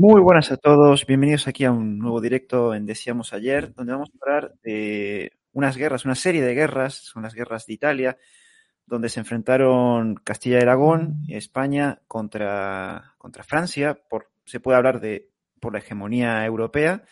Muy 0.00 0.20
buenas 0.20 0.52
a 0.52 0.56
todos, 0.56 1.06
bienvenidos 1.06 1.48
aquí 1.48 1.64
a 1.64 1.72
un 1.72 1.98
nuevo 1.98 2.20
directo 2.20 2.72
en 2.72 2.86
Decíamos 2.86 3.32
ayer, 3.32 3.74
donde 3.74 3.94
vamos 3.94 4.08
a 4.10 4.18
hablar 4.22 4.54
de 4.62 5.32
unas 5.50 5.76
guerras, 5.76 6.04
una 6.04 6.14
serie 6.14 6.40
de 6.40 6.54
guerras, 6.54 6.94
son 6.94 7.24
las 7.24 7.34
guerras 7.34 7.66
de 7.66 7.72
Italia, 7.72 8.16
donde 8.86 9.08
se 9.08 9.18
enfrentaron 9.18 10.14
Castilla 10.14 10.60
y 10.60 10.62
Aragón 10.62 11.24
España 11.26 12.00
contra, 12.06 13.16
contra 13.18 13.42
Francia, 13.42 13.98
por, 14.08 14.30
se 14.44 14.60
puede 14.60 14.76
hablar 14.76 15.00
de 15.00 15.32
por 15.58 15.72
la 15.72 15.80
hegemonía 15.80 16.46
europea, 16.46 17.02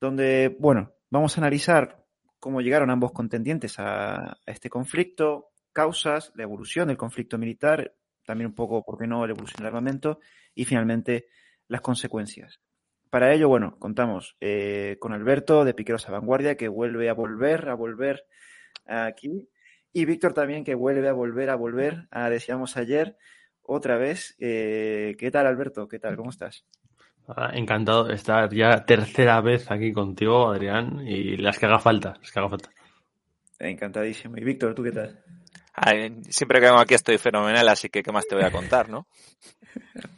donde, 0.00 0.56
bueno, 0.60 0.92
vamos 1.10 1.36
a 1.36 1.40
analizar 1.40 2.06
cómo 2.38 2.60
llegaron 2.60 2.90
ambos 2.90 3.10
contendientes 3.10 3.80
a, 3.80 4.34
a 4.34 4.38
este 4.46 4.70
conflicto, 4.70 5.50
causas, 5.72 6.30
la 6.36 6.44
evolución 6.44 6.86
del 6.86 6.96
conflicto 6.96 7.38
militar, 7.38 7.92
también 8.24 8.50
un 8.50 8.54
poco, 8.54 8.84
¿por 8.84 8.98
qué 8.98 9.08
no?, 9.08 9.26
la 9.26 9.32
evolución 9.32 9.56
del 9.56 9.66
armamento 9.66 10.20
y 10.54 10.64
finalmente 10.64 11.26
las 11.68 11.80
consecuencias. 11.80 12.60
Para 13.10 13.32
ello, 13.32 13.48
bueno, 13.48 13.78
contamos 13.78 14.36
eh, 14.40 14.96
con 15.00 15.12
Alberto 15.12 15.64
de 15.64 15.74
Piqueros 15.74 16.08
a 16.08 16.12
Vanguardia, 16.12 16.56
que 16.56 16.68
vuelve 16.68 17.08
a 17.08 17.14
volver, 17.14 17.68
a 17.68 17.74
volver 17.74 18.26
aquí, 18.86 19.48
y 19.92 20.04
Víctor 20.04 20.34
también, 20.34 20.64
que 20.64 20.74
vuelve 20.74 21.08
a 21.08 21.12
volver, 21.12 21.50
a 21.50 21.54
volver, 21.54 22.08
a 22.10 22.28
decíamos 22.28 22.76
ayer, 22.76 23.16
otra 23.62 23.96
vez. 23.96 24.36
Eh, 24.38 25.16
¿Qué 25.18 25.30
tal, 25.30 25.46
Alberto? 25.46 25.88
¿Qué 25.88 25.98
tal? 25.98 26.16
¿Cómo 26.16 26.30
estás? 26.30 26.64
Ah, 27.28 27.50
encantado 27.52 28.04
de 28.04 28.14
estar 28.14 28.52
ya 28.52 28.84
tercera 28.84 29.40
vez 29.40 29.70
aquí 29.70 29.92
contigo, 29.92 30.50
Adrián, 30.50 31.06
y 31.06 31.36
las 31.36 31.58
que 31.58 31.66
haga 31.66 31.78
falta, 31.78 32.14
las 32.20 32.32
que 32.32 32.38
haga 32.38 32.48
falta. 32.48 32.70
Encantadísimo. 33.58 34.36
Y 34.36 34.44
Víctor, 34.44 34.74
¿tú 34.74 34.82
qué 34.82 34.92
tal? 34.92 35.22
Siempre 36.28 36.60
que 36.60 36.66
vengo 36.66 36.80
aquí 36.80 36.94
estoy 36.94 37.18
fenomenal, 37.18 37.68
así 37.68 37.88
que 37.88 38.02
¿qué 38.02 38.12
más 38.12 38.26
te 38.26 38.34
voy 38.34 38.44
a 38.44 38.50
contar, 38.50 38.88
no? 38.88 39.06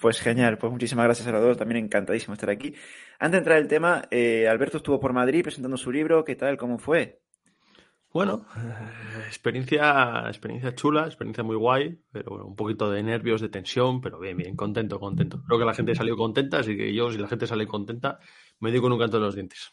Pues 0.00 0.20
genial, 0.20 0.58
pues 0.58 0.72
muchísimas 0.72 1.04
gracias 1.04 1.28
a 1.28 1.32
los 1.32 1.42
dos, 1.42 1.56
también 1.56 1.84
encantadísimo 1.84 2.34
estar 2.34 2.50
aquí. 2.50 2.74
Antes 3.18 3.32
de 3.32 3.38
entrar 3.38 3.56
en 3.58 3.62
el 3.62 3.68
tema, 3.68 4.02
eh, 4.10 4.48
Alberto 4.48 4.78
estuvo 4.78 5.00
por 5.00 5.12
Madrid 5.12 5.42
presentando 5.42 5.76
su 5.76 5.90
libro, 5.92 6.24
¿qué 6.24 6.36
tal? 6.36 6.56
¿Cómo 6.56 6.78
fue? 6.78 7.20
Bueno, 8.12 8.44
eh, 8.56 9.26
experiencia, 9.26 10.24
experiencia 10.26 10.74
chula, 10.74 11.06
experiencia 11.06 11.44
muy 11.44 11.56
guay, 11.56 12.00
pero 12.10 12.30
bueno, 12.30 12.46
un 12.46 12.56
poquito 12.56 12.90
de 12.90 13.02
nervios, 13.02 13.40
de 13.40 13.48
tensión, 13.48 14.00
pero 14.00 14.18
bien, 14.18 14.36
bien, 14.36 14.56
contento, 14.56 14.98
contento. 14.98 15.42
Creo 15.46 15.60
que 15.60 15.64
la 15.64 15.74
gente 15.74 15.94
salió 15.94 16.16
contenta, 16.16 16.58
así 16.58 16.76
que 16.76 16.92
yo, 16.92 17.12
si 17.12 17.18
la 17.18 17.28
gente 17.28 17.46
sale 17.46 17.66
contenta, 17.66 18.18
me 18.58 18.72
digo 18.72 18.82
con 18.82 18.92
un 18.92 18.98
canto 18.98 19.18
de 19.18 19.24
los 19.24 19.34
dientes. 19.36 19.72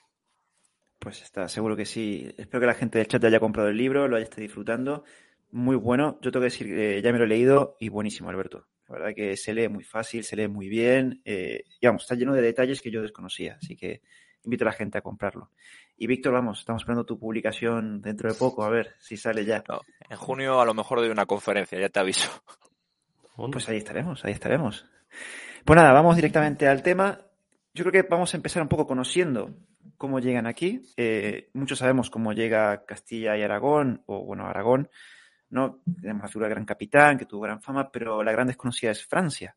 Pues 1.00 1.24
está, 1.24 1.48
seguro 1.48 1.76
que 1.76 1.86
sí. 1.86 2.28
Espero 2.38 2.62
que 2.62 2.68
la 2.68 2.74
gente 2.74 3.00
del 3.00 3.08
chat 3.08 3.24
haya 3.24 3.40
comprado 3.40 3.70
el 3.70 3.78
libro, 3.78 4.08
lo 4.08 4.18
haya 4.18 4.24
estado 4.24 4.42
disfrutando. 4.42 5.04
Muy 5.52 5.76
bueno. 5.76 6.20
Yo 6.22 6.32
tengo 6.32 6.42
que 6.42 6.52
decir 6.52 6.68
que 6.68 7.02
ya 7.02 7.12
me 7.12 7.18
lo 7.18 7.26
he 7.26 7.28
leído 7.28 7.78
y 7.80 7.90
buenísimo, 7.90 8.30
Alberto. 8.30 8.68
La 8.88 8.96
verdad 8.96 9.16
que 9.16 9.36
se 9.36 9.54
lee 9.54 9.68
muy 9.68 9.84
fácil, 9.84 10.24
se 10.24 10.36
lee 10.36 10.48
muy 10.48 10.70
bien. 10.70 11.22
Eh, 11.26 11.64
vamos, 11.82 12.04
está 12.04 12.16
lleno 12.16 12.34
de 12.34 12.42
detalles 12.42 12.82
que 12.82 12.92
yo 12.92 13.02
desconocía. 13.02 13.58
Así 13.62 13.76
que 13.76 14.02
invito 14.44 14.64
a 14.64 14.68
la 14.68 14.72
gente 14.72 14.98
a 14.98 15.02
comprarlo. 15.02 15.52
Y 15.98 16.08
Víctor, 16.08 16.34
vamos, 16.34 16.60
estamos 16.60 16.84
esperando 16.84 17.06
tu 17.06 17.20
publicación 17.20 18.02
dentro 18.02 18.32
de 18.32 18.36
poco, 18.38 18.64
a 18.64 18.70
ver 18.70 18.96
si 19.00 19.18
sale 19.18 19.44
ya. 19.44 19.64
en 20.10 20.18
junio 20.18 20.62
a 20.62 20.66
lo 20.66 20.74
mejor 20.74 21.00
doy 21.00 21.10
una 21.10 21.26
conferencia, 21.26 21.80
ya 21.80 21.90
te 21.90 22.00
aviso. 22.00 22.30
Pues 23.52 23.70
ahí 23.70 23.78
estaremos, 23.78 24.24
ahí 24.26 24.32
estaremos. 24.32 24.86
Pues 25.64 25.78
nada, 25.78 25.94
vamos 25.94 26.16
directamente 26.16 26.68
al 26.68 26.82
tema. 26.82 27.22
Yo 27.74 27.84
creo 27.84 27.92
que 27.92 28.10
vamos 28.10 28.34
a 28.34 28.38
empezar 28.38 28.64
un 28.64 28.68
poco 28.68 28.88
conociendo 28.88 29.54
cómo 29.98 30.20
llegan 30.20 30.48
aquí. 30.48 30.82
Eh, 30.98 31.50
muchos 31.54 31.80
sabemos 31.80 32.10
cómo 32.10 32.34
llega 32.34 32.86
Castilla 32.86 33.38
y 33.38 33.44
Aragón, 33.44 34.02
o 34.06 34.24
bueno, 34.24 34.48
Aragón, 34.48 34.90
¿no? 35.50 35.82
Tenemos 36.02 36.24
la 36.24 36.28
figura 36.28 36.48
del 36.48 36.56
gran 36.56 36.66
capitán, 36.66 37.18
que 37.18 37.26
tuvo 37.26 37.42
gran 37.42 37.62
fama, 37.62 37.90
pero 37.92 38.24
la 38.24 38.32
gran 38.32 38.48
desconocida 38.48 38.92
es 38.92 39.06
Francia. 39.06 39.56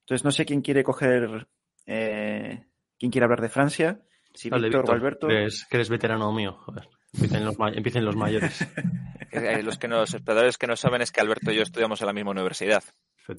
Entonces, 0.00 0.24
no 0.24 0.30
sé 0.30 0.44
quién 0.44 0.60
quiere 0.60 0.84
coger, 0.84 1.48
eh, 1.86 2.66
quién 2.98 3.10
quiere 3.10 3.24
hablar 3.24 3.40
de 3.40 3.48
Francia, 3.48 4.00
si 4.34 4.50
Víctor 4.50 4.90
o 4.90 4.92
Alberto. 4.92 5.28
Que 5.28 5.48
eres, 5.70 5.88
veterano 5.88 6.32
mío, 6.32 6.58
joder. 6.64 6.88
Empiecen 7.12 7.44
los, 7.44 7.56
empiecen 7.74 8.04
los 8.04 8.16
mayores. 8.16 8.66
Eh, 9.36 9.64
los 9.64 9.78
que 9.78 9.88
los 9.88 10.10
espectadores 10.10 10.56
que 10.58 10.68
no 10.68 10.76
saben 10.76 11.02
es 11.02 11.10
que 11.10 11.20
Alberto 11.20 11.50
y 11.50 11.56
yo 11.56 11.62
estudiamos 11.62 12.00
en 12.00 12.06
la 12.06 12.12
misma 12.12 12.30
universidad. 12.30 12.84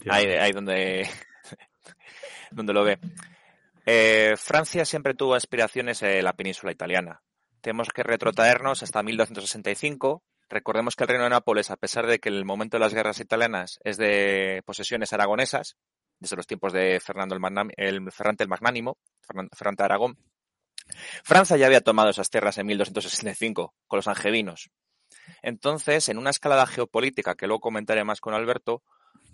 Ahí, 0.09 0.25
ahí 0.25 0.51
donde, 0.51 1.07
donde 2.51 2.73
lo 2.73 2.83
ve. 2.83 2.99
Eh, 3.85 4.33
Francia 4.35 4.83
siempre 4.83 5.13
tuvo 5.13 5.35
aspiraciones 5.35 6.01
en 6.01 6.23
la 6.23 6.33
península 6.33 6.73
italiana. 6.73 7.21
Tenemos 7.61 7.89
que 7.89 8.03
retrotraernos 8.03 8.83
hasta 8.83 9.03
1265, 9.03 10.23
Recordemos 10.49 10.95
que 10.95 11.03
el 11.03 11.07
reino 11.07 11.23
de 11.23 11.31
Nápoles, 11.31 11.71
a 11.71 11.77
pesar 11.77 12.05
de 12.05 12.19
que 12.19 12.29
el 12.29 12.45
momento 12.45 12.77
de 12.77 12.81
las 12.81 12.93
guerras 12.93 13.19
italianas 13.19 13.79
es 13.83 13.97
de 13.97 14.61
posesiones 14.65 15.11
aragonesas, 15.13 15.75
desde 16.19 16.35
los 16.35 16.47
tiempos 16.47 16.71
de 16.71 16.99
Fernando 16.99 17.35
el, 17.35 17.41
el 17.77 18.11
Ferrante 18.11 18.43
el 18.43 18.49
Magnánimo, 18.49 18.97
Ferrante 19.21 19.81
de 19.81 19.85
Aragón, 19.85 20.17
Francia 21.23 21.57
ya 21.57 21.65
había 21.65 21.81
tomado 21.81 22.09
esas 22.09 22.29
tierras 22.29 22.57
en 22.57 22.67
1265 22.67 23.73
con 23.87 23.97
los 23.97 24.07
angevinos. 24.07 24.69
Entonces, 25.41 26.09
en 26.09 26.17
una 26.17 26.29
escalada 26.29 26.67
geopolítica 26.67 27.35
que 27.35 27.47
luego 27.47 27.61
comentaré 27.61 28.03
más 28.03 28.21
con 28.21 28.33
Alberto, 28.33 28.83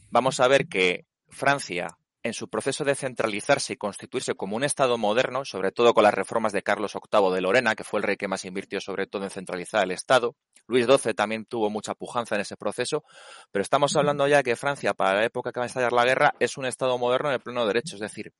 vamos 0.09 0.39
a 0.39 0.47
ver 0.47 0.67
que 0.67 1.05
Francia 1.27 1.97
en 2.23 2.33
su 2.33 2.49
proceso 2.49 2.83
de 2.83 2.95
centralizarse 2.95 3.73
y 3.73 3.77
constituirse 3.77 4.35
como 4.35 4.55
un 4.55 4.63
Estado 4.63 4.97
moderno, 4.97 5.43
sobre 5.43 5.71
todo 5.71 5.93
con 5.93 6.03
las 6.03 6.13
reformas 6.13 6.53
de 6.53 6.61
Carlos 6.61 6.93
VIII 6.93 7.33
de 7.33 7.41
Lorena, 7.41 7.75
que 7.75 7.83
fue 7.83 7.99
el 7.99 8.03
rey 8.03 8.17
que 8.17 8.27
más 8.27 8.45
invirtió 8.45 8.79
sobre 8.79 9.07
todo 9.07 9.23
en 9.23 9.29
centralizar 9.29 9.83
el 9.83 9.91
Estado. 9.91 10.35
Luis 10.67 10.85
XII 10.85 11.13
también 11.13 11.45
tuvo 11.45 11.69
mucha 11.69 11.95
pujanza 11.95 12.35
en 12.35 12.41
ese 12.41 12.57
proceso, 12.57 13.03
pero 13.51 13.63
estamos 13.63 13.95
hablando 13.95 14.27
ya 14.27 14.43
que 14.43 14.55
Francia, 14.55 14.93
para 14.93 15.19
la 15.19 15.25
época 15.25 15.51
que 15.51 15.59
va 15.59 15.65
a 15.65 15.67
estallar 15.67 15.93
la 15.93 16.05
guerra, 16.05 16.35
es 16.39 16.57
un 16.57 16.65
Estado 16.65 16.97
moderno 16.97 17.29
en 17.29 17.35
el 17.35 17.41
pleno 17.41 17.65
derecho, 17.65 17.95
es 17.95 18.01
decir, 18.01 18.31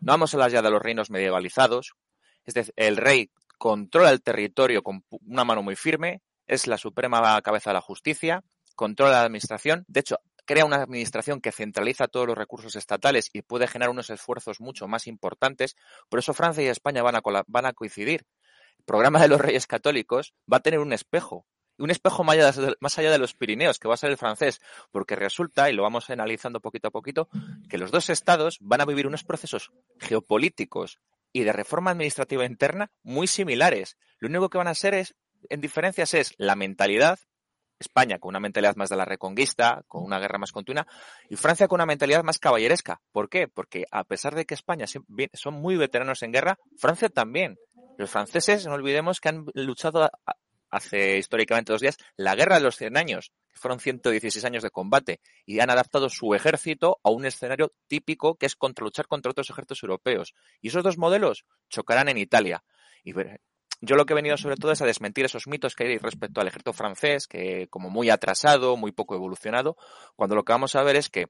no 0.00 0.12
vamos 0.12 0.32
a 0.32 0.36
hablar 0.36 0.50
ya 0.50 0.62
de 0.62 0.70
los 0.70 0.80
reinos 0.80 1.10
medievalizados, 1.10 1.92
es 2.44 2.54
decir, 2.54 2.72
el 2.76 2.96
rey 2.96 3.30
controla 3.58 4.10
el 4.10 4.22
territorio 4.22 4.82
con 4.82 5.04
una 5.26 5.44
mano 5.44 5.62
muy 5.62 5.76
firme, 5.76 6.22
es 6.46 6.66
la 6.66 6.78
suprema 6.78 7.40
cabeza 7.42 7.70
de 7.70 7.74
la 7.74 7.80
justicia, 7.80 8.42
controla 8.74 9.12
la 9.12 9.22
administración, 9.22 9.84
de 9.88 10.00
hecho, 10.00 10.16
crea 10.46 10.64
una 10.64 10.76
administración 10.76 11.40
que 11.40 11.52
centraliza 11.52 12.08
todos 12.08 12.26
los 12.26 12.38
recursos 12.38 12.76
estatales 12.76 13.28
y 13.32 13.42
puede 13.42 13.66
generar 13.66 13.90
unos 13.90 14.08
esfuerzos 14.08 14.60
mucho 14.60 14.88
más 14.88 15.06
importantes. 15.06 15.76
Por 16.08 16.20
eso 16.20 16.32
Francia 16.32 16.62
y 16.64 16.68
España 16.68 17.02
van 17.02 17.16
a, 17.66 17.72
coincidir. 17.72 18.24
El 18.78 18.84
programa 18.84 19.20
de 19.20 19.28
los 19.28 19.40
Reyes 19.40 19.66
Católicos 19.66 20.34
va 20.50 20.58
a 20.58 20.60
tener 20.60 20.80
un 20.80 20.92
espejo 20.92 21.46
un 21.78 21.90
espejo 21.90 22.24
más 22.24 22.38
allá, 22.38 22.74
más 22.80 22.98
allá, 22.98 23.10
de 23.10 23.18
los 23.18 23.34
Pirineos, 23.34 23.78
que 23.78 23.86
va 23.86 23.92
a 23.92 23.98
ser 23.98 24.10
el 24.10 24.16
francés, 24.16 24.62
porque 24.90 25.14
resulta, 25.14 25.68
y 25.68 25.74
lo 25.74 25.82
vamos 25.82 26.08
analizando 26.08 26.60
poquito 26.60 26.88
a 26.88 26.90
poquito, 26.90 27.28
que 27.68 27.76
los 27.76 27.90
dos 27.90 28.08
estados 28.08 28.56
van 28.62 28.80
a 28.80 28.86
vivir 28.86 29.06
unos 29.06 29.24
procesos 29.24 29.72
geopolíticos 29.98 31.00
y 31.34 31.44
de 31.44 31.52
reforma 31.52 31.90
administrativa 31.90 32.46
interna 32.46 32.90
muy 33.02 33.26
similares. 33.26 33.98
Lo 34.20 34.28
único 34.28 34.48
que 34.48 34.56
van 34.56 34.68
a 34.68 34.74
ser 34.74 34.94
es, 34.94 35.16
en 35.50 35.60
diferencias 35.60 36.14
es 36.14 36.34
la 36.38 36.56
mentalidad 36.56 37.18
España 37.78 38.18
con 38.18 38.30
una 38.30 38.40
mentalidad 38.40 38.76
más 38.76 38.88
de 38.88 38.96
la 38.96 39.04
reconquista, 39.04 39.82
con 39.88 40.02
una 40.02 40.18
guerra 40.18 40.38
más 40.38 40.52
continua, 40.52 40.86
y 41.28 41.36
Francia 41.36 41.68
con 41.68 41.76
una 41.76 41.86
mentalidad 41.86 42.24
más 42.24 42.38
caballeresca. 42.38 43.00
¿Por 43.12 43.28
qué? 43.28 43.48
Porque 43.48 43.84
a 43.90 44.04
pesar 44.04 44.34
de 44.34 44.44
que 44.44 44.54
España 44.54 44.86
son 44.86 45.54
muy 45.54 45.76
veteranos 45.76 46.22
en 46.22 46.32
guerra, 46.32 46.58
Francia 46.78 47.08
también. 47.08 47.58
Los 47.98 48.10
franceses, 48.10 48.66
no 48.66 48.74
olvidemos 48.74 49.20
que 49.20 49.28
han 49.30 49.46
luchado 49.54 50.10
hace 50.70 51.16
históricamente 51.16 51.72
dos 51.72 51.80
días 51.80 51.96
la 52.16 52.34
guerra 52.34 52.56
de 52.56 52.62
los 52.62 52.76
100 52.76 52.96
años, 52.96 53.32
que 53.48 53.58
fueron 53.58 53.80
116 53.80 54.44
años 54.44 54.62
de 54.62 54.70
combate, 54.70 55.20
y 55.46 55.60
han 55.60 55.70
adaptado 55.70 56.08
su 56.08 56.34
ejército 56.34 56.98
a 57.02 57.10
un 57.10 57.24
escenario 57.24 57.72
típico 57.86 58.34
que 58.36 58.46
es 58.46 58.56
contra 58.56 58.84
luchar 58.84 59.06
contra 59.06 59.30
otros 59.30 59.48
ejércitos 59.50 59.82
europeos. 59.82 60.34
Y 60.60 60.68
esos 60.68 60.82
dos 60.82 60.98
modelos 60.98 61.44
chocarán 61.68 62.08
en 62.08 62.18
Italia. 62.18 62.62
Yo 63.80 63.96
lo 63.96 64.06
que 64.06 64.12
he 64.12 64.16
venido 64.16 64.36
sobre 64.36 64.56
todo 64.56 64.72
es 64.72 64.82
a 64.82 64.86
desmentir 64.86 65.24
esos 65.24 65.46
mitos 65.46 65.74
que 65.74 65.84
hay 65.84 65.98
respecto 65.98 66.40
al 66.40 66.48
ejército 66.48 66.72
francés, 66.72 67.26
que 67.26 67.68
como 67.68 67.90
muy 67.90 68.10
atrasado, 68.10 68.76
muy 68.76 68.92
poco 68.92 69.14
evolucionado, 69.14 69.76
cuando 70.14 70.34
lo 70.34 70.44
que 70.44 70.52
vamos 70.52 70.74
a 70.74 70.82
ver 70.82 70.96
es 70.96 71.08
que 71.08 71.26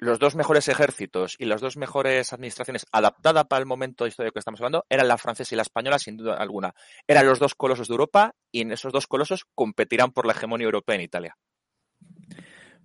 los 0.00 0.18
dos 0.18 0.34
mejores 0.34 0.68
ejércitos 0.68 1.36
y 1.38 1.44
las 1.44 1.60
dos 1.60 1.76
mejores 1.76 2.32
administraciones 2.32 2.86
adaptadas 2.90 3.46
para 3.46 3.60
el 3.60 3.66
momento 3.66 4.06
histórico 4.06 4.34
que 4.34 4.40
estamos 4.40 4.60
hablando 4.60 4.84
eran 4.88 5.08
la 5.08 5.18
francesa 5.18 5.54
y 5.54 5.56
la 5.56 5.62
española, 5.62 5.98
sin 5.98 6.16
duda 6.16 6.34
alguna. 6.34 6.74
Eran 7.06 7.26
los 7.26 7.38
dos 7.38 7.54
colosos 7.54 7.88
de 7.88 7.92
Europa 7.92 8.34
y 8.50 8.62
en 8.62 8.72
esos 8.72 8.92
dos 8.92 9.06
colosos 9.06 9.46
competirán 9.54 10.10
por 10.10 10.26
la 10.26 10.32
hegemonía 10.32 10.64
europea 10.64 10.96
en 10.96 11.02
Italia. 11.02 11.36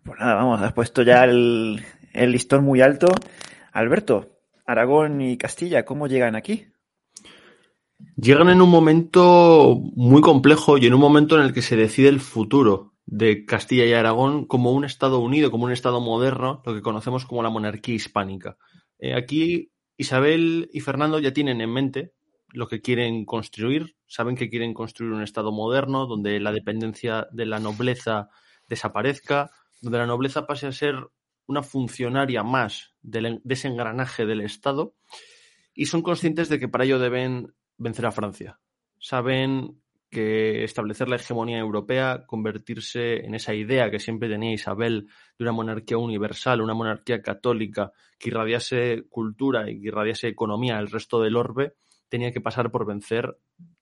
Pues 0.03 0.19
nada, 0.19 0.35
vamos, 0.35 0.61
has 0.61 0.73
puesto 0.73 1.01
ya 1.01 1.23
el, 1.23 1.83
el 2.13 2.31
listón 2.31 2.63
muy 2.63 2.81
alto. 2.81 3.07
Alberto, 3.71 4.39
Aragón 4.65 5.19
y 5.21 5.37
Castilla, 5.37 5.85
¿cómo 5.85 6.07
llegan 6.07 6.35
aquí? 6.35 6.67
Llegan 8.15 8.49
en 8.49 8.61
un 8.61 8.69
momento 8.69 9.81
muy 9.95 10.21
complejo 10.21 10.77
y 10.77 10.85
en 10.85 10.93
un 10.93 11.01
momento 11.01 11.37
en 11.37 11.45
el 11.45 11.53
que 11.53 11.61
se 11.61 11.75
decide 11.75 12.09
el 12.09 12.19
futuro 12.19 12.93
de 13.05 13.45
Castilla 13.45 13.85
y 13.85 13.93
Aragón 13.93 14.45
como 14.45 14.71
un 14.71 14.85
Estado 14.85 15.19
unido, 15.19 15.51
como 15.51 15.65
un 15.65 15.71
Estado 15.71 15.99
moderno, 15.99 16.61
lo 16.65 16.73
que 16.73 16.81
conocemos 16.81 17.25
como 17.25 17.43
la 17.43 17.49
monarquía 17.49 17.95
hispánica. 17.95 18.57
Eh, 18.99 19.15
aquí 19.15 19.71
Isabel 19.97 20.69
y 20.71 20.79
Fernando 20.81 21.19
ya 21.19 21.33
tienen 21.33 21.61
en 21.61 21.71
mente 21.71 22.13
lo 22.51 22.67
que 22.67 22.81
quieren 22.81 23.25
construir, 23.25 23.95
saben 24.07 24.35
que 24.35 24.49
quieren 24.49 24.73
construir 24.73 25.11
un 25.11 25.23
Estado 25.23 25.51
moderno 25.51 26.05
donde 26.05 26.39
la 26.39 26.51
dependencia 26.51 27.27
de 27.31 27.45
la 27.45 27.59
nobleza 27.59 28.29
desaparezca, 28.67 29.51
donde 29.81 29.97
la 29.97 30.07
nobleza 30.07 30.47
pase 30.47 30.67
a 30.67 30.71
ser 30.71 30.95
una 31.47 31.63
funcionaria 31.63 32.43
más 32.43 32.93
del, 33.01 33.41
de 33.43 33.53
ese 33.53 33.67
engranaje 33.67 34.25
del 34.25 34.41
Estado 34.41 34.95
y 35.73 35.87
son 35.87 36.01
conscientes 36.01 36.49
de 36.49 36.59
que 36.59 36.67
para 36.67 36.83
ello 36.83 36.99
deben 36.99 37.55
vencer 37.79 38.05
a 38.05 38.11
Francia. 38.11 38.59
Saben 38.99 39.81
que 40.09 40.63
establecer 40.63 41.07
la 41.07 41.17
hegemonía 41.17 41.59
europea, 41.59 42.25
convertirse 42.25 43.25
en 43.25 43.35
esa 43.35 43.53
idea 43.53 43.91
que 43.91 43.99
siempre 43.99 44.27
tenía 44.27 44.51
Isabel 44.51 45.07
de 45.37 45.43
una 45.43 45.51
monarquía 45.51 45.97
universal, 45.97 46.61
una 46.61 46.73
monarquía 46.73 47.21
católica 47.21 47.91
que 48.17 48.29
irradiase 48.29 49.05
cultura 49.09 49.69
y 49.69 49.79
que 49.79 49.87
irradiase 49.87 50.27
economía 50.27 50.77
al 50.77 50.89
resto 50.89 51.21
del 51.21 51.35
orbe, 51.35 51.75
tenía 52.09 52.31
que 52.31 52.41
pasar 52.41 52.71
por 52.71 52.87
vencer 52.87 53.37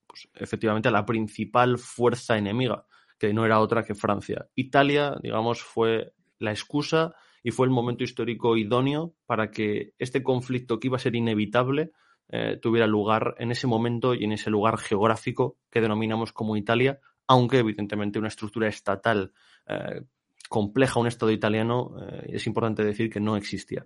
pues, 0.06 0.30
efectivamente 0.36 0.90
a 0.90 0.92
la 0.92 1.06
principal 1.06 1.78
fuerza 1.78 2.38
enemiga, 2.38 2.86
que 3.18 3.34
no 3.34 3.46
era 3.46 3.62
otra 3.62 3.84
que 3.84 3.96
Francia. 3.96 4.48
Italia, 4.56 5.16
digamos, 5.22 5.62
fue 5.62 6.14
la 6.40 6.52
excusa 6.52 7.16
y 7.42 7.52
fue 7.52 7.68
el 7.68 7.72
momento 7.72 8.04
histórico 8.04 8.58
idóneo 8.58 9.16
para 9.26 9.50
que 9.50 9.94
este 9.98 10.24
conflicto 10.24 10.80
que 10.80 10.88
iba 10.88 10.98
a 10.98 11.00
ser 11.00 11.16
inevitable 11.16 11.92
eh, 12.30 12.58
tuviera 12.62 12.88
lugar 12.88 13.36
en 13.38 13.52
ese 13.52 13.68
momento 13.68 14.14
y 14.14 14.26
en 14.26 14.34
ese 14.34 14.50
lugar 14.50 14.78
geográfico 14.78 15.58
que 15.72 15.80
denominamos 15.80 16.34
como 16.34 16.58
Italia, 16.58 17.00
aunque 17.26 17.60
evidentemente 17.60 18.20
una 18.20 18.28
estructura 18.28 18.68
estatal 18.68 19.32
eh, 19.66 20.02
compleja, 20.50 21.00
un 21.00 21.08
Estado 21.08 21.32
italiano, 21.32 21.96
eh, 22.02 22.32
es 22.34 22.46
importante 22.46 22.84
decir 22.84 23.10
que 23.10 23.22
no 23.22 23.38
existía. 23.38 23.86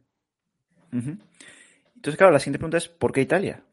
Entonces, 0.91 2.17
claro, 2.17 2.33
la 2.33 2.39
siguiente 2.39 2.57
pregunta 2.57 2.77
es, 2.77 2.89
¿por 2.89 3.11
qué 3.11 3.21
Italia? 3.21 3.63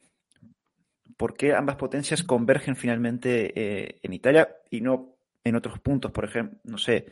¿Por 1.17 1.35
qué 1.35 1.55
ambas 1.55 1.77
potencias 1.77 2.23
convergen 2.23 2.77
finalmente 2.77 4.07
en 4.07 4.13
Italia 4.13 4.49
y 4.71 4.83
no 4.83 5.17
en 5.43 5.57
otros 5.57 5.81
puntos, 5.81 6.13
por 6.13 6.27
ejemplo, 6.27 6.61
no 6.63 6.79
sé, 6.79 7.07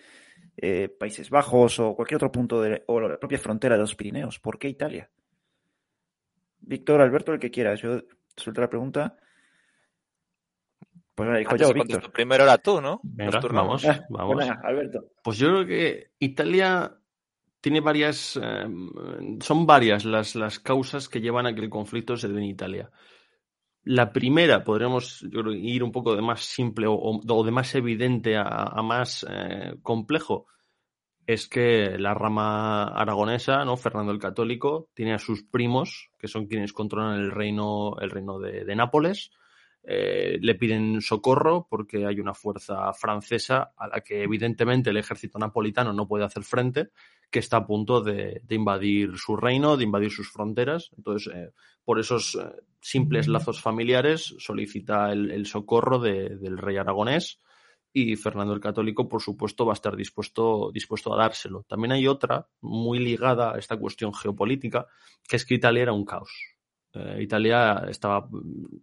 Países 0.97 1.29
Bajos 1.29 1.81
o 1.81 1.97
cualquier 1.97 2.17
otro 2.17 2.31
punto 2.31 2.61
de, 2.61 2.85
o 2.87 3.01
la 3.01 3.19
propia 3.19 3.39
frontera 3.39 3.75
de 3.75 3.81
los 3.81 3.97
Pirineos? 3.97 4.39
¿Por 4.39 4.61
qué 4.61 4.69
Italia? 4.69 5.11
Víctor, 6.67 7.01
Alberto, 7.01 7.33
el 7.33 7.41
que 7.41 7.51
quieras. 7.51 7.81
Yo 7.81 8.01
suelto 8.37 8.61
la 8.61 8.69
pregunta. 8.69 9.17
Pues 11.15 11.39
dijo 11.39 11.57
yo, 11.57 11.73
Víctor. 11.73 12.13
Primero 12.13 12.45
era 12.45 12.59
tú, 12.59 12.81
¿no? 12.81 13.01
vamos, 13.03 13.85
ah, 13.87 14.05
vamos. 14.11 14.45
Alberto. 14.63 15.07
Pues 15.23 15.39
yo 15.39 15.49
creo 15.49 15.67
que 15.67 16.11
Italia 16.19 16.93
tiene 17.61 17.81
varias, 17.81 18.37
em, 18.37 19.41
son 19.41 19.67
varias 19.67 20.05
las, 20.05 20.35
las 20.35 20.61
causas 20.61 21.09
que 21.09 21.21
llevan 21.21 21.47
a 21.47 21.55
que 21.55 21.63
el 21.63 21.71
conflicto 21.71 22.17
se 22.17 22.29
dé 22.29 22.39
en 22.39 22.45
Italia. 22.45 22.91
La 23.85 24.13
primera, 24.13 24.63
podríamos 24.63 25.23
ir 25.23 25.83
un 25.83 25.93
poco 25.93 26.17
de 26.17 26.23
más 26.23 26.45
simple 26.45 26.87
o, 26.89 27.45
de 27.45 27.51
más 27.51 27.75
evidente 27.77 28.37
a, 28.37 28.83
más 28.83 29.25
eh, 29.29 29.77
complejo, 29.83 30.47
es 31.27 31.49
que 31.49 31.97
la 31.99 32.15
rama 32.15 32.85
aragonesa, 32.85 33.65
¿no? 33.65 33.77
Fernando 33.77 34.13
el 34.13 34.19
Católico, 34.19 34.91
tiene 34.95 35.15
a 35.15 35.19
sus 35.19 35.43
primos, 35.43 36.11
que 36.27 36.33
son 36.33 36.47
quienes 36.47 36.73
controlan 36.73 37.21
el 37.21 37.31
reino, 37.31 37.97
el 38.01 38.11
reino 38.11 38.41
de, 38.41 38.75
Nápoles. 38.75 39.31
Eh, 39.89 40.39
le 40.41 40.57
piden 40.57 41.01
socorro 41.01 41.69
porque 41.71 42.05
hay 42.07 42.19
una 42.19 42.35
fuerza 42.35 42.93
francesa 42.93 43.73
a 43.77 43.87
la 43.87 44.01
que 44.01 44.25
evidentemente 44.25 44.91
el 44.91 44.97
ejército 44.97 45.39
napolitano 45.39 45.93
no 45.93 46.09
puede 46.09 46.25
hacer 46.25 46.43
frente, 46.43 46.89
que 47.31 47.39
está 47.39 47.59
a 47.59 47.67
punto 47.67 48.01
de, 48.01 48.43
invadir 48.51 49.17
su 49.17 49.37
reino, 49.37 49.77
de 49.77 49.85
invadir 49.85 50.11
sus 50.11 50.29
fronteras. 50.33 50.91
Entonces, 50.97 51.33
eh, 51.33 51.53
por 51.85 52.01
esos 52.01 52.35
eh, 52.35 52.51
simples 52.81 53.29
lazos 53.29 53.61
familiares, 53.63 54.35
solicita 54.39 55.13
el, 55.13 55.47
socorro 55.47 56.01
del 56.01 56.59
rey 56.59 56.77
aragonés 56.77 57.39
y 57.99 58.15
Fernando 58.15 58.53
el 58.53 58.61
Católico, 58.61 59.09
por 59.09 59.23
supuesto, 59.23 59.65
va 59.65 59.73
a 59.73 59.81
estar 59.81 59.97
dispuesto, 59.97 60.71
dispuesto 60.71 61.15
a 61.15 61.17
dárselo. 61.17 61.65
También 61.67 61.93
hay 61.93 62.07
otra 62.07 62.47
muy 62.61 62.99
ligada 62.99 63.55
a 63.55 63.59
esta 63.59 63.79
cuestión 63.79 64.13
geopolítica, 64.13 64.87
que 65.27 65.37
es 65.37 65.47
que 65.47 65.55
Italia 65.55 65.85
era 65.85 65.95
un 65.95 66.05
caos. 66.05 66.31
Eh, 66.93 67.23
Italia 67.23 67.87
estaba 67.89 68.29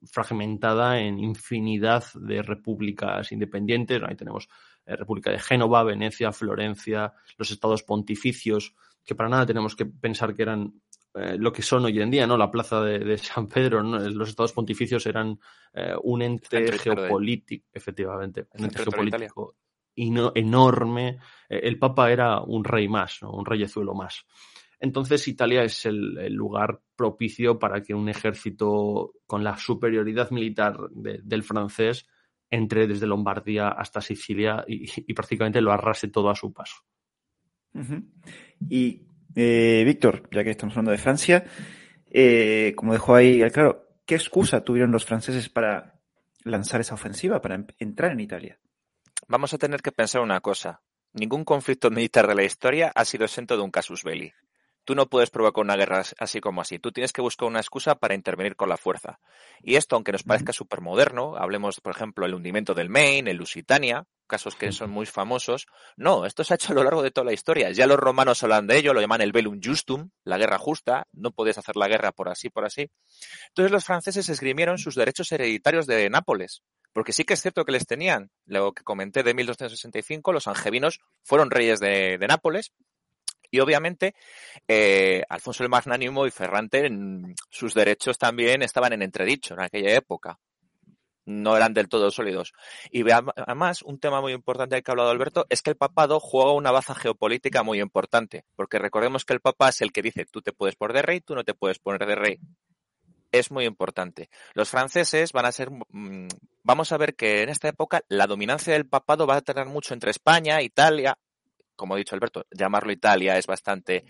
fragmentada 0.10 1.00
en 1.00 1.20
infinidad 1.20 2.04
de 2.16 2.42
repúblicas 2.42 3.32
independientes. 3.32 4.02
Ahí 4.02 4.16
tenemos 4.16 4.50
eh, 4.84 4.96
República 4.96 5.30
de 5.30 5.38
Génova, 5.38 5.84
Venecia, 5.84 6.32
Florencia, 6.32 7.14
los 7.38 7.52
estados 7.52 7.84
pontificios, 7.84 8.74
que 9.06 9.14
para 9.14 9.30
nada 9.30 9.46
tenemos 9.46 9.76
que 9.76 9.86
pensar 9.86 10.34
que 10.34 10.42
eran 10.42 10.82
eh, 11.16 11.38
lo 11.38 11.54
que 11.54 11.62
son 11.62 11.86
hoy 11.86 12.02
en 12.02 12.10
día, 12.10 12.26
¿no? 12.26 12.38
La 12.38 12.50
plaza 12.50 12.82
de, 12.82 13.18
San 13.18 13.48
Pedro, 13.48 13.84
los 13.84 14.30
estados 14.30 14.54
pontificios 14.54 15.06
eran 15.06 15.40
eh, 15.74 15.94
un 16.02 16.22
ente 16.24 16.72
geopolítico, 16.80 17.68
efectivamente, 17.72 18.48
un 18.54 18.66
ente 18.66 18.84
geopolítico 18.84 19.56
enorme. 19.96 21.20
Eh, 21.48 21.60
el 21.64 21.78
Papa 21.78 22.12
era 22.12 22.42
un 22.42 22.64
rey 22.64 22.88
más, 22.88 23.22
un 23.22 23.46
reyezuelo 23.46 23.94
más. 23.94 24.26
Entonces 24.80 25.28
Italia 25.28 25.64
es 25.64 25.86
el, 25.86 26.34
lugar 26.34 26.82
propicio 26.96 27.60
para 27.60 27.82
que 27.82 27.94
un 27.94 28.10
ejército 28.10 29.14
con 29.26 29.44
la 29.44 29.56
superioridad 29.56 30.32
militar 30.32 30.78
del 30.92 31.44
francés 31.44 32.06
entre 32.50 32.86
desde 32.86 33.08
Lombardía 33.08 33.70
hasta 33.70 34.02
Sicilia 34.02 34.66
y, 34.68 35.14
prácticamente 35.14 35.62
lo 35.62 35.72
arrase 35.72 36.10
todo 36.10 36.30
a 36.30 36.36
su 36.36 36.52
paso. 36.52 36.84
Y 38.70 39.08
eh, 39.36 39.84
Víctor, 39.86 40.30
ya 40.32 40.44
que 40.44 40.52
estamos 40.52 40.74
hablando 40.74 40.92
de 40.92 40.98
Francia, 40.98 41.46
eh, 42.10 42.74
como 42.76 42.94
dejó 42.94 43.16
ahí 43.16 43.42
claro, 43.52 43.88
¿qué 44.06 44.16
excusa 44.16 44.64
tuvieron 44.64 44.92
los 44.92 45.06
franceses 45.06 45.50
para 45.50 46.00
lanzar 46.44 46.82
esa 46.82 46.96
ofensiva, 46.96 47.42
para 47.42 47.66
entrar 47.80 48.12
en 48.12 48.20
Italia? 48.20 48.60
Vamos 49.28 49.54
a 49.54 49.58
tener 49.58 49.82
que 49.82 49.92
pensar 49.92 50.22
una 50.22 50.42
cosa. 50.42 50.82
Ningún 51.14 51.46
conflicto 51.46 51.90
militar 51.90 52.28
de 52.28 52.36
la 52.36 52.44
historia 52.44 52.92
ha 52.94 53.06
sido 53.06 53.26
exento 53.26 53.56
de 53.56 53.64
un 53.64 53.72
casus 53.72 54.04
belli. 54.04 54.34
Tú 54.86 54.96
no 54.96 55.08
puedes 55.08 55.30
provocar 55.30 55.64
una 55.64 55.78
guerra 55.78 56.04
así 56.20 56.42
como 56.42 56.60
así. 56.60 56.78
Tú 56.78 56.92
tienes 56.92 57.14
que 57.14 57.22
buscar 57.22 57.48
una 57.48 57.60
excusa 57.60 57.96
para 57.96 58.16
intervenir 58.16 58.58
con 58.58 58.68
la 58.68 58.76
fuerza. 58.76 59.20
Y 59.62 59.76
esto, 59.76 59.96
aunque 59.96 60.12
nos 60.12 60.24
parezca 60.24 60.52
súper 60.52 60.82
moderno, 60.82 61.38
hablemos, 61.38 61.80
por 61.80 61.96
ejemplo, 61.96 62.26
el 62.26 62.34
hundimiento 62.34 62.74
del 62.74 62.90
Maine, 62.90 63.32
el 63.32 63.38
Lusitania, 63.38 64.06
casos 64.34 64.56
que 64.56 64.72
son 64.72 64.90
muy 64.90 65.06
famosos. 65.06 65.68
No, 65.96 66.26
esto 66.26 66.44
se 66.44 66.54
ha 66.54 66.56
hecho 66.56 66.72
a 66.72 66.76
lo 66.76 66.84
largo 66.84 67.04
de 67.04 67.12
toda 67.12 67.26
la 67.26 67.34
historia. 67.34 67.70
Ya 67.70 67.86
los 67.86 68.00
romanos 68.00 68.42
hablan 68.42 68.66
de 68.66 68.78
ello, 68.80 68.92
lo 68.92 69.00
llaman 69.00 69.22
el 69.22 69.32
velum 69.32 69.62
justum, 69.64 70.10
la 70.24 70.40
guerra 70.40 70.58
justa. 70.58 71.06
No 71.12 71.30
puedes 71.30 71.60
hacer 71.60 71.76
la 71.76 71.88
guerra 71.88 72.12
por 72.12 72.30
así, 72.30 72.50
por 72.50 72.66
así. 72.66 72.90
Entonces 73.50 73.72
los 73.72 73.86
franceses 73.86 74.30
esgrimieron 74.30 74.80
sus 74.80 74.96
derechos 74.96 75.32
hereditarios 75.32 75.86
de 75.86 76.10
Nápoles. 76.10 76.64
Porque 76.94 77.14
sí 77.14 77.26
que 77.26 77.36
es 77.36 77.42
cierto 77.44 77.64
que 77.64 77.74
les 77.74 77.86
tenían, 77.86 78.32
lo 78.48 78.72
que 78.72 78.84
comenté 78.84 79.22
de 79.22 79.36
1265, 79.36 80.34
los 80.34 80.48
angevinos 80.48 81.00
fueron 81.22 81.52
reyes 81.52 81.80
de, 81.80 82.18
de 82.18 82.28
Nápoles, 82.28 82.72
y 83.52 83.60
obviamente, 83.60 84.16
eh, 84.68 85.22
Alfonso 85.30 85.62
el 85.62 85.70
Magnánimo 85.70 86.26
y 86.26 86.32
Ferrante, 86.32 86.90
sus 87.52 87.76
derechos 87.76 88.18
también 88.18 88.64
estaban 88.64 88.94
en 88.94 89.04
entredicho 89.04 89.54
en 89.54 89.62
aquella 89.62 89.96
época. 89.96 90.40
No 91.26 91.56
eran 91.56 91.74
del 91.74 91.88
todo 91.88 92.12
sólidos. 92.12 92.54
Y 92.92 93.10
además, 93.10 93.82
un 93.82 94.00
tema 94.00 94.22
muy 94.22 94.34
importante 94.34 94.82
que 94.82 94.92
ha 94.92 94.94
hablado 94.94 95.10
Alberto 95.10 95.46
es 95.50 95.62
que 95.62 95.70
el 95.70 95.78
papado 95.78 96.20
juega 96.20 96.54
una 96.54 96.72
baza 96.72 96.96
geopolítica 96.96 97.64
muy 97.64 97.80
importante. 97.80 98.46
Porque 98.56 98.80
recordemos 98.80 99.26
que 99.26 99.34
el 99.34 99.40
papa 99.40 99.70
es 99.70 99.82
el 99.82 99.92
que 99.92 100.02
dice, 100.02 100.26
tú 100.26 100.42
te 100.42 100.54
puedes 100.54 100.76
poner 100.76 100.96
de 100.96 101.02
rey, 101.02 101.22
tú 101.22 101.36
no 101.36 101.44
te 101.44 101.54
puedes 101.54 101.80
poner 101.80 102.06
de 102.06 102.16
rey 102.16 102.40
es 103.34 103.50
muy 103.50 103.66
importante. 103.66 104.30
Los 104.54 104.70
franceses 104.70 105.34
van 105.34 105.48
a 105.48 105.52
ser, 105.52 105.72
mm, 105.72 106.28
vamos 106.62 106.92
a 106.92 106.98
ver 106.98 107.16
que 107.16 107.42
en 107.42 107.50
esta 107.50 107.68
época 107.68 108.04
la 108.08 108.28
dominancia 108.28 108.74
del 108.74 108.88
papado 108.88 109.26
va 109.26 109.38
a 109.38 109.42
tener 109.42 109.66
mucho 109.66 109.96
entre 109.96 110.12
España, 110.12 110.62
Italia, 110.62 111.18
como 111.76 111.96
ha 111.96 111.98
dicho 111.98 112.16
Alberto, 112.16 112.46
llamarlo 112.52 112.92
Italia 112.92 113.38
es 113.38 113.48
bastante... 113.48 114.06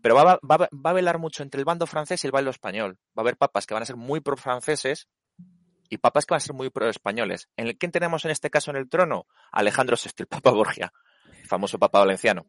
Pero 0.00 0.14
va, 0.14 0.38
a 0.40 0.92
velar 0.92 1.18
mucho 1.18 1.42
entre 1.42 1.58
el 1.58 1.64
bando 1.64 1.86
francés 1.86 2.22
y 2.22 2.28
el 2.28 2.32
bando 2.32 2.50
español. 2.50 2.98
Va 3.08 3.20
a 3.20 3.20
haber 3.22 3.36
papas 3.36 3.66
que 3.66 3.74
van 3.74 3.82
a 3.82 3.86
ser 3.86 3.96
muy 3.96 4.20
pro-franceses 4.20 5.08
y 5.88 5.98
papas 5.98 6.26
que 6.26 6.34
van 6.34 6.38
a 6.38 6.40
ser 6.40 6.54
muy 6.54 6.70
pro-españoles. 6.70 7.48
¿En 7.56 7.72
quién 7.76 7.92
tenemos 7.92 8.24
en 8.24 8.30
este 8.30 8.50
caso 8.50 8.70
en 8.70 8.76
el 8.76 8.88
trono? 8.88 9.26
Alejandro 9.52 9.96
VI, 10.02 10.10
el 10.18 10.26
Papa 10.26 10.50
Borgia, 10.50 10.92
famoso 11.46 11.78
Papa 11.78 12.00
valenciano. 12.00 12.46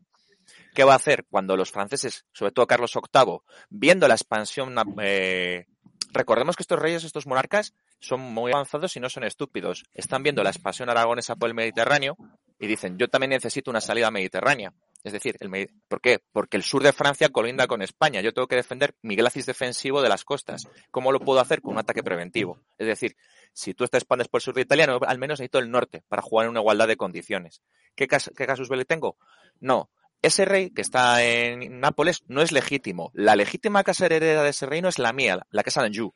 ¿Qué 0.74 0.84
va 0.84 0.94
a 0.94 0.98
hacer 0.98 1.26
cuando 1.30 1.56
los 1.56 1.72
franceses, 1.72 2.26
sobre 2.32 2.52
todo 2.52 2.68
Carlos 2.68 2.94
VIII, 2.94 3.40
viendo 3.70 4.08
la 4.08 4.16
expansión... 4.16 4.76
Eh, 5.02 5.66
recordemos 6.12 6.56
que 6.56 6.64
estos 6.64 6.80
reyes, 6.80 7.04
estos 7.04 7.28
monarcas, 7.28 7.74
son 8.00 8.22
muy 8.22 8.52
avanzados 8.52 8.96
y 8.96 9.00
no 9.00 9.10
son 9.10 9.24
estúpidos. 9.24 9.86
Están 9.94 10.24
viendo 10.24 10.44
la 10.44 10.50
expansión 10.50 10.90
aragonesa 10.90 11.36
por 11.36 11.50
el 11.50 11.56
Mediterráneo 11.56 12.18
y 12.60 12.68
dicen, 12.68 12.98
yo 12.98 13.10
también 13.10 13.32
necesito 13.32 13.70
una 13.70 13.82
salida 13.82 14.12
mediterránea. 14.12 14.74
Es 15.04 15.14
decir, 15.14 15.38
el, 15.40 15.70
¿por 15.88 16.02
qué? 16.02 16.20
Porque 16.32 16.58
el 16.58 16.64
sur 16.64 16.84
de 16.84 16.92
Francia 16.92 17.30
colinda 17.30 17.68
con 17.68 17.82
España. 17.82 18.22
Yo 18.22 18.34
tengo 18.34 18.48
que 18.48 18.56
defender 18.56 18.96
mi 19.02 19.16
glacis 19.16 19.46
defensivo 19.46 20.02
de 20.02 20.10
las 20.10 20.26
costas. 20.26 20.68
¿Cómo 20.92 21.12
lo 21.12 21.20
puedo 21.20 21.40
hacer? 21.40 21.62
Con 21.62 21.74
un 21.74 21.80
ataque 21.80 22.04
preventivo. 22.04 22.60
Es 22.78 22.88
decir, 22.88 23.16
si 23.54 23.74
tú 23.74 23.88
te 23.88 23.98
expandes 23.98 24.28
por 24.28 24.40
el 24.40 24.44
sur 24.44 24.54
de 24.54 24.62
Italia, 24.62 24.86
al 24.86 25.18
menos 25.18 25.40
necesito 25.40 25.60
el 25.60 25.72
norte 25.72 26.04
para 26.08 26.22
jugar 26.22 26.46
en 26.46 26.52
una 26.52 26.60
igualdad 26.60 26.88
de 26.88 26.98
condiciones. 26.98 27.62
¿Qué, 27.96 28.08
qué 28.08 28.46
casus 28.46 28.68
belli 28.68 28.86
tengo? 28.86 29.18
No. 29.60 29.90
Ese 30.22 30.44
rey 30.44 30.72
que 30.72 30.82
está 30.82 31.24
en 31.24 31.80
Nápoles 31.80 32.24
no 32.28 32.42
es 32.42 32.52
legítimo. 32.52 33.10
La 33.14 33.38
legítima 33.38 33.86
casa 33.86 34.06
heredera 34.06 34.44
de 34.44 34.50
ese 34.50 34.66
reino 34.66 34.90
es 34.90 35.00
la 35.00 35.14
mía, 35.14 35.40
la 35.50 35.64
casa 35.64 35.82
de 35.82 35.88
Anjou 35.88 36.14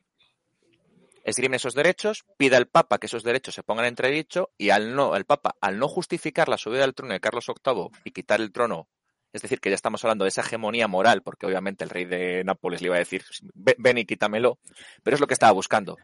esgrime 1.24 1.56
esos 1.56 1.74
derechos, 1.74 2.24
pide 2.36 2.56
al 2.56 2.66
Papa 2.66 2.98
que 2.98 3.06
esos 3.06 3.24
derechos 3.24 3.54
se 3.54 3.62
pongan 3.62 3.86
en 3.86 3.90
entredicho 3.90 4.50
y 4.56 4.70
al 4.70 4.94
no, 4.94 5.16
el 5.16 5.24
Papa, 5.24 5.56
al 5.60 5.78
no 5.78 5.88
justificar 5.88 6.48
la 6.48 6.58
subida 6.58 6.82
del 6.82 6.94
trono 6.94 7.14
de 7.14 7.20
Carlos 7.20 7.46
VIII 7.46 7.88
y 8.04 8.10
quitar 8.12 8.40
el 8.40 8.52
trono 8.52 8.88
Es 9.32 9.42
decir, 9.42 9.60
que 9.60 9.70
ya 9.70 9.74
estamos 9.74 10.04
hablando 10.04 10.24
de 10.24 10.28
esa 10.28 10.42
hegemonía 10.42 10.86
moral, 10.86 11.22
porque 11.22 11.46
obviamente 11.46 11.82
el 11.82 11.90
rey 11.90 12.04
de 12.04 12.44
Nápoles 12.44 12.80
le 12.82 12.86
iba 12.86 12.96
a 12.96 13.00
decir, 13.00 13.24
ven 13.54 13.98
y 13.98 14.04
quítamelo, 14.04 14.58
pero 15.02 15.16
es 15.16 15.20
lo 15.20 15.26
que 15.26 15.34
estaba 15.34 15.52
buscando. 15.52 15.96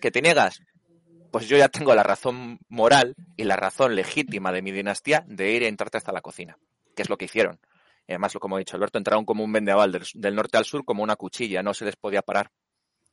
¿Que 0.00 0.10
te 0.10 0.22
niegas? 0.22 0.62
Pues 1.30 1.48
yo 1.48 1.58
ya 1.58 1.68
tengo 1.68 1.94
la 1.94 2.02
razón 2.02 2.58
moral 2.68 3.14
y 3.36 3.44
la 3.44 3.56
razón 3.56 3.94
legítima 3.94 4.52
de 4.52 4.62
mi 4.62 4.72
dinastía 4.72 5.24
de 5.26 5.52
ir 5.52 5.64
a 5.64 5.68
entrarte 5.68 5.98
hasta 5.98 6.12
la 6.12 6.22
cocina, 6.22 6.56
que 6.96 7.02
es 7.02 7.10
lo 7.10 7.18
que 7.18 7.26
hicieron. 7.26 7.60
Y 8.06 8.12
además, 8.12 8.32
como 8.40 8.56
ha 8.56 8.58
dicho 8.58 8.74
Alberto, 8.74 8.96
entraron 8.96 9.26
como 9.26 9.44
un 9.44 9.52
vendaval 9.52 9.92
del, 9.92 10.34
norte 10.34 10.56
al 10.56 10.64
sur 10.64 10.84
como 10.86 11.02
una 11.02 11.16
cuchilla, 11.16 11.62
no 11.62 11.74
se 11.74 11.84
les 11.84 11.96
podía 11.96 12.22
parar. 12.22 12.50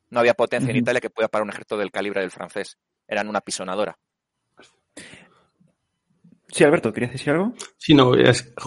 No 0.09 0.19
había 0.19 0.33
potencia 0.33 0.71
en 0.71 0.77
Italia 0.77 1.01
que 1.01 1.09
pudiera 1.09 1.29
parar 1.29 1.43
un 1.43 1.49
ejército 1.49 1.77
del 1.77 1.91
calibre 1.91 2.21
del 2.21 2.31
francés. 2.31 2.77
Eran 3.07 3.27
una 3.27 3.41
pisonadora. 3.41 3.97
Sí, 6.47 6.63
Alberto, 6.63 6.93
¿querías 6.93 7.11
decir 7.11 7.33
algo? 7.33 7.53
Sí, 7.77 7.93
no, 7.93 8.11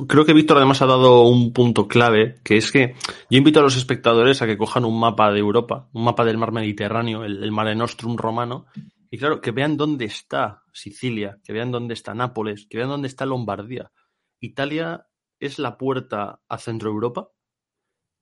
creo 0.06 0.24
que 0.26 0.34
Víctor 0.34 0.58
además 0.58 0.82
ha 0.82 0.86
dado 0.86 1.22
un 1.22 1.52
punto 1.54 1.88
clave, 1.88 2.40
que 2.44 2.58
es 2.58 2.70
que 2.70 2.94
yo 3.30 3.38
invito 3.38 3.60
a 3.60 3.62
los 3.62 3.76
espectadores 3.76 4.42
a 4.42 4.46
que 4.46 4.58
cojan 4.58 4.84
un 4.84 5.00
mapa 5.00 5.32
de 5.32 5.38
Europa, 5.38 5.88
un 5.92 6.04
mapa 6.04 6.24
del 6.24 6.36
mar 6.36 6.52
Mediterráneo, 6.52 7.24
el, 7.24 7.42
el 7.42 7.50
Mare 7.50 7.74
Nostrum 7.74 8.18
romano, 8.18 8.66
y 9.10 9.16
claro, 9.16 9.40
que 9.40 9.52
vean 9.52 9.76
dónde 9.76 10.04
está 10.04 10.64
Sicilia, 10.72 11.38
que 11.42 11.54
vean 11.54 11.70
dónde 11.70 11.94
está 11.94 12.12
Nápoles, 12.12 12.66
que 12.68 12.76
vean 12.76 12.90
dónde 12.90 13.08
está 13.08 13.24
Lombardía. 13.24 13.90
Italia 14.38 15.06
es 15.40 15.58
la 15.58 15.78
puerta 15.78 16.40
a 16.46 16.58
Centro 16.58 16.90
Europa, 16.90 17.28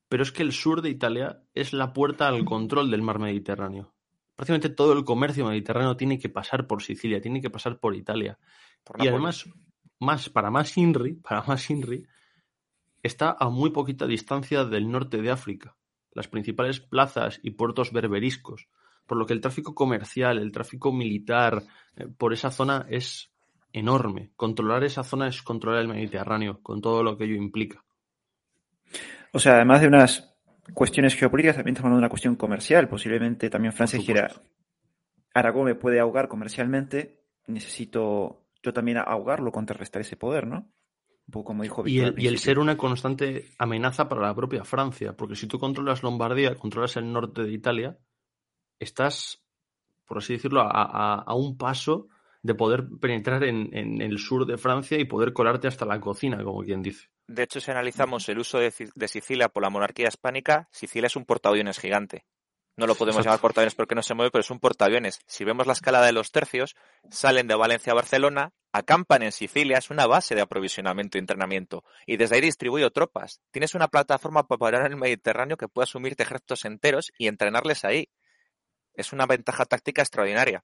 pero 0.09 0.23
es 0.23 0.33
que 0.33 0.43
el 0.43 0.53
sur 0.53 0.83
de 0.83 0.91
Italia 0.91 1.43
es 1.55 1.73
la 1.73 1.93
puerta 1.93 2.29
al 2.29 2.45
control 2.45 2.91
del 2.91 3.03
mar 3.03 3.19
Mediterráneo. 3.19 3.93
Prácticamente 4.37 4.69
todo 4.69 4.93
el 4.93 5.05
comercio 5.05 5.47
mediterráneo 5.47 5.97
tiene 5.97 6.19
que 6.19 6.29
pasar 6.29 6.67
por 6.67 6.83
Sicilia, 6.83 7.21
tiene 7.21 7.41
que 7.41 7.51
pasar 7.51 7.79
por 7.79 7.97
Italia. 7.97 8.39
y 8.99 9.09
además, 9.09 9.49
más, 9.99 10.29
para 10.29 10.51
más 10.51 10.77
Inri, 10.77 11.15
para 11.15 11.43
más 11.43 11.71
Inri, 11.71 12.07
está 13.03 13.35
a 13.39 13.49
muy 13.49 13.71
poquita 13.71 14.07
distancia 14.07 14.65
del 14.65 14.91
norte 14.91 15.23
de 15.23 15.31
África, 15.31 15.77
las 16.13 16.29
principales 16.29 16.81
plazas 16.81 17.41
y 17.43 17.53
puertos 17.53 17.93
berberiscos, 17.93 18.69
por 19.07 19.17
lo 19.17 19.27
que 19.27 19.33
el 19.33 19.41
tráfico 19.41 19.75
comercial, 19.75 20.39
el 20.39 20.53
tráfico 20.53 20.93
militar 20.93 21.63
eh, 21.97 22.07
por 22.07 22.33
esa 22.33 22.51
zona 22.51 22.87
es 22.91 23.31
enorme. 23.73 24.33
Controlar 24.37 24.85
esa 24.85 25.03
zona 25.03 25.29
es 25.29 25.43
controlar 25.43 25.81
el 25.81 25.89
Mediterráneo, 25.89 26.61
con 26.63 26.81
todo 26.81 27.03
lo 27.03 27.17
que 27.17 27.25
ello 27.25 27.37
implica. 27.37 27.85
O 29.37 29.39
sea, 29.39 29.57
además 29.57 29.83
de 29.83 29.89
unas 29.89 30.35
cuestiones 30.73 31.15
geopolíticas, 31.15 31.57
también 31.57 31.75
estamos 31.75 31.89
hablando 31.89 32.01
de 32.01 32.07
una 32.07 32.09
cuestión 32.09 32.37
comercial. 32.37 32.89
Posiblemente 32.89 33.51
también 33.51 33.75
Francia 33.75 33.99
dijera, 33.99 34.31
Aragón 35.35 35.67
me 35.67 35.75
puede 35.75 36.01
ahogar 36.01 36.27
comercialmente, 36.27 37.21
necesito 37.47 38.47
yo 38.63 38.73
también 38.73 38.97
ahogarlo, 38.97 39.53
contrarrestar 39.53 40.01
ese 40.01 40.17
poder, 40.17 40.47
¿no? 40.47 40.73
Un 41.27 41.33
poco 41.33 41.49
como 41.49 41.65
dijo 41.65 41.83
Víctor 41.83 42.15
y, 42.15 42.15
el, 42.15 42.25
y 42.25 42.29
el 42.29 42.39
ser 42.39 42.59
una 42.59 42.79
constante 42.79 43.51
amenaza 43.59 44.09
para 44.09 44.23
la 44.23 44.35
propia 44.35 44.65
Francia, 44.65 45.15
porque 45.15 45.37
si 45.37 45.47
tú 45.47 45.59
controlas 45.59 46.03
Lombardía, 46.03 46.55
controlas 46.55 46.97
el 46.97 47.13
norte 47.13 47.43
de 47.43 47.53
Italia, 47.53 47.99
estás, 48.79 49.45
por 50.07 50.17
así 50.17 50.33
decirlo, 50.33 50.63
a 50.63 51.35
un 51.35 51.59
paso 51.59 52.09
de 52.47 52.55
poder 52.55 52.85
penetrar 53.01 53.45
en, 53.45 54.01
el 54.01 54.19
sur 54.19 54.47
de 54.47 54.57
Francia 54.57 54.99
y 54.99 55.05
poder 55.05 55.33
colarte 55.33 55.69
hasta 55.69 55.85
la 55.85 56.01
cocina, 56.01 56.43
como 56.43 56.63
quien 56.63 56.81
dice. 56.81 57.09
De 57.27 57.43
hecho, 57.43 57.61
si 57.61 57.71
analizamos 57.71 58.29
el 58.29 58.39
uso 58.39 58.59
de, 58.59 58.71
Sicilia 59.09 59.49
por 59.49 59.63
la 59.63 59.71
monarquía 59.71 60.09
hispánica, 60.09 60.69
Sicilia 60.71 61.09
es 61.09 61.17
un 61.17 61.25
portaaviones 61.25 61.79
gigante. 61.79 62.25
No 62.77 62.87
lo 62.87 62.95
podemos 62.95 63.25
llamar 63.25 63.41
portaaviones 63.41 63.75
porque 63.75 63.95
no 63.95 64.03
se 64.03 64.15
mueve, 64.15 64.31
pero 64.31 64.43
es 64.43 64.51
un 64.51 64.61
portaaviones. 64.61 65.21
Si 65.27 65.45
vemos 65.45 65.67
la 65.67 65.73
escala 65.73 66.03
de 66.03 66.13
los 66.13 66.31
tercios, 66.31 66.77
salen 67.11 67.49
de 67.49 67.55
Valencia 67.55 67.93
a 67.93 67.97
Barcelona, 67.97 68.53
acampan 68.71 69.23
en 69.23 69.33
Sicilia, 69.33 69.79
es 69.79 69.91
una 69.91 70.07
base 70.07 70.35
de 70.35 70.43
aprovisionamiento 70.43 71.19
y 71.19 71.21
entrenamiento. 71.21 71.85
Y 72.07 72.19
desde 72.19 72.37
ahí 72.37 72.43
distribuyo 72.43 72.91
tropas. 72.91 73.41
Tienes 73.51 73.75
una 73.75 73.89
plataforma 73.89 74.47
para 74.47 74.59
parar 74.59 74.87
en 74.87 74.93
el 74.93 74.99
Mediterráneo 74.99 75.57
que 75.57 75.69
puede 75.69 75.85
asumirte 75.85 76.23
ejércitos 76.23 76.65
enteros 76.65 77.13
y 77.19 77.27
entrenarles 77.27 77.85
ahí. 77.85 78.11
Es 78.95 79.13
una 79.13 79.27
ventaja 79.27 79.65
táctica 79.65 80.03
extraordinaria. 80.03 80.63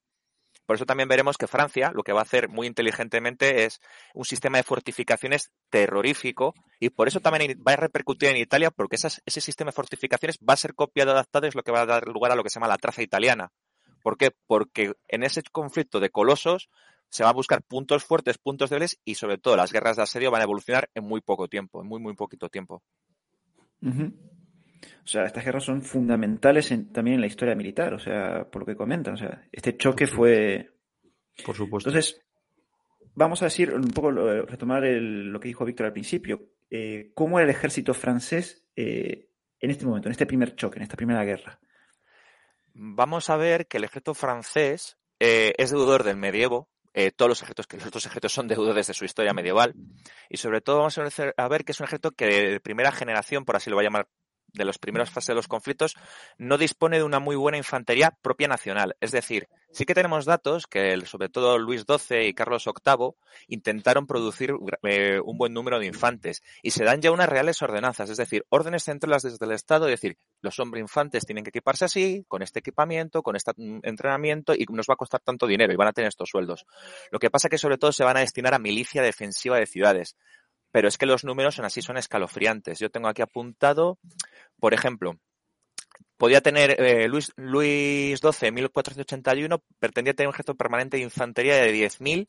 Por 0.67 0.77
eso 0.77 0.87
también 0.87 1.09
veremos 1.09 1.37
que 1.37 1.47
Francia 1.47 1.91
lo 1.93 2.03
que 2.03 2.13
va 2.13 2.21
a 2.21 2.23
hacer 2.23 2.49
muy 2.49 2.67
inteligentemente 2.67 3.65
es 3.65 3.81
un 4.15 4.25
sistema 4.25 4.59
de 4.59 4.63
fortificaciones 4.63 5.51
terrorífico 5.71 6.55
y 6.79 6.91
por 6.91 7.09
eso 7.09 7.21
también 7.21 7.61
va 7.67 7.73
a 7.73 7.77
repercutir 7.77 8.29
en 8.29 8.37
Italia 8.37 8.71
porque 8.71 8.97
ese 8.97 9.41
sistema 9.41 9.71
de 9.71 9.77
fortificaciones 9.77 10.39
va 10.39 10.55
a 10.55 10.57
ser 10.57 10.75
copiado, 10.75 11.13
adaptado 11.13 11.47
y 11.47 11.49
es 11.49 11.55
lo 11.55 11.63
que 11.63 11.73
va 11.73 11.81
a 11.81 11.87
dar 11.87 12.07
lugar 12.07 12.33
a 12.33 12.37
lo 12.37 12.45
que 12.45 12.51
se 12.51 12.55
llama 12.55 12.69
la 12.69 12.79
traza 12.79 13.03
italiana. 13.03 13.51
¿Por 14.03 14.17
qué? 14.17 14.31
Porque 14.47 14.93
en 15.09 15.23
ese 15.23 15.43
conflicto 15.51 16.01
de 16.01 16.11
colosos 16.11 16.69
se 17.09 17.25
va 17.25 17.31
a 17.31 17.35
buscar 17.35 17.63
puntos 17.63 18.05
fuertes, 18.05 18.39
puntos 18.39 18.71
débiles 18.71 18.99
y 19.05 19.17
sobre 19.17 19.39
todo 19.39 19.57
las 19.57 19.73
guerras 19.73 19.97
de 19.97 20.03
asedio 20.03 20.31
van 20.31 20.41
a 20.41 20.45
evolucionar 20.45 20.91
en 20.95 21.05
muy 21.05 21.21
poco 21.21 21.49
tiempo, 21.49 21.83
en 21.83 21.89
muy, 21.89 22.01
muy 22.01 22.15
poquito 22.15 22.49
tiempo. 22.49 22.83
O 25.05 25.07
sea, 25.07 25.25
estas 25.25 25.45
guerras 25.45 25.65
son 25.65 25.83
fundamentales 25.83 26.69
también 26.93 27.17
en 27.17 27.21
la 27.21 27.27
historia 27.27 27.55
militar, 27.55 27.95
o 27.95 27.99
sea, 27.99 28.49
por 28.51 28.63
lo 28.63 28.67
que 28.67 28.77
comentan. 28.77 29.15
O 29.15 29.17
sea, 29.17 29.47
este 29.51 29.77
choque 29.77 30.07
fue. 30.07 30.71
Por 31.45 31.57
supuesto. 31.57 31.91
Entonces, 31.91 32.21
vamos 33.15 33.43
a 33.43 33.47
decir 33.47 33.73
un 33.73 33.89
poco, 33.89 34.11
retomar 34.11 34.85
lo 34.85 35.41
que 35.41 35.49
dijo 35.49 35.65
Víctor 35.65 35.87
al 35.87 35.93
principio. 35.93 36.51
Eh, 36.71 37.11
¿Cómo 37.15 37.39
era 37.39 37.49
el 37.49 37.55
ejército 37.55 37.95
francés 37.95 38.65
eh, 38.77 39.29
en 39.61 39.71
este 39.71 39.85
momento, 39.85 40.09
en 40.09 40.13
este 40.13 40.27
primer 40.27 40.55
choque, 40.57 40.79
en 40.79 40.85
esta 40.85 40.97
primera 40.97 41.25
guerra? 41.25 41.61
Vamos 42.75 43.29
a 43.29 43.37
ver 43.37 43.67
que 43.67 43.77
el 43.77 43.85
ejército 43.85 44.15
francés 44.15 44.97
eh, 45.21 45.53
es 45.59 45.71
deudor 45.71 46.05
del 46.05 46.17
medievo, 46.17 46.71
todos 47.17 47.31
los 47.31 47.43
ejércitos, 47.43 47.67
que 47.67 47.79
los 47.79 47.87
otros 47.87 48.05
ejércitos 48.05 48.33
son 48.35 48.49
deudores 48.49 48.87
de 48.87 48.93
su 48.93 49.07
historia 49.07 49.33
medieval. 49.33 49.75
Y 50.29 50.37
sobre 50.37 50.61
todo 50.61 50.79
vamos 50.79 50.99
a 50.99 51.49
ver 51.49 51.65
que 51.65 51.73
es 51.73 51.81
un 51.81 51.85
ejército 51.85 52.11
que 52.11 52.27
de 52.27 52.61
primera 52.61 52.93
generación, 52.93 53.47
por 53.47 53.57
así 53.57 53.71
lo 53.71 53.77
voy 53.77 53.85
a 53.85 53.89
llamar 53.89 54.09
de 54.53 54.65
las 54.65 54.79
primeras 54.79 55.11
fases 55.11 55.29
de 55.29 55.35
los 55.35 55.49
conflictos, 55.49 55.97
no 56.39 56.59
dispone 56.59 56.99
de 56.99 57.05
una 57.05 57.19
muy 57.19 57.37
buena 57.37 57.59
infantería 57.59 58.17
propia 58.23 58.49
nacional. 58.49 58.97
Es 59.01 59.13
decir, 59.13 59.49
sí 59.73 59.85
que 59.85 59.95
tenemos 59.95 60.25
datos 60.25 60.67
que 60.67 61.01
sobre 61.07 61.29
todo 61.29 61.59
Luis 61.59 61.85
XII 61.87 62.27
y 62.27 62.35
Carlos 62.35 62.65
VIII 62.65 63.15
intentaron 63.49 64.07
producir 64.07 64.55
eh, 64.83 65.21
un 65.25 65.39
buen 65.39 65.55
número 65.55 65.79
de 65.79 65.87
infantes 65.87 66.43
y 66.63 66.71
se 66.71 66.85
dan 66.85 67.01
ya 67.01 67.11
unas 67.11 67.29
reales 67.29 67.61
ordenanzas, 67.63 68.11
es 68.11 68.17
decir, 68.17 68.45
órdenes 68.51 68.85
centrales 68.85 69.23
desde 69.23 69.45
el 69.45 69.53
Estado, 69.53 69.87
es 69.87 70.01
decir, 70.01 70.19
los 70.41 70.59
hombres 70.59 70.83
infantes 70.83 71.25
tienen 71.25 71.45
que 71.45 71.51
equiparse 71.51 71.85
así, 71.85 72.25
con 72.29 72.43
este 72.43 72.59
equipamiento, 72.59 73.23
con 73.23 73.37
este 73.37 73.53
mm, 73.57 73.81
entrenamiento 73.83 74.55
y 74.55 74.67
nos 74.71 74.87
va 74.89 74.95
a 74.95 74.97
costar 74.97 75.21
tanto 75.21 75.47
dinero 75.47 75.73
y 75.73 75.77
van 75.77 75.89
a 75.89 75.93
tener 75.93 76.09
estos 76.09 76.29
sueldos. 76.29 76.67
Lo 77.11 77.19
que 77.19 77.31
pasa 77.31 77.49
que 77.49 77.59
sobre 77.59 77.79
todo 77.79 77.93
se 77.93 78.05
van 78.05 78.17
a 78.17 78.21
destinar 78.21 78.55
a 78.55 78.59
milicia 78.59 79.03
defensiva 79.03 79.59
de 79.59 79.67
ciudades. 79.67 80.17
Pero 80.73 80.89
es 80.89 80.99
que 80.99 81.07
los 81.07 81.25
números 81.25 81.55
son 81.55 81.65
así, 81.65 81.83
son 81.83 81.99
escalofriantes. 81.99 82.79
Yo 82.79 82.91
tengo 82.91 83.09
aquí 83.09 83.23
apuntado, 83.23 83.99
por 84.59 84.75
ejemplo, 84.75 85.17
podía 86.17 86.41
tener 86.41 86.81
eh, 86.81 87.09
Luis, 87.09 87.33
Luis 87.37 88.21
XII 88.21 88.49
en 88.49 88.55
1481, 88.55 89.63
pretendía 89.79 90.15
tener 90.15 90.29
un 90.29 90.35
ejército 90.35 90.55
permanente 90.55 90.97
de 90.97 91.03
infantería 91.03 91.57
de 91.57 91.75
10.000 91.75 92.27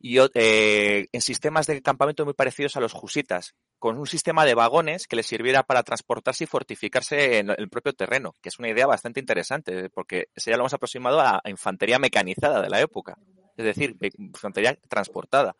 y 0.00 0.18
eh, 0.34 1.08
en 1.12 1.20
sistemas 1.20 1.66
de 1.66 1.82
campamento 1.82 2.24
muy 2.24 2.34
parecidos 2.34 2.76
a 2.76 2.80
los 2.80 2.92
jusitas, 2.92 3.54
con 3.78 3.98
un 3.98 4.06
sistema 4.06 4.44
de 4.44 4.54
vagones 4.54 5.06
que 5.06 5.16
les 5.16 5.26
sirviera 5.26 5.64
para 5.64 5.82
transportarse 5.82 6.44
y 6.44 6.46
fortificarse 6.46 7.38
en 7.38 7.50
el 7.50 7.68
propio 7.68 7.92
terreno, 7.92 8.32
que 8.40 8.48
es 8.48 8.58
una 8.58 8.68
idea 8.68 8.86
bastante 8.86 9.20
interesante, 9.20 9.90
porque 9.90 10.28
ya 10.36 10.52
lo 10.52 10.60
hemos 10.62 10.74
aproximado 10.74 11.20
a 11.20 11.42
infantería 11.46 11.98
mecanizada 11.98 12.62
de 12.62 12.70
la 12.70 12.80
época, 12.80 13.18
es 13.56 13.64
decir, 13.64 13.96
infantería 14.18 14.78
transportada 14.88 15.56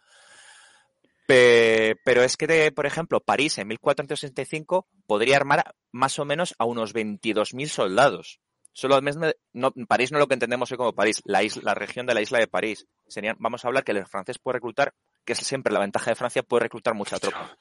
pero 2.05 2.23
es 2.23 2.37
que, 2.37 2.73
por 2.73 2.87
ejemplo, 2.87 3.21
París 3.21 3.59
en 3.59 3.69
1465 3.69 4.87
podría 5.07 5.37
armar 5.37 5.75
más 5.91 6.19
o 6.19 6.25
menos 6.25 6.55
a 6.59 6.65
unos 6.65 6.95
22.000 6.95 7.67
soldados. 7.69 8.41
Solo 8.75 9.01
no, 9.53 9.73
París 9.87 10.13
no 10.13 10.19
lo 10.19 10.27
que 10.27 10.35
entendemos 10.35 10.71
hoy 10.73 10.79
como 10.79 10.95
París, 10.95 11.21
la, 11.25 11.43
isla, 11.43 11.63
la 11.65 11.75
región 11.75 12.07
de 12.07 12.15
la 12.15 12.23
isla 12.23 12.39
de 12.39 12.47
París. 12.47 12.87
Serían, 13.07 13.37
vamos 13.39 13.65
a 13.65 13.69
hablar 13.69 13.85
que 13.85 13.93
el 13.93 14.07
francés 14.07 14.39
puede 14.39 14.55
reclutar, 14.55 14.95
que 15.25 15.35
es 15.35 15.39
siempre 15.39 15.73
la 15.73 15.81
ventaja 15.81 16.11
de 16.11 16.17
Francia, 16.17 16.43
puede 16.43 16.63
reclutar 16.63 16.95
mucha 16.95 17.19
tropa. 17.19 17.57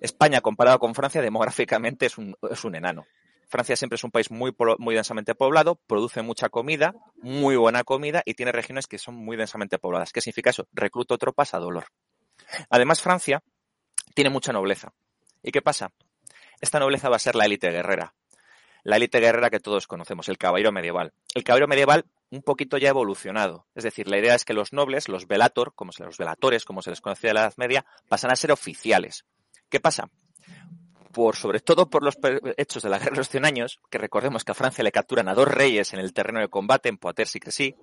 España, 0.00 0.40
comparado 0.40 0.78
con 0.78 0.94
Francia, 0.94 1.22
demográficamente 1.22 2.06
es 2.06 2.18
un, 2.18 2.36
es 2.50 2.64
un 2.64 2.74
enano. 2.74 3.06
Francia 3.48 3.76
siempre 3.76 3.96
es 3.96 4.04
un 4.04 4.10
país 4.10 4.30
muy, 4.30 4.54
muy 4.78 4.94
densamente 4.94 5.34
poblado, 5.34 5.74
produce 5.86 6.22
mucha 6.22 6.50
comida, 6.50 6.94
muy 7.16 7.56
buena 7.56 7.82
comida 7.82 8.22
y 8.24 8.34
tiene 8.34 8.52
regiones 8.52 8.86
que 8.86 8.98
son 8.98 9.16
muy 9.16 9.36
densamente 9.36 9.78
pobladas. 9.78 10.12
¿Qué 10.12 10.20
significa 10.20 10.50
eso? 10.50 10.68
Recluto 10.72 11.18
tropas 11.18 11.54
a 11.54 11.58
dolor. 11.58 11.86
Además, 12.68 13.02
Francia 13.02 13.42
tiene 14.14 14.30
mucha 14.30 14.52
nobleza. 14.52 14.92
¿Y 15.42 15.52
qué 15.52 15.62
pasa? 15.62 15.92
Esta 16.60 16.78
nobleza 16.78 17.08
va 17.08 17.16
a 17.16 17.20
ser 17.20 17.34
la 17.34 17.46
élite 17.46 17.70
guerrera. 17.70 18.14
La 18.82 18.96
élite 18.96 19.20
guerrera 19.20 19.50
que 19.50 19.60
todos 19.60 19.86
conocemos, 19.86 20.28
el 20.28 20.38
caballero 20.38 20.72
medieval. 20.72 21.12
El 21.34 21.44
caballero 21.44 21.68
medieval 21.68 22.06
un 22.30 22.42
poquito 22.42 22.78
ya 22.78 22.90
evolucionado. 22.90 23.66
Es 23.74 23.84
decir, 23.84 24.08
la 24.08 24.18
idea 24.18 24.34
es 24.34 24.44
que 24.44 24.54
los 24.54 24.72
nobles, 24.72 25.08
los 25.08 25.26
velator, 25.26 25.74
como 25.74 25.92
se, 25.92 26.04
los 26.04 26.16
velatores, 26.16 26.64
como 26.64 26.82
se 26.82 26.90
les 26.90 27.00
conocía 27.00 27.30
en 27.30 27.34
la 27.34 27.42
Edad 27.42 27.54
Media, 27.56 27.84
pasan 28.08 28.30
a 28.30 28.36
ser 28.36 28.52
oficiales. 28.52 29.24
¿Qué 29.68 29.80
pasa? 29.80 30.08
Por, 31.12 31.36
sobre 31.36 31.60
todo 31.60 31.90
por 31.90 32.04
los 32.04 32.16
hechos 32.56 32.82
de 32.82 32.88
la 32.88 32.98
guerra 32.98 33.12
de 33.12 33.18
los 33.18 33.28
100 33.28 33.44
años, 33.44 33.80
que 33.90 33.98
recordemos 33.98 34.44
que 34.44 34.52
a 34.52 34.54
Francia 34.54 34.84
le 34.84 34.92
capturan 34.92 35.28
a 35.28 35.34
dos 35.34 35.48
reyes 35.48 35.92
en 35.92 35.98
el 35.98 36.12
terreno 36.12 36.40
de 36.40 36.48
combate, 36.48 36.88
en 36.88 36.98
Poitiers 36.98 37.34
y 37.34 37.40
que 37.40 37.50
sí, 37.50 37.74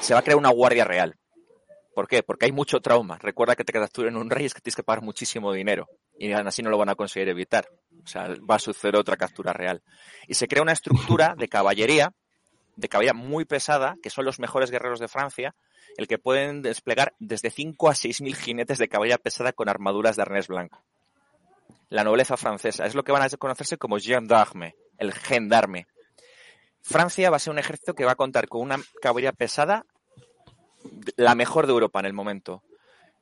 se 0.00 0.12
va 0.12 0.20
a 0.20 0.22
crear 0.22 0.38
una 0.38 0.50
guardia 0.50 0.84
real. 0.84 1.16
¿Por 1.98 2.06
qué? 2.06 2.22
Porque 2.22 2.46
hay 2.46 2.52
mucho 2.52 2.78
trauma. 2.78 3.18
Recuerda 3.18 3.56
que 3.56 3.64
te 3.64 3.72
capturen 3.72 4.16
un 4.16 4.30
rey 4.30 4.46
es 4.46 4.54
que 4.54 4.60
tienes 4.60 4.76
que 4.76 4.84
pagar 4.84 5.02
muchísimo 5.02 5.52
dinero. 5.52 5.88
y 6.16 6.30
así 6.30 6.62
no 6.62 6.70
lo 6.70 6.78
van 6.78 6.90
a 6.90 6.94
conseguir 6.94 7.28
evitar. 7.28 7.68
O 8.04 8.06
sea, 8.06 8.36
va 8.48 8.54
a 8.54 8.58
suceder 8.60 8.94
otra 8.94 9.16
captura 9.16 9.52
real. 9.52 9.82
Y 10.28 10.34
se 10.34 10.46
crea 10.46 10.62
una 10.62 10.70
estructura 10.70 11.34
de 11.36 11.48
caballería, 11.48 12.12
de 12.76 12.88
caballería 12.88 13.14
muy 13.14 13.46
pesada, 13.46 13.96
que 14.00 14.10
son 14.10 14.24
los 14.24 14.38
mejores 14.38 14.70
guerreros 14.70 15.00
de 15.00 15.08
Francia, 15.08 15.56
el 15.96 16.06
que 16.06 16.18
pueden 16.18 16.62
desplegar 16.62 17.14
desde 17.18 17.50
5 17.50 17.88
a 17.88 17.96
6 17.96 18.20
mil 18.20 18.36
jinetes 18.36 18.78
de 18.78 18.86
caballería 18.86 19.18
pesada 19.18 19.52
con 19.52 19.68
armaduras 19.68 20.14
de 20.14 20.22
arnés 20.22 20.46
blanco. 20.46 20.80
La 21.88 22.04
nobleza 22.04 22.36
francesa 22.36 22.86
es 22.86 22.94
lo 22.94 23.02
que 23.02 23.10
van 23.10 23.22
a 23.22 23.28
conocerse 23.30 23.76
como 23.76 23.98
gendarme, 23.98 24.76
el 24.98 25.12
gendarme. 25.12 25.88
Francia 26.80 27.28
va 27.28 27.38
a 27.38 27.40
ser 27.40 27.50
un 27.50 27.58
ejército 27.58 27.94
que 27.94 28.04
va 28.04 28.12
a 28.12 28.14
contar 28.14 28.46
con 28.46 28.60
una 28.60 28.76
caballería 29.02 29.32
pesada, 29.32 29.84
la 31.16 31.34
mejor 31.34 31.66
de 31.66 31.72
Europa 31.72 32.00
en 32.00 32.06
el 32.06 32.12
momento. 32.12 32.62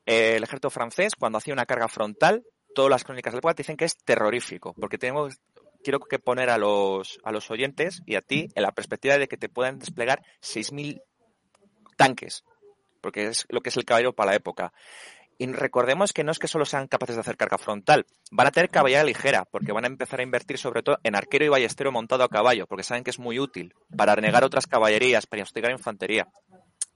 El 0.05 0.43
ejército 0.43 0.71
francés, 0.71 1.15
cuando 1.19 1.39
hacía 1.39 1.55
una 1.55 1.67
carga 1.67 1.89
frontal, 1.89 2.45
todas 2.75 2.91
las 2.91 3.05
crónicas 3.05 3.33
del 3.33 3.39
época 3.39 3.55
dicen 3.55 3.77
que 3.77 3.87
es 3.87 3.97
terrorífico, 3.97 4.75
porque 4.75 4.99
tenemos, 4.99 5.41
quiero 5.83 5.99
que 5.99 6.19
poner 6.19 6.51
a 6.51 6.59
los, 6.59 7.19
a 7.25 7.33
los 7.33 7.51
oyentes 7.51 8.03
y 8.07 8.15
a 8.15 8.21
ti 8.21 8.49
en 8.55 8.63
la 8.63 8.73
perspectiva 8.73 9.19
de 9.19 9.29
que 9.29 9.37
te 9.37 9.49
puedan 9.49 9.79
desplegar 9.79 10.23
6.000 10.43 11.03
tanques, 11.97 12.45
porque 13.01 13.27
es 13.27 13.47
lo 13.49 13.61
que 13.63 13.71
es 13.71 13.77
el 13.77 13.85
caballero 13.85 14.13
para 14.13 14.31
la 14.33 14.37
época. 14.37 14.73
Y 15.39 15.47
recordemos 15.47 16.13
que 16.13 16.25
no 16.25 16.33
es 16.33 16.39
que 16.39 16.49
solo 16.49 16.65
sean 16.65 16.87
capaces 16.87 17.17
de 17.17 17.21
hacer 17.21 17.37
carga 17.37 17.59
frontal, 17.59 18.07
van 18.31 18.47
a 18.47 18.51
tener 18.51 18.71
caballería 18.71 19.05
ligera, 19.05 19.45
porque 19.45 19.73
van 19.73 19.85
a 19.85 19.89
empezar 19.89 20.21
a 20.21 20.23
invertir 20.23 20.57
sobre 20.57 20.83
todo 20.83 20.99
en 21.03 21.15
arquero 21.15 21.45
y 21.45 21.49
ballestero 21.49 21.93
montado 21.93 22.25
a 22.25 22.29
caballo, 22.29 22.67
porque 22.67 22.85
saben 22.85 23.05
que 23.05 23.11
es 23.11 23.19
muy 23.19 23.39
útil 23.39 23.75
para 23.97 24.15
renegar 24.15 24.45
otras 24.45 24.67
caballerías, 24.67 25.27
para 25.27 25.43
hostigar 25.43 25.73
infantería. 25.73 26.29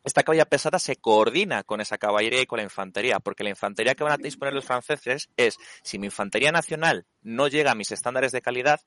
Esta 0.03 0.23
caballería 0.23 0.47
pesada 0.47 0.79
se 0.79 0.97
coordina 0.97 1.63
con 1.63 1.81
esa 1.81 1.99
caballería 1.99 2.41
y 2.41 2.47
con 2.47 2.57
la 2.57 2.63
infantería, 2.63 3.21
porque 3.21 3.45
la 3.45 3.51
infantería 3.51 3.95
que 3.95 4.05
van 4.05 4.15
a 4.15 4.17
disponer 4.17 4.55
los 4.55 4.65
franceses 4.65 5.29
es, 5.37 5.59
si 5.83 5.99
mi 5.99 6.07
infantería 6.07 6.53
nacional 6.53 7.07
no 7.23 7.49
llega 7.49 7.73
a 7.73 7.75
mis 7.75 7.93
estándares 7.93 8.33
de 8.33 8.41
calidad, 8.41 8.81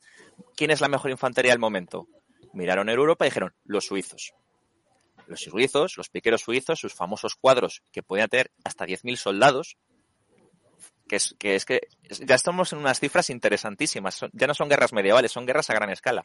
¿quién 0.55 0.72
es 0.72 0.82
la 0.82 0.88
mejor 0.88 1.12
infantería 1.12 1.51
del 1.51 1.60
momento? 1.60 2.08
Miraron 2.53 2.90
en 2.90 2.98
Europa 2.98 3.25
y 3.25 3.29
dijeron, 3.29 3.53
los 3.66 3.85
suizos 3.85 4.33
los 5.27 5.42
suizos, 5.42 5.98
los 5.98 6.09
piqueros 6.09 6.42
suizos, 6.42 6.79
sus 6.79 6.94
famosos 6.94 7.35
cuadros 7.35 7.83
que 7.92 8.03
podían 8.03 8.29
tener 8.29 8.51
hasta 8.64 8.85
10.000 8.85 9.16
soldados, 9.16 9.77
que 11.14 11.18
es, 11.18 11.36
que 11.38 11.56
es 11.56 11.66
que 11.66 11.88
ya 12.26 12.34
estamos 12.34 12.74
en 12.74 12.80
unas 12.80 13.00
cifras 13.00 13.30
interesantísimas. 13.30 14.26
ya 14.32 14.48
no 14.48 14.56
son 14.56 14.68
guerras 14.68 14.94
medievales, 14.94 15.32
son 15.32 15.46
guerras 15.46 15.70
a 15.70 15.76
gran 15.76 15.92
escala. 15.92 16.24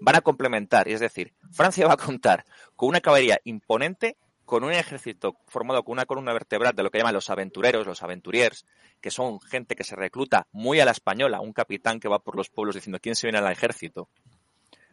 Van 0.00 0.14
a 0.14 0.20
complementar, 0.20 0.86
es 0.86 1.00
decir, 1.00 1.34
Francia 1.50 1.88
va 1.88 1.94
a 1.94 1.96
contar 1.96 2.44
con 2.76 2.90
una 2.90 3.00
caballería 3.00 3.40
imponente, 3.42 4.16
con 4.44 4.62
un 4.62 4.70
ejército 4.70 5.36
formado 5.48 5.82
con 5.82 5.94
una 5.94 6.06
columna 6.06 6.32
vertebral 6.32 6.72
de 6.72 6.84
lo 6.84 6.90
que 6.90 6.98
llaman 6.98 7.14
los 7.14 7.30
aventureros, 7.30 7.84
los 7.84 8.04
aventuriers, 8.04 8.64
que 9.00 9.10
son 9.10 9.40
gente 9.40 9.74
que 9.74 9.82
se 9.82 9.96
recluta 9.96 10.46
muy 10.52 10.78
a 10.78 10.84
la 10.84 10.92
española, 10.92 11.40
un 11.40 11.52
capitán 11.52 11.98
que 11.98 12.08
va 12.08 12.20
por 12.20 12.36
los 12.36 12.48
pueblos 12.48 12.76
diciendo 12.76 13.00
quién 13.00 13.16
se 13.16 13.26
viene 13.26 13.38
al 13.38 13.50
ejército. 13.50 14.08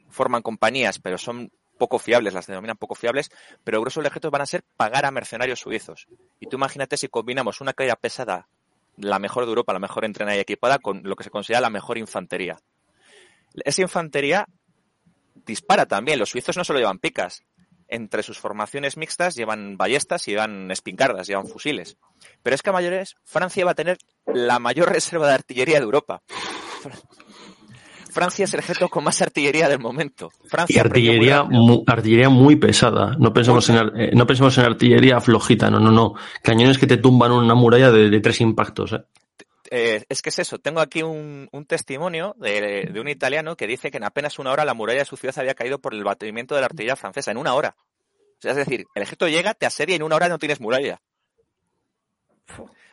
Forman 0.09 0.41
compañías, 0.41 0.97
pero 0.97 1.19
son 1.19 1.51
poco 1.77 1.99
fiables, 1.99 2.33
las 2.33 2.47
denominan 2.47 2.77
poco 2.77 2.95
fiables, 2.95 3.29
pero 3.63 3.77
el 3.77 3.81
grueso 3.81 3.99
del 3.99 4.07
ejército 4.07 4.31
van 4.31 4.41
a 4.41 4.47
ser 4.47 4.63
pagar 4.75 5.05
a 5.05 5.11
mercenarios 5.11 5.59
suizos. 5.59 6.07
Y 6.39 6.47
tú 6.47 6.57
imagínate 6.57 6.97
si 6.97 7.09
combinamos 7.09 7.61
una 7.61 7.73
caída 7.73 7.95
pesada, 7.95 8.47
la 8.99 9.19
mejor 9.19 9.45
de 9.45 9.49
Europa, 9.49 9.73
la 9.73 9.79
mejor 9.79 10.05
entrenada 10.05 10.37
y 10.37 10.41
equipada, 10.41 10.79
con 10.79 11.01
lo 11.03 11.15
que 11.15 11.23
se 11.23 11.29
considera 11.29 11.61
la 11.61 11.69
mejor 11.69 11.97
infantería. 11.97 12.59
Esa 13.65 13.81
infantería 13.81 14.45
dispara 15.45 15.85
también. 15.85 16.19
Los 16.19 16.29
suizos 16.29 16.57
no 16.57 16.63
solo 16.63 16.79
llevan 16.79 16.99
picas. 16.99 17.43
Entre 17.87 18.21
sus 18.21 18.37
formaciones 18.37 18.97
mixtas 18.97 19.35
llevan 19.35 19.75
ballestas 19.75 20.25
llevan 20.27 20.69
espingardas, 20.69 21.27
llevan 21.27 21.47
fusiles. 21.47 21.97
Pero 22.43 22.53
es 22.53 22.61
que 22.61 22.69
a 22.69 22.73
mayores, 22.73 23.15
Francia 23.23 23.65
va 23.65 23.71
a 23.71 23.75
tener 23.75 23.97
la 24.27 24.59
mayor 24.59 24.89
reserva 24.93 25.27
de 25.27 25.33
artillería 25.33 25.79
de 25.79 25.85
Europa. 25.85 26.21
Francia 28.09 28.45
es 28.45 28.53
el 28.53 28.61
ejército 28.61 28.89
con 28.89 29.03
más 29.03 29.21
artillería 29.21 29.69
del 29.69 29.79
momento. 29.79 30.31
Francia 30.45 30.75
y 30.75 30.79
artillería 30.79 31.43
muy, 31.43 31.83
artillería 31.85 32.29
muy 32.29 32.55
pesada. 32.55 33.15
No 33.19 33.31
pensemos, 33.33 33.69
en, 33.69 33.77
eh, 33.95 34.11
no 34.13 34.25
pensemos 34.25 34.57
en 34.57 34.65
artillería 34.65 35.21
flojita, 35.21 35.69
no, 35.69 35.79
no, 35.79 35.91
no. 35.91 36.15
Cañones 36.43 36.77
que 36.77 36.87
te 36.87 36.97
tumban 36.97 37.31
una 37.31 37.53
muralla 37.53 37.91
de, 37.91 38.19
tres 38.19 38.41
impactos. 38.41 38.93
¿eh? 38.93 39.03
Eh, 39.71 40.03
es 40.09 40.21
que 40.21 40.29
es 40.29 40.39
eso. 40.39 40.57
Tengo 40.57 40.79
aquí 40.81 41.03
un, 41.03 41.49
testimonio 41.67 42.35
de, 42.39 42.91
un 42.99 43.07
italiano 43.07 43.55
que 43.55 43.67
dice 43.67 43.91
que 43.91 43.97
en 43.97 44.05
apenas 44.05 44.39
una 44.39 44.51
hora 44.51 44.65
la 44.65 44.73
muralla 44.73 44.99
de 44.99 45.05
su 45.05 45.15
ciudad 45.15 45.37
había 45.37 45.53
caído 45.53 45.79
por 45.79 45.93
el 45.93 46.03
batimiento 46.03 46.55
de 46.55 46.61
la 46.61 46.65
artillería 46.65 46.95
francesa. 46.95 47.31
En 47.31 47.37
una 47.37 47.53
hora. 47.53 47.75
O 47.77 48.41
sea, 48.41 48.51
es 48.51 48.57
decir, 48.57 48.85
el 48.95 49.03
ejército 49.03 49.27
llega, 49.27 49.53
te 49.53 49.65
asedia 49.65 49.93
y 49.93 49.97
en 49.97 50.03
una 50.03 50.15
hora 50.15 50.29
no 50.29 50.39
tienes 50.39 50.59
muralla. 50.59 50.99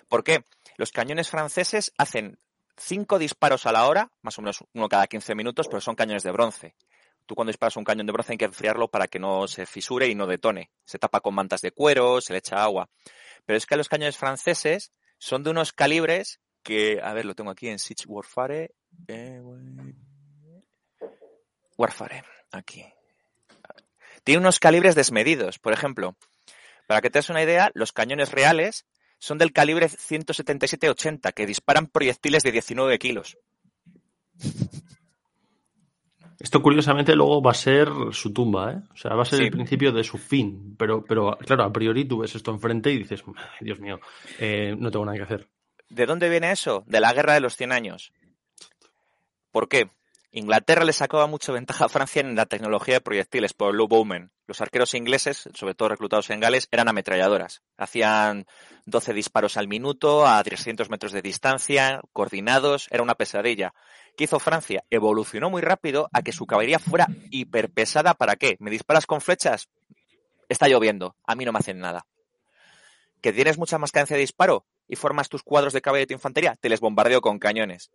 ¿Por 0.09 0.25
qué? 0.25 0.45
Los 0.77 0.93
cañones 0.93 1.31
franceses 1.31 1.93
hacen 1.97 2.39
cinco 2.77 3.19
disparos 3.19 3.67
a 3.67 3.73
la 3.73 3.87
hora, 3.87 4.11
más 4.23 4.39
o 4.39 4.43
menos 4.43 4.65
uno 4.75 4.89
cada 4.89 5.07
15 5.07 5.35
minutos, 5.35 5.67
pero 5.69 5.81
son 5.81 5.95
cañones 5.95 6.23
de 6.23 6.31
bronce. 6.31 6.75
Tú 7.27 7.35
cuando 7.35 7.51
disparas 7.51 7.77
un 7.77 7.85
cañón 7.85 8.07
de 8.07 8.13
bronce 8.13 8.33
hay 8.33 8.39
que 8.39 8.45
enfriarlo 8.45 8.89
para 8.89 9.09
que 9.09 9.19
no 9.19 9.49
se 9.49 9.67
fisure 9.67 10.07
y 10.07 10.15
no 10.15 10.27
detone. 10.27 10.71
Se 10.85 10.99
tapa 10.99 11.21
con 11.21 11.35
mantas 11.35 11.61
de 11.61 11.73
cuero, 11.73 12.21
se 12.21 12.33
le 12.33 12.39
echa 12.39 12.63
agua. 12.63 12.89
Pero 13.45 13.57
es 13.57 13.67
que 13.67 13.77
los 13.77 13.89
cañones 13.89 14.17
franceses 14.17 14.93
son 15.19 15.43
de 15.43 15.51
unos 15.51 15.73
calibres 15.73 16.41
que, 16.63 17.01
a 17.03 17.13
ver, 17.15 17.25
lo 17.25 17.35
tengo 17.35 17.51
aquí 17.51 17.69
en 17.69 17.79
Siege 17.79 18.05
Warfare. 18.07 18.75
Warfare, 21.77 22.25
aquí. 22.53 22.85
Tiene 24.25 24.41
unos 24.41 24.59
calibres 24.59 24.95
desmedidos. 24.95 25.59
Por 25.59 25.73
ejemplo, 25.73 26.17
para 26.87 27.01
que 27.01 27.11
te 27.11 27.19
des 27.19 27.31
una 27.31 27.43
idea, 27.43 27.71
los 27.75 27.93
cañones 27.93 28.31
reales 28.33 28.87
son 29.19 29.39
del 29.39 29.53
calibre 29.53 29.89
177-80, 29.89 31.33
que 31.33 31.47
disparan 31.47 31.87
proyectiles 31.87 32.43
de 32.43 32.53
19 32.53 32.99
kilos. 32.99 33.39
Esto 36.39 36.61
curiosamente 36.61 37.17
luego 37.17 37.41
va 37.41 37.53
a 37.53 37.55
ser 37.55 37.89
su 38.13 38.33
tumba, 38.33 38.73
¿eh? 38.73 38.83
O 38.93 38.97
sea, 38.97 39.15
va 39.15 39.23
a 39.23 39.25
ser 39.27 39.41
el 39.41 39.51
principio 39.51 39.91
de 39.91 40.05
su 40.05 40.19
fin. 40.19 40.77
Pero, 40.79 41.03
pero 41.03 41.37
claro, 41.39 41.65
a 41.65 41.73
priori 41.73 42.05
tú 42.05 42.19
ves 42.19 42.35
esto 42.35 42.51
enfrente 42.51 42.93
y 42.93 42.99
dices, 42.99 43.25
Dios 43.61 43.81
mío, 43.81 44.01
eh, 44.39 44.77
no 44.79 44.91
tengo 44.91 45.07
nada 45.07 45.17
que 45.17 45.25
hacer. 45.25 45.49
¿De 45.89 46.05
dónde 46.05 46.29
viene 46.29 46.51
eso? 46.51 46.85
De 46.87 47.01
la 47.01 47.13
guerra 47.15 47.35
de 47.35 47.41
los 47.41 47.57
100 47.57 47.73
años. 47.73 48.13
¿Por 49.51 49.69
qué? 49.69 49.89
Inglaterra 50.31 50.85
le 50.85 50.93
sacaba 50.93 51.27
mucha 51.27 51.53
ventaja 51.53 51.87
a 51.87 51.89
Francia 51.89 52.21
en 52.21 52.37
la 52.37 52.45
tecnología 52.45 52.97
de 52.97 53.01
proyectiles 53.01 53.55
por 53.55 53.75
Lou 53.75 53.89
Bowman. 53.89 54.31
Los 54.47 54.61
arqueros 54.61 54.95
ingleses, 54.95 55.49
sobre 55.55 55.75
todo 55.75 55.89
reclutados 55.89 56.31
en 56.31 56.39
Gales, 56.39 56.69
eran 56.71 56.89
ametralladoras. 56.89 57.63
Hacían 57.77 58.47
12 58.85 59.13
disparos 59.13 59.57
al 59.57 59.67
minuto 59.67 60.27
a 60.27 60.43
300 60.43 60.89
metros 60.89 61.11
de 61.11 61.21
distancia, 61.21 62.01
coordinados, 62.13 62.87
era 62.91 63.03
una 63.03 63.17
pesadilla. 63.17 63.75
¿Qué 64.17 64.25
hizo 64.25 64.39
Francia? 64.39 64.85
Evolucionó 64.89 65.51
muy 65.51 65.63
rápido 65.63 66.09
a 66.13 66.23
que 66.23 66.33
su 66.33 66.47
caballería 66.47 66.79
fuera 66.79 67.09
hiperpesada. 67.31 68.15
¿Para 68.15 68.37
qué? 68.37 68.57
¿Me 68.61 68.71
disparas 68.71 69.07
con 69.07 69.21
flechas? 69.21 69.69
Está 70.49 70.69
lloviendo, 70.69 71.17
a 71.27 71.35
mí 71.35 71.45
no 71.45 71.53
me 71.53 71.59
hacen 71.59 71.81
nada. 71.81 72.07
¿Que 73.21 73.33
tienes 73.33 73.59
mucha 73.59 73.79
más 73.79 73.91
cadencia 73.91 74.15
de 74.15 74.21
disparo 74.21 74.65
y 74.87 74.95
formas 74.95 75.29
tus 75.29 75.43
cuadros 75.43 75.73
de 75.73 75.83
caballería 75.83 76.07
de 76.07 76.15
infantería? 76.15 76.55
Te 76.55 76.69
les 76.69 76.79
bombardeo 76.79 77.21
con 77.21 77.41
cañones. 77.41 77.91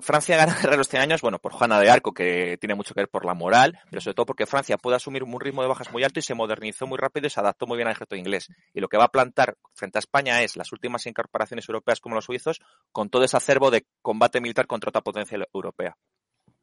Francia 0.00 0.36
gana 0.36 0.56
la 0.70 0.76
los 0.76 0.88
100 0.88 1.02
años, 1.02 1.20
bueno, 1.20 1.38
por 1.40 1.52
Juana 1.52 1.80
de 1.80 1.90
Arco, 1.90 2.12
que 2.14 2.56
tiene 2.58 2.74
mucho 2.74 2.94
que 2.94 3.00
ver 3.00 3.08
por 3.08 3.24
la 3.24 3.34
moral, 3.34 3.78
pero 3.90 4.00
sobre 4.00 4.14
todo 4.14 4.26
porque 4.26 4.46
Francia 4.46 4.78
puede 4.78 4.96
asumir 4.96 5.24
un 5.24 5.40
ritmo 5.40 5.62
de 5.62 5.68
bajas 5.68 5.90
muy 5.92 6.04
alto 6.04 6.20
y 6.20 6.22
se 6.22 6.34
modernizó 6.34 6.86
muy 6.86 6.96
rápido 6.96 7.26
y 7.26 7.30
se 7.30 7.40
adaptó 7.40 7.66
muy 7.66 7.76
bien 7.76 7.88
al 7.88 7.92
ejército 7.92 8.16
inglés. 8.16 8.48
Y 8.72 8.80
lo 8.80 8.88
que 8.88 8.96
va 8.96 9.04
a 9.04 9.08
plantar 9.08 9.56
frente 9.74 9.98
a 9.98 10.00
España 10.00 10.42
es 10.42 10.56
las 10.56 10.70
últimas 10.72 11.06
incorporaciones 11.06 11.68
europeas 11.68 12.00
como 12.00 12.14
los 12.14 12.24
suizos, 12.24 12.60
con 12.92 13.10
todo 13.10 13.24
ese 13.24 13.36
acervo 13.36 13.70
de 13.70 13.84
combate 14.00 14.40
militar 14.40 14.66
contra 14.66 14.90
otra 14.90 15.02
potencia 15.02 15.38
europea. 15.52 15.96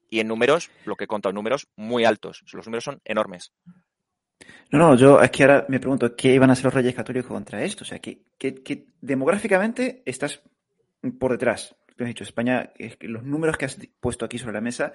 Y 0.09 0.21
en 0.21 0.27
números, 0.27 0.71
lo 0.85 0.95
que 0.95 1.05
conta 1.05 1.29
en 1.29 1.35
números 1.35 1.67
muy 1.75 2.05
altos. 2.05 2.43
Los 2.53 2.65
números 2.65 2.85
son 2.85 3.01
enormes. 3.03 3.51
No, 4.71 4.79
no, 4.79 4.95
yo 4.95 5.21
es 5.21 5.29
que 5.31 5.43
ahora 5.43 5.65
me 5.67 5.79
pregunto 5.79 6.15
qué 6.15 6.33
iban 6.33 6.49
a 6.49 6.55
ser 6.55 6.65
los 6.65 6.73
reyes 6.73 6.95
católicos 6.95 7.29
contra 7.29 7.61
esto. 7.61 7.83
O 7.83 7.87
sea, 7.87 7.99
que 7.99 8.23
demográficamente 9.01 10.01
estás 10.05 10.41
por 11.19 11.31
detrás 11.31 11.75
has 12.03 12.07
dicho, 12.07 12.23
España, 12.23 12.71
los 13.01 13.23
números 13.23 13.57
que 13.57 13.65
has 13.65 13.77
puesto 13.99 14.25
aquí 14.25 14.37
sobre 14.37 14.53
la 14.53 14.61
mesa, 14.61 14.93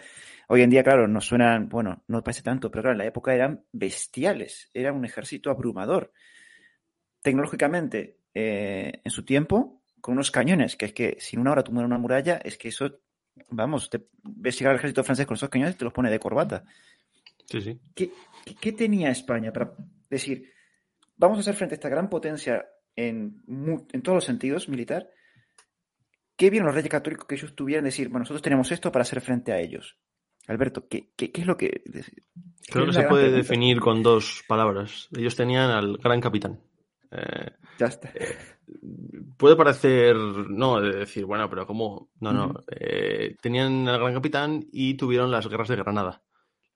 hoy 0.49 0.63
en 0.63 0.71
día, 0.71 0.83
claro, 0.83 1.07
nos 1.09 1.27
suenan, 1.27 1.69
bueno, 1.69 2.05
no 2.09 2.23
parece 2.23 2.43
tanto, 2.43 2.71
pero 2.71 2.83
claro, 2.83 2.93
en 2.93 2.99
la 2.99 3.07
época 3.07 3.35
eran 3.35 3.65
bestiales, 3.73 4.71
era 4.73 4.93
un 4.93 5.05
ejército 5.05 5.51
abrumador. 5.51 6.13
Tecnológicamente, 7.21 8.19
eh, 8.35 9.01
en 9.03 9.11
su 9.11 9.25
tiempo, 9.25 9.83
con 10.01 10.15
unos 10.15 10.31
cañones, 10.31 10.77
que 10.77 10.87
es 10.87 10.93
que 10.93 11.17
sin 11.19 11.41
una 11.41 11.53
hora 11.53 11.65
tumbar 11.65 11.85
una 11.85 11.99
muralla, 11.99 12.37
es 12.45 12.59
que 12.59 12.69
eso, 12.69 13.01
vamos, 13.49 13.89
te 13.89 14.07
ves 14.23 14.59
llegar 14.59 14.73
al 14.73 14.79
ejército 14.79 15.05
francés 15.05 15.27
con 15.27 15.37
esos 15.37 15.49
cañones 15.49 15.75
y 15.75 15.79
te 15.79 15.85
los 15.85 15.93
pone 15.93 16.11
de 16.11 16.19
corbata. 16.19 16.65
Sí, 17.47 17.61
sí. 17.61 17.81
¿Qué, 17.95 18.11
qué 18.61 18.73
tenía 18.73 19.11
España 19.11 19.53
para 19.53 19.73
decir, 20.11 20.51
vamos 21.17 21.39
a 21.39 21.41
hacer 21.41 21.55
frente 21.55 21.75
a 21.75 21.77
esta 21.77 21.89
gran 21.89 22.11
potencia 22.11 22.67
en, 22.97 23.43
en 23.47 24.03
todos 24.03 24.17
los 24.17 24.25
sentidos 24.25 24.69
militar? 24.69 25.09
¿Qué 26.37 26.51
vieron 26.51 26.67
los 26.67 26.75
reyes 26.75 26.91
católicos 26.91 27.27
que 27.27 27.37
ellos 27.37 27.55
tuvieran 27.55 27.85
decir, 27.85 28.09
bueno, 28.09 28.21
nosotros 28.21 28.43
tenemos 28.43 28.71
esto 28.73 28.91
para 28.91 29.03
hacer 29.03 29.21
frente 29.21 29.53
a 29.53 29.61
ellos? 29.61 29.97
Alberto, 30.47 30.87
¿qué, 30.89 31.13
es 31.17 31.47
lo 31.47 31.57
que... 31.57 31.83
Creo 32.71 32.87
que 32.87 32.93
se 32.93 33.05
puede 33.05 33.31
definir 33.31 33.81
con 33.81 34.03
dos 34.03 34.43
palabras. 34.47 35.09
Ellos 35.17 35.37
tenían 35.37 35.71
al 35.71 35.97
gran 35.99 36.21
capitán. 36.21 36.61
Eh, 37.11 37.51
ya 37.79 37.87
está. 37.87 38.11
Eh, 38.15 38.37
puede 39.37 39.57
parecer, 39.57 40.17
no, 40.17 40.81
de 40.81 40.99
decir, 40.99 41.25
bueno, 41.25 41.49
pero 41.49 41.67
¿cómo? 41.67 42.11
No, 42.21 42.33
no. 42.33 42.55
Eh, 42.69 43.37
tenían 43.41 43.87
el 43.87 43.99
Gran 43.99 44.15
Capitán 44.15 44.67
y 44.73 44.95
tuvieron 44.95 45.31
las 45.31 45.49
guerras 45.49 45.69
de 45.69 45.77
Granada. 45.77 46.23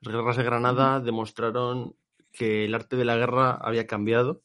Las 0.00 0.14
guerras 0.14 0.36
de 0.36 0.44
Granada 0.44 1.00
demostraron 1.00 1.96
que 2.30 2.64
el 2.66 2.74
arte 2.74 2.96
de 2.96 3.04
la 3.04 3.16
guerra 3.16 3.52
había 3.52 3.86
cambiado, 3.86 4.42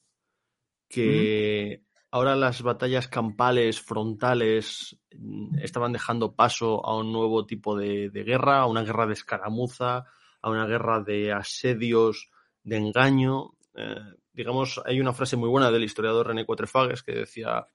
que 0.89 1.83
ahora 2.13 2.35
las 2.35 2.61
batallas 2.61 3.07
campales, 3.07 3.81
frontales, 3.81 4.95
mm, 5.17 5.57
estaban 5.63 5.93
dejando 5.93 6.35
paso 6.35 6.85
a 6.85 6.95
un 6.95 7.11
nuevo 7.11 7.47
tipo 7.47 7.75
de, 7.75 8.11
guerra, 8.13 8.59
a 8.59 8.67
una 8.67 8.83
guerra 8.83 9.07
de 9.07 9.13
escaramuza, 9.13 10.05
a 10.39 10.49
una 10.51 10.67
guerra 10.67 11.01
de 11.01 11.33
asedios, 11.33 12.29
de 12.61 12.77
engaño. 12.77 13.55
Eh, 13.73 13.95
digamos, 14.31 14.79
hay 14.85 15.01
una 15.01 15.13
frase 15.13 15.37
muy 15.37 15.49
buena 15.49 15.71
del 15.71 15.85
historiador 15.85 16.27
René 16.27 16.45
Cuatrefages 16.45 17.01
que 17.01 17.13
decía, 17.13 17.65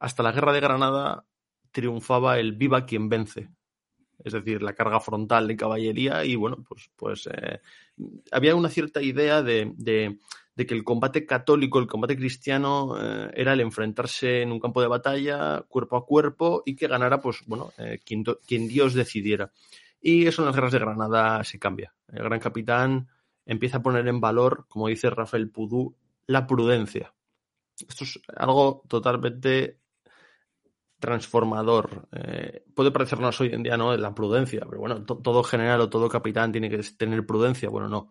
hasta 0.00 0.24
la 0.24 0.32
guerra 0.32 0.52
de 0.52 0.60
Granada 0.60 1.24
triunfaba 1.70 2.40
el 2.40 2.54
viva 2.54 2.84
quien 2.84 3.08
vence. 3.08 3.48
Es 4.24 4.32
decir, 4.32 4.62
la 4.62 4.74
carga 4.74 5.00
frontal 5.00 5.48
de 5.48 5.56
caballería 5.56 6.24
y 6.24 6.36
bueno, 6.36 6.64
pues, 6.68 6.90
pues 6.96 7.28
eh, 7.32 7.60
había 8.30 8.54
una 8.54 8.68
cierta 8.68 9.02
idea 9.02 9.42
de, 9.42 9.74
que 10.56 10.74
el 10.74 10.84
combate 10.84 11.26
católico, 11.26 11.78
el 11.78 11.86
combate 11.86 12.16
cristiano, 12.16 12.96
eh, 13.00 13.30
era 13.34 13.52
el 13.52 13.60
enfrentarse 13.60 14.42
en 14.42 14.52
un 14.52 14.60
campo 14.60 14.80
de 14.80 14.88
batalla 14.88 15.64
cuerpo 15.68 15.96
a 15.96 16.06
cuerpo 16.06 16.62
y 16.64 16.76
que 16.76 16.86
ganara, 16.86 17.20
pues 17.20 17.38
bueno, 17.46 17.72
eh, 17.78 17.98
quien, 18.04 18.24
quien, 18.46 18.68
Dios 18.68 18.94
decidiera. 18.94 19.50
Y 20.00 20.26
eso 20.26 20.42
en 20.42 20.46
las 20.46 20.54
guerras 20.54 20.72
de 20.72 20.78
Granada 20.78 21.42
se 21.44 21.58
cambia. 21.58 21.94
El 22.08 22.24
gran 22.24 22.40
capitán 22.40 23.08
empieza 23.44 23.78
a 23.78 23.82
poner 23.82 24.06
en 24.08 24.20
valor, 24.20 24.66
como 24.68 24.88
dice 24.88 25.10
Rafael 25.10 25.50
Pudú, 25.50 25.96
la 26.26 26.46
prudencia. 26.46 27.14
Esto 27.88 28.04
es 28.04 28.20
algo 28.36 28.84
totalmente 28.88 29.81
transformador. 31.02 32.08
Eh, 32.12 32.64
puede 32.74 32.92
parecernos 32.92 33.38
hoy 33.40 33.50
en 33.52 33.64
día, 33.64 33.76
¿no? 33.76 33.94
La 33.96 34.14
prudencia, 34.14 34.62
pero 34.64 34.80
bueno, 34.80 35.04
todo 35.04 35.42
general 35.42 35.80
o 35.80 35.90
todo 35.90 36.08
capitán 36.08 36.52
tiene 36.52 36.70
que 36.70 36.78
tener 36.96 37.26
prudencia. 37.26 37.68
Bueno, 37.68 37.88
no. 37.88 38.10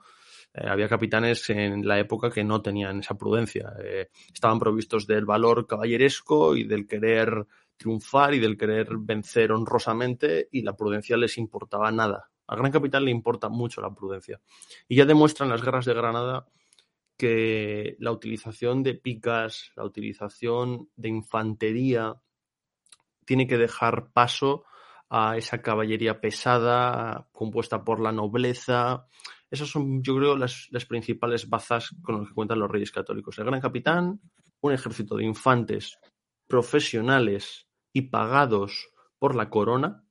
Eh, 0.54 0.67
había 0.67 0.89
capitanes 0.89 1.49
en 1.49 1.88
la 1.88 1.97
época 1.97 2.30
que 2.30 2.43
no 2.43 2.62
tenían 2.62 2.99
esa 2.99 3.17
prudencia. 3.17 3.73
Eh, 3.82 4.10
estaban 4.34 4.60
provistos 4.60 5.08
del 5.08 5.25
valor 5.25 5.65
caballeresco 5.65 6.54
y 6.58 6.65
del 6.65 6.86
querer 6.86 7.47
triunfar 7.77 8.34
y 8.34 8.39
del 8.39 8.58
querer 8.58 8.89
vencer 8.99 9.54
honrosamente 9.54 10.49
y 10.51 10.62
la 10.62 10.75
prudencia 10.75 11.15
les 11.15 11.38
importaba 11.38 11.89
nada. 11.91 12.30
Al 12.47 12.58
gran 12.58 12.71
capitán 12.73 13.06
le 13.06 13.12
importa 13.12 13.47
mucho 13.47 13.80
la 13.80 13.95
prudencia. 13.95 14.41
Y 14.89 14.97
ya 14.97 15.06
demuestran 15.06 15.47
las 15.47 15.63
guerras 15.63 15.86
de 15.86 15.93
Granada 15.93 16.45
que 17.17 17.95
la 17.99 18.12
utilización 18.12 18.84
de 18.84 18.95
picas, 18.95 19.71
la 19.77 19.86
utilización 19.86 20.89
de 20.97 21.08
infantería, 21.08 22.15
tiene 23.26 23.48
que 23.48 23.58
dejar 23.58 24.12
paso 24.12 24.66
a 25.10 25.38
esa 25.38 25.62
caballería 25.62 26.22
pesada, 26.22 27.28
compuesta 27.34 27.84
por 27.84 28.00
la 28.00 28.12
nobleza. 28.12 29.08
Esas 29.50 29.68
son, 29.68 30.02
yo 30.02 30.16
creo, 30.16 30.38
las, 30.38 30.70
principales 30.88 31.50
bazas 31.50 31.94
con 32.02 32.20
las 32.20 32.30
que 32.30 32.34
cuentan 32.34 32.60
los 32.60 32.72
reyes 32.72 32.92
católicos. 32.92 33.38
El 33.38 33.46
gran 33.46 33.60
capitán, 33.60 34.22
un 34.62 34.72
ejército 34.72 35.18
de 35.18 35.26
infantes 35.26 36.00
profesionales 36.48 37.68
y 37.92 38.04
pagados 38.04 38.90
por 39.20 39.36
la 39.36 39.50
corona, 39.50 40.06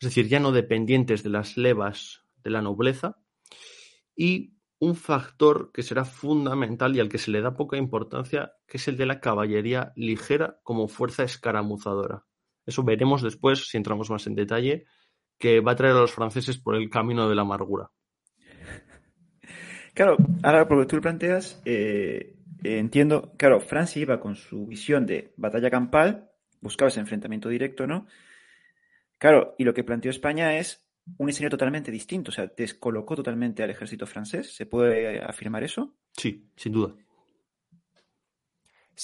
es 0.00 0.08
decir, 0.08 0.28
ya 0.28 0.40
no 0.40 0.52
dependientes 0.52 1.22
de 1.22 1.30
las 1.30 1.56
levas 1.56 2.22
de 2.42 2.50
la 2.50 2.62
nobleza, 2.62 3.18
y 4.16 4.57
un 4.80 4.94
factor 4.94 5.70
que 5.72 5.82
será 5.82 6.04
fundamental 6.04 6.94
y 6.94 7.00
al 7.00 7.08
que 7.08 7.18
se 7.18 7.30
le 7.30 7.40
da 7.40 7.54
poca 7.54 7.76
importancia, 7.76 8.52
que 8.66 8.76
es 8.76 8.88
el 8.88 8.96
de 8.96 9.06
la 9.06 9.20
caballería 9.20 9.92
ligera 9.96 10.60
como 10.62 10.88
fuerza 10.88 11.24
escaramuzadora. 11.24 12.24
Eso 12.64 12.84
veremos 12.84 13.22
después, 13.22 13.68
si 13.68 13.76
entramos 13.76 14.10
más 14.10 14.26
en 14.26 14.34
detalle, 14.34 14.84
que 15.38 15.60
va 15.60 15.72
a 15.72 15.76
traer 15.76 15.94
a 15.94 16.00
los 16.00 16.12
franceses 16.12 16.58
por 16.58 16.76
el 16.76 16.90
camino 16.90 17.28
de 17.28 17.34
la 17.34 17.42
amargura. 17.42 17.90
Claro, 19.94 20.16
ahora 20.44 20.68
por 20.68 20.76
lo 20.76 20.86
que 20.86 20.94
tú 20.94 21.02
planteas, 21.02 21.60
eh, 21.64 22.36
entiendo, 22.62 23.32
claro, 23.36 23.58
Francia 23.58 24.00
iba 24.00 24.20
con 24.20 24.36
su 24.36 24.64
visión 24.64 25.06
de 25.06 25.32
batalla 25.36 25.70
campal, 25.70 26.30
buscaba 26.60 26.88
ese 26.88 27.00
enfrentamiento 27.00 27.48
directo, 27.48 27.84
¿no? 27.88 28.06
Claro, 29.18 29.56
y 29.58 29.64
lo 29.64 29.74
que 29.74 29.82
planteó 29.82 30.12
España 30.12 30.56
es 30.56 30.87
un 31.16 31.28
escenario 31.28 31.56
totalmente 31.56 31.90
distinto, 31.90 32.30
o 32.30 32.32
sea, 32.32 32.52
descolocó 32.56 33.16
totalmente 33.16 33.62
al 33.62 33.70
ejército 33.70 34.06
francés. 34.06 34.54
¿Se 34.54 34.66
puede 34.66 35.20
afirmar 35.20 35.64
eso? 35.64 35.94
Sí, 36.12 36.50
sin 36.56 36.72
duda 36.72 36.94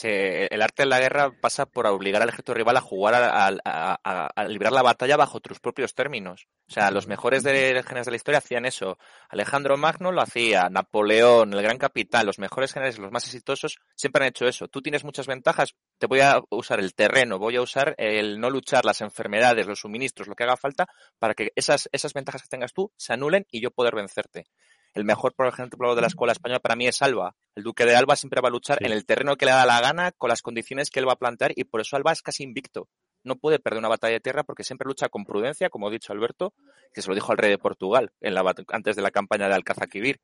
el 0.03 0.63
arte 0.63 0.83
de 0.83 0.89
la 0.89 0.99
guerra 0.99 1.31
pasa 1.41 1.67
por 1.67 1.87
obligar 1.87 2.23
al 2.23 2.29
ejército 2.29 2.55
rival 2.55 2.77
a 2.77 2.81
jugar 2.81 3.15
a, 3.15 4.47
librar 4.49 4.73
la 4.73 4.83
batalla 4.83 5.17
bajo 5.17 5.41
tus 5.41 5.61
propios 5.61 5.95
términos. 5.95 6.49
O 6.69 6.73
sea, 6.73 6.91
los 6.91 7.07
mejores 7.07 7.43
de, 7.43 7.53
generales 7.83 8.07
de 8.07 8.11
la 8.11 8.17
historia 8.17 8.39
hacían 8.39 8.65
eso. 8.65 8.99
Alejandro 9.29 9.77
Magno 9.77 10.11
lo 10.11 10.23
hacía, 10.23 10.69
Napoleón, 10.71 11.53
el 11.53 11.63
gran 11.63 11.79
capitán, 11.79 12.27
los 12.27 12.39
mejores 12.39 12.73
generales, 12.73 12.99
los 12.99 13.13
más 13.13 13.25
exitosos, 13.27 13.79
siempre 13.95 14.25
han 14.25 14.31
hecho 14.31 14.47
eso. 14.47 14.67
Tú 14.69 14.83
tienes 14.83 15.05
muchas 15.05 15.27
ventajas, 15.27 15.75
te 15.99 16.07
voy 16.07 16.21
a 16.21 16.41
usar 16.51 16.81
el 16.81 16.95
terreno, 16.95 17.39
voy 17.39 17.57
a 17.57 17.63
usar 17.63 17.95
el 17.99 18.41
no 18.41 18.51
luchar, 18.51 18.85
las 18.85 19.01
enfermedades, 19.01 19.67
los 19.67 19.81
suministros, 19.81 20.27
lo 20.27 20.35
que 20.35 20.45
haga 20.45 20.57
falta, 20.57 20.87
para 21.19 21.35
que 21.35 21.53
esas, 21.55 21.89
esas 21.93 22.15
ventajas 22.15 22.43
que 22.43 22.49
tengas 22.49 22.73
tú 22.73 22.91
se 22.97 23.13
anulen 23.13 23.47
y 23.51 23.61
yo 23.61 23.71
poder 23.71 23.95
vencerte. 23.95 24.47
El 24.95 25.05
mejor, 25.05 25.35
por 25.35 25.49
ejemplo, 25.49 25.95
de 25.95 26.01
la 26.01 26.07
escuela 26.07 26.33
española 26.33 26.61
para 26.61 26.77
mí 26.77 26.87
es 26.87 27.03
Alba. 27.03 27.35
El 27.57 27.65
duque 27.65 27.85
de 27.85 27.97
Alba 27.97 28.15
siempre 28.15 28.41
va 28.41 28.49
a 28.49 28.53
luchar 28.53 28.79
en 28.81 28.93
el 28.93 29.05
terreno 29.05 29.37
que 29.37 29.45
le 29.45 29.51
da 29.51 29.67
la 29.67 29.81
gana, 29.81 30.13
con 30.13 30.29
las 30.29 30.41
condiciones 30.41 30.89
que 30.89 31.01
él 31.01 31.09
va 31.09 31.15
a 31.15 31.19
plantear, 31.19 31.53
y 31.57 31.65
por 31.65 31.81
eso 31.81 31.97
Alba 31.97 32.13
es 32.13 32.23
casi 32.23 32.45
invicto. 32.45 32.89
No 33.25 33.37
puede 33.37 33.59
perder 33.59 33.81
una 33.81 33.89
batalla 33.89 34.15
de 34.15 34.21
tierra 34.21 34.45
porque 34.45 34.63
siempre 34.63 34.87
lucha 34.87 35.09
con 35.09 35.25
prudencia, 35.25 35.69
como 35.69 35.89
ha 35.89 35.91
dicho 35.91 36.13
Alberto, 36.13 36.55
que 36.93 37.03
se 37.03 37.09
lo 37.09 37.15
dijo 37.15 37.33
al 37.33 37.39
rey 37.39 37.51
de 37.51 37.59
Portugal 37.59 38.13
en 38.21 38.35
la, 38.35 38.55
antes 38.69 38.95
de 38.95 39.03
la 39.03 39.11
campaña 39.11 39.49
de 39.49 39.55
Alcazaquivir. 39.55 40.21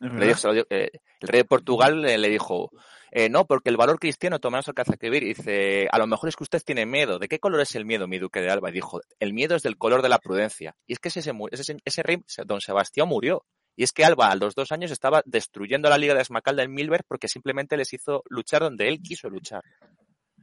Le 0.00 0.30
eh, 0.70 0.90
el 1.20 1.28
rey 1.28 1.40
de 1.40 1.44
Portugal 1.44 2.00
le, 2.00 2.28
dijo, 2.30 2.70
eh, 3.10 3.28
no, 3.28 3.44
porque 3.44 3.68
el 3.68 3.76
valor 3.76 3.98
cristiano 3.98 4.38
tomamos 4.38 4.66
Alcazaquivir. 4.66 5.22
Y 5.22 5.34
dice, 5.34 5.88
a 5.92 5.98
lo 5.98 6.06
mejor 6.06 6.30
es 6.30 6.36
que 6.36 6.44
usted 6.44 6.62
tiene 6.64 6.86
miedo. 6.86 7.18
¿De 7.18 7.28
qué 7.28 7.38
color 7.38 7.60
es 7.60 7.74
el 7.74 7.84
miedo, 7.84 8.08
mi 8.08 8.18
duque 8.18 8.40
de 8.40 8.50
Alba? 8.50 8.70
Y 8.70 8.72
dijo, 8.72 9.02
el 9.18 9.34
miedo 9.34 9.56
es 9.56 9.62
del 9.62 9.76
color 9.76 10.00
de 10.00 10.08
la 10.08 10.18
prudencia. 10.18 10.74
Y 10.86 10.94
es 10.94 10.98
que 10.98 11.08
ese, 11.08 11.20
ese, 11.50 11.76
ese 11.84 12.02
rey, 12.02 12.24
don 12.46 12.62
Sebastián, 12.62 13.08
murió. 13.08 13.44
Y 13.80 13.82
es 13.82 13.92
que 13.92 14.04
Alba 14.04 14.30
a 14.30 14.36
los 14.36 14.54
dos 14.54 14.72
años 14.72 14.90
estaba 14.90 15.22
destruyendo 15.24 15.88
la 15.88 15.96
liga 15.96 16.12
de 16.12 16.20
Esmacalda 16.20 16.62
en 16.62 16.70
Milberg 16.70 17.02
porque 17.08 17.28
simplemente 17.28 17.78
les 17.78 17.90
hizo 17.94 18.22
luchar 18.28 18.60
donde 18.60 18.86
él 18.88 19.00
quiso 19.00 19.30
luchar. 19.30 19.62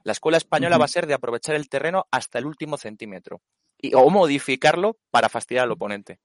La 0.04 0.14
escuela 0.14 0.38
española 0.38 0.80
va 0.80 0.86
a 0.86 0.88
ser 0.88 1.06
de 1.06 1.14
aprovechar 1.14 1.54
el 1.54 1.70
terreno 1.70 2.08
hasta 2.10 2.40
el 2.40 2.48
último 2.48 2.78
centímetro 2.78 3.44
y, 3.80 3.94
o 3.94 4.10
modificarlo 4.10 4.98
para 5.12 5.30
fastidiar 5.30 5.66
al 5.66 5.72
oponente. 5.72 6.18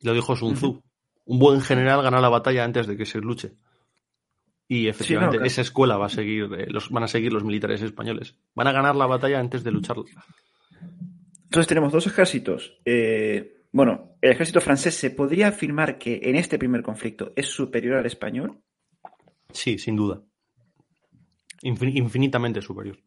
Lo 0.00 0.12
dijo 0.12 0.34
Sun 0.34 0.54
Tzu. 0.54 0.82
Un 1.26 1.38
buen 1.38 1.60
general 1.60 2.02
gana 2.02 2.20
la 2.20 2.28
batalla 2.28 2.64
antes 2.64 2.88
de 2.88 2.96
que 2.96 3.06
se 3.06 3.20
luche. 3.20 3.52
Y 4.66 4.88
efectivamente, 4.88 5.38
esa 5.46 5.60
escuela 5.60 5.96
va 5.96 6.06
a 6.06 6.08
seguir, 6.08 6.52
eh, 6.58 6.66
los, 6.70 6.90
van 6.90 7.04
a 7.04 7.08
seguir 7.08 7.32
los 7.32 7.44
militares 7.44 7.82
españoles. 7.82 8.34
Van 8.56 8.66
a 8.66 8.72
ganar 8.72 8.96
la 8.96 9.06
batalla 9.06 9.38
antes 9.38 9.62
de 9.62 9.70
lucharla. 9.70 10.06
Entonces 11.44 11.68
tenemos 11.68 11.92
dos 11.92 12.08
ejércitos 12.08 12.80
eh, 12.84 13.57
bueno, 13.70 14.16
el 14.20 14.32
ejército 14.32 14.60
francés 14.60 14.94
se 14.94 15.10
podría 15.10 15.48
afirmar 15.48 15.98
que 15.98 16.20
en 16.22 16.36
este 16.36 16.58
primer 16.58 16.82
conflicto 16.82 17.32
es 17.36 17.46
superior 17.46 17.96
al 17.96 18.06
español. 18.06 18.60
Sí, 19.52 19.78
sin 19.78 19.96
duda. 19.96 20.22
infinitamente 21.62 22.62
superior. 22.62 22.98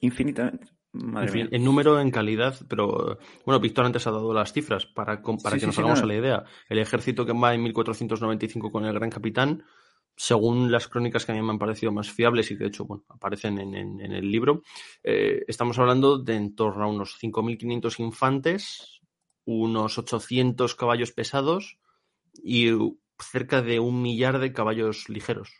Infinitamente. 0.00 0.68
en, 0.92 1.64
número, 1.64 2.00
en 2.00 2.10
calidad, 2.10 2.56
pero 2.68 3.18
bueno, 3.44 3.60
Víctor 3.60 3.86
antes 3.86 4.06
ha 4.06 4.10
dado 4.10 4.32
las 4.32 4.52
cifras 4.52 4.86
para, 4.86 5.22
para 5.22 5.58
que 5.58 5.66
nos 5.66 5.78
hagamos 5.78 6.02
a 6.02 6.06
la 6.06 6.14
idea. 6.14 6.44
El 6.68 6.78
ejército 6.78 7.26
que 7.26 7.32
va 7.32 7.54
en 7.54 7.62
1495 7.62 8.70
con 8.70 8.84
el 8.84 8.94
Gran 8.94 9.10
Capitán, 9.10 9.64
según 10.16 10.70
las 10.70 10.88
crónicas 10.88 11.24
que 11.24 11.32
a 11.32 11.34
mí 11.34 11.42
me 11.42 11.50
han 11.50 11.58
parecido 11.58 11.92
más 11.92 12.10
fiables 12.10 12.50
y 12.50 12.56
que 12.56 12.64
de 12.64 12.68
hecho 12.68 12.84
bueno, 12.84 13.04
aparecen 13.08 13.58
en, 13.58 14.00
el 14.00 14.30
libro, 14.30 14.62
eh, 15.02 15.44
estamos 15.46 15.78
hablando 15.78 16.18
de 16.18 16.34
en 16.34 16.54
torno 16.56 16.84
a 16.84 16.88
unos 16.88 17.16
5.500 17.22 18.00
infantes, 18.00 18.97
unos 19.50 19.96
800 19.96 20.74
caballos 20.74 21.12
pesados 21.12 21.78
y 22.34 22.68
cerca 23.18 23.62
de 23.62 23.80
un 23.80 24.02
millar 24.02 24.40
de 24.40 24.52
caballos 24.52 25.08
ligeros. 25.08 25.50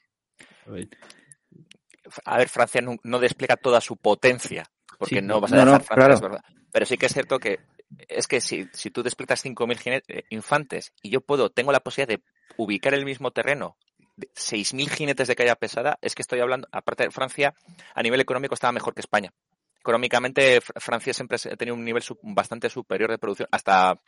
A 2.26 2.36
ver, 2.36 2.48
Francia 2.50 2.82
no, 2.82 3.18
despliega 3.18 3.56
toda 3.56 3.80
su 3.80 3.96
potencia, 3.96 4.70
porque 4.98 5.22
no 5.22 5.40
vas 5.40 5.54
a 5.54 5.64
dejar 5.64 5.82
Francia, 5.82 6.28
verdad. 6.28 6.44
Pero 6.70 6.84
sí 6.84 6.98
que 6.98 7.06
es 7.06 7.14
cierto 7.14 7.38
que 7.38 7.60
es 8.08 8.26
que 8.28 8.42
si, 8.42 8.68
si 8.74 8.90
tú 8.90 9.02
despliegas 9.02 9.42
5.000 9.42 10.02
eh, 10.06 10.24
infantes 10.28 10.92
y 11.00 11.08
yo 11.08 11.22
puedo, 11.22 11.48
tengo 11.48 11.72
la 11.72 11.80
posibilidad 11.80 12.18
de 12.18 12.24
ubicar 12.58 12.92
el 12.92 13.06
mismo 13.06 13.30
terreno 13.30 13.78
6.000 14.18 14.90
jinetes 14.90 15.28
de 15.28 15.36
calle 15.36 15.56
pesada, 15.56 15.98
es 16.02 16.14
que 16.14 16.20
estoy 16.20 16.40
hablando, 16.40 16.68
aparte 16.72 17.04
de 17.04 17.10
Francia, 17.10 17.54
a 17.94 18.02
nivel 18.02 18.20
económico 18.20 18.52
estaba 18.52 18.72
mejor 18.72 18.92
que 18.92 19.00
España. 19.00 19.32
Económicamente 19.80 20.60
Francia 20.60 21.12
siempre 21.12 21.36
ha 21.36 21.56
tenido 21.56 21.74
un 21.74 21.84
nivel 21.84 22.02
bastante 22.22 22.68
superior 22.68 23.10
de 23.10 23.18
producción, 23.18 23.48
hasta 23.50 23.98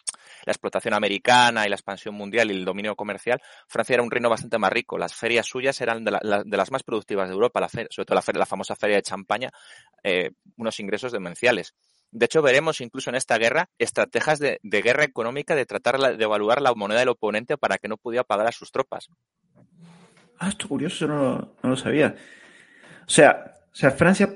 la 0.45 0.53
explotación 0.53 0.95
americana 0.95 1.67
y 1.67 1.69
la 1.69 1.77
expansión 1.77 2.15
mundial 2.15 2.51
y 2.51 2.55
el 2.55 2.65
dominio 2.65 2.97
comercial, 2.97 3.41
Francia 3.67 3.95
era 3.95 4.03
un 4.03 4.11
reino 4.11 4.29
bastante 4.29 4.59
más 4.59 4.73
rico. 4.73 4.99
Las 4.99 5.15
ferias 5.15 5.47
suyas 5.47 5.81
eran 5.81 6.05
de, 6.05 6.13
las 6.13 6.71
más 6.71 6.83
productivas 6.83 7.29
de 7.29 7.35
Europa, 7.35 7.67
sobre 7.69 8.07
todo 8.07 8.15
la, 8.15 8.39
la, 8.39 8.47
famosa 8.47 8.77
feria 8.77 8.97
de 8.97 9.03
Champaña, 9.03 9.51
eh, 10.03 10.31
unos 10.57 10.81
ingresos 10.81 11.13
demenciales. 11.13 11.75
De 12.13 12.27
hecho, 12.27 12.43
veremos 12.43 12.81
incluso 12.81 13.11
en 13.11 13.17
esta 13.17 13.39
guerra 13.39 13.69
estrategias 13.79 14.41
de, 14.41 14.59
guerra 14.63 15.05
económica 15.05 15.55
de 15.55 15.67
tratar 15.67 16.17
de 16.17 16.25
evaluar 16.25 16.61
la 16.61 16.75
moneda 16.75 17.01
del 17.01 17.11
oponente 17.11 17.57
para 17.57 17.79
que 17.79 17.89
no 17.89 17.97
pudiera 17.97 18.25
pagar 18.25 18.49
a 18.49 18.53
sus 18.53 18.73
tropas. 18.73 19.09
Ah, 20.39 20.49
esto 20.49 20.67
curioso, 20.67 21.07
no, 21.07 21.53
no 21.63 21.71
lo 21.71 21.77
sabía. 21.77 22.17
O 23.07 23.11
sea, 23.11 23.55
o 23.73 23.77
sea, 23.77 23.93
Francia, 23.93 24.33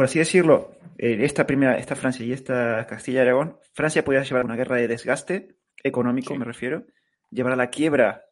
por 0.00 0.06
así 0.06 0.18
decirlo, 0.18 0.78
esta 0.96 1.46
primera, 1.46 1.76
esta 1.76 1.94
Francia 1.94 2.24
y 2.24 2.32
esta 2.32 2.86
Castilla 2.86 3.18
y 3.18 3.20
Aragón, 3.20 3.58
Francia 3.74 4.02
podía 4.02 4.22
llevar 4.22 4.46
una 4.46 4.56
guerra 4.56 4.76
de 4.76 4.88
desgaste 4.88 5.58
económico, 5.84 6.34
me 6.36 6.46
refiero, 6.46 6.86
llevar 7.30 7.52
a 7.52 7.56
la 7.56 7.68
quiebra 7.68 8.24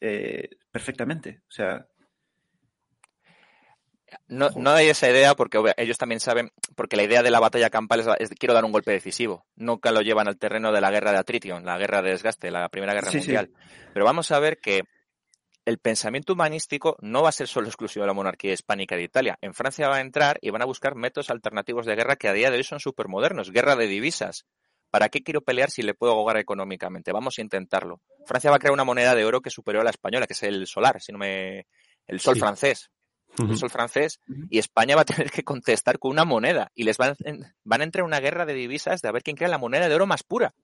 eh, 0.00 0.50
perfectamente. 0.70 1.40
O 1.48 1.50
sea, 1.50 1.88
no, 4.28 4.50
no 4.50 4.70
hay 4.70 4.86
esa 4.86 5.10
idea 5.10 5.34
porque 5.34 5.60
ellos 5.76 5.98
también 5.98 6.20
saben, 6.20 6.52
porque 6.76 6.94
la 6.94 7.02
idea 7.02 7.24
de 7.24 7.32
la 7.32 7.40
batalla 7.40 7.70
campal 7.70 8.04
es, 8.20 8.30
quiero 8.38 8.54
dar 8.54 8.64
un 8.64 8.70
golpe 8.70 8.92
decisivo. 8.92 9.46
Nunca 9.56 9.90
lo 9.90 10.02
llevan 10.02 10.28
al 10.28 10.38
terreno 10.38 10.70
de 10.70 10.80
la 10.80 10.92
guerra 10.92 11.10
de 11.10 11.18
atrition, 11.18 11.64
la 11.64 11.76
guerra 11.76 12.02
de 12.02 12.10
desgaste, 12.10 12.52
la 12.52 12.68
Primera 12.68 12.94
Guerra 12.94 13.10
Mundial. 13.10 13.50
Pero 13.92 14.04
vamos 14.04 14.30
a 14.30 14.38
ver 14.38 14.58
que 14.58 14.84
el 15.66 15.78
pensamiento 15.78 16.32
humanístico 16.32 16.96
no 17.00 17.22
va 17.22 17.28
a 17.28 17.32
ser 17.32 17.48
solo 17.48 17.66
exclusivo 17.66 18.04
de 18.04 18.06
la 18.06 18.12
monarquía 18.14 18.52
hispánica 18.52 18.94
de 18.96 19.02
Italia. 19.02 19.36
En 19.40 19.52
Francia 19.52 19.88
va 19.88 19.96
a 19.96 20.00
entrar 20.00 20.38
y 20.40 20.50
van 20.50 20.62
a 20.62 20.64
buscar 20.64 20.94
métodos 20.94 21.28
alternativos 21.28 21.86
de 21.86 21.96
guerra 21.96 22.14
que 22.14 22.28
a 22.28 22.32
día 22.32 22.52
de 22.52 22.56
hoy 22.56 22.64
son 22.64 22.78
modernos. 23.08 23.50
Guerra 23.50 23.74
de 23.74 23.88
divisas. 23.88 24.46
¿Para 24.90 25.08
qué 25.08 25.24
quiero 25.24 25.40
pelear 25.40 25.72
si 25.72 25.82
le 25.82 25.94
puedo 25.94 26.12
ahogar 26.12 26.36
económicamente? 26.36 27.10
Vamos 27.12 27.38
a 27.38 27.42
intentarlo. 27.42 28.00
Francia 28.24 28.48
va 28.50 28.56
a 28.56 28.58
crear 28.60 28.72
una 28.72 28.84
moneda 28.84 29.16
de 29.16 29.24
oro 29.24 29.40
que 29.40 29.48
es 29.48 29.54
superior 29.54 29.80
a 29.80 29.84
la 29.84 29.90
española, 29.90 30.28
que 30.28 30.34
es 30.34 30.42
el 30.44 30.68
solar, 30.68 31.02
si 31.02 31.10
no 31.10 31.18
me... 31.18 31.66
el 32.06 32.20
sol 32.20 32.36
francés. 32.38 32.88
El 33.36 33.58
sol 33.58 33.68
francés. 33.68 34.20
Y 34.48 34.60
España 34.60 34.94
va 34.94 35.02
a 35.02 35.04
tener 35.04 35.32
que 35.32 35.42
contestar 35.42 35.98
con 35.98 36.12
una 36.12 36.24
moneda. 36.24 36.70
Y 36.76 36.84
les 36.84 36.96
van, 36.96 37.16
van 37.64 37.80
a 37.80 37.84
entrar 37.84 38.02
en 38.02 38.06
una 38.06 38.20
guerra 38.20 38.46
de 38.46 38.54
divisas 38.54 39.02
de 39.02 39.08
a 39.08 39.12
ver 39.12 39.24
quién 39.24 39.36
crea 39.36 39.48
la 39.48 39.58
moneda 39.58 39.88
de 39.88 39.94
oro 39.96 40.06
más 40.06 40.22
pura. 40.22 40.54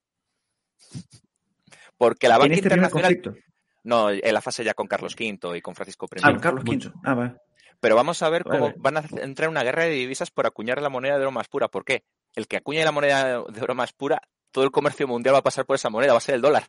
Porque 1.99 2.29
la 2.29 2.39
banca 2.39 2.55
este 2.55 2.69
internacional. 2.69 3.45
No, 3.85 4.11
en 4.11 4.35
la 4.35 4.41
fase 4.41 4.65
ya 4.65 4.75
con 4.75 4.87
Carlos 4.87 5.17
V 5.19 5.57
y 5.57 5.61
con 5.61 5.75
Francisco 5.75 6.07
I. 6.15 6.21
Ah, 6.23 6.37
Carlos 6.41 6.65
V. 6.65 6.93
Ah, 7.05 7.15
vale. 7.15 7.35
Pero 7.81 7.97
vamos 7.97 8.23
a 8.23 8.31
ver 8.31 8.45
cómo 8.45 8.73
van 8.77 8.99
a 8.99 9.01
entrar 9.01 9.47
en 9.47 9.51
una 9.51 9.65
guerra 9.65 9.83
de 9.83 9.91
divisas 9.91 10.31
por 10.31 10.47
acuñar 10.47 10.81
la 10.81 10.89
moneda 10.89 11.17
de 11.19 11.23
oro 11.23 11.33
más 11.33 11.49
pura. 11.49 11.67
¿Por 11.67 11.85
qué? 11.85 12.05
El 12.37 12.47
que 12.47 12.59
acuñe 12.59 12.85
la 12.85 12.93
moneda 12.93 13.43
de 13.43 13.61
oro 13.61 13.75
más 13.75 13.93
pura, 13.93 14.23
todo 14.53 14.63
el 14.63 14.71
comercio 14.71 15.09
mundial 15.09 15.35
va 15.35 15.41
a 15.41 15.43
pasar 15.43 15.67
por 15.67 15.75
esa 15.75 15.91
moneda, 15.91 16.13
va 16.13 16.19
a 16.19 16.21
ser 16.21 16.37
el 16.37 16.43
dólar. 16.43 16.63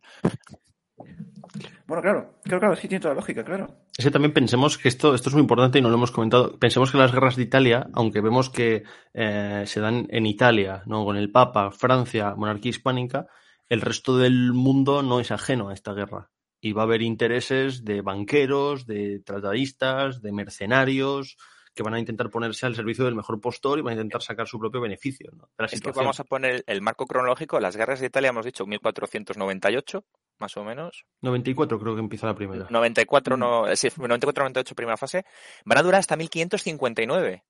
Bueno, 1.86 2.02
claro, 2.02 2.40
claro, 2.44 2.60
claro, 2.60 2.76
sí 2.76 2.88
tiene 2.88 3.00
toda 3.00 3.14
la 3.14 3.20
lógica, 3.20 3.44
claro. 3.44 3.68
Es 3.96 4.04
que 4.04 4.10
también 4.10 4.34
pensemos 4.34 4.80
que 4.80 4.88
esto, 4.88 5.14
esto 5.14 5.30
es 5.30 5.36
muy 5.36 5.42
importante 5.42 5.78
y 5.78 5.82
no 5.84 5.90
lo 5.90 5.96
hemos 5.96 6.12
comentado. 6.12 6.58
Pensemos 6.58 6.92
que 6.92 6.98
las 6.98 7.12
guerras 7.12 7.36
de 7.36 7.44
Italia, 7.44 7.88
aunque 7.94 8.22
vemos 8.22 8.50
que 8.50 8.84
eh, 9.14 9.64
se 9.68 9.80
dan 9.82 10.08
en 10.10 10.26
Italia, 10.26 10.82
¿no? 10.88 11.06
Con 11.06 11.18
el 11.18 11.32
Papa, 11.32 11.70
Francia, 11.70 12.34
monarquía 12.36 12.72
hispánica, 12.72 13.28
el 13.70 13.82
resto 13.82 14.18
del 14.18 14.54
mundo 14.54 15.04
no 15.04 15.20
es 15.20 15.32
ajeno 15.32 15.70
a 15.70 15.74
esta 15.74 15.94
guerra 15.94 16.32
y 16.64 16.72
va 16.72 16.84
a 16.84 16.86
haber 16.86 17.02
intereses 17.02 17.84
de 17.84 18.02
banqueros, 18.02 18.86
de 18.86 19.20
tratadistas, 19.20 20.22
de 20.22 20.32
mercenarios 20.32 21.36
que 21.76 21.84
van 21.84 21.94
a 21.94 22.00
intentar 22.00 22.30
ponerse 22.30 22.66
al 22.66 22.74
servicio 22.74 23.04
del 23.04 23.16
mejor 23.16 23.42
postor 23.42 23.80
y 23.80 23.82
van 23.82 23.92
a 23.92 23.96
intentar 23.96 24.22
sacar 24.22 24.48
su 24.48 24.58
propio 24.60 24.80
beneficio. 24.80 25.30
es 25.70 25.82
que 25.82 25.92
vamos 25.92 26.22
a 26.22 26.24
poner 26.24 26.64
el 26.66 26.82
marco 26.82 27.06
cronológico. 27.06 27.60
Las 27.60 27.76
guerras 27.76 28.00
de 28.00 28.06
Italia 28.06 28.30
hemos 28.30 28.46
dicho 28.46 28.66
1498, 28.66 30.06
más 30.40 30.56
o 30.56 30.64
menos. 30.64 31.06
94 31.20 31.78
creo 31.78 31.96
que 31.96 32.00
empieza 32.00 32.28
la 32.28 32.36
primera. 32.36 32.68
94, 32.70 33.36
no, 33.36 33.76
sí, 33.76 33.90
94-98 33.90 34.74
primera 34.74 34.96
fase. 34.96 35.26
Van 35.66 35.80
a 35.80 35.84
durar 35.84 36.00
hasta 36.00 36.16
1559. 36.16 37.44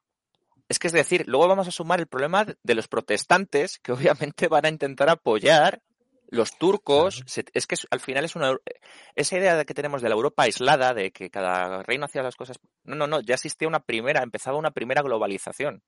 Es 0.70 0.80
que 0.80 0.88
es 0.88 0.94
decir, 0.94 1.26
luego 1.28 1.48
vamos 1.48 1.68
a 1.68 1.72
sumar 1.72 2.00
el 2.00 2.08
problema 2.08 2.48
de 2.64 2.74
los 2.74 2.88
protestantes 2.88 3.78
que 3.78 3.92
obviamente 3.92 4.48
van 4.48 4.66
a 4.66 4.70
intentar 4.70 5.10
apoyar 5.10 5.84
los 6.34 6.58
turcos, 6.58 7.24
es 7.54 7.68
que 7.68 7.76
al 7.92 8.00
final 8.00 8.26
es 8.26 8.36
una. 8.36 8.58
Esa 9.16 9.38
idea 9.38 9.56
de 9.56 9.66
que 9.66 9.74
tenemos 9.74 10.02
de 10.02 10.10
la 10.10 10.16
Europa 10.16 10.44
aislada, 10.44 10.94
de 10.94 11.12
que 11.12 11.30
cada 11.30 11.84
reino 11.84 12.06
hacía 12.06 12.24
las 12.24 12.36
cosas. 12.36 12.60
No, 12.84 12.96
no, 12.96 13.08
no, 13.08 13.22
ya 13.22 13.36
existía 13.36 13.68
una 13.68 13.82
primera, 13.82 14.24
empezaba 14.24 14.58
una 14.58 14.72
primera 14.72 15.04
globalización. 15.04 15.84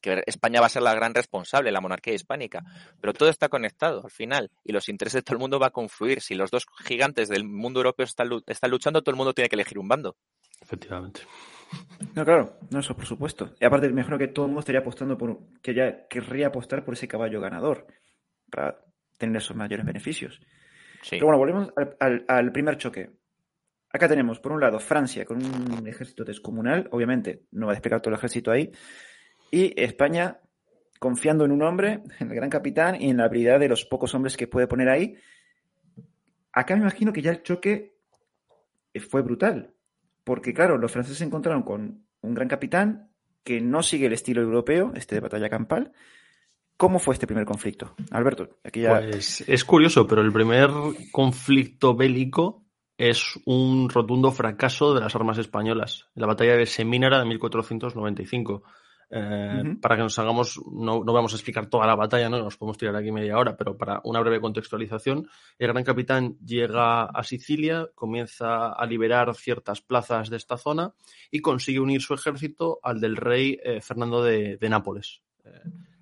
Que 0.00 0.22
España 0.26 0.60
va 0.60 0.66
a 0.66 0.70
ser 0.70 0.82
la 0.82 0.94
gran 0.94 1.12
responsable, 1.12 1.72
la 1.72 1.80
monarquía 1.80 2.14
hispánica. 2.14 2.62
Pero 3.00 3.12
todo 3.12 3.28
está 3.28 3.48
conectado 3.48 4.02
al 4.04 4.10
final 4.12 4.52
y 4.62 4.70
los 4.70 4.88
intereses 4.88 5.18
de 5.18 5.22
todo 5.22 5.34
el 5.34 5.40
mundo 5.40 5.58
va 5.58 5.66
a 5.66 5.72
confluir. 5.72 6.20
Si 6.20 6.36
los 6.36 6.52
dos 6.52 6.66
gigantes 6.84 7.28
del 7.28 7.44
mundo 7.44 7.80
europeo 7.80 8.04
están, 8.04 8.30
están 8.46 8.70
luchando, 8.70 9.02
todo 9.02 9.10
el 9.10 9.16
mundo 9.16 9.34
tiene 9.34 9.48
que 9.48 9.56
elegir 9.56 9.80
un 9.80 9.88
bando. 9.88 10.16
Efectivamente. 10.60 11.22
No, 12.14 12.24
claro, 12.24 12.58
no, 12.70 12.78
eso 12.78 12.94
por 12.94 13.06
supuesto. 13.06 13.52
Y 13.60 13.64
aparte, 13.64 13.88
me 13.88 13.94
imagino 13.94 14.16
que 14.16 14.28
todo 14.28 14.46
el 14.46 14.50
mundo 14.50 14.60
estaría 14.60 14.80
apostando 14.80 15.18
por. 15.18 15.40
que 15.60 15.74
ya 15.74 16.06
querría 16.06 16.46
apostar 16.46 16.84
por 16.84 16.94
ese 16.94 17.08
caballo 17.08 17.40
ganador. 17.40 17.88
Para 18.50 18.78
tener 19.18 19.36
esos 19.36 19.56
mayores 19.56 19.84
beneficios. 19.84 20.40
Pero 21.10 21.26
bueno, 21.26 21.38
volvemos 21.38 21.72
al, 22.00 22.52
primer 22.52 22.76
choque. 22.76 23.10
Acá 23.92 24.08
tenemos, 24.08 24.40
por 24.40 24.52
un 24.52 24.60
lado, 24.60 24.78
Francia 24.78 25.24
con 25.24 25.38
un 25.38 25.86
ejército 25.86 26.24
descomunal, 26.24 26.88
obviamente 26.92 27.44
no 27.52 27.66
va 27.66 27.72
a 27.72 27.74
desplegar 27.74 28.00
todo 28.00 28.12
el 28.12 28.18
ejército 28.18 28.50
ahí, 28.50 28.70
y 29.50 29.80
España 29.80 30.40
confiando 30.98 31.44
en 31.44 31.52
un 31.52 31.62
hombre, 31.62 32.02
en 32.18 32.28
el 32.30 32.34
gran 32.34 32.50
capitán 32.50 33.00
y 33.00 33.10
en 33.10 33.18
la 33.18 33.24
habilidad 33.24 33.60
de 33.60 33.68
los 33.68 33.84
pocos 33.84 34.14
hombres 34.14 34.36
que 34.36 34.48
puede 34.48 34.66
poner 34.66 34.88
ahí. 34.88 35.16
Acá 36.52 36.74
me 36.74 36.82
imagino 36.82 37.12
que 37.12 37.22
ya 37.22 37.30
el 37.30 37.42
choque 37.42 37.94
fue 39.08 39.22
brutal, 39.22 39.72
porque 40.24 40.52
claro, 40.52 40.76
los 40.76 40.92
franceses 40.92 41.18
se 41.18 41.24
encontraron 41.24 41.62
con 41.62 42.04
un 42.20 42.34
gran 42.34 42.48
capitán 42.48 43.10
que 43.44 43.60
no 43.60 43.82
sigue 43.82 44.06
el 44.06 44.12
estilo 44.12 44.42
europeo, 44.42 44.92
este 44.94 45.14
de 45.14 45.20
batalla 45.20 45.48
campal, 45.48 45.92
¿Cómo 46.78 47.00
fue 47.00 47.14
este 47.14 47.26
primer 47.26 47.44
conflicto? 47.44 47.96
Alberto, 48.12 48.60
aquí 48.62 48.82
ya... 48.82 49.00
Pues 49.00 49.42
es 49.48 49.64
curioso, 49.64 50.06
pero 50.06 50.22
el 50.22 50.32
primer 50.32 50.70
conflicto 51.10 51.96
bélico 51.96 52.62
es 52.96 53.36
un 53.46 53.88
rotundo 53.88 54.30
fracaso 54.30 54.94
de 54.94 55.00
las 55.00 55.12
armas 55.16 55.38
españolas. 55.38 56.06
La 56.14 56.28
batalla 56.28 56.56
de 56.56 56.66
Semínara 56.66 57.18
de 57.18 57.24
1495. 57.24 58.62
Eh, 59.10 59.76
para 59.82 59.96
que 59.96 60.02
nos 60.02 60.16
hagamos, 60.20 60.60
no, 60.70 61.02
no, 61.02 61.12
vamos 61.12 61.32
a 61.32 61.36
explicar 61.36 61.66
toda 61.66 61.84
la 61.84 61.96
batalla, 61.96 62.28
no 62.28 62.38
nos 62.38 62.56
podemos 62.56 62.78
tirar 62.78 62.94
aquí 62.94 63.10
media 63.10 63.38
hora, 63.38 63.56
pero 63.56 63.76
para 63.76 64.00
una 64.04 64.20
breve 64.20 64.40
contextualización, 64.40 65.26
el 65.58 65.68
gran 65.68 65.82
capitán 65.82 66.36
llega 66.44 67.06
a 67.06 67.24
Sicilia, 67.24 67.88
comienza 67.96 68.68
a 68.68 68.86
liberar 68.86 69.34
ciertas 69.34 69.80
plazas 69.80 70.30
de 70.30 70.36
esta 70.36 70.58
zona 70.58 70.92
y 71.30 71.40
consigue 71.40 71.80
unir 71.80 72.02
su 72.02 72.14
ejército 72.14 72.78
al 72.84 73.00
del 73.00 73.16
rey 73.16 73.58
eh, 73.64 73.80
Fernando 73.80 74.22
de, 74.22 74.58
Nápoles. 74.68 75.22
Eh, 75.44 75.50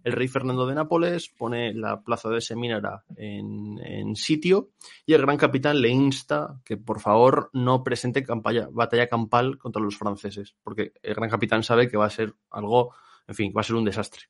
el 0.07 0.13
rey 0.13 0.29
Fernando 0.29 0.69
de 0.69 0.77
Nápoles 0.77 1.29
pone 1.29 1.75
la 1.75 2.01
plaza 2.01 2.29
de 2.29 2.41
Semínara 2.41 3.03
en, 3.17 4.15
sitio 4.15 4.71
y 5.05 5.15
el 5.15 5.23
gran 5.23 5.37
capitán 5.37 5.81
le 5.83 5.89
insta 5.89 6.61
que 6.65 6.77
por 6.77 7.01
favor 7.01 7.51
no 7.55 7.83
presente 7.83 8.25
batalla 8.71 9.09
campal 9.09 9.59
contra 9.59 9.83
los 9.83 9.99
franceses, 9.99 10.55
porque 10.63 10.93
el 11.03 11.15
gran 11.15 11.29
capitán 11.29 11.65
sabe 11.65 11.89
que 11.89 11.97
va 11.97 12.07
a 12.07 12.11
ser 12.11 12.33
algo, 12.51 12.95
en 13.27 13.35
fin, 13.35 13.53
va 13.55 13.63
a 13.63 13.65
ser 13.65 13.75
un 13.75 13.85
desastre. 13.85 14.27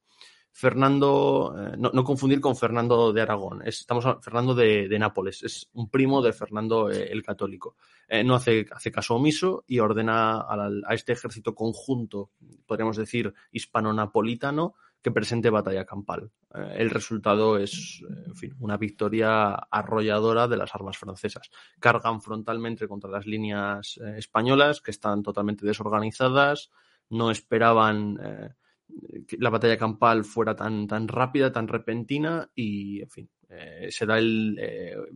Fernando, 0.50 1.54
eh, 1.54 1.76
no, 1.76 2.02
confundir 2.02 2.40
con 2.40 2.56
Fernando 2.56 3.12
de 3.12 3.20
Aragón, 3.20 3.60
estamos 3.66 4.06
hablando 4.06 4.22
Fernando 4.22 4.54
de, 4.54 4.98
Nápoles, 4.98 5.42
es 5.42 5.68
un 5.74 5.90
primo 5.90 6.22
de 6.22 6.32
Fernando 6.32 6.90
eh, 6.90 7.12
el 7.12 7.22
Católico. 7.22 7.76
Eh, 8.08 8.24
no 8.24 8.36
hace, 8.36 8.64
hace, 8.70 8.90
caso 8.90 9.16
omiso 9.16 9.64
y 9.66 9.78
ordena 9.80 10.40
a, 10.40 10.70
a, 10.86 10.94
este 10.94 11.12
ejército 11.12 11.54
conjunto, 11.54 12.30
podríamos 12.64 12.96
decir 12.96 13.34
hispano-napolitano, 13.52 14.74
que 15.06 15.12
presente 15.12 15.50
batalla 15.50 15.84
campal. 15.84 16.32
Eh, 16.52 16.78
el 16.78 16.90
resultado 16.90 17.58
es, 17.58 18.02
en 18.26 18.34
fin, 18.34 18.56
una 18.58 18.76
victoria 18.76 19.54
arrolladora 19.54 20.48
de 20.48 20.56
las 20.56 20.74
armas 20.74 20.98
francesas. 20.98 21.48
Cargan 21.78 22.20
frontalmente 22.20 22.88
contra 22.88 23.08
las 23.08 23.24
líneas 23.24 24.00
eh, 24.02 24.14
españolas, 24.18 24.80
que 24.80 24.90
están 24.90 25.22
totalmente 25.22 25.64
desorganizadas, 25.64 26.72
no 27.08 27.30
esperaban 27.30 28.18
eh, 28.20 29.24
que 29.28 29.36
la 29.38 29.50
batalla 29.50 29.78
campal 29.78 30.24
fuera 30.24 30.56
tan, 30.56 30.88
tan 30.88 31.06
rápida, 31.06 31.52
tan 31.52 31.68
repentina 31.68 32.50
y, 32.52 33.02
en 33.02 33.10
fin, 33.10 33.30
se 33.90 34.06
da 34.06 34.18
el, 34.18 34.58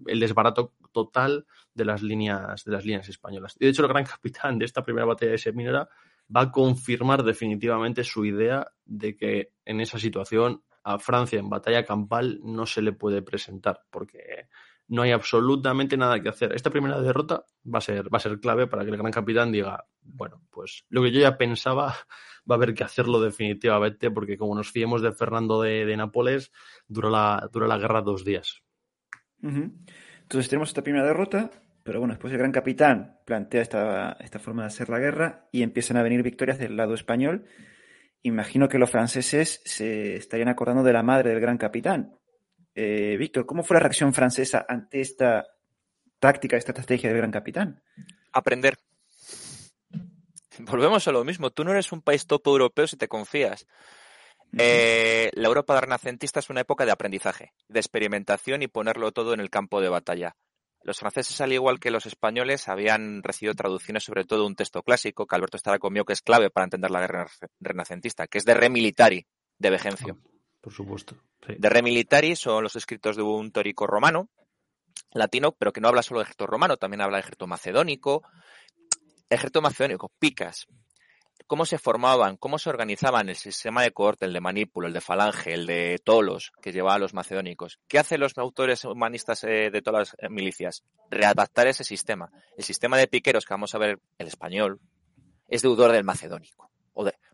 el, 0.07 0.21
desbarato 0.21 0.75
total 0.93 1.47
de 1.75 1.85
las 1.85 2.01
líneas 2.01 2.65
de 2.65 2.71
las 2.71 2.85
líneas 2.85 3.09
españolas. 3.09 3.57
Y 3.59 3.65
de 3.65 3.73
hecho, 3.73 3.83
el 3.83 3.89
gran 3.89 4.05
capitán 4.17 4.57
de 4.57 4.67
esta 4.67 4.85
primera 4.85 5.05
batalla 5.05 5.33
de 5.33 5.39
Seminara 5.39 5.89
va 6.35 6.43
a 6.43 6.51
confirmar 6.51 7.23
definitivamente 7.23 8.05
su 8.05 8.25
idea 8.25 8.67
de 8.85 9.17
que 9.17 9.53
en 9.65 9.81
esa 9.81 9.99
situación 9.99 10.63
a 10.83 10.99
Francia 10.99 11.39
en 11.39 11.51
batalla 11.51 11.85
campal 11.85 12.41
no 12.43 12.67
se 12.67 12.83
le 12.83 12.93
puede 12.93 13.23
presentar 13.23 13.83
porque 13.91 14.49
no 14.91 15.03
hay 15.03 15.13
absolutamente 15.13 15.97
nada 15.97 16.21
que 16.21 16.29
hacer. 16.29 16.53
Esta 16.53 16.71
primera 16.71 17.01
derrota 17.01 17.45
va 17.65 17.79
a 17.79 17.81
ser, 17.81 18.13
va 18.13 18.19
a 18.19 18.21
ser 18.21 18.41
clave 18.41 18.67
para 18.67 18.85
que 18.85 18.91
el 18.91 18.97
gran 18.97 19.13
capitán 19.13 19.53
diga, 19.53 19.85
bueno, 20.03 20.43
pues 20.51 20.85
lo 20.89 21.03
que 21.03 21.13
yo 21.13 21.21
ya 21.21 21.39
pensaba 21.39 21.95
va 22.51 22.55
a 22.55 22.59
haber 22.59 22.75
que 22.75 22.83
hacerlo 22.83 23.21
definitivamente, 23.21 24.11
porque 24.11 24.37
como 24.37 24.55
nos 24.55 24.73
fiemos 24.73 25.01
de 25.01 25.13
Fernando 25.13 25.63
de, 25.63 25.97
Nápoles, 25.97 26.51
dura 26.89 27.09
la, 27.09 27.49
dura 27.53 27.69
la 27.69 27.79
guerra 27.79 28.03
dos 28.03 28.25
días. 28.25 28.63
Entonces 29.43 30.49
tenemos 30.49 30.71
esta 30.71 30.83
primera 30.83 31.07
derrota, 31.07 31.51
pero 31.83 31.99
bueno, 31.99 32.15
después 32.15 32.33
el 32.33 32.39
gran 32.39 32.53
capitán 32.53 33.19
plantea 33.25 33.63
esta, 33.63 34.17
esta 34.21 34.39
forma 34.39 34.63
de 34.63 34.69
hacer 34.69 34.89
la 34.89 34.99
guerra 34.99 35.49
y 35.51 35.63
empiezan 35.63 35.97
a 35.97 36.03
venir 36.03 36.23
victorias 36.23 36.59
del 36.59 36.77
lado 36.77 36.95
español. 36.95 37.47
Imagino 38.23 38.69
que 38.69 38.79
los 38.79 38.91
franceses 38.91 39.63
se 39.65 40.17
estarían 40.17 40.49
acordando 40.49 40.83
de 40.83 40.93
la 40.93 41.03
madre 41.03 41.31
del 41.31 41.41
gran 41.41 41.57
capitán. 41.57 42.17
Eh, 42.75 43.17
Víctor, 43.19 43.47
¿cómo 43.47 43.63
fue 43.63 43.77
la 43.77 43.81
reacción 43.81 44.13
francesa 44.13 44.65
ante 44.69 45.01
esta 45.01 45.47
táctica, 46.19 46.57
esta 46.57 46.73
estrategia 46.73 47.09
del 47.09 47.19
gran 47.19 47.31
capitán? 47.31 47.83
Aprender. 48.33 48.77
Volvemos 50.59 51.09
a 51.09 51.13
lo 51.13 51.25
mismo. 51.25 51.51
Tú 51.51 51.65
no 51.65 51.73
eres 51.73 51.93
un 51.93 52.03
país 52.03 52.27
top 52.27 52.47
europeo 52.47 52.87
si 52.87 52.97
te 52.97 53.09
confías. 53.09 53.67
Eh, 54.59 55.31
la 55.35 55.49
Europa 55.49 55.81
renacentista 55.81 56.41
es 56.41 56.51
una 56.51 56.61
época 56.61 56.85
de 56.85 56.91
aprendizaje, 56.91 57.53
de 57.69 57.81
experimentación 57.81 58.63
y 58.63 58.69
ponerlo 58.69 59.13
todo 59.13 59.33
en 59.33 59.41
el 59.41 59.49
campo 59.49 59.81
de 59.81 59.89
batalla. 59.89 60.37
Los 60.83 60.99
franceses, 60.99 61.41
al 61.41 61.53
igual 61.53 61.79
que 61.79 61.91
los 61.91 62.07
españoles, 62.07 62.69
habían 62.69 63.23
recibido 63.23 63.55
traducciones 63.55 64.03
sobre 64.03 64.25
todo 64.25 64.47
un 64.47 64.57
texto 64.57 64.83
clásico 64.83 65.27
que 65.27 65.37
Alberto 65.37 65.57
estará 65.57 65.79
conmigo 65.79 66.05
que 66.05 66.15
es 66.15 66.23
clave 66.23 66.51
para 66.51 66.65
entender 66.65 66.91
la 66.91 67.01
guerra 67.01 67.27
renacentista, 67.61 68.27
que 68.27 68.39
es 68.39 68.45
de 68.45 68.55
Re 68.55 68.71
Militari, 68.71 69.27
de 69.59 69.71
Vegencio. 69.71 70.19
Por 70.61 70.73
supuesto. 70.73 71.17
De 71.47 71.69
Re 71.69 71.83
Militari 71.83 72.35
son 72.37 72.63
los 72.63 72.77
escritos 72.77 73.17
de 73.17 73.23
un 73.23 73.53
tórico 73.53 73.87
romano, 73.87 74.31
latino, 75.13 75.53
pero 75.53 75.73
que 75.73 75.81
no 75.81 75.89
habla 75.89 76.03
solo 76.03 76.21
de 76.21 76.25
ejército 76.25 76.47
romano, 76.47 76.77
también 76.77 77.03
habla 77.03 77.17
de 77.19 77.21
ejército 77.21 77.47
macedónico, 77.47 78.23
ejército 79.29 79.63
macedónico, 79.63 80.11
picas, 80.19 80.67
cómo 81.47 81.65
se 81.65 81.79
formaban, 81.79 82.37
cómo 82.37 82.59
se 82.59 82.71
organizaban 82.71 83.29
el 83.29 83.37
sistema 83.37 83.83
de 83.83 83.93
cohorte, 83.93 84.27
el 84.27 84.33
de 84.33 84.41
Manípulo, 84.41 84.87
el 84.87 84.93
de 84.93 85.01
Falange, 85.01 85.53
el 85.53 85.67
de 85.67 86.01
Tolos, 86.05 86.53
que 86.63 86.73
llevaba 86.73 86.95
a 86.95 86.99
los 86.99 87.15
macedónicos. 87.15 87.79
¿Qué 87.89 87.99
hacen 87.99 88.21
los 88.21 88.37
autores 88.39 88.85
humanistas 88.85 89.45
eh, 89.45 89.71
de 89.71 89.83
todas 89.83 90.13
las 90.13 90.17
eh, 90.19 90.29
milicias? 90.29 90.85
Readaptar 91.11 91.67
ese 91.67 91.85
sistema. 91.85 92.31
El 92.57 92.65
sistema 92.65 92.97
de 92.99 93.09
piqueros, 93.09 93.45
que 93.45 93.55
vamos 93.55 93.75
a 93.75 93.79
ver 93.79 93.99
el 94.19 94.27
español, 94.27 94.81
es 95.49 95.63
deudor 95.63 95.93
del 95.93 96.05
macedónico. 96.05 96.71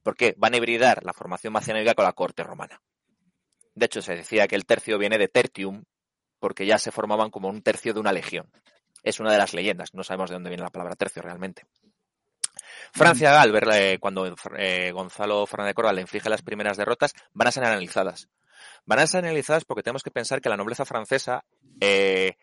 ¿Por 0.03 0.17
qué? 0.17 0.35
Van 0.37 0.55
a 0.55 0.59
hibridar 0.59 1.05
la 1.05 1.13
formación 1.13 1.53
macedónica 1.53 1.95
con 1.95 2.05
la 2.05 2.13
corte 2.13 2.45
romana. 2.45 2.81
De 3.75 3.87
hecho, 3.87 4.01
se 4.01 4.15
decía 4.15 4.47
que 4.47 4.55
el 4.55 4.65
tercio 4.65 4.99
viene 4.99 5.19
de 5.19 5.27
tertium, 5.27 5.83
porque 6.39 6.65
ya 6.65 6.79
se 6.79 6.93
formaban 6.93 7.31
como 7.31 7.49
un 7.49 7.61
tercio 7.61 7.93
de 7.93 8.01
una 8.01 8.13
legión. 8.13 8.49
Es 9.03 9.21
una 9.21 9.33
de 9.33 9.39
las 9.39 9.53
leyendas, 9.53 9.95
no 9.95 10.05
sabemos 10.05 10.31
de 10.31 10.35
dónde 10.35 10.51
viene 10.51 10.63
la 10.63 10.71
palabra 10.71 10.95
tercio 10.95 11.23
realmente. 11.23 11.65
Francia 12.93 13.33
Galver, 13.33 13.69
eh, 13.73 13.99
cuando 13.99 14.35
eh, 14.57 14.91
Gonzalo 14.93 15.47
Fernández 15.47 15.71
de 15.71 15.75
Córdoba 15.75 15.93
le 15.95 16.01
inflige 16.03 16.31
las 16.31 16.43
primeras 16.43 16.77
derrotas, 16.77 17.13
van 17.33 17.49
a 17.49 17.53
ser 17.53 17.65
analizadas. 17.65 18.29
Van 18.85 18.99
a 18.99 19.07
ser 19.07 19.25
analizadas 19.25 19.65
porque 19.65 19.83
tenemos 19.83 20.03
que 20.03 20.11
pensar 20.11 20.41
que 20.41 20.49
la 20.49 20.57
nobleza 20.57 20.85
francesa 20.85 21.45
eh, 21.81 22.37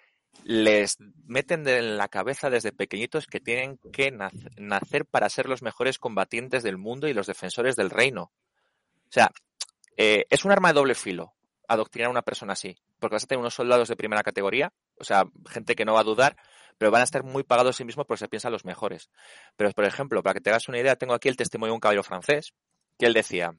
les 0.44 0.98
meten 1.26 1.68
en 1.68 1.98
la 1.98 2.08
cabeza 2.08 2.50
desde 2.50 2.72
pequeñitos 2.72 3.28
que 3.28 3.40
tienen 3.40 3.78
que 3.92 4.12
nacer 4.58 5.06
para 5.06 5.30
ser 5.30 5.48
los 5.48 5.62
mejores 5.62 6.00
combatientes 6.00 6.64
del 6.64 6.78
mundo 6.78 7.08
y 7.08 7.14
los 7.14 7.28
defensores 7.28 7.76
del 7.76 7.90
reino. 7.90 8.32
O 9.08 9.12
sea, 9.12 9.32
es 9.96 10.44
un 10.44 10.52
arma 10.52 10.70
de 10.70 10.74
doble 10.74 10.96
filo 10.96 11.34
adoctrinar 11.68 12.08
a 12.08 12.12
una 12.12 12.22
persona 12.22 12.54
así, 12.54 12.78
porque 13.00 13.16
vas 13.16 13.24
a 13.24 13.28
tener 13.28 13.40
unos 13.40 13.54
soldados 13.54 13.88
de 13.88 13.96
primera 13.96 14.24
categoría, 14.24 14.74
o 15.00 15.04
sea, 15.04 15.26
gente 15.50 15.76
que 15.76 15.86
no 15.86 15.94
va 15.94 16.02
a 16.02 16.06
dudar, 16.06 16.36
pero 16.78 16.92
van 16.92 17.02
a 17.02 17.06
estar 17.06 17.24
muy 17.24 17.44
pagados 17.44 17.76
a 17.76 17.78
sí 17.78 17.86
mismos 17.86 18.06
porque 18.06 18.20
se 18.20 18.28
piensan 18.28 18.52
los 18.52 18.66
mejores. 18.66 19.10
Pero, 19.56 19.72
por 19.72 19.86
ejemplo, 19.86 20.22
para 20.24 20.36
que 20.36 20.42
te 20.42 20.50
hagas 20.50 20.68
una 20.68 20.80
idea, 20.80 20.96
tengo 20.96 21.14
aquí 21.14 21.30
el 21.30 21.38
testimonio 21.38 21.72
de 21.72 21.76
un 21.76 21.80
caballero 21.80 22.04
francés, 22.04 22.54
que 22.98 23.06
él 23.06 23.14
decía, 23.14 23.56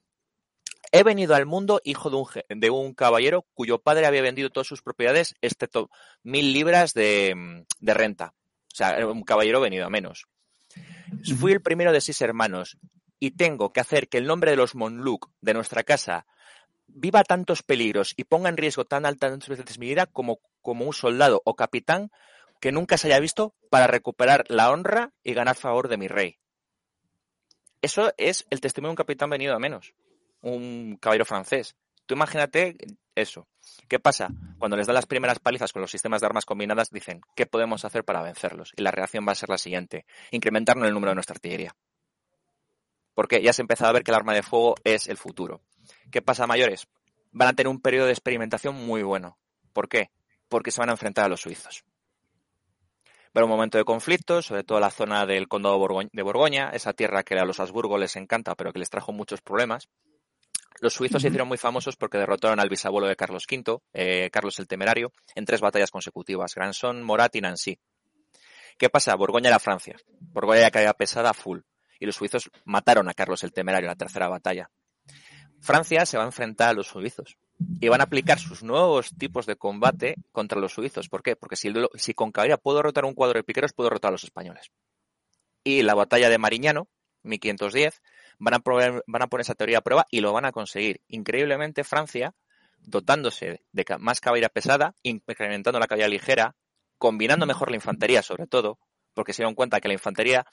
he 0.92 1.02
venido 1.02 1.34
al 1.34 1.46
mundo 1.46 1.80
hijo 1.84 2.10
de 2.10 2.16
un, 2.16 2.60
de 2.60 2.70
un 2.70 2.94
caballero 2.94 3.46
cuyo 3.54 3.78
padre 3.78 4.06
había 4.06 4.22
vendido 4.22 4.50
todas 4.50 4.66
sus 4.66 4.82
propiedades, 4.82 5.34
excepto 5.40 5.90
mil 6.22 6.52
libras 6.52 6.94
de, 6.94 7.64
de 7.80 7.94
renta. 7.94 8.34
O 8.72 8.76
sea, 8.76 9.06
un 9.06 9.22
caballero 9.22 9.60
venido 9.60 9.86
a 9.86 9.90
menos. 9.90 10.26
Fui 11.38 11.52
el 11.52 11.62
primero 11.62 11.92
de 11.92 12.00
seis 12.00 12.20
hermanos 12.20 12.76
y 13.20 13.32
tengo 13.32 13.72
que 13.72 13.80
hacer 13.80 14.08
que 14.08 14.18
el 14.18 14.26
nombre 14.26 14.50
de 14.50 14.56
los 14.56 14.74
Monluc 14.74 15.30
de 15.40 15.54
nuestra 15.54 15.84
casa 15.84 16.26
viva 16.86 17.24
tantos 17.24 17.62
peligros 17.62 18.14
y 18.16 18.24
ponga 18.24 18.48
en 18.48 18.56
riesgo 18.56 18.84
tan 18.84 19.06
altas 19.06 19.48
veces 19.48 19.78
mi 19.78 19.86
vida 19.86 20.06
como, 20.06 20.40
como 20.60 20.84
un 20.84 20.92
soldado 20.92 21.40
o 21.44 21.54
capitán 21.54 22.10
que 22.60 22.72
nunca 22.72 22.96
se 22.96 23.08
haya 23.08 23.20
visto 23.20 23.54
para 23.70 23.86
recuperar 23.86 24.44
la 24.48 24.70
honra 24.70 25.12
y 25.22 25.34
ganar 25.34 25.56
favor 25.56 25.88
de 25.88 25.96
mi 25.96 26.08
rey. 26.08 26.38
Eso 27.82 28.14
es 28.16 28.46
el 28.48 28.62
testimonio 28.62 28.88
de 28.88 28.92
un 28.92 28.96
capitán 28.96 29.28
venido 29.28 29.54
a 29.54 29.58
menos, 29.58 29.94
un 30.40 30.96
caballero 31.00 31.26
francés. 31.26 31.76
Tú 32.06 32.14
imagínate 32.14 32.76
eso. 33.14 33.46
¿Qué 33.88 33.98
pasa? 33.98 34.30
Cuando 34.58 34.76
les 34.76 34.86
dan 34.86 34.94
las 34.94 35.06
primeras 35.06 35.38
palizas 35.38 35.72
con 35.72 35.82
los 35.82 35.90
sistemas 35.90 36.20
de 36.22 36.26
armas 36.26 36.46
combinadas, 36.46 36.90
dicen, 36.90 37.20
¿qué 37.36 37.44
podemos 37.44 37.84
hacer 37.84 38.04
para 38.04 38.22
vencerlos? 38.22 38.72
Y 38.76 38.82
la 38.82 38.90
reacción 38.90 39.26
va 39.28 39.32
a 39.32 39.34
ser 39.34 39.50
la 39.50 39.58
siguiente, 39.58 40.06
incrementar 40.30 40.78
el 40.78 40.94
número 40.94 41.10
de 41.10 41.16
nuestra 41.16 41.34
artillería. 41.34 41.76
Porque 43.14 43.42
ya 43.42 43.52
se 43.52 43.62
empezado 43.62 43.90
a 43.90 43.92
ver 43.92 44.02
que 44.02 44.10
el 44.10 44.16
arma 44.16 44.34
de 44.34 44.42
fuego 44.42 44.74
es 44.84 45.06
el 45.06 45.18
futuro. 45.18 45.60
¿Qué 46.10 46.22
pasa, 46.22 46.46
mayores? 46.46 46.88
Van 47.32 47.48
a 47.48 47.52
tener 47.52 47.68
un 47.68 47.80
periodo 47.80 48.06
de 48.06 48.12
experimentación 48.12 48.74
muy 48.74 49.02
bueno. 49.02 49.38
¿Por 49.72 49.88
qué? 49.88 50.10
Porque 50.48 50.70
se 50.70 50.80
van 50.80 50.88
a 50.88 50.92
enfrentar 50.92 51.26
a 51.26 51.28
los 51.28 51.42
suizos 51.42 51.84
ver 53.34 53.44
un 53.44 53.50
momento 53.50 53.78
de 53.78 53.84
conflicto, 53.84 54.40
sobre 54.42 54.62
todo 54.62 54.78
la 54.78 54.90
zona 54.90 55.26
del 55.26 55.48
condado 55.48 55.76
de 56.12 56.22
Borgoña, 56.22 56.70
esa 56.72 56.92
tierra 56.92 57.24
que 57.24 57.34
a 57.34 57.44
los 57.44 57.58
Habsburgo 57.58 57.98
les 57.98 58.14
encanta, 58.14 58.54
pero 58.54 58.72
que 58.72 58.78
les 58.78 58.88
trajo 58.88 59.12
muchos 59.12 59.42
problemas. 59.42 59.88
Los 60.80 60.94
suizos 60.94 61.20
se 61.20 61.28
hicieron 61.28 61.48
muy 61.48 61.58
famosos 61.58 61.96
porque 61.96 62.18
derrotaron 62.18 62.60
al 62.60 62.68
bisabuelo 62.68 63.08
de 63.08 63.16
Carlos 63.16 63.44
V, 63.50 63.78
eh, 63.92 64.30
Carlos 64.30 64.58
el 64.60 64.68
Temerario, 64.68 65.12
en 65.34 65.44
tres 65.44 65.60
batallas 65.60 65.90
consecutivas, 65.90 66.54
Granson, 66.54 67.02
Morat 67.02 67.34
y 67.34 67.40
Nancy. 67.40 67.78
¿Qué 68.78 68.88
pasa? 68.88 69.14
Borgoña 69.16 69.48
era 69.48 69.58
Francia. 69.58 69.96
Borgoña 70.20 70.60
ya 70.60 70.70
caía 70.70 70.92
pesada 70.94 71.30
a 71.30 71.34
full. 71.34 71.60
Y 71.98 72.06
los 72.06 72.16
suizos 72.16 72.50
mataron 72.64 73.08
a 73.08 73.14
Carlos 73.14 73.42
el 73.44 73.52
Temerario 73.52 73.86
en 73.86 73.92
la 73.92 73.96
tercera 73.96 74.28
batalla. 74.28 74.70
Francia 75.60 76.06
se 76.06 76.18
va 76.18 76.24
a 76.24 76.26
enfrentar 76.26 76.70
a 76.70 76.72
los 76.72 76.88
suizos 76.88 77.36
y 77.58 77.88
van 77.88 78.00
a 78.00 78.04
aplicar 78.04 78.38
sus 78.38 78.62
nuevos 78.62 79.10
tipos 79.16 79.46
de 79.46 79.56
combate 79.56 80.16
contra 80.32 80.60
los 80.60 80.72
suizos. 80.72 81.08
¿Por 81.08 81.22
qué? 81.22 81.36
Porque 81.36 81.56
si, 81.56 81.72
si 81.94 82.14
con 82.14 82.32
caballería 82.32 82.56
puedo 82.56 82.78
derrotar 82.78 83.04
un 83.04 83.14
cuadro 83.14 83.38
de 83.38 83.44
piqueros, 83.44 83.72
puedo 83.72 83.88
derrotar 83.88 84.10
a 84.10 84.12
los 84.12 84.24
españoles. 84.24 84.70
Y 85.62 85.82
la 85.82 85.94
batalla 85.94 86.28
de 86.28 86.38
Mariñano, 86.38 86.88
1510, 87.22 88.02
van 88.38 88.54
a, 88.54 88.62
van 89.06 89.22
a 89.22 89.26
poner 89.28 89.42
esa 89.42 89.54
teoría 89.54 89.78
a 89.78 89.82
prueba 89.82 90.06
y 90.10 90.20
lo 90.20 90.32
van 90.32 90.44
a 90.44 90.52
conseguir. 90.52 91.00
Increíblemente, 91.08 91.84
Francia, 91.84 92.34
dotándose 92.78 93.62
de 93.72 93.84
más 93.98 94.20
caballería 94.20 94.48
pesada, 94.48 94.94
incrementando 95.02 95.78
la 95.78 95.86
caballería 95.86 96.08
ligera, 96.08 96.56
combinando 96.98 97.46
mejor 97.46 97.70
la 97.70 97.76
infantería, 97.76 98.22
sobre 98.22 98.46
todo, 98.46 98.78
porque 99.14 99.32
se 99.32 99.42
dieron 99.42 99.54
cuenta 99.54 99.80
que 99.80 99.88
la 99.88 99.94
infantería 99.94 100.44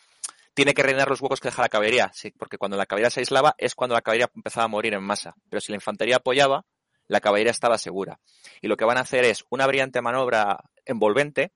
tiene 0.53 0.73
que 0.73 0.84
rellenar 0.84 1.09
los 1.09 1.21
huecos 1.21 1.39
que 1.39 1.47
deja 1.47 1.61
la 1.61 1.69
caballería, 1.69 2.11
sí, 2.13 2.32
porque 2.32 2.57
cuando 2.57 2.78
la 2.78 2.86
caballería 2.86 3.09
se 3.09 3.21
aislaba 3.21 3.55
es 3.57 3.76
cuando 3.76 3.95
la 3.95 4.01
caballería 4.01 4.30
empezaba 4.34 4.65
a 4.65 4.67
morir 4.67 4.93
en 4.93 5.03
masa. 5.03 5.34
Pero 5.49 5.61
si 5.61 5.71
la 5.71 5.78
infantería 5.78 6.17
apoyaba, 6.17 6.65
la 7.12 7.20
caballería 7.20 7.51
estaba 7.51 7.78
segura. 7.78 8.22
Y 8.62 8.70
lo 8.70 8.78
que 8.78 8.86
van 8.86 8.97
a 8.97 9.01
hacer 9.01 9.26
es 9.26 9.43
una 9.49 9.68
brillante 9.68 10.01
maniobra 10.01 10.64
envolvente, 10.86 11.51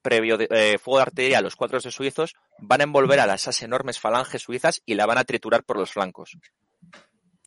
previo 0.00 0.38
de, 0.38 0.46
eh, 0.48 0.78
fuego 0.78 0.98
de 0.98 1.02
artillería 1.02 1.38
a 1.38 1.42
los 1.42 1.56
cuatro 1.56 1.80
de 1.80 1.90
suizos, 1.90 2.36
van 2.60 2.80
a 2.80 2.84
envolver 2.84 3.18
a 3.18 3.34
esas 3.34 3.60
enormes 3.62 3.98
falanges 3.98 4.42
suizas 4.42 4.82
y 4.86 4.94
la 4.94 5.04
van 5.06 5.18
a 5.18 5.24
triturar 5.24 5.64
por 5.64 5.76
los 5.76 5.90
flancos. 5.90 6.38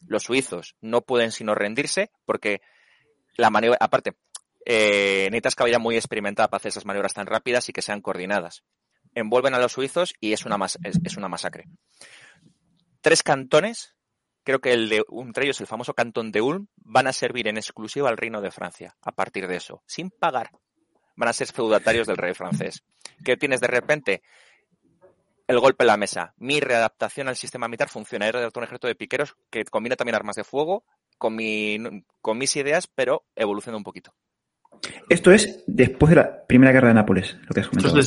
Los 0.05 0.23
suizos 0.23 0.75
no 0.81 0.99
pueden 0.99 1.31
sino 1.31 1.55
rendirse 1.55 2.11
porque 2.25 2.59
la 3.37 3.49
maniobra, 3.49 3.77
aparte, 3.79 4.17
eh, 4.65 5.29
necesitas 5.31 5.55
caballería 5.55 5.79
muy 5.79 5.95
experimentada 5.95 6.49
para 6.49 6.57
hacer 6.57 6.71
esas 6.71 6.85
maniobras 6.85 7.13
tan 7.13 7.25
rápidas 7.25 7.69
y 7.69 7.71
que 7.71 7.81
sean 7.81 8.01
coordinadas. 8.01 8.65
Envuelven 9.15 9.53
a 9.53 9.59
los 9.59 9.71
suizos 9.71 10.13
y 10.19 10.33
es 10.33 10.45
una, 10.45 10.57
es 10.83 11.15
una 11.15 11.29
masacre. 11.29 11.69
Tres 12.99 13.23
cantones 13.23 13.95
creo 14.43 14.59
que 14.59 14.73
el 14.73 14.89
de, 14.89 15.03
entre 15.11 15.45
ellos 15.45 15.59
el 15.61 15.67
famoso 15.67 15.93
cantón 15.93 16.31
de 16.31 16.41
Ulm, 16.41 16.67
van 16.77 17.07
a 17.07 17.13
servir 17.13 17.47
en 17.47 17.57
exclusiva 17.57 18.09
al 18.09 18.17
reino 18.17 18.41
de 18.41 18.51
Francia 18.51 18.95
a 19.01 19.11
partir 19.11 19.47
de 19.47 19.57
eso, 19.57 19.83
sin 19.85 20.09
pagar. 20.09 20.51
Van 21.15 21.29
a 21.29 21.33
ser 21.33 21.47
feudatarios 21.47 22.07
del 22.07 22.17
rey 22.17 22.33
francés. 22.33 22.83
¿Qué 23.23 23.35
tienes 23.35 23.59
de 23.59 23.67
repente? 23.67 24.21
El 25.47 25.59
golpe 25.59 25.83
en 25.83 25.87
la 25.87 25.97
mesa. 25.97 26.33
Mi 26.37 26.59
readaptación 26.59 27.27
al 27.27 27.35
sistema 27.35 27.67
militar 27.67 27.89
funciona. 27.89 28.27
He 28.27 28.31
redactado 28.31 28.61
un 28.61 28.65
ejército 28.65 28.87
de 28.87 28.95
piqueros 28.95 29.35
que 29.49 29.65
combina 29.65 29.95
también 29.95 30.15
armas 30.15 30.35
de 30.35 30.43
fuego 30.43 30.85
con, 31.17 31.35
mi, 31.35 31.77
con 32.21 32.37
mis 32.37 32.55
ideas, 32.55 32.87
pero 32.87 33.25
evoluciona 33.35 33.77
un 33.77 33.83
poquito. 33.83 34.13
Esto 35.09 35.31
es 35.31 35.63
después 35.67 36.11
de 36.11 36.15
la 36.15 36.45
Primera 36.47 36.71
Guerra 36.71 36.89
de 36.89 36.93
Nápoles, 36.93 37.35
lo 37.47 37.53
que 37.53 37.61
has 37.61 37.67
comentado. 37.67 37.99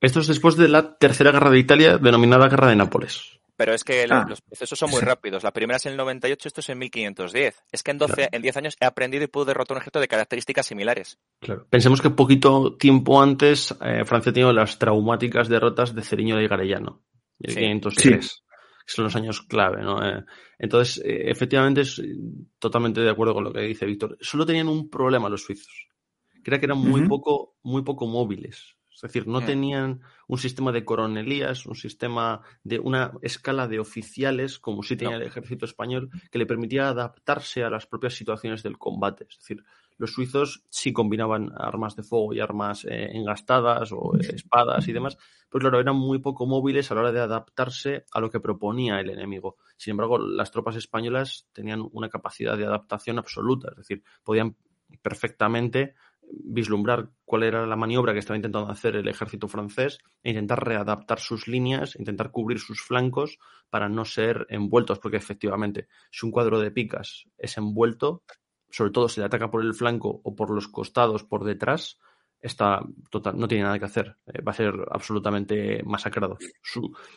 esto 0.00 0.20
es 0.20 0.26
después 0.26 0.56
de 0.56 0.68
la 0.68 0.96
Tercera 0.96 1.30
Guerra 1.30 1.50
de 1.50 1.58
Italia, 1.58 1.98
denominada 1.98 2.48
Guerra 2.48 2.68
de 2.68 2.76
Nápoles. 2.76 3.38
Pero 3.56 3.72
es 3.72 3.84
que 3.84 4.06
ah. 4.10 4.26
los 4.28 4.42
procesos 4.42 4.78
son 4.78 4.90
muy 4.90 5.00
rápidos. 5.00 5.42
La 5.42 5.52
primera 5.52 5.76
es 5.76 5.86
en 5.86 5.92
el 5.92 5.98
98, 5.98 6.48
esto 6.48 6.60
es 6.60 6.68
en 6.68 6.78
1510. 6.78 7.64
Es 7.72 7.82
que 7.82 7.90
en 7.90 7.98
12, 7.98 8.28
en 8.32 8.42
10 8.42 8.56
años 8.58 8.76
he 8.80 8.84
aprendido 8.84 9.24
y 9.24 9.28
puedo 9.28 9.46
derrotar 9.46 9.76
un 9.76 9.80
ejército 9.80 10.00
de 10.00 10.08
características 10.08 10.66
similares. 10.66 11.18
Claro. 11.40 11.66
Pensemos 11.70 12.02
que 12.02 12.10
poquito 12.10 12.76
tiempo 12.76 13.20
antes 13.20 13.74
eh, 13.80 14.04
Francia 14.04 14.30
ha 14.30 14.34
tenido 14.34 14.52
las 14.52 14.78
traumáticas 14.78 15.48
derrotas 15.48 15.94
de 15.94 16.02
Ceriño 16.02 16.36
de 16.36 16.48
Garellano, 16.48 17.02
en 17.40 17.54
1503. 17.54 18.44
son 18.86 19.04
los 19.04 19.16
años 19.16 19.42
clave, 19.42 19.82
¿no? 19.82 20.06
Eh, 20.06 20.24
entonces, 20.58 21.02
eh, 21.04 21.30
efectivamente, 21.30 21.80
es 21.80 22.00
totalmente 22.58 23.00
de 23.00 23.10
acuerdo 23.10 23.34
con 23.34 23.44
lo 23.44 23.52
que 23.52 23.60
dice 23.60 23.86
Víctor. 23.86 24.18
Solo 24.20 24.44
tenían 24.44 24.68
un 24.68 24.90
problema 24.90 25.28
los 25.28 25.42
suizos, 25.42 25.88
que 26.44 26.50
era 26.50 26.58
que 26.58 26.66
eran 26.66 26.78
muy 26.78 27.08
poco, 27.08 27.56
muy 27.62 27.82
poco 27.82 28.06
móviles. 28.06 28.75
Es 28.96 29.02
decir, 29.02 29.26
no 29.26 29.42
mm. 29.42 29.44
tenían 29.46 30.00
un 30.26 30.38
sistema 30.38 30.72
de 30.72 30.84
coronelías, 30.84 31.66
un 31.66 31.74
sistema 31.74 32.40
de 32.64 32.78
una 32.78 33.12
escala 33.20 33.68
de 33.68 33.78
oficiales, 33.78 34.58
como 34.58 34.82
sí 34.82 34.96
tenía 34.96 35.16
el 35.16 35.22
ejército 35.22 35.66
español, 35.66 36.10
que 36.30 36.38
le 36.38 36.46
permitía 36.46 36.88
adaptarse 36.88 37.62
a 37.62 37.68
las 37.68 37.86
propias 37.86 38.14
situaciones 38.14 38.62
del 38.62 38.78
combate. 38.78 39.26
Es 39.28 39.38
decir, 39.38 39.62
los 39.98 40.12
suizos 40.12 40.64
sí 40.70 40.92
combinaban 40.92 41.52
armas 41.56 41.94
de 41.94 42.02
fuego 42.02 42.32
y 42.32 42.40
armas 42.40 42.86
eh, 42.86 43.10
engastadas 43.12 43.92
o 43.92 44.14
eh, 44.16 44.34
espadas 44.34 44.88
y 44.88 44.92
demás, 44.92 45.18
pero 45.50 45.60
claro, 45.60 45.80
eran 45.80 45.96
muy 45.96 46.18
poco 46.18 46.46
móviles 46.46 46.90
a 46.90 46.94
la 46.94 47.02
hora 47.02 47.12
de 47.12 47.20
adaptarse 47.20 48.04
a 48.12 48.20
lo 48.20 48.30
que 48.30 48.40
proponía 48.40 48.98
el 49.00 49.10
enemigo. 49.10 49.56
Sin 49.76 49.92
embargo, 49.92 50.18
las 50.18 50.50
tropas 50.50 50.76
españolas 50.76 51.48
tenían 51.52 51.86
una 51.92 52.08
capacidad 52.08 52.56
de 52.56 52.66
adaptación 52.66 53.18
absoluta, 53.18 53.68
es 53.70 53.76
decir, 53.76 54.02
podían 54.22 54.56
perfectamente 55.02 55.94
vislumbrar 56.30 57.10
cuál 57.24 57.42
era 57.42 57.66
la 57.66 57.76
maniobra 57.76 58.12
que 58.12 58.18
estaba 58.18 58.36
intentando 58.36 58.70
hacer 58.70 58.96
el 58.96 59.08
ejército 59.08 59.48
francés 59.48 59.98
e 60.22 60.30
intentar 60.30 60.64
readaptar 60.64 61.20
sus 61.20 61.48
líneas, 61.48 61.96
intentar 61.96 62.30
cubrir 62.30 62.58
sus 62.58 62.80
flancos 62.80 63.38
para 63.70 63.88
no 63.88 64.04
ser 64.04 64.46
envueltos, 64.48 64.98
porque 64.98 65.16
efectivamente, 65.16 65.88
si 66.10 66.26
un 66.26 66.32
cuadro 66.32 66.60
de 66.60 66.70
picas 66.70 67.24
es 67.36 67.56
envuelto, 67.56 68.22
sobre 68.70 68.90
todo 68.90 69.08
si 69.08 69.20
le 69.20 69.26
ataca 69.26 69.50
por 69.50 69.62
el 69.62 69.74
flanco 69.74 70.20
o 70.22 70.34
por 70.34 70.50
los 70.50 70.68
costados, 70.68 71.24
por 71.24 71.44
detrás, 71.44 71.98
está 72.40 72.80
total, 73.10 73.38
no 73.38 73.48
tiene 73.48 73.64
nada 73.64 73.78
que 73.78 73.84
hacer, 73.84 74.16
eh, 74.26 74.40
va 74.40 74.52
a 74.52 74.54
ser 74.54 74.74
absolutamente 74.90 75.82
masacrado. 75.84 76.38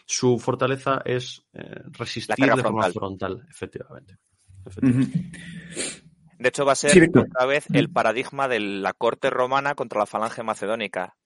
Su, 0.06 0.40
fortaleza 0.40 1.02
es 1.06 1.46
eh, 1.54 1.84
resistir 1.92 2.54
de 2.54 2.64
forma 2.64 2.90
frontal, 2.92 3.46
efectivamente. 3.50 4.18
De 6.40 6.50
hecho, 6.50 6.64
va 6.66 6.72
a 6.72 6.76
ser 6.76 7.10
otra 7.14 7.46
vez 7.46 7.66
el 7.74 7.92
paradigma 7.92 8.48
de 8.48 8.62
la 8.62 8.94
corte 8.94 9.30
romana 9.30 9.76
contra 9.76 10.00
la 10.00 10.06
falange 10.06 10.42
macedónica. 10.42 11.18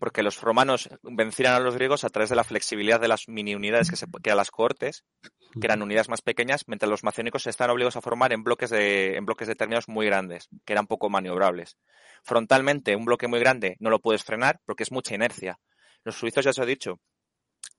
Porque 0.00 0.22
los 0.22 0.40
romanos 0.40 0.88
vencieron 1.02 1.54
a 1.54 1.60
los 1.60 1.74
griegos 1.74 2.04
a 2.04 2.08
través 2.08 2.30
de 2.30 2.36
la 2.36 2.42
flexibilidad 2.42 2.98
de 2.98 3.06
las 3.06 3.28
mini 3.28 3.54
unidades 3.54 3.90
que, 3.90 3.96
se, 3.96 4.06
que 4.06 4.30
eran 4.30 4.38
las 4.38 4.50
cohortes, 4.50 5.04
que 5.60 5.66
eran 5.66 5.82
unidades 5.82 6.08
más 6.08 6.22
pequeñas, 6.22 6.64
mientras 6.66 6.88
los 6.88 7.04
macedónicos 7.04 7.42
se 7.42 7.50
estaban 7.50 7.70
obligados 7.70 7.96
a 7.96 8.00
formar 8.00 8.32
en 8.32 8.44
bloques, 8.44 8.70
de, 8.70 9.16
en 9.16 9.26
bloques 9.26 9.46
determinados 9.46 9.88
muy 9.88 10.06
grandes, 10.06 10.48
que 10.64 10.72
eran 10.72 10.86
poco 10.86 11.10
maniobrables. 11.10 11.76
Frontalmente, 12.24 12.96
un 12.96 13.04
bloque 13.04 13.28
muy 13.28 13.38
grande 13.38 13.76
no 13.78 13.90
lo 13.90 14.00
puedes 14.00 14.24
frenar 14.24 14.60
porque 14.64 14.84
es 14.84 14.90
mucha 14.90 15.14
inercia. 15.14 15.60
Los 16.02 16.16
suizos, 16.16 16.46
ya 16.46 16.50
os 16.50 16.58
he 16.58 16.66
dicho, 16.66 16.98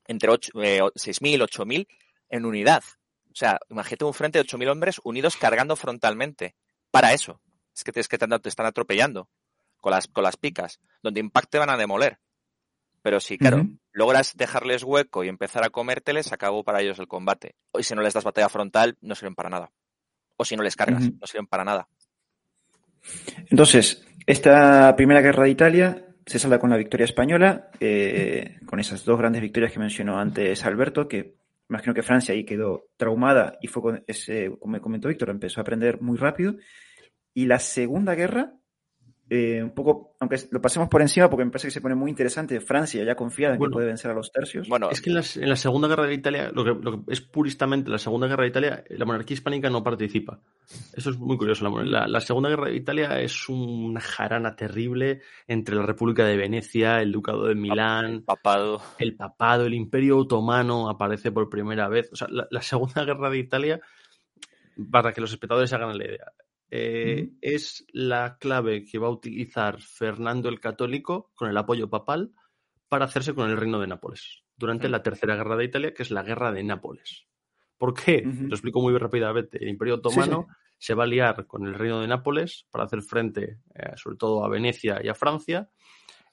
entre 0.05 0.29
6.000, 0.29 1.41
8.000 1.41 1.81
eh, 1.81 1.87
en 2.29 2.45
unidad. 2.45 2.83
O 3.31 3.35
sea, 3.35 3.59
imagínate 3.69 4.05
un 4.05 4.13
frente 4.13 4.37
de 4.37 4.45
8.000 4.45 4.69
hombres 4.69 5.01
unidos 5.03 5.37
cargando 5.37 5.75
frontalmente 5.75 6.55
para 6.91 7.13
eso. 7.13 7.41
Es 7.75 7.83
que, 7.83 7.99
es 7.99 8.07
que 8.07 8.17
te, 8.17 8.49
están 8.49 8.65
atropellando 8.65 9.29
con 9.77 9.91
las, 9.91 10.07
con 10.07 10.23
las 10.23 10.37
picas. 10.37 10.79
Donde 11.03 11.19
impacte 11.19 11.59
van 11.59 11.69
a 11.69 11.77
demoler. 11.77 12.19
Pero 13.01 13.19
si, 13.19 13.37
claro, 13.37 13.65
logras 13.93 14.35
dejarles 14.35 14.83
hueco 14.83 15.23
y 15.23 15.29
empezar 15.29 15.63
a 15.63 15.69
comérteles, 15.69 16.33
acabó 16.33 16.63
para 16.63 16.81
ellos 16.81 16.99
el 16.99 17.07
combate. 17.07 17.55
Y 17.77 17.83
si 17.83 17.95
no 17.95 18.01
les 18.01 18.13
das 18.13 18.23
batalla 18.23 18.49
frontal, 18.49 18.97
no 19.01 19.15
sirven 19.15 19.35
para 19.35 19.49
nada. 19.49 19.71
O 20.35 20.43
si 20.43 20.55
no 20.55 20.63
les 20.63 20.75
cargas, 20.75 21.03
no 21.03 21.27
sirven 21.27 21.47
para 21.47 21.63
nada. 21.63 21.87
Entonces, 23.49 24.05
esta 24.25 24.95
primera 24.95 25.21
guerra 25.21 25.43
de 25.43 25.51
Italia 25.51 26.05
se 26.25 26.39
salda 26.39 26.59
con 26.59 26.69
la 26.69 26.77
victoria 26.77 27.05
española, 27.05 27.69
eh, 27.79 28.59
con 28.65 28.79
esas 28.79 29.05
dos 29.05 29.17
grandes 29.17 29.41
victorias 29.41 29.71
que 29.71 29.79
mencionó 29.79 30.19
antes 30.19 30.65
Alberto, 30.65 31.07
que 31.07 31.37
imagino 31.69 31.93
que 31.93 32.03
Francia 32.03 32.33
ahí 32.33 32.45
quedó 32.45 32.85
traumada 32.97 33.57
y 33.61 33.67
fue 33.67 33.81
con 33.81 34.03
ese, 34.07 34.51
como 34.59 34.73
me 34.73 34.81
comentó 34.81 35.07
Víctor, 35.07 35.29
empezó 35.29 35.59
a 35.59 35.63
aprender 35.63 36.01
muy 36.01 36.17
rápido. 36.17 36.55
Y 37.33 37.45
la 37.45 37.59
Segunda 37.59 38.15
Guerra, 38.15 38.56
eh, 39.29 39.61
un 39.61 39.71
poco, 39.71 40.15
aunque 40.21 40.37
lo 40.51 40.61
pasemos 40.61 40.87
por 40.87 41.01
encima 41.01 41.29
porque 41.29 41.43
me 41.43 41.51
parece 41.51 41.67
que 41.67 41.71
se 41.71 41.81
pone 41.81 41.95
muy 41.95 42.09
interesante, 42.09 42.61
Francia 42.61 43.03
ya 43.03 43.13
confiada 43.13 43.55
en 43.55 43.61
que 43.61 43.69
puede 43.69 43.87
vencer 43.87 44.09
a 44.09 44.13
los 44.13 44.31
tercios. 44.31 44.69
Bueno, 44.69 44.89
es 44.89 45.01
que 45.01 45.09
en, 45.09 45.49
la 45.49 45.55
Segunda 45.57 45.89
Guerra 45.89 46.07
de 46.07 46.13
Italia, 46.13 46.49
lo 46.53 46.63
que, 46.63 47.11
es 47.11 47.19
puristamente 47.19 47.89
la 47.89 47.97
Segunda 47.97 48.27
Guerra 48.27 48.43
de 48.43 48.49
Italia, 48.49 48.83
la 48.89 49.05
monarquía 49.05 49.35
hispánica 49.35 49.69
no 49.69 49.83
participa. 49.83 50.39
Eso 50.93 51.09
es 51.09 51.17
muy 51.17 51.37
curioso. 51.37 51.69
La, 51.69 52.21
Segunda 52.21 52.49
Guerra 52.49 52.69
de 52.69 52.77
Italia 52.77 53.19
es 53.19 53.49
una 53.49 53.99
jarana 53.99 54.55
terrible 54.55 55.19
entre 55.45 55.75
la 55.75 55.85
República 55.85 56.25
de 56.25 56.37
Venecia, 56.37 57.01
el 57.01 57.11
Ducado 57.11 57.47
de 57.47 57.55
Milán, 57.55 58.05
el 58.05 58.23
papado, 58.23 58.81
el, 58.97 59.15
papado, 59.17 59.65
el 59.65 59.73
Imperio 59.73 60.19
Otomano 60.19 60.89
aparece 60.89 61.33
por 61.33 61.49
primera 61.49 61.89
vez. 61.89 62.09
O 62.13 62.15
sea, 62.15 62.29
la 62.29 62.61
Segunda 62.61 63.03
Guerra 63.03 63.29
de 63.29 63.39
Italia, 63.39 63.81
para 64.89 65.11
que 65.11 65.19
los 65.19 65.33
espectadores 65.33 65.73
hagan 65.73 65.97
la 65.97 66.05
idea, 66.05 66.31
eh, 66.69 67.29
es 67.41 67.85
la 67.93 68.37
clave 68.37 68.83
que 68.85 68.99
va 68.99 69.07
a 69.07 69.11
utilizar 69.11 69.81
Fernando 69.81 70.49
el 70.49 70.59
Católico 70.59 71.31
con 71.35 71.49
el 71.49 71.57
apoyo 71.57 71.89
papal 71.89 72.33
para 72.89 73.05
hacerse 73.05 73.33
con 73.33 73.49
el 73.49 73.57
reino 73.57 73.79
de 73.79 73.87
Nápoles 73.87 74.43
durante 74.55 74.89
la 74.89 75.03
Tercera 75.03 75.35
Guerra 75.35 75.55
de 75.55 75.65
Italia, 75.65 75.93
que 75.93 76.03
es 76.03 76.11
la 76.11 76.23
Guerra 76.23 76.51
de 76.51 76.63
Nápoles. 76.63 77.25
¿Por 77.77 77.93
qué? 77.93 78.23
Lo 78.25 78.55
explico 78.55 78.81
muy 78.81 78.97
rápidamente. 78.97 79.59
El 79.61 79.69
Imperio 79.69 79.95
Otomano 79.95 80.47
se 80.79 80.95
va 80.95 81.03
a 81.03 81.07
liar 81.07 81.45
con 81.45 81.65
el 81.65 81.75
reino 81.75 82.01
de 82.01 82.07
Nápoles 82.07 82.65
para 82.71 82.85
hacer 82.85 83.03
frente, 83.03 83.59
eh, 83.75 83.91
sobre 83.95 84.17
todo, 84.17 84.43
a 84.43 84.49
Venecia 84.49 84.99
y 85.03 85.09
a 85.09 85.13
Francia. 85.13 85.69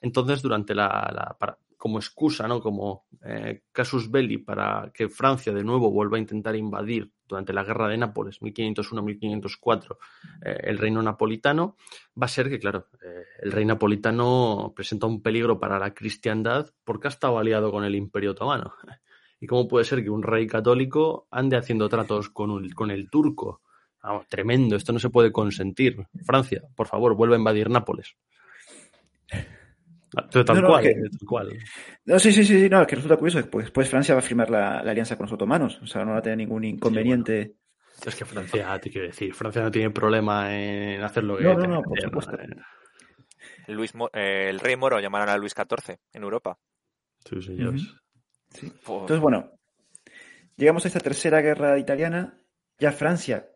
Entonces, 0.00 0.40
durante 0.40 0.74
la, 0.74 1.36
como 1.84 1.98
excusa, 1.98 2.48
¿no? 2.48 2.62
Como 2.62 3.04
eh, 3.26 3.64
casus 3.70 4.10
belli 4.10 4.38
para 4.38 4.90
que 4.94 5.10
Francia 5.10 5.52
de 5.52 5.62
nuevo 5.62 5.90
vuelva 5.90 6.16
a 6.16 6.20
intentar 6.20 6.56
invadir 6.56 7.12
durante 7.28 7.52
la 7.52 7.62
guerra 7.62 7.88
de 7.88 7.98
Nápoles, 7.98 8.40
1501-1504, 8.40 9.98
eh, 10.46 10.60
el 10.62 10.78
reino 10.78 11.02
napolitano, 11.02 11.76
va 12.18 12.24
a 12.24 12.28
ser 12.28 12.48
que, 12.48 12.58
claro, 12.58 12.86
eh, 13.04 13.24
el 13.42 13.52
rey 13.52 13.66
napolitano 13.66 14.72
presenta 14.74 15.06
un 15.06 15.20
peligro 15.20 15.60
para 15.60 15.78
la 15.78 15.92
cristiandad 15.92 16.70
porque 16.84 17.08
ha 17.08 17.10
estado 17.10 17.38
aliado 17.38 17.70
con 17.70 17.84
el 17.84 17.94
imperio 17.96 18.30
otomano. 18.30 18.72
¿Y 19.38 19.46
cómo 19.46 19.68
puede 19.68 19.84
ser 19.84 20.02
que 20.02 20.08
un 20.08 20.22
rey 20.22 20.46
católico 20.46 21.28
ande 21.30 21.58
haciendo 21.58 21.86
tratos 21.90 22.30
con, 22.30 22.66
con 22.70 22.90
el 22.90 23.10
turco? 23.10 23.60
tremendo, 24.30 24.76
esto 24.76 24.94
no 24.94 24.98
se 24.98 25.10
puede 25.10 25.32
consentir. 25.32 26.06
Francia, 26.24 26.62
por 26.74 26.86
favor, 26.86 27.14
vuelve 27.14 27.34
a 27.34 27.38
invadir 27.38 27.68
Nápoles. 27.68 28.16
Tal, 30.14 30.62
no, 30.62 30.80
cual, 31.26 31.58
No, 32.04 32.18
sí, 32.18 32.32
sí, 32.32 32.44
sí, 32.44 32.68
no, 32.68 32.82
es 32.82 32.86
que 32.86 32.96
resulta 32.96 33.16
curioso, 33.16 33.48
pues 33.50 33.66
después 33.66 33.88
Francia 33.88 34.14
va 34.14 34.20
a 34.20 34.22
firmar 34.22 34.50
la, 34.50 34.78
alianza 34.78 35.16
con 35.16 35.24
los 35.24 35.32
otomanos, 35.32 35.80
o 35.82 35.86
sea, 35.86 36.04
no 36.04 36.12
va 36.12 36.18
a 36.18 36.22
tener 36.22 36.38
ningún 36.38 36.64
inconveniente. 36.64 37.56
Es 38.04 38.16
que 38.16 38.24
Francia, 38.24 38.78
te 38.80 38.90
quiero 38.90 39.06
decir, 39.06 39.34
Francia 39.34 39.62
no 39.62 39.70
tiene 39.70 39.90
problema 39.90 40.54
en 40.54 41.02
hacer 41.02 41.24
lo 41.24 41.36
que 41.36 41.44
No, 41.44 41.54
no, 41.54 41.66
no, 41.66 41.82
por 41.82 42.00
supuesto. 42.00 42.36
Luis, 43.68 43.92
eh, 44.12 44.48
el 44.50 44.60
rey 44.60 44.76
moro 44.76 45.00
llamarán 45.00 45.28
a 45.28 45.38
Luis 45.38 45.54
XIV 45.54 45.96
en 46.12 46.22
Europa. 46.22 46.58
Sí, 47.24 47.40
señores. 47.40 47.94
sí. 48.50 48.66
Entonces, 48.66 49.20
bueno, 49.20 49.52
llegamos 50.56 50.84
a 50.84 50.88
esta 50.88 51.00
tercera 51.00 51.40
guerra 51.40 51.78
italiana, 51.78 52.38
ya 52.78 52.92
Francia, 52.92 53.48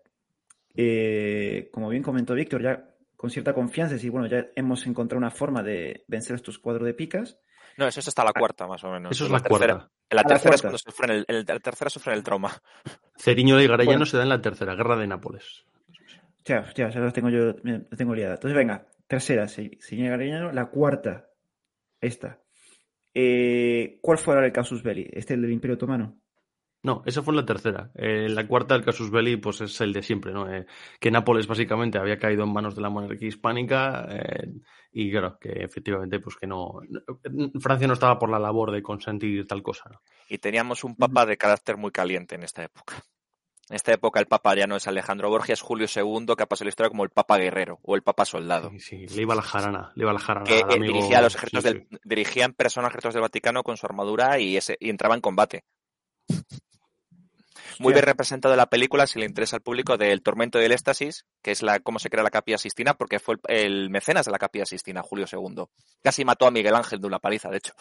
eh, 0.75 1.69
como 1.73 1.89
bien 1.89 2.03
comentó 2.03 2.35
Víctor, 2.35 2.63
ya 2.63 2.88
con 3.19 3.31
cierta 3.31 3.53
confianza, 3.53 3.95
decir, 3.95 4.13
bueno, 4.13 4.29
ya 4.29 4.47
hemos 4.55 4.87
encontrado 4.87 5.19
una 5.19 5.33
forma 5.33 5.61
de 5.65 6.05
vencer 6.07 6.37
estos 6.37 6.61
cuadros 6.61 6.87
de 6.87 6.95
picas. 6.95 7.41
No, 7.77 7.89
eso 7.89 7.99
es 7.99 8.07
hasta 8.07 8.25
la 8.25 8.33
cuarta, 8.33 8.69
más 8.69 8.85
o 8.85 8.93
menos. 8.93 9.11
Eso 9.11 9.25
es 9.25 9.31
la, 9.33 9.41
cuarta. 9.41 9.91
En 10.09 10.17
la 10.17 10.23
tercera 10.23 10.55
es 10.55 10.61
cuando 10.61 10.79
sufren 10.79 11.11
el, 11.11 11.25
el, 11.27 11.45
tercera 11.45 11.91
sufren 11.91 12.15
el 12.15 12.23
trauma. 12.23 12.53
Ceriño 13.17 13.61
y 13.61 13.67
Garellano 13.67 14.07
se 14.07 14.17
da 14.17 14.23
en 14.23 14.29
la 14.29 14.41
tercera, 14.41 14.77
guerra 14.77 14.97
de 14.97 15.09
Nápoles. 15.09 15.65
Ya, 16.45 16.73
ya, 16.75 16.91
ya 16.91 17.01
lo 17.01 17.13
tengo 17.13 17.29
yo, 17.29 17.57
lo 17.65 17.97
tengo 17.97 18.15
liada. 18.15 18.35
Entonces, 18.35 18.57
venga, 18.57 18.87
tercera, 19.09 19.49
Ceriño 19.49 20.07
y 20.07 20.09
Garellano, 20.09 20.53
la 20.53 20.67
cuarta, 20.67 21.29
esta. 22.01 22.39
Eh, 23.13 23.99
¿Cuál 24.01 24.19
fue 24.19 24.35
ahora 24.35 24.47
el 24.47 24.53
casus 24.53 24.81
belli? 24.85 25.09
¿Este 25.13 25.35
el 25.35 25.43
del 25.43 25.51
Imperio 25.51 25.75
Otomano? 25.75 26.21
No, 26.83 27.03
esa 27.07 27.23
fue 27.23 27.35
la 27.35 27.45
tercera. 27.45 27.91
Eh, 27.95 28.29
la 28.29 28.47
cuarta, 28.47 28.77
el 28.77 28.85
casus 28.85 29.11
belli, 29.11 29.37
pues 29.37 29.61
es 29.61 29.81
el 29.81 29.93
de 29.93 30.03
siempre, 30.03 30.33
¿no? 30.33 30.53
Eh, 30.53 30.65
que 31.01 31.11
Nápoles 31.11 31.49
básicamente 31.49 31.99
había 31.99 32.19
caído 32.19 32.45
en 32.45 32.53
manos 32.53 32.77
de 32.77 32.83
la 32.83 32.89
monarquía 32.89 33.29
hispánica 33.29 34.07
eh, 34.11 34.53
y 34.93 35.11
claro, 35.11 35.39
que 35.41 35.51
efectivamente, 35.51 36.21
pues 36.21 36.37
que 36.37 36.47
no, 36.47 36.81
Francia 37.61 37.89
no 37.89 37.95
estaba 37.95 38.19
por 38.19 38.31
la 38.31 38.39
labor 38.39 38.71
de 38.71 38.83
consentir 38.83 39.45
tal 39.47 39.63
cosa, 39.63 39.91
¿no? 39.91 40.03
Y 40.29 40.39
teníamos 40.39 40.85
un 40.85 40.95
papa 40.95 41.27
de 41.27 41.37
carácter 41.37 41.77
muy 41.77 41.91
caliente 41.91 42.37
en 42.37 42.45
esta 42.45 42.63
época. 42.63 42.95
En 43.69 43.77
esta 43.77 43.93
época 43.93 44.21
el 44.21 44.27
papa 44.27 44.55
ya 44.55 44.67
no 44.67 44.77
es 44.77 44.87
Alejandro 44.87 45.29
Borgia, 45.29 45.53
es 45.53 45.61
Julio 45.61 45.87
II, 45.95 46.35
que 46.37 46.45
ha 46.45 46.47
pasado 46.47 46.67
la 46.67 46.71
historia 46.71 46.91
como 46.91 47.05
el 47.05 47.11
papa 47.11 47.37
guerrero 47.39 47.81
o 47.83 47.97
el 47.97 48.03
papa 48.03 48.25
soldado. 48.25 48.71
Sí, 48.79 49.07
le 49.09 49.23
iba 49.23 49.35
la 49.35 49.43
jarana, 49.43 49.93
le 49.95 50.05
iba 50.05 50.13
la 50.13 50.21
jarana. 50.21 50.47
Que 50.47 50.65
dirigía 50.81 51.21
los 51.21 51.35
ejércitos 51.35 51.65
del, 51.65 51.87
dirigía 52.05 52.45
en 52.45 52.55
persona 52.55 52.89
ejércitos 52.89 53.15
del 53.15 53.23
Vaticano 53.23 53.63
con 53.65 53.77
su 53.77 53.85
armadura 53.85 54.39
y, 54.39 54.57
ese, 54.57 54.79
y 54.81 54.89
entraba 54.89 55.17
en 55.17 55.21
combate 55.21 55.65
muy 57.81 57.93
bien 57.93 58.05
representado 58.05 58.55
en 58.55 58.59
la 58.59 58.67
película, 58.71 59.07
si 59.07 59.19
le 59.19 59.27
interesa 59.27 59.57
al 59.57 59.63
público, 59.63 59.97
del 59.97 60.23
Tormento 60.23 60.59
del 60.59 60.73
Éxtasis, 60.73 61.27
que 61.43 61.51
es 61.51 61.63
la 61.63 61.81
cómo 61.81 61.99
se 61.99 62.11
crea 62.11 62.23
la 62.23 62.31
Capilla 62.31 62.59
Sistina, 62.59 62.95
porque 62.95 63.19
fue 63.19 63.37
el, 63.49 63.91
mecenas 63.91 64.27
de 64.27 64.33
la 64.33 64.39
Capilla 64.39 64.67
Sistina, 64.67 65.03
Julio 65.03 65.27
II. 65.31 65.65
Casi 66.03 66.25
mató 66.25 66.47
a 66.47 66.51
Miguel 66.51 66.75
Ángel 66.75 67.01
de 67.01 67.07
una 67.07 67.19
paliza, 67.19 67.51
de 67.51 67.59
hecho. 67.59 67.75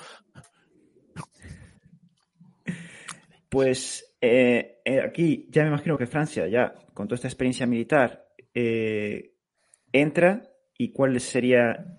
Pues 3.49 4.15
eh, 4.21 4.81
eh, 4.83 5.01
aquí 5.01 5.47
ya 5.49 5.63
me 5.63 5.69
imagino 5.69 5.97
que 5.97 6.05
Francia, 6.05 6.47
ya 6.47 6.73
con 6.93 7.07
toda 7.07 7.15
esta 7.15 7.27
experiencia 7.27 7.65
militar, 7.65 8.27
eh, 8.53 9.33
entra 9.91 10.49
y 10.77 10.91
cuál 10.91 11.19
sería, 11.19 11.97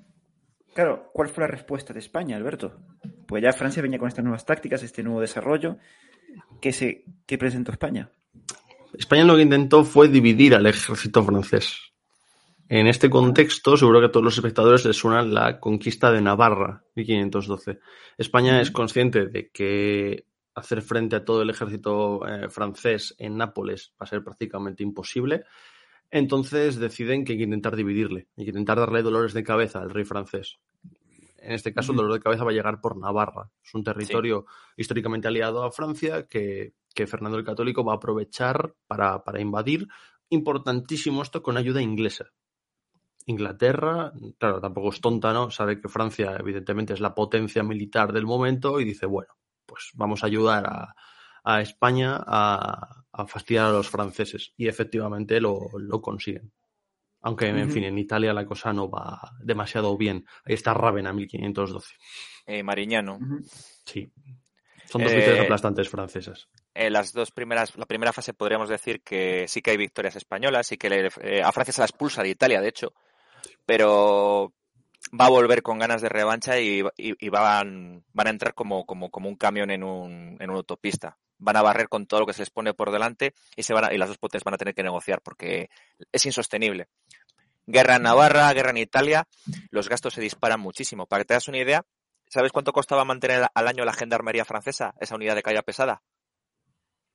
claro, 0.75 1.11
cuál 1.13 1.29
fue 1.29 1.45
la 1.45 1.49
respuesta 1.49 1.93
de 1.93 2.01
España, 2.01 2.37
Alberto. 2.37 2.81
Pues 3.27 3.43
ya 3.43 3.53
Francia 3.53 3.83
venía 3.83 3.99
con 3.99 4.09
estas 4.09 4.25
nuevas 4.25 4.45
tácticas, 4.45 4.83
este 4.83 5.03
nuevo 5.03 5.21
desarrollo. 5.21 5.79
¿Qué, 6.61 6.73
se, 6.73 7.05
qué 7.27 7.39
presentó 7.39 7.73
España? 7.73 8.11
España 8.95 9.25
lo 9.25 9.37
que 9.37 9.43
intentó 9.43 9.85
fue 9.85 10.09
dividir 10.09 10.55
al 10.55 10.67
ejército 10.67 11.23
francés. 11.23 11.77
En 12.69 12.87
este 12.87 13.09
contexto, 13.09 13.77
seguro 13.77 14.01
que 14.01 14.07
a 14.07 14.13
todos 14.13 14.25
los 14.25 14.37
espectadores 14.37 14.85
les 14.85 14.97
suena 14.97 15.23
la 15.23 15.59
conquista 15.59 16.13
de 16.13 16.21
Navarra, 16.21 16.85
1512. 16.97 17.79
España 18.19 18.61
es 18.61 18.71
consciente 18.71 19.27
de 19.27 19.49
que 19.51 20.27
hacer 20.55 20.83
frente 20.83 21.17
a 21.17 21.25
todo 21.25 21.43
el 21.43 21.51
ejército 21.51 22.27
eh, 22.27 22.51
francés 22.51 23.15
en 23.19 23.37
Nápoles 23.37 23.93
va 23.93 24.05
a 24.05 24.07
ser 24.07 24.23
prácticamente 24.23 24.83
imposible. 24.83 25.45
Entonces 26.11 26.77
deciden 26.79 27.25
que 27.25 27.33
hay 27.33 27.39
que 27.39 27.45
intentar 27.45 27.77
dividirle, 27.77 28.29
hay 28.37 28.45
que 28.45 28.51
intentar 28.51 28.79
darle 28.79 29.03
dolores 29.03 29.33
de 29.33 29.45
cabeza 29.45 29.81
al 29.81 29.91
rey 29.91 30.05
francés. 30.05 30.59
En 31.39 31.53
este 31.53 31.73
caso, 31.73 31.93
el 31.93 31.97
dolor 31.97 32.13
de 32.13 32.21
cabeza 32.21 32.45
va 32.45 32.51
a 32.51 32.55
llegar 32.55 32.81
por 32.81 32.97
Navarra. 32.97 33.51
Es 33.65 33.75
un 33.75 33.85
territorio 33.85 34.47
históricamente 34.77 35.29
aliado 35.29 35.65
a 35.65 35.71
Francia 35.71 36.27
que, 36.27 36.75
Fernando 37.07 37.39
el 37.39 37.45
Católico 37.45 37.85
va 37.85 37.93
a 37.93 37.97
aprovechar 37.97 38.75
para, 38.87 39.23
para 39.23 39.41
invadir. 39.41 39.87
Importantísimo 40.31 41.23
esto 41.23 41.43
con 41.43 41.57
ayuda 41.57 41.81
inglesa. 41.81 42.33
Inglaterra, 43.29 44.13
claro, 44.39 44.59
tampoco 44.59 44.89
es 44.89 45.01
tonta, 45.01 45.35
¿no? 45.35 45.51
Sabe 45.51 45.81
que 45.81 45.89
Francia, 45.89 46.37
evidentemente, 46.41 46.95
es 46.95 47.01
la 47.01 47.15
potencia 47.15 47.63
militar 47.63 48.13
del 48.13 48.25
momento 48.25 48.81
y 48.81 48.85
dice, 48.85 49.05
bueno, 49.05 49.35
pues 49.67 49.91
vamos 49.95 50.23
a 50.23 50.27
ayudar 50.27 50.95
a, 51.45 51.61
España 51.61 52.19
a, 52.27 53.05
fastidiar 53.27 53.67
a 53.67 53.73
los 53.73 53.89
franceses. 53.89 54.55
Y 54.57 54.67
efectivamente 54.67 55.41
lo, 55.41 55.69
consiguen. 56.01 56.53
Aunque, 57.29 57.49
en 57.49 57.71
fin, 57.71 57.85
en 57.85 57.99
Italia 57.99 58.33
la 58.33 58.47
cosa 58.47 58.73
no 58.73 58.89
va 58.89 59.21
demasiado 59.41 59.95
bien. 59.99 60.25
Ahí 60.47 60.55
está 60.55 60.73
Ravenna, 60.73 61.13
1512. 61.13 61.95
Eh, 62.47 62.63
Mariñano. 62.63 63.19
Sí. 63.85 64.11
Son 64.87 65.03
dos 65.03 65.13
victorias 65.13 65.41
eh, 65.41 65.45
aplastantes 65.45 65.91
francesas. 65.91 66.49
En 66.73 66.95
las 66.95 67.13
dos 67.13 67.31
primeras, 67.31 67.77
la 67.77 67.85
primera 67.85 68.15
fase 68.15 68.33
podríamos 68.33 68.71
decir 68.71 69.03
que 69.03 69.47
sí 69.47 69.61
que 69.61 69.73
hay 69.73 69.77
victorias 69.77 70.17
españolas, 70.17 70.69
sí 70.69 70.79
que 70.79 71.11
eh, 71.21 71.43
a 71.43 71.53
Francia 71.53 71.75
se 71.75 71.83
la 71.83 71.87
expulsa 71.87 72.23
de 72.23 72.31
Italia, 72.31 72.63
de 72.63 72.69
hecho, 72.69 72.95
pero 73.67 74.55
va 75.21 75.27
a 75.27 75.31
volver 75.31 75.63
con 75.63 75.79
ganas 75.79 76.01
de 76.01 76.09
revancha 76.09 76.59
y, 76.59 76.83
van, 77.31 78.05
van, 78.13 78.27
a 78.27 78.31
entrar 78.31 78.55
como, 78.55 78.87
como, 78.87 79.11
como 79.11 79.29
un 79.29 79.37
camión 79.37 79.71
en, 79.71 79.83
un, 79.83 80.39
en 80.41 80.49
una 80.49 80.61
autopista. 80.61 81.19
Van 81.37 81.57
a 81.57 81.63
barrer 81.63 81.89
con 81.89 82.07
todo 82.07 82.21
lo 82.21 82.27
que 82.27 82.33
se 82.33 82.43
les 82.43 82.51
pone 82.51 82.75
por 82.75 82.91
delante 82.91 83.35
y, 83.55 83.63
se 83.63 83.75
van 83.75 83.93
y 83.93 83.99
las 83.99 84.09
dos 84.09 84.19
potencias 84.19 84.45
van 84.45 84.55
a 84.55 84.59
tener 84.59 84.75
que 84.75 84.83
negociar 84.83 85.21
porque 85.23 85.71
es 86.11 86.27
insostenible. 86.27 86.89
Guerra 87.71 87.97
en 87.97 88.03
Navarra, 88.03 88.51
guerra 88.55 88.71
en 88.71 88.79
Italia, 88.79 89.29
los 89.71 89.91
gastos 89.91 90.15
se 90.15 90.23
disparan 90.23 90.59
muchísimo. 90.59 91.05
Para 91.07 91.23
que 91.23 91.27
te 91.27 91.35
das 91.35 91.49
una 91.49 91.59
idea, 91.59 91.85
¿sabes 92.27 92.51
cuánto 92.51 92.73
costaba 92.73 93.05
mantener 93.05 93.47
al 93.53 93.69
año 93.69 93.85
la 93.85 93.93
gendarmería 93.93 94.47
francesa, 94.47 94.95
esa 95.01 95.17
unidad 95.17 95.35
de 95.35 95.43
calle 95.43 95.63
pesada? 95.63 96.03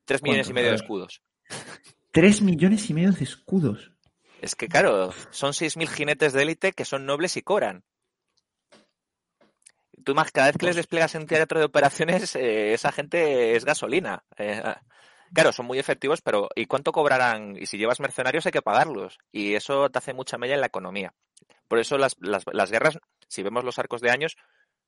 Tres 0.06 0.22
millones 0.22 0.50
y 0.50 0.54
medio 0.54 0.70
de 0.70 0.76
escudos. 0.76 1.24
Tres 2.12 2.44
millones 2.44 2.88
y 2.88 2.94
medio 2.94 3.12
de 3.12 3.24
escudos. 3.24 3.94
Es 4.42 4.54
que, 4.54 4.68
claro, 4.68 5.12
son 5.32 5.54
6.000 5.54 5.88
jinetes 5.88 6.34
de 6.34 6.44
élite 6.44 6.74
que 6.74 6.86
son 6.86 7.08
nobles 7.08 7.36
y 7.36 7.42
cobran. 7.42 7.84
Tú 10.06 10.14
más, 10.14 10.32
cada 10.32 10.48
vez 10.48 10.58
que 10.58 10.68
les 10.68 10.76
pues 10.76 10.84
desplegas 10.86 11.16
en 11.16 11.26
teatro 11.26 11.58
de 11.58 11.66
operaciones, 11.66 12.36
eh, 12.36 12.74
esa 12.74 12.92
gente 12.92 13.56
es 13.56 13.66
gasolina. 13.66 14.24
Eh, 14.38 14.62
claro, 15.34 15.52
son 15.52 15.66
muy 15.66 15.80
efectivos, 15.80 16.22
pero 16.22 16.50
¿y 16.56 16.66
cuánto 16.66 16.92
cobrarán? 16.92 17.56
Y 17.58 17.66
si 17.66 17.78
llevas 17.78 18.00
mercenarios 18.00 18.46
hay 18.46 18.52
que 18.52 18.62
pagarlos. 18.62 19.20
Y 19.32 19.56
eso 19.56 19.90
te 19.90 20.00
hace 20.00 20.14
mucha 20.14 20.38
mella 20.38 20.56
en 20.56 20.62
la 20.62 20.68
economía. 20.68 21.14
Por 21.68 21.80
eso 21.80 21.98
las, 21.98 22.16
las 22.20 22.72
guerras, 22.72 23.00
si 23.28 23.44
vemos 23.44 23.64
los 23.64 23.80
arcos 23.80 24.02
de 24.02 24.12
años, 24.12 24.38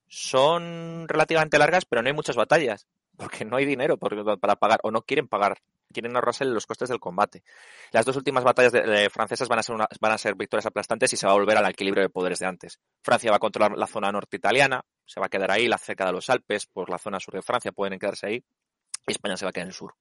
son 0.07 1.07
relativamente 1.07 1.57
largas, 1.57 1.85
pero 1.85 2.01
no 2.01 2.07
hay 2.07 2.13
muchas 2.13 2.35
batallas. 2.35 2.87
Porque 3.17 3.45
no 3.45 3.55
hay 3.55 3.65
dinero 3.65 3.97
para 3.97 4.55
pagar 4.57 4.79
o 4.83 4.91
no 4.91 5.01
quieren 5.01 5.27
pagar 5.27 5.61
quieren 5.95 6.15
ahorrarse 6.15 6.43
los 6.43 6.65
costes 6.67 6.89
del 6.89 6.99
combate. 6.99 7.43
Las 7.91 8.05
dos 8.05 8.17
últimas 8.17 8.43
batallas 8.43 8.73
de, 8.73 9.09
francesas 9.09 9.47
van 9.47 9.59
a, 9.59 9.63
ser 9.63 9.77
van 9.77 10.11
a 10.11 10.17
ser 10.17 10.35
victorias 10.35 10.65
aplastantes 10.65 11.13
y 11.13 11.17
se 11.17 11.25
va 11.25 11.31
a 11.31 11.35
volver 11.35 11.57
al 11.57 11.69
equilibrio 11.69 12.03
de 12.03 12.09
poderes 12.09 12.39
de 12.39 12.45
antes. 12.45 12.79
Francia 13.01 13.31
va 13.31 13.37
a 13.37 13.39
controlar 13.39 13.77
la 13.77 13.87
zona 13.87 14.11
norte 14.11 14.35
italiana, 14.35 14.83
se 15.05 15.21
va 15.21 15.27
a 15.27 15.29
quedar 15.29 15.51
ahí, 15.51 15.67
la 15.67 15.77
cerca 15.77 16.05
de 16.05 16.11
los 16.11 16.29
Alpes, 16.29 16.65
por 16.65 16.89
la 16.89 16.97
zona 16.97 17.19
sur 17.19 17.33
de 17.33 17.41
Francia 17.41 17.71
pueden 17.71 17.97
quedarse 17.97 18.27
ahí, 18.27 18.43
y 19.07 19.11
España 19.11 19.37
se 19.37 19.45
va 19.45 19.49
a 19.49 19.53
quedar 19.53 19.67
en 19.67 19.69
el 19.69 19.73
sur. 19.73 19.95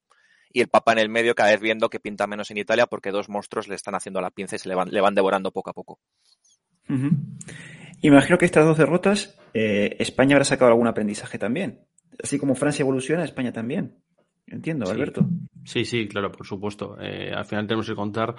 Y 0.55 0.61
el 0.61 0.69
Papa 0.69 0.93
en 0.93 0.99
el 0.99 1.09
medio 1.09 1.35
cada 1.35 1.51
vez 1.51 1.59
viendo 1.59 1.89
que 1.89 1.99
pinta 1.99 2.27
menos 2.27 2.49
en 2.49 2.57
Italia 2.57 2.87
porque 2.87 3.11
dos 3.11 3.27
monstruos 3.27 3.67
le 3.67 3.75
están 3.75 3.93
haciendo 3.93 4.21
la 4.21 4.31
pinza 4.31 4.55
y 4.55 4.59
se 4.59 4.69
le 4.69 4.75
van, 4.75 4.87
le 4.89 5.01
van 5.01 5.13
devorando 5.13 5.51
poco 5.51 5.71
a 5.71 5.73
poco. 5.73 5.99
Imagino 7.99 8.37
que 8.37 8.45
estas 8.45 8.63
dos 8.63 8.77
derrotas, 8.77 9.37
eh, 9.53 9.97
España 9.99 10.37
habrá 10.37 10.45
sacado 10.45 10.71
algún 10.71 10.87
aprendizaje 10.87 11.37
también. 11.37 11.81
Así 12.23 12.39
como 12.39 12.55
Francia 12.55 12.83
evoluciona, 12.83 13.25
España 13.25 13.51
también. 13.51 13.97
Entiendo, 14.47 14.89
Alberto. 14.89 15.27
Sí, 15.65 15.83
sí, 15.83 16.07
claro, 16.07 16.31
por 16.31 16.47
supuesto. 16.47 16.95
Eh, 17.01 17.33
al 17.35 17.43
final 17.43 17.67
tenemos 17.67 17.89
que 17.89 17.95
contar. 17.95 18.35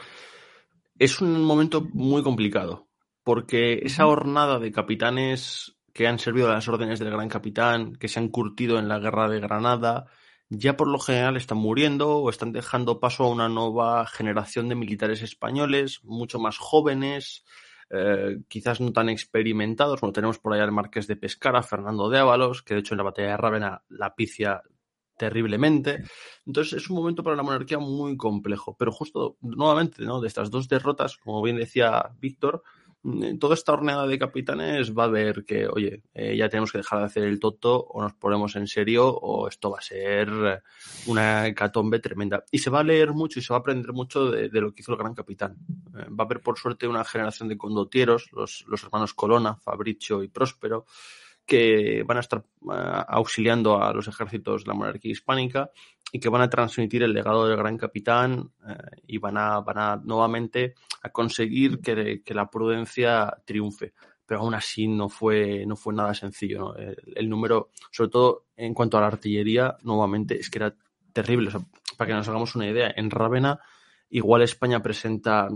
Es 0.98 1.20
un 1.20 1.44
momento 1.44 1.86
muy 1.92 2.22
complicado, 2.22 2.88
porque 3.24 3.80
esa 3.82 4.06
hornada 4.06 4.58
de 4.58 4.72
capitanes 4.72 5.76
que 5.92 6.06
han 6.06 6.18
servido 6.18 6.48
a 6.48 6.54
las 6.54 6.66
órdenes 6.66 6.98
del 6.98 7.10
gran 7.10 7.28
capitán, 7.28 7.94
que 7.96 8.08
se 8.08 8.20
han 8.20 8.30
curtido 8.30 8.78
en 8.78 8.88
la 8.88 9.00
guerra 9.00 9.28
de 9.28 9.40
Granada, 9.40 10.06
ya 10.48 10.76
por 10.76 10.88
lo 10.88 10.98
general 10.98 11.36
están 11.36 11.58
muriendo 11.58 12.18
o 12.18 12.30
están 12.30 12.52
dejando 12.52 13.00
paso 13.00 13.24
a 13.24 13.30
una 13.30 13.48
nueva 13.48 14.06
generación 14.06 14.68
de 14.68 14.74
militares 14.74 15.22
españoles, 15.22 16.00
mucho 16.04 16.38
más 16.38 16.58
jóvenes, 16.58 17.44
eh, 17.90 18.38
quizás 18.48 18.80
no 18.80 18.92
tan 18.92 19.08
experimentados. 19.08 20.00
Bueno, 20.00 20.12
tenemos 20.12 20.38
por 20.38 20.52
allá 20.52 20.64
al 20.64 20.72
Marqués 20.72 21.06
de 21.06 21.16
Pescara, 21.16 21.62
Fernando 21.62 22.08
de 22.08 22.18
Ábalos, 22.18 22.62
que 22.62 22.74
de 22.74 22.80
hecho 22.80 22.94
en 22.94 22.98
la 22.98 23.04
batalla 23.04 23.30
de 23.30 23.36
Rávena 23.36 23.82
la 23.88 24.14
picia 24.14 24.62
terriblemente. 25.16 26.04
Entonces 26.44 26.74
es 26.74 26.90
un 26.90 26.96
momento 26.96 27.22
para 27.22 27.36
la 27.36 27.42
monarquía 27.42 27.78
muy 27.78 28.16
complejo. 28.16 28.76
Pero 28.78 28.92
justo 28.92 29.36
nuevamente, 29.40 30.04
¿no? 30.04 30.20
De 30.20 30.28
estas 30.28 30.50
dos 30.50 30.68
derrotas, 30.68 31.16
como 31.16 31.42
bien 31.42 31.56
decía 31.56 32.10
Víctor, 32.18 32.62
mm, 33.02 33.38
toda 33.38 33.54
esta 33.54 33.72
horneada 33.72 34.06
de 34.06 34.18
capitanes 34.18 34.96
va 34.96 35.04
a 35.04 35.08
ver 35.08 35.44
que, 35.44 35.66
oye, 35.66 36.02
eh, 36.14 36.36
ya 36.36 36.48
tenemos 36.48 36.72
que 36.72 36.78
dejar 36.78 37.00
de 37.00 37.04
hacer 37.06 37.24
el 37.24 37.40
toto 37.40 37.78
o 37.78 38.02
nos 38.02 38.14
ponemos 38.14 38.56
en 38.56 38.66
serio 38.66 39.08
o 39.08 39.48
esto 39.48 39.70
va 39.70 39.78
a 39.78 39.82
ser 39.82 40.30
una 41.06 41.46
hecatombe 41.46 42.00
tremenda. 42.00 42.44
Y 42.50 42.58
se 42.58 42.70
va 42.70 42.80
a 42.80 42.84
leer 42.84 43.12
mucho 43.12 43.38
y 43.38 43.42
se 43.42 43.52
va 43.52 43.58
a 43.58 43.60
aprender 43.60 43.92
mucho 43.92 44.30
de, 44.30 44.48
lo 44.60 44.72
que 44.72 44.82
hizo 44.82 44.92
el 44.92 44.98
gran 44.98 45.14
capitán. 45.14 45.56
Eh, 45.96 46.06
va 46.08 46.24
a 46.24 46.26
haber, 46.26 46.40
por 46.40 46.58
suerte, 46.58 46.88
una 46.88 47.04
generación 47.04 47.48
de 47.48 47.58
condotieros, 47.58 48.30
los, 48.32 48.64
los 48.68 48.82
hermanos 48.82 49.14
Colonna, 49.14 49.56
Fabricio 49.56 50.22
y 50.22 50.28
Próspero, 50.28 50.86
que 51.46 52.02
van 52.04 52.18
a 52.18 52.20
estar 52.20 52.40
eh, 52.40 53.02
auxiliando 53.08 53.80
a 53.82 53.92
los 53.92 54.08
ejércitos 54.08 54.64
de 54.64 54.68
la 54.68 54.74
monarquía 54.74 55.12
hispánica 55.12 55.70
y 56.16 56.18
que 56.18 56.30
van 56.30 56.40
a 56.40 56.48
transmitir 56.48 57.02
el 57.02 57.12
legado 57.12 57.46
del 57.46 57.58
gran 57.58 57.76
capitán 57.76 58.50
eh, 58.66 58.74
y 59.06 59.18
van 59.18 59.36
a, 59.36 59.60
van 59.60 59.78
a 59.78 59.96
nuevamente 60.02 60.72
a 61.02 61.10
conseguir 61.10 61.82
que, 61.82 62.22
la 62.34 62.48
prudencia 62.48 63.36
triunfe. 63.44 63.92
Pero 64.24 64.40
aún 64.40 64.54
así 64.54 64.88
no 64.88 65.10
fue, 65.10 65.66
no 65.66 65.76
fue 65.76 65.92
nada 65.92 66.14
sencillo. 66.14 66.74
El, 66.74 67.28
número, 67.28 67.68
sobre 67.90 68.08
todo 68.08 68.46
en 68.56 68.72
cuanto 68.72 68.96
a 68.96 69.02
la 69.02 69.08
artillería, 69.08 69.76
nuevamente 69.82 70.40
es 70.40 70.48
que 70.48 70.58
era 70.58 70.74
terrible. 71.12 71.50
para 71.98 72.08
que 72.08 72.14
nos 72.14 72.26
hagamos 72.28 72.56
una 72.56 72.66
idea, 72.66 72.90
en 72.96 73.10
Rávena 73.10 73.60
igual 74.08 74.40
España 74.40 74.82
presenta, 74.82 75.48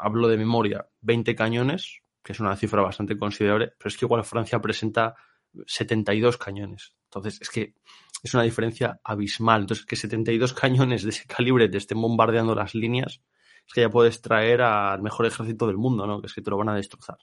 hablo 0.00 0.28
de 0.28 0.38
memoria, 0.38 0.88
20 1.02 1.36
cañones, 1.36 2.00
que 2.22 2.32
es 2.32 2.40
una 2.40 2.56
cifra 2.56 2.80
bastante 2.80 3.18
considerable, 3.18 3.74
pero 3.76 3.88
es 3.88 3.98
que 3.98 4.06
igual 4.06 4.24
Francia 4.24 4.62
presenta 4.62 5.14
72 5.66 6.38
cañones. 6.38 6.94
Entonces, 7.04 7.38
es 7.42 7.50
que 7.50 7.74
es 8.22 8.34
una 8.34 8.42
diferencia 8.42 9.00
abismal. 9.04 9.62
Entonces, 9.62 9.86
que 9.86 9.96
72 9.96 10.52
cañones 10.52 11.02
de 11.02 11.10
ese 11.10 11.26
calibre 11.26 11.68
te 11.68 11.78
estén 11.78 12.00
bombardeando 12.00 12.54
las 12.54 12.74
líneas, 12.74 13.20
es 13.66 13.72
que 13.74 13.82
ya 13.82 13.90
puedes 13.90 14.20
traer 14.20 14.62
al 14.62 15.02
mejor 15.02 15.26
ejército 15.26 15.66
del 15.66 15.76
mundo, 15.76 16.06
¿no? 16.06 16.20
Que 16.20 16.26
es 16.26 16.34
que 16.34 16.42
te 16.42 16.50
lo 16.50 16.56
van 16.56 16.68
a 16.68 16.74
destrozar. 16.74 17.18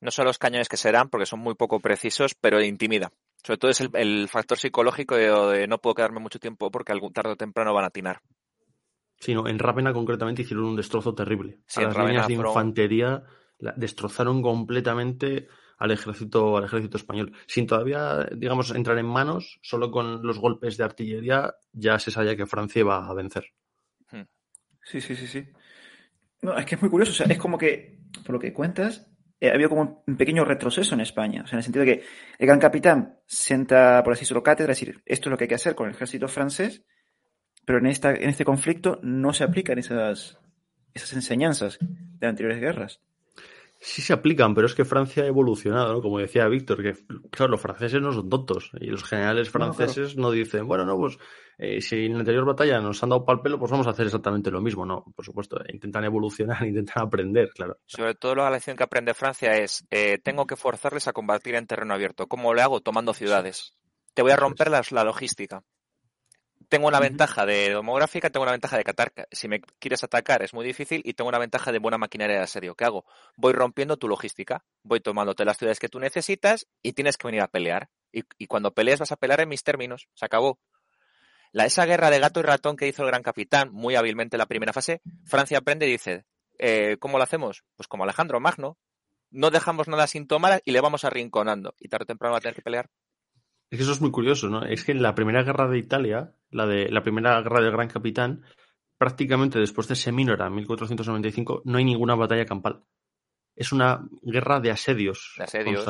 No 0.00 0.10
son 0.10 0.26
los 0.26 0.38
cañones 0.38 0.68
que 0.68 0.76
serán, 0.76 1.08
porque 1.08 1.26
son 1.26 1.40
muy 1.40 1.54
poco 1.54 1.80
precisos, 1.80 2.34
pero 2.34 2.62
intimida. 2.62 3.12
Sobre 3.42 3.58
todo 3.58 3.70
es 3.70 3.80
el, 3.80 4.28
factor 4.28 4.58
psicológico 4.58 5.16
de, 5.16 5.66
no 5.68 5.78
puedo 5.78 5.94
quedarme 5.94 6.20
mucho 6.20 6.38
tiempo 6.38 6.70
porque 6.70 6.92
algún 6.92 7.12
tarde 7.12 7.32
o 7.32 7.36
temprano 7.36 7.72
van 7.72 7.84
a 7.84 7.88
atinar. 7.88 8.20
Sino 9.18 9.48
en 9.48 9.58
Rávena 9.58 9.92
concretamente 9.92 10.42
hicieron 10.42 10.66
un 10.66 10.76
destrozo 10.76 11.14
terrible. 11.14 11.60
las 11.76 11.96
líneas 11.96 12.26
de 12.26 12.34
infantería 12.34 13.22
destrozaron 13.76 14.42
completamente 14.42 15.48
al 15.76 15.90
ejército, 15.90 16.56
al 16.56 16.64
ejército 16.64 16.96
español. 16.96 17.32
Sin 17.46 17.66
todavía, 17.66 18.26
digamos, 18.36 18.70
entrar 18.74 18.98
en 18.98 19.06
manos, 19.06 19.58
solo 19.62 19.90
con 19.90 20.26
los 20.26 20.38
golpes 20.38 20.76
de 20.76 20.84
artillería 20.84 21.54
ya 21.72 21.98
se 21.98 22.10
sabía 22.10 22.36
que 22.36 22.46
Francia 22.46 22.80
iba 22.80 23.06
a 23.06 23.14
vencer. 23.14 23.52
Hmm. 24.10 24.22
Sí, 24.82 25.00
sí, 25.00 25.16
sí, 25.16 25.26
sí. 25.26 25.46
No, 26.42 26.56
es 26.56 26.64
que 26.64 26.76
es 26.76 26.80
muy 26.80 26.90
curioso. 26.90 27.12
O 27.12 27.14
sea, 27.14 27.26
es 27.26 27.38
como 27.38 27.58
que, 27.58 27.98
por 28.24 28.34
lo 28.34 28.38
que 28.38 28.52
cuentas, 28.52 29.10
eh, 29.40 29.50
ha 29.50 29.54
habido 29.54 29.68
como 29.68 30.02
un 30.06 30.16
pequeño 30.16 30.44
retroceso 30.44 30.94
en 30.94 31.00
España. 31.00 31.42
O 31.44 31.46
sea, 31.46 31.56
en 31.56 31.58
el 31.58 31.64
sentido 31.64 31.84
de 31.84 31.98
que 31.98 32.04
el 32.38 32.46
gran 32.46 32.58
capitán 32.58 33.18
senta, 33.26 34.02
por 34.02 34.14
así 34.14 34.20
decirlo, 34.20 34.42
cátedra, 34.42 34.72
es 34.72 34.80
decir, 34.80 35.02
esto 35.04 35.28
es 35.28 35.30
lo 35.30 35.36
que 35.36 35.44
hay 35.44 35.48
que 35.48 35.54
hacer 35.56 35.74
con 35.74 35.88
el 35.88 35.94
ejército 35.94 36.28
francés, 36.28 36.84
pero 37.64 37.78
en, 37.78 37.86
esta, 37.86 38.14
en 38.14 38.30
este 38.30 38.44
conflicto 38.44 38.98
no 39.02 39.32
se 39.32 39.44
aplican 39.44 39.78
esas, 39.78 40.38
esas 40.94 41.12
enseñanzas 41.12 41.78
de 41.80 42.26
anteriores 42.26 42.60
guerras. 42.60 43.02
Sí 43.78 44.02
se 44.02 44.12
aplican, 44.12 44.54
pero 44.54 44.66
es 44.66 44.74
que 44.74 44.84
Francia 44.84 45.22
ha 45.22 45.26
evolucionado, 45.26 45.92
¿no? 45.92 46.02
Como 46.02 46.18
decía 46.18 46.48
Víctor, 46.48 46.82
que 46.82 46.94
claro, 47.30 47.52
los 47.52 47.60
franceses 47.60 48.00
no 48.00 48.12
son 48.12 48.28
tontos 48.28 48.70
y 48.80 48.86
los 48.86 49.04
generales 49.04 49.50
franceses 49.50 50.16
no, 50.16 50.30
dicen, 50.30 50.66
bueno, 50.66 50.84
no, 50.84 50.96
pues 50.96 51.18
eh, 51.58 51.80
si 51.80 52.06
en 52.06 52.14
la 52.14 52.20
anterior 52.20 52.44
batalla 52.44 52.80
nos 52.80 53.02
han 53.02 53.10
dado 53.10 53.24
pal 53.24 53.42
pelo, 53.42 53.58
pues 53.58 53.70
vamos 53.70 53.86
a 53.86 53.90
hacer 53.90 54.06
exactamente 54.06 54.50
lo 54.50 54.60
mismo. 54.60 54.86
No, 54.86 55.04
por 55.14 55.24
supuesto, 55.24 55.58
intentan 55.68 56.04
evolucionar, 56.04 56.62
intentan 56.66 57.04
aprender, 57.04 57.50
claro. 57.50 57.78
Sobre 57.86 58.14
todo 58.14 58.34
la 58.34 58.50
lección 58.50 58.76
que 58.76 58.84
aprende 58.84 59.14
Francia 59.14 59.56
es, 59.58 59.86
eh, 59.90 60.18
tengo 60.22 60.46
que 60.46 60.56
forzarles 60.56 61.06
a 61.08 61.12
combatir 61.12 61.54
en 61.54 61.66
terreno 61.66 61.94
abierto. 61.94 62.26
¿Cómo 62.26 62.54
lo 62.54 62.62
hago? 62.62 62.80
Tomando 62.80 63.12
ciudades. 63.12 63.74
Te 64.14 64.22
voy 64.22 64.32
a 64.32 64.36
romper 64.36 64.70
la, 64.70 64.82
la 64.90 65.04
logística 65.04 65.62
tengo 66.68 66.88
una 66.88 67.00
ventaja 67.00 67.46
de 67.46 67.70
demográfica, 67.70 68.30
tengo 68.30 68.42
una 68.42 68.52
ventaja 68.52 68.76
de 68.76 68.84
Qatar. 68.84 69.12
Si 69.30 69.48
me 69.48 69.60
quieres 69.60 70.02
atacar 70.04 70.42
es 70.42 70.54
muy 70.54 70.64
difícil 70.64 71.02
y 71.04 71.14
tengo 71.14 71.28
una 71.28 71.38
ventaja 71.38 71.72
de 71.72 71.78
buena 71.78 71.98
maquinaria 71.98 72.36
de 72.36 72.42
asedio. 72.42 72.74
¿Qué 72.74 72.84
hago? 72.84 73.04
Voy 73.36 73.52
rompiendo 73.52 73.96
tu 73.96 74.08
logística, 74.08 74.64
voy 74.82 75.00
tomándote 75.00 75.44
las 75.44 75.58
ciudades 75.58 75.78
que 75.78 75.88
tú 75.88 75.98
necesitas 75.98 76.66
y 76.82 76.92
tienes 76.92 77.16
que 77.16 77.28
venir 77.28 77.42
a 77.42 77.48
pelear. 77.48 77.88
Y, 78.12 78.46
cuando 78.46 78.72
pelees 78.72 79.00
vas 79.00 79.12
a 79.12 79.16
pelear 79.16 79.40
en 79.40 79.48
mis 79.48 79.62
términos. 79.62 80.08
Se 80.14 80.24
acabó. 80.24 80.58
La, 81.52 81.66
esa 81.66 81.84
guerra 81.84 82.10
de 82.10 82.18
gato 82.18 82.40
y 82.40 82.42
ratón 82.42 82.76
que 82.76 82.88
hizo 82.88 83.02
el 83.02 83.08
gran 83.08 83.22
capitán, 83.22 83.70
muy 83.72 83.94
hábilmente 83.94 84.36
en 84.36 84.38
la 84.38 84.46
primera 84.46 84.72
fase, 84.72 85.02
Francia 85.24 85.58
aprende 85.58 85.86
y 85.86 85.92
dice, 85.92 86.24
eh, 86.58 86.96
¿cómo 86.98 87.18
lo 87.18 87.24
hacemos? 87.24 87.64
Pues 87.76 87.88
como 87.88 88.04
Alejandro 88.04 88.40
Magno. 88.40 88.78
No 89.30 89.50
dejamos 89.50 89.88
nada 89.88 90.06
sin 90.06 90.26
tomar 90.26 90.62
y 90.64 90.70
le 90.70 90.80
vamos 90.80 91.04
arrinconando. 91.04 91.74
Y 91.78 91.88
tarde 91.88 92.04
o 92.04 92.06
temprano 92.06 92.32
va 92.32 92.38
a 92.38 92.40
tener 92.40 92.54
que 92.54 92.62
pelear. 92.62 92.88
Es 93.70 93.78
que 93.78 93.82
eso 93.82 93.92
es 93.92 94.00
muy 94.00 94.10
curioso, 94.10 94.48
¿no? 94.48 94.64
Es 94.64 94.84
que 94.84 94.92
en 94.92 95.02
la 95.02 95.14
primera 95.14 95.42
guerra 95.42 95.68
de 95.68 95.78
Italia, 95.78 96.34
la 96.50 96.66
de 96.66 96.88
la 96.88 97.02
primera 97.02 97.40
guerra 97.40 97.60
del 97.60 97.72
Gran 97.72 97.88
Capitán, 97.88 98.44
prácticamente 98.96 99.58
después 99.58 99.88
de 99.88 99.96
Semínora, 99.96 100.48
1495, 100.50 101.62
no 101.64 101.78
hay 101.78 101.84
ninguna 101.84 102.14
batalla 102.14 102.44
campal. 102.44 102.84
Es 103.56 103.72
una 103.72 104.06
guerra 104.22 104.60
de 104.60 104.70
asedios. 104.70 105.34
De 105.36 105.44
asedios 105.44 105.86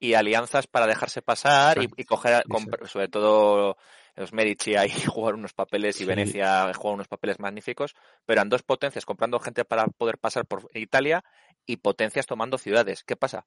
y, 0.00 0.14
alianzas 0.14 0.66
para 0.66 0.86
dejarse 0.86 1.20
pasar 1.20 1.78
y, 1.82 2.04
coger, 2.04 2.42
sobre 2.86 3.08
todo 3.08 3.76
los 4.16 4.32
Medici 4.32 4.74
ahí 4.74 4.90
jugar 5.06 5.34
unos 5.34 5.52
papeles 5.52 6.00
y 6.00 6.04
Venecia 6.04 6.72
jugar 6.74 6.94
unos 6.94 7.08
papeles 7.08 7.38
magníficos, 7.38 7.94
pero 8.24 8.40
eran 8.40 8.48
dos 8.48 8.62
potencias 8.62 9.04
comprando 9.04 9.38
gente 9.38 9.64
para 9.64 9.86
poder 9.86 10.18
pasar 10.18 10.46
por 10.46 10.68
Italia 10.74 11.22
y 11.66 11.76
potencias 11.76 12.26
tomando 12.26 12.58
ciudades. 12.58 13.04
¿Qué 13.04 13.16
pasa? 13.16 13.46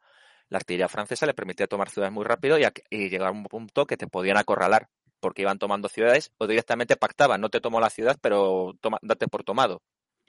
La 0.50 0.58
artillería 0.58 0.88
francesa 0.88 1.26
le 1.26 1.34
permitía 1.34 1.68
tomar 1.68 1.90
ciudades 1.90 2.14
muy 2.14 2.26
rápido 2.26 2.58
y, 2.58 3.10
llegar 3.10 3.30
a 3.30 3.32
un 3.32 3.44
punto 3.46 3.86
que 3.86 3.98
te 3.98 4.08
podían 4.08 4.38
acorralar, 4.38 4.90
porque 5.20 5.42
iban 5.42 5.60
tomando 5.60 5.90
ciudades 5.90 6.32
o 6.38 6.48
directamente 6.48 6.96
pactaban, 6.96 7.42
no 7.42 7.50
te 7.50 7.62
tomo 7.62 7.80
la 7.80 7.90
ciudad, 7.90 8.18
pero 8.22 8.74
date 9.02 9.28
por 9.28 9.44
tomado. 9.44 9.82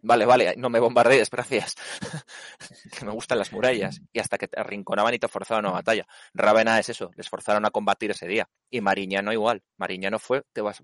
Vale, 0.06 0.26
vale, 0.26 0.54
no 0.58 0.68
me 0.68 0.80
bombardees, 0.80 1.30
gracias. 1.30 1.76
que 2.98 3.06
me 3.06 3.12
gustan 3.12 3.38
las 3.38 3.52
murallas. 3.52 4.02
Y 4.12 4.18
hasta 4.18 4.36
que 4.36 4.48
te 4.48 4.60
arrinconaban 4.60 5.14
y 5.14 5.18
te 5.18 5.28
forzaban 5.28 5.64
a 5.64 5.68
una 5.68 5.78
batalla. 5.78 6.06
Rávena 6.34 6.78
es 6.78 6.90
eso, 6.90 7.10
les 7.16 7.26
forzaron 7.26 7.64
a 7.64 7.70
combatir 7.70 8.10
ese 8.10 8.26
día. 8.26 8.46
Y 8.68 8.82
Mariñano 8.82 9.32
igual. 9.32 9.62
Mariñano 9.78 10.18
fue, 10.18 10.42
te 10.52 10.60
vas, 10.60 10.82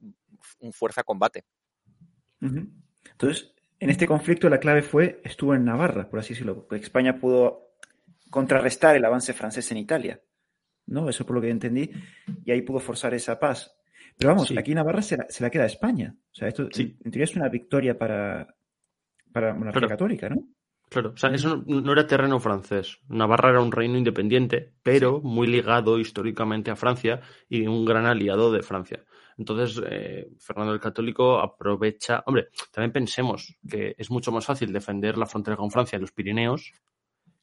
un 0.61 0.73
fuerza 0.73 1.03
combate. 1.03 1.45
Entonces, 2.41 3.53
en 3.79 3.91
este 3.91 4.07
conflicto 4.07 4.49
la 4.49 4.59
clave 4.59 4.83
fue, 4.83 5.21
estuvo 5.23 5.55
en 5.55 5.67
Navarra, 5.67 6.09
por 6.09 6.21
así 6.21 6.31
decirlo. 6.31 6.67
España 6.71 7.19
pudo 7.21 7.70
contrarrestar 8.31 8.97
el 8.97 9.05
avance 9.05 9.33
francés 9.33 9.71
en 9.73 9.79
Italia. 9.79 10.21
¿no? 10.87 11.09
Eso 11.09 11.25
por 11.25 11.37
lo 11.37 11.43
que 11.43 11.51
entendí. 11.51 11.91
Y 12.45 12.51
ahí 12.51 12.63
pudo 12.63 12.81
forzar 12.81 13.15
esa 13.15 13.39
paz. 13.39 13.75
Pero 14.17 14.31
vamos, 14.31 14.53
aquí 14.57 14.75
Navarra 14.75 15.03
se 15.03 15.17
la, 15.17 15.51
queda 15.51 15.65
a 15.65 15.67
España. 15.67 16.15
O 16.15 16.35
sea, 16.35 16.49
esto 16.49 16.69
en 16.77 17.11
teoría 17.11 17.25
es 17.25 17.37
una 17.37 17.49
victoria 17.49 17.97
para, 17.97 18.55
para 19.33 19.49
la 19.49 19.55
monarquía 19.55 19.89
católica, 19.89 20.29
¿no? 20.29 20.47
Claro, 20.91 21.13
o 21.15 21.17
sea, 21.17 21.31
eso 21.31 21.63
no, 21.67 21.93
era 21.93 22.07
terreno 22.07 22.41
francés. 22.41 22.99
Navarra 23.09 23.51
era 23.51 23.63
un 23.63 23.71
reino 23.71 23.97
independiente, 23.97 24.73
pero 24.83 25.21
muy 25.21 25.47
ligado 25.47 26.01
históricamente 26.01 26.71
a 26.73 26.77
Francia 26.77 27.21
y 27.49 27.67
un 27.67 27.85
gran 27.85 28.07
aliado 28.07 28.51
de 28.51 28.63
Francia. 28.63 29.05
Entonces, 29.39 29.81
eh, 29.89 30.29
Fernando 30.39 30.75
el 30.75 30.81
Católico 30.81 31.39
aprovecha. 31.39 32.25
Hombre, 32.27 32.49
también 32.73 32.93
pensemos 32.93 33.57
que 33.67 33.95
es 33.97 34.11
mucho 34.11 34.33
más 34.33 34.45
fácil 34.45 34.73
defender 34.73 35.17
la 35.17 35.27
frontera 35.27 35.57
con 35.57 35.71
Francia 35.71 35.97
en 35.97 36.03
los 36.03 36.13
Pirineos 36.13 36.73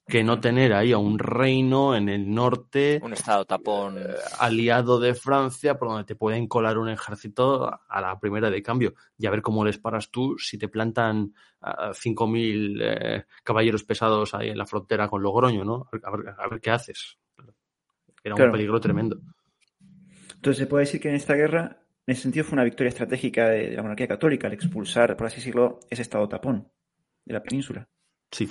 que 0.08 0.24
no 0.24 0.40
tener 0.40 0.74
ahí 0.74 0.94
a 0.94 0.98
un 0.98 1.20
reino 1.20 1.96
en 1.96 2.08
el 2.08 2.34
norte. 2.34 3.00
Un 3.04 3.14
estado 3.14 3.46
tapón. 3.46 3.98
Eh, 3.98 4.04
aliado 4.40 5.00
de 5.00 5.14
Francia, 5.14 5.78
por 5.78 5.90
donde 5.90 6.06
te 6.06 6.16
pueden 6.16 6.48
colar 6.48 6.78
un 6.78 6.90
ejército 6.90 7.70
a 7.88 8.02
la 8.02 8.18
primera 8.18 8.50
de 8.50 8.64
cambio. 8.64 8.94
Y 9.18 9.28
a 9.28 9.32
ver 9.32 9.42
cómo 9.42 9.66
les 9.66 9.78
paras 9.78 10.10
tú 10.10 10.38
si 10.38 10.58
te 10.58 10.70
plantan 10.70 11.34
a 11.60 11.92
5.000 11.92 12.80
eh, 12.82 13.26
caballeros 13.44 13.84
pesados 13.84 14.34
ahí 14.34 14.50
en 14.50 14.58
la 14.58 14.66
frontera 14.66 15.10
con 15.10 15.22
Logroño, 15.22 15.66
¿no? 15.66 15.90
A 16.04 16.48
ver, 16.48 16.62
qué 16.62 16.72
haces. 16.72 17.18
Era 18.24 18.36
un 18.36 18.52
peligro 18.52 18.80
tremendo. 18.80 19.20
Entonces 20.36 20.60
se 20.60 20.68
puede 20.68 20.86
decir 20.86 21.02
que 21.02 21.10
en 21.10 21.16
esta 21.16 21.34
guerra, 21.34 21.82
en 22.06 22.14
ese 22.14 22.22
sentido, 22.22 22.46
fue 22.46 22.56
una 22.56 22.64
victoria 22.64 22.90
estratégica 22.90 23.50
de 23.50 23.72
la 23.72 23.82
monarquía 23.82 24.08
católica 24.08 24.48
al 24.48 24.54
expulsar, 24.54 25.18
por 25.18 25.28
así 25.28 25.38
decirlo, 25.38 25.80
ese 25.90 26.04
estado 26.04 26.30
tapón 26.30 26.72
de 27.26 27.34
la 27.34 27.44
península. 27.44 27.90
Sí. 28.32 28.48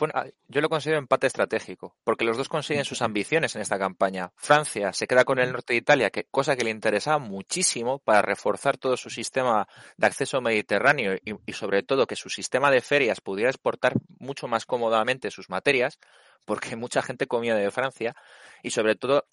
yo 0.49 0.61
lo 0.61 0.69
considero 0.69 0.99
empate 0.99 1.27
estratégico, 1.27 1.97
porque 2.03 2.25
los 2.25 2.37
dos 2.37 2.49
consiguen 2.49 2.85
sus 2.85 3.03
ambiciones 3.03 3.55
en 3.57 3.63
esta 3.63 3.79
campaña. 3.79 4.33
Francia 4.37 4.93
se 4.93 5.07
queda 5.07 5.25
con 5.25 5.39
el 5.39 5.53
norte 5.53 5.75
de 5.75 5.79
Italia, 5.79 6.11
que, 6.11 6.25
cosa 6.25 6.57
que 6.57 6.65
le 6.65 6.71
interesaba 6.71 7.19
muchísimo 7.19 7.99
para 7.99 8.23
reforzar 8.23 8.79
todo 8.79 8.97
su 8.97 9.11
sistema 9.11 9.69
de 9.97 10.07
acceso 10.07 10.41
mediterráneo 10.41 11.17
y, 11.25 11.53
sobre 11.53 11.83
todo 11.83 12.07
que 12.07 12.17
su 12.17 12.31
sistema 12.31 12.71
de 12.71 12.81
ferias 12.81 13.21
pudiera 13.21 13.51
exportar 13.51 13.95
mucho 14.19 14.49
más 14.49 14.65
cómodamente 14.65 15.31
sus 15.31 15.51
materias, 15.51 15.99
porque 16.47 16.77
mucha 16.77 17.03
gente 17.03 17.27
comía 17.27 17.55
de 17.55 17.71
Francia, 17.71 18.15
y 18.63 18.71
sobre 18.71 18.97
todo 18.97 19.27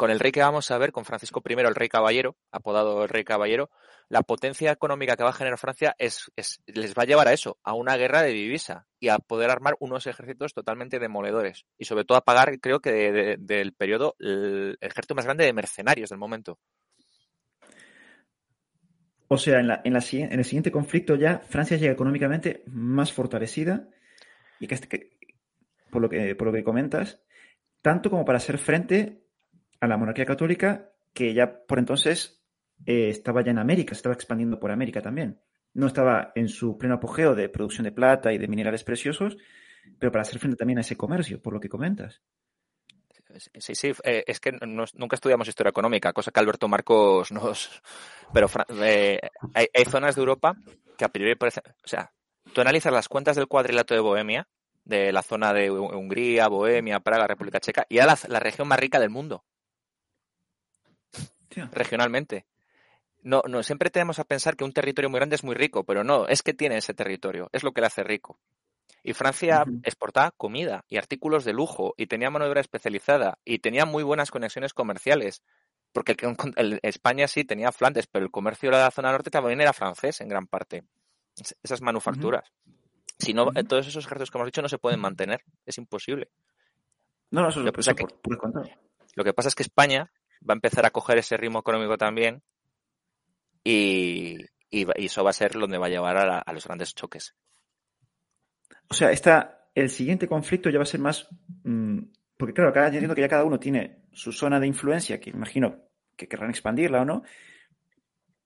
con 0.00 0.10
el 0.10 0.18
rey 0.18 0.32
que 0.32 0.40
vamos 0.40 0.70
a 0.70 0.78
ver, 0.78 0.92
con 0.92 1.04
Francisco 1.04 1.42
I, 1.46 1.52
el 1.60 1.74
rey 1.74 1.90
caballero, 1.90 2.34
apodado 2.50 3.02
el 3.02 3.10
rey 3.10 3.22
caballero, 3.22 3.68
la 4.08 4.22
potencia 4.22 4.72
económica 4.72 5.14
que 5.14 5.24
va 5.24 5.28
a 5.28 5.34
generar 5.34 5.58
Francia 5.58 5.94
es, 5.98 6.32
les 6.64 6.94
va 6.94 7.02
a 7.02 7.04
llevar 7.04 7.28
a 7.28 7.34
eso, 7.34 7.58
a 7.62 7.74
una 7.74 7.98
guerra 7.98 8.22
de 8.22 8.32
divisa 8.32 8.86
y 8.98 9.08
a 9.08 9.18
poder 9.18 9.50
armar 9.50 9.76
unos 9.78 10.06
ejércitos 10.06 10.54
totalmente 10.54 10.98
demoledores. 11.00 11.66
Y 11.76 11.84
sobre 11.84 12.06
todo 12.06 12.16
a 12.16 12.24
pagar, 12.24 12.60
creo 12.60 12.80
que 12.80 13.36
del 13.38 13.74
periodo, 13.74 14.16
el 14.20 14.78
ejército 14.80 15.14
más 15.14 15.26
grande 15.26 15.44
de 15.44 15.52
mercenarios 15.52 16.08
del 16.08 16.18
momento. 16.18 16.58
O 19.28 19.36
sea, 19.36 19.60
en, 19.60 19.94
el 19.94 20.44
siguiente 20.46 20.72
conflicto 20.72 21.16
ya 21.16 21.40
Francia 21.40 21.76
llega 21.76 21.92
económicamente 21.92 22.62
más 22.68 23.12
fortalecida 23.12 23.86
y 24.60 24.66
que, 24.66 25.10
por, 25.90 26.00
lo 26.00 26.08
que, 26.08 26.34
por 26.36 26.46
lo 26.46 26.54
que 26.54 26.64
comentas, 26.64 27.20
tanto 27.82 28.08
como 28.08 28.24
para 28.24 28.38
hacer 28.38 28.56
frente 28.56 29.26
a 29.80 29.86
la 29.86 29.96
monarquía 29.96 30.26
católica 30.26 30.92
que 31.12 31.34
ya 31.34 31.64
por 31.66 31.78
entonces 31.78 32.42
eh, 32.86 33.08
estaba 33.08 33.42
ya 33.42 33.50
en 33.50 33.58
América, 33.58 33.94
se 33.94 33.98
estaba 33.98 34.14
expandiendo 34.14 34.60
por 34.60 34.70
América 34.70 35.02
también. 35.02 35.40
No 35.72 35.86
estaba 35.86 36.32
en 36.34 36.48
su 36.48 36.78
pleno 36.78 36.96
apogeo 36.96 37.34
de 37.34 37.48
producción 37.48 37.84
de 37.84 37.92
plata 37.92 38.32
y 38.32 38.38
de 38.38 38.48
minerales 38.48 38.84
preciosos, 38.84 39.36
pero 39.98 40.12
para 40.12 40.22
hacer 40.22 40.38
frente 40.38 40.56
también 40.56 40.78
a 40.78 40.82
ese 40.82 40.96
comercio, 40.96 41.40
por 41.40 41.52
lo 41.52 41.60
que 41.60 41.68
comentas. 41.68 42.22
Sí, 43.58 43.74
sí, 43.74 43.92
eh, 44.04 44.24
es 44.26 44.40
que 44.40 44.52
nunca 44.52 45.14
estudiamos 45.14 45.48
historia 45.48 45.70
económica, 45.70 46.12
cosa 46.12 46.30
que 46.30 46.40
Alberto 46.40 46.68
Marcos 46.68 47.30
nos... 47.32 47.82
Pero 48.32 48.48
eh, 48.82 49.20
hay, 49.54 49.84
zonas 49.84 50.14
de 50.14 50.20
Europa 50.20 50.56
que 50.96 51.04
a 51.04 51.08
priori 51.08 51.34
parecen... 51.36 51.62
O 51.84 51.88
sea, 51.88 52.12
tú 52.52 52.60
analizas 52.60 52.92
las 52.92 53.08
cuentas 53.08 53.36
del 53.36 53.46
cuadrilátero 53.46 54.02
de 54.02 54.08
Bohemia, 54.08 54.48
de 54.84 55.12
la 55.12 55.22
zona 55.22 55.52
de 55.52 55.70
Hungría, 55.70 56.48
Bohemia, 56.48 57.00
Praga, 57.00 57.26
República 57.26 57.60
Checa, 57.60 57.86
y 57.88 57.98
era 57.98 58.16
la, 58.28 58.40
región 58.40 58.66
más 58.66 58.80
rica 58.80 58.98
del 58.98 59.10
mundo. 59.10 59.44
Regionalmente. 61.72 62.46
No, 63.22 63.42
no, 63.46 63.62
siempre 63.62 63.90
tenemos 63.90 64.18
a 64.18 64.24
pensar 64.24 64.56
que 64.56 64.64
un 64.64 64.72
territorio 64.72 65.10
muy 65.10 65.18
grande 65.18 65.36
es 65.36 65.44
muy 65.44 65.54
rico, 65.54 65.84
pero 65.84 66.04
no, 66.04 66.26
es 66.26 66.42
que 66.42 66.54
tiene 66.54 66.78
ese 66.78 66.94
territorio, 66.94 67.50
es 67.52 67.62
lo 67.62 67.72
que 67.72 67.82
le 67.82 67.88
hace 67.88 68.02
rico. 68.02 68.38
Y 69.02 69.14
Francia 69.14 69.64
exportaba 69.82 70.30
comida 70.30 70.84
y 70.88 70.98
artículos 70.98 71.44
de 71.44 71.52
lujo 71.52 71.94
y 71.96 72.06
tenía 72.06 72.30
mano 72.30 72.44
de 72.44 72.50
obra 72.50 72.60
especializada 72.60 73.38
y 73.44 73.58
tenía 73.58 73.86
muy 73.86 74.02
buenas 74.02 74.30
conexiones 74.30 74.74
comerciales. 74.74 75.42
Porque 75.92 76.16
España 76.82 77.26
sí 77.26 77.44
tenía 77.44 77.72
Flandes, 77.72 78.06
pero 78.06 78.24
el 78.24 78.30
comercio 78.30 78.70
de 78.70 78.76
la 78.76 78.90
zona 78.90 79.10
norte 79.10 79.30
también 79.30 79.60
era 79.60 79.72
francés 79.72 80.20
en 80.20 80.28
gran 80.28 80.46
parte. 80.46 80.84
Esas 81.62 81.80
manufacturas. 81.80 82.52
Si 83.18 83.34
no, 83.34 83.50
todos 83.66 83.88
esos 83.88 84.04
ejércitos 84.04 84.30
que 84.30 84.38
hemos 84.38 84.46
dicho 84.46 84.62
no 84.62 84.68
se 84.68 84.78
pueden 84.78 85.00
mantener. 85.00 85.42
Es 85.66 85.78
imposible. 85.78 86.30
No, 87.30 87.42
no, 87.42 87.48
eso, 87.48 87.60
lo, 87.60 87.72
que, 87.72 88.06
lo 89.14 89.24
que 89.24 89.32
pasa 89.32 89.48
es 89.48 89.54
que 89.54 89.62
España 89.62 90.12
va 90.48 90.54
a 90.54 90.56
empezar 90.56 90.86
a 90.86 90.90
coger 90.90 91.18
ese 91.18 91.36
ritmo 91.36 91.60
económico 91.60 91.96
también 91.98 92.42
y, 93.64 94.46
eso 94.70 95.24
va 95.24 95.30
a 95.30 95.34
ser 95.34 95.52
donde 95.52 95.78
va 95.78 95.86
a 95.86 95.90
llevar 95.90 96.16
a, 96.16 96.52
los 96.52 96.64
grandes 96.64 96.94
choques. 96.94 97.34
O 98.88 98.94
sea, 98.94 99.10
esta, 99.10 99.68
el 99.74 99.90
siguiente 99.90 100.28
conflicto 100.28 100.70
ya 100.70 100.78
va 100.78 100.84
a 100.84 100.86
ser 100.86 101.00
más... 101.00 101.28
Mm, 101.64 102.02
porque 102.36 102.54
claro, 102.54 102.70
acá 102.70 102.86
entiendo 102.86 103.14
que 103.14 103.20
ya 103.20 103.28
cada 103.28 103.44
uno 103.44 103.58
tiene 103.58 104.04
su 104.12 104.32
zona 104.32 104.60
de 104.60 104.68
influencia, 104.68 105.20
que 105.20 105.30
imagino 105.30 105.88
que 106.16 106.28
querrán 106.28 106.50
expandirla 106.50 107.02
o 107.02 107.04
no, 107.04 107.24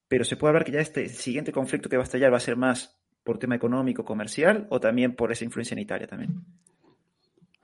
pero 0.09 0.25
se 0.25 0.37
puede 0.37 0.51
hablar 0.51 0.65
que 0.65 0.73
ya 0.73 0.81
este 0.81 1.09
siguiente 1.09 1.53
conflicto 1.53 1.89
que 1.89 1.97
va 1.97 2.03
a 2.03 2.05
estallar 2.05 2.33
va 2.33 2.39
a 2.39 2.41
ser 2.41 2.57
más 2.57 2.99
por 3.23 3.39
tema 3.39 3.57
económico, 3.57 4.05
comercial 4.05 4.67
o 4.71 4.81
también 4.81 5.15
por 5.15 5.33
esa 5.33 5.45
influencia 5.45 5.75
en 5.75 5.81
Italia 5.81 6.07
también. 6.07 6.45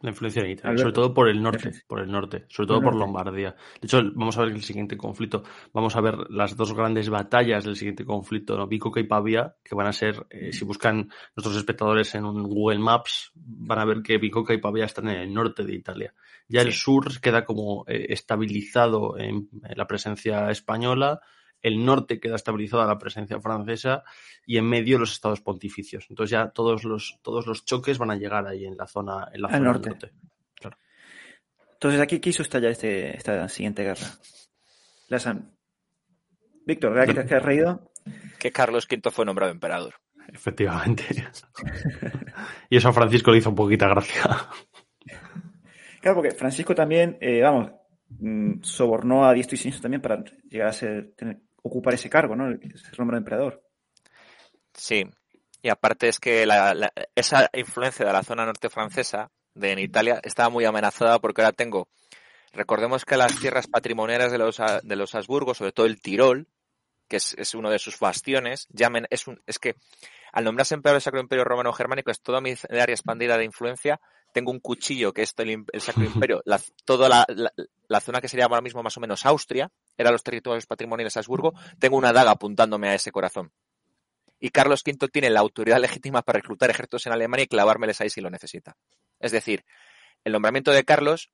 La 0.03 0.11
influencia 0.11 0.43
en 0.43 0.53
Italia, 0.53 0.79
sobre 0.79 0.95
todo 0.95 1.13
por 1.13 1.29
el 1.29 1.43
norte, 1.43 1.73
por 1.87 2.01
el 2.01 2.11
norte, 2.11 2.47
sobre 2.49 2.69
todo 2.69 2.81
por 2.81 2.97
Lombardía. 2.97 3.55
De 3.81 3.87
hecho, 3.87 4.01
vamos 4.15 4.39
a 4.39 4.45
ver 4.45 4.53
el 4.53 4.63
siguiente 4.63 4.97
conflicto, 4.97 5.43
vamos 5.75 5.95
a 5.95 6.01
ver 6.01 6.17
las 6.31 6.57
dos 6.57 6.73
grandes 6.73 7.11
batallas 7.11 7.65
del 7.65 7.77
siguiente 7.77 8.07
conflicto, 8.07 8.57
¿no? 8.57 8.67
y 8.71 9.05
Pavia, 9.05 9.55
que 9.63 9.75
van 9.75 9.87
a 9.87 9.93
ser, 9.93 10.27
eh, 10.31 10.53
si 10.53 10.65
buscan 10.65 11.11
nuestros 11.37 11.55
espectadores 11.57 12.15
en 12.15 12.25
un 12.25 12.43
Google 12.45 12.79
Maps, 12.79 13.33
van 13.35 13.79
a 13.79 13.85
ver 13.85 14.03
que 14.03 14.17
Bicocca 14.17 14.55
y 14.55 14.59
Pavia 14.59 14.87
están 14.87 15.09
en 15.09 15.21
el 15.21 15.35
norte 15.35 15.65
de 15.65 15.75
Italia. 15.75 16.15
Ya 16.49 16.63
el 16.63 16.73
sur 16.73 17.21
queda 17.21 17.45
como 17.45 17.85
eh, 17.87 18.07
estabilizado 18.09 19.19
en, 19.19 19.49
la 19.77 19.87
presencia 19.87 20.51
española, 20.51 21.21
el 21.63 21.85
norte 21.85 22.21
queda 22.21 22.37
estabilizado 22.37 22.83
a 22.83 22.87
la 22.87 22.99
presencia 22.99 23.41
francesa 23.41 24.03
y 24.47 24.57
en 24.57 24.69
medio 24.69 24.99
los 24.99 25.13
estados 25.13 25.41
pontificios. 25.41 26.07
Entonces 26.09 26.33
ya 26.33 26.51
todos 26.51 26.85
los, 26.85 27.19
todos 27.23 27.47
los 27.47 27.65
choques 27.65 27.99
van 27.99 28.11
a 28.11 28.17
llegar 28.17 28.47
ahí 28.47 28.65
en 28.65 28.77
la 28.77 28.87
zona, 28.87 29.29
en 29.33 29.43
la 29.43 29.49
zona 29.49 29.61
norte. 29.61 29.91
norte. 29.91 30.13
Claro. 30.55 30.77
Entonces 31.75 32.01
aquí 32.01 32.21
quiso 32.21 32.43
estallar 32.43 32.73
este, 32.73 33.17
esta 33.17 33.49
siguiente 33.49 33.83
guerra. 33.83 34.07
La 35.09 35.19
San. 35.19 35.57
Víctor, 36.67 36.93
¿verdad 36.93 37.15
que 37.15 37.25
te 37.25 37.35
has 37.35 37.43
reído? 37.43 37.91
Que 38.39 38.53
Carlos 38.53 38.87
V 38.91 39.11
fue 39.11 39.25
nombrado 39.25 39.53
emperador. 39.53 39.95
Efectivamente. 40.33 41.05
y 42.71 42.77
eso 42.77 42.89
a 42.89 42.93
Francisco 42.93 43.31
le 43.31 43.39
hizo 43.39 43.51
un 43.51 43.57
poquita 43.57 43.89
gracia. 43.89 44.49
Claro, 46.01 46.17
porque 46.17 46.31
Francisco 46.31 46.75
también, 46.75 47.19
eh, 47.21 47.43
vamos, 47.43 47.73
mm, 48.09 48.63
sobornó 48.63 49.25
a 49.27 49.35
diestro 49.35 49.55
y 49.55 49.59
siniestro 49.59 49.83
también 49.83 50.01
para 50.01 50.25
llegar 50.49 50.69
a 50.69 50.73
ser, 50.73 51.15
ocupar 51.63 51.95
ese 51.95 52.11
cargo, 52.11 52.37
¿no? 52.37 52.51
Ser 52.77 52.99
nombrado 52.99 53.19
emperador. 53.19 53.63
Sí, 54.75 55.05
y 55.63 55.69
aparte 55.69 56.09
es 56.09 56.19
que 56.19 56.47
esa 57.15 57.51
influencia 57.53 58.07
de 58.07 58.13
la 58.13 58.23
zona 58.23 58.47
norte 58.47 58.71
francesa, 58.71 59.31
de 59.55 59.73
en 59.73 59.79
Italia, 59.79 60.21
estaba 60.23 60.49
muy 60.49 60.65
amenazada 60.65 61.19
porque 61.19 61.43
ahora 61.43 61.53
tengo, 61.53 61.89
recordemos 62.53 63.05
que 63.05 63.17
las 63.17 63.39
tierras 63.39 63.67
patrimoniales 63.67 64.33
de 64.33 64.39
los, 64.39 64.61
de 64.83 64.97
los 64.97 65.15
Habsburgo, 65.15 65.55
sobre 65.55 65.73
todo 65.73 65.87
el 65.87 66.01
Tirol, 66.01 66.49
que 67.09 67.17
es, 67.17 67.55
uno 67.55 67.71
de 67.71 67.81
sus 67.81 67.99
bastiones, 67.99 68.69
llamen, 68.71 69.07
es, 69.11 69.27
un, 69.27 69.43
es 69.47 69.59
que 69.59 69.75
al 70.33 70.45
nombrarse 70.45 70.75
emperador 70.75 70.97
del 70.97 71.03
Sacro 71.03 71.21
Imperio 71.21 71.45
Romano 71.45 71.73
Germánico 71.73 72.11
es 72.11 72.23
toda 72.23 72.41
mi 72.41 72.55
área 72.71 72.95
expandida 72.95 73.37
de 73.37 73.45
influencia, 73.45 74.01
tengo 74.33 74.51
un 74.51 74.61
cuchillo 74.61 75.13
que 75.13 75.23
es 75.23 75.35
el, 75.39 75.65
Sacro 75.81 76.05
Imperio, 76.05 76.43
la, 76.45 76.61
toda 76.85 77.09
la, 77.09 77.27
la, 77.89 78.01
zona 78.01 78.21
que 78.21 78.29
sería 78.29 78.47
ahora 78.47 78.61
mismo 78.61 78.83
más 78.83 78.97
o 78.97 79.01
menos 79.01 79.27
Austria, 79.27 79.71
eran 79.97 80.13
los 80.13 80.23
territorios 80.23 80.67
patrimoniales 80.67 81.15
de 81.15 81.21
Habsburgo, 81.21 81.55
tengo 81.79 81.97
una 81.97 82.13
daga 82.13 82.33
apuntándome 82.33 82.89
a 82.89 82.95
ese 82.95 83.13
corazón. 83.13 83.53
Y 84.41 84.51
Carlos 84.51 84.83
V 84.87 85.09
tiene 85.09 85.29
la 85.29 85.41
autoridad 85.41 85.79
legítima 85.79 86.23
para 86.23 86.39
reclutar 86.39 86.71
ejércitos 86.71 87.07
en 87.07 87.13
Alemania 87.13 87.45
y 87.45 87.49
clavármeles 87.49 88.01
ahí 88.01 88.09
si 88.09 88.23
lo 88.23 88.31
necesita. 88.31 88.77
Es 89.19 89.33
decir, 89.33 89.65
el 90.25 90.33
nombramiento 90.33 90.73
de 90.73 90.85
Carlos 90.85 91.31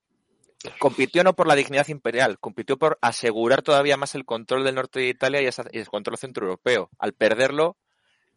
compitió 0.78 1.22
no 1.22 1.34
por 1.34 1.46
la 1.46 1.54
dignidad 1.54 1.88
imperial, 1.88 2.38
compitió 2.38 2.76
por 2.76 2.98
asegurar 3.00 3.62
todavía 3.62 3.96
más 3.96 4.14
el 4.14 4.24
control 4.24 4.64
del 4.64 4.74
norte 4.74 5.00
de 5.00 5.08
Italia 5.08 5.40
y, 5.42 5.78
el 5.78 5.88
control 5.88 6.18
centroeuropeo. 6.18 6.90
Al 6.98 7.12
perderlo, 7.12 7.76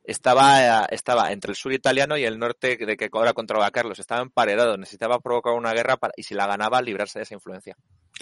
estaba, 0.09 0.85
estaba 0.85 1.31
entre 1.31 1.51
el 1.51 1.55
sur 1.55 1.71
italiano 1.73 2.17
y 2.17 2.23
el 2.23 2.39
norte 2.39 2.77
de 2.77 2.97
que 2.97 3.09
ahora 3.11 3.33
controlaba 3.33 3.71
Carlos. 3.71 3.99
Estaba 3.99 4.21
emparedado, 4.21 4.77
necesitaba 4.77 5.19
provocar 5.19 5.53
una 5.53 5.73
guerra 5.73 5.97
para, 5.97 6.13
y 6.17 6.23
si 6.23 6.35
la 6.35 6.47
ganaba, 6.47 6.81
librarse 6.81 7.19
de 7.19 7.23
esa 7.23 7.35
influencia. 7.35 7.75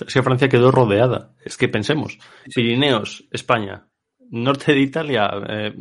Es 0.05 0.13
que 0.13 0.23
Francia 0.23 0.49
quedó 0.49 0.71
rodeada. 0.71 1.33
Es 1.43 1.57
que 1.57 1.69
pensemos, 1.69 2.19
Pirineos, 2.53 3.27
España, 3.31 3.88
norte 4.29 4.73
de 4.73 4.79
Italia, 4.79 5.29
eh, 5.47 5.73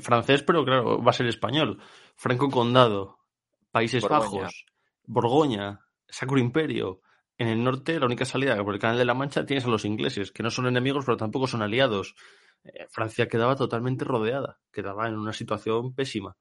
francés, 0.00 0.42
pero 0.42 0.64
claro, 0.64 1.02
va 1.02 1.10
a 1.10 1.14
ser 1.14 1.26
español. 1.26 1.80
Franco 2.16 2.50
Condado, 2.50 3.18
Países 3.70 4.02
Bajos, 4.02 4.66
Borgoña, 5.04 5.80
Sacro 6.08 6.38
Imperio. 6.38 7.00
En 7.38 7.48
el 7.48 7.62
norte, 7.62 8.00
la 8.00 8.06
única 8.06 8.24
salida 8.24 8.56
por 8.64 8.74
el 8.74 8.80
Canal 8.80 8.96
de 8.96 9.04
la 9.04 9.14
Mancha 9.14 9.44
tienes 9.44 9.66
a 9.66 9.68
los 9.68 9.84
ingleses, 9.84 10.32
que 10.32 10.42
no 10.42 10.50
son 10.50 10.66
enemigos, 10.66 11.04
pero 11.04 11.18
tampoco 11.18 11.46
son 11.46 11.62
aliados. 11.62 12.14
Eh, 12.64 12.86
Francia 12.88 13.28
quedaba 13.28 13.56
totalmente 13.56 14.04
rodeada, 14.04 14.58
quedaba 14.72 15.08
en 15.08 15.16
una 15.16 15.32
situación 15.32 15.94
pésima. 15.94 16.36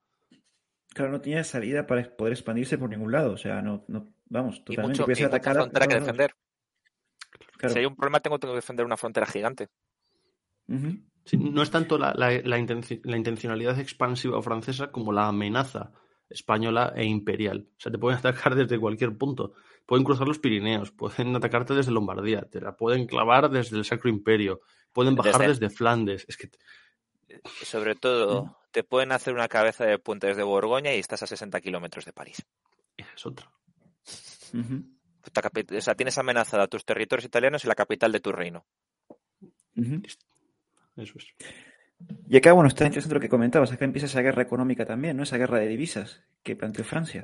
Claro, 0.93 1.11
no 1.11 1.21
tenía 1.21 1.43
salida 1.43 1.85
para 1.85 2.15
poder 2.15 2.33
expandirse 2.33 2.77
por 2.77 2.89
ningún 2.89 3.11
lado. 3.11 3.33
O 3.33 3.37
sea, 3.37 3.61
no, 3.61 3.83
no 3.87 4.13
vamos, 4.25 4.63
totalmente. 4.63 5.03
Y, 5.03 5.05
mucho, 5.05 5.41
frontera 5.41 5.87
que 5.87 5.95
defender. 5.95 6.31
Si 7.67 7.79
hay 7.79 7.85
un 7.85 7.95
problema, 7.95 8.19
tengo 8.19 8.39
que 8.39 8.47
defender 8.47 8.85
una 8.85 8.97
frontera 8.97 9.25
gigante. 9.25 9.69
no 10.67 11.61
es 11.61 11.71
tanto 11.71 11.97
la, 11.97 12.13
la, 12.13 12.57
intencionalidad 12.57 13.79
expansiva 13.79 14.41
francesa 14.41 14.91
como 14.91 15.11
la 15.11 15.27
amenaza 15.27 15.91
española 16.29 16.93
e 16.95 17.05
imperial. 17.05 17.67
O 17.71 17.79
sea, 17.79 17.91
te 17.91 17.97
pueden 17.97 18.19
atacar 18.19 18.55
desde 18.55 18.79
cualquier 18.79 19.17
punto. 19.17 19.53
Pueden 19.85 20.03
cruzar 20.03 20.27
los 20.27 20.39
Pirineos, 20.39 20.91
pueden 20.91 21.35
atacarte 21.35 21.73
desde 21.73 21.91
Lombardía, 21.91 22.41
te 22.41 22.59
la 22.59 22.75
pueden 22.75 23.05
clavar 23.05 23.49
desde 23.49 23.77
el 23.77 23.85
Sacro 23.85 24.09
Imperio, 24.09 24.61
pueden 24.91 25.15
bajar 25.15 25.47
desde, 25.47 25.69
Flandes. 25.69 26.25
Es 26.27 26.37
que... 26.37 26.49
Sobre 27.63 27.95
todo, 27.95 28.57
te 28.71 28.83
pueden 28.83 29.11
hacer 29.11 29.33
una 29.33 29.47
cabeza 29.47 29.85
de 29.85 29.99
puente 29.99 30.27
desde 30.27 30.43
Borgoña 30.43 30.93
y 30.93 30.99
estás 30.99 31.21
a 31.23 31.27
60 31.27 31.61
kilómetros 31.61 32.05
de 32.05 32.13
París. 32.13 32.43
Es 32.97 33.25
otra. 33.25 33.51
O 34.53 35.81
sea, 35.81 35.95
tienes 35.95 36.17
amenazada 36.17 36.63
a 36.63 36.67
tus 36.67 36.85
territorios 36.85 37.25
italianos 37.25 37.65
y 37.65 37.67
la 37.67 37.75
capital 37.75 38.11
de 38.11 38.19
tu 38.19 38.31
reino. 38.31 38.65
Eso 39.75 41.13
es. 41.17 41.27
Y 42.27 42.37
acá, 42.37 42.53
bueno, 42.53 42.67
está 42.67 42.85
interesante 42.85 43.15
lo 43.15 43.21
que 43.21 43.29
comentabas. 43.29 43.71
Acá 43.71 43.85
empieza 43.85 44.07
esa 44.07 44.21
guerra 44.21 44.41
económica 44.41 44.85
también, 44.85 45.17
¿no? 45.17 45.23
Esa 45.23 45.37
guerra 45.37 45.59
de 45.59 45.67
divisas 45.67 46.23
que 46.43 46.55
planteó 46.55 46.83
Francia. 46.83 47.23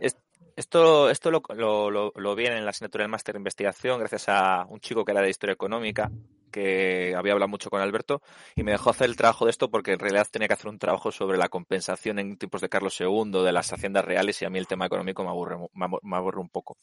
Esto 0.56 1.10
esto 1.10 1.32
lo, 1.32 1.42
lo, 1.56 2.12
lo, 2.16 2.36
vi 2.36 2.46
en 2.46 2.64
la 2.64 2.72
asignatura 2.72 3.04
del 3.04 3.12
máster 3.12 3.34
de 3.34 3.40
investigación 3.40 4.00
gracias 4.00 4.30
a 4.30 4.66
un 4.70 4.80
chico 4.80 5.06
que 5.06 5.12
era 5.12 5.22
de 5.22 5.30
historia 5.30 5.54
económica 5.54 6.12
que 6.52 7.16
había 7.16 7.34
hablado 7.34 7.50
mucho 7.50 7.70
con 7.70 7.82
Alberto 7.82 8.22
y 8.56 8.64
me 8.64 8.72
dejó 8.72 8.90
hacer 8.90 9.08
el 9.08 9.16
trabajo 9.16 9.46
de 9.46 9.52
esto 9.52 9.72
porque 9.72 9.94
en 9.94 10.00
realidad 10.00 10.28
tenía 10.30 10.48
que 10.48 10.54
hacer 10.54 10.68
un 10.68 10.80
trabajo 10.80 11.12
sobre 11.12 11.38
la 11.38 11.50
compensación 11.50 12.20
en 12.20 12.38
tiempos 12.38 12.62
de 12.62 12.70
Carlos 12.70 13.00
II, 13.00 13.44
de 13.44 13.52
las 13.52 13.72
haciendas 13.72 14.04
reales 14.04 14.42
y 14.42 14.46
a 14.46 14.50
mí 14.50 14.60
el 14.60 14.68
tema 14.68 14.86
económico 14.86 15.24
me 15.24 15.30
aburre, 15.30 15.58
me 15.74 16.16
aburre 16.18 16.42
un 16.42 16.50
poco. 16.50 16.78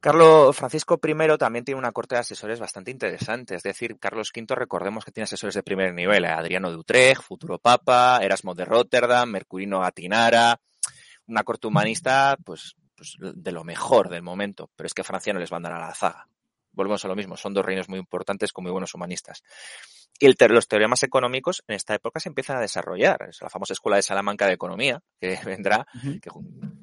Carlos 0.00 0.56
Francisco 0.56 0.98
I 1.02 1.36
también 1.36 1.62
tiene 1.62 1.78
una 1.78 1.92
corte 1.92 2.14
de 2.14 2.22
asesores 2.22 2.58
bastante 2.58 2.90
interesante. 2.90 3.54
Es 3.54 3.62
decir, 3.62 3.98
Carlos 3.98 4.32
V, 4.34 4.54
recordemos 4.54 5.04
que 5.04 5.12
tiene 5.12 5.24
asesores 5.24 5.54
de 5.54 5.62
primer 5.62 5.92
nivel. 5.92 6.24
Adriano 6.24 6.70
de 6.70 6.78
Utrecht, 6.78 7.20
futuro 7.20 7.58
papa, 7.58 8.18
Erasmo 8.22 8.54
de 8.54 8.64
Rotterdam, 8.64 9.30
Mercurino 9.30 9.84
Atinara. 9.84 10.58
Una 11.30 11.44
corte 11.44 11.68
humanista, 11.68 12.36
pues, 12.44 12.76
pues, 12.96 13.16
de 13.18 13.52
lo 13.52 13.64
mejor 13.64 14.08
del 14.08 14.22
momento. 14.22 14.70
Pero 14.76 14.86
es 14.86 14.94
que 14.94 15.04
Francia 15.04 15.32
no 15.32 15.40
les 15.40 15.52
va 15.52 15.58
a 15.58 15.76
a 15.76 15.86
la 15.86 15.94
zaga. 15.94 16.28
Volvemos 16.72 17.04
a 17.04 17.08
lo 17.08 17.16
mismo. 17.16 17.36
Son 17.36 17.54
dos 17.54 17.64
reinos 17.64 17.88
muy 17.88 17.98
importantes 17.98 18.52
con 18.52 18.64
muy 18.64 18.72
buenos 18.72 18.94
humanistas. 18.94 19.42
Y 20.18 20.26
el, 20.26 20.36
los 20.50 20.68
teoremas 20.68 21.02
económicos 21.02 21.62
en 21.66 21.76
esta 21.76 21.94
época 21.94 22.20
se 22.20 22.28
empiezan 22.28 22.58
a 22.58 22.60
desarrollar. 22.60 23.26
Es 23.28 23.40
la 23.40 23.48
famosa 23.48 23.72
escuela 23.72 23.96
de 23.96 24.02
Salamanca 24.02 24.46
de 24.46 24.52
Economía, 24.52 25.02
que 25.18 25.38
vendrá, 25.46 25.86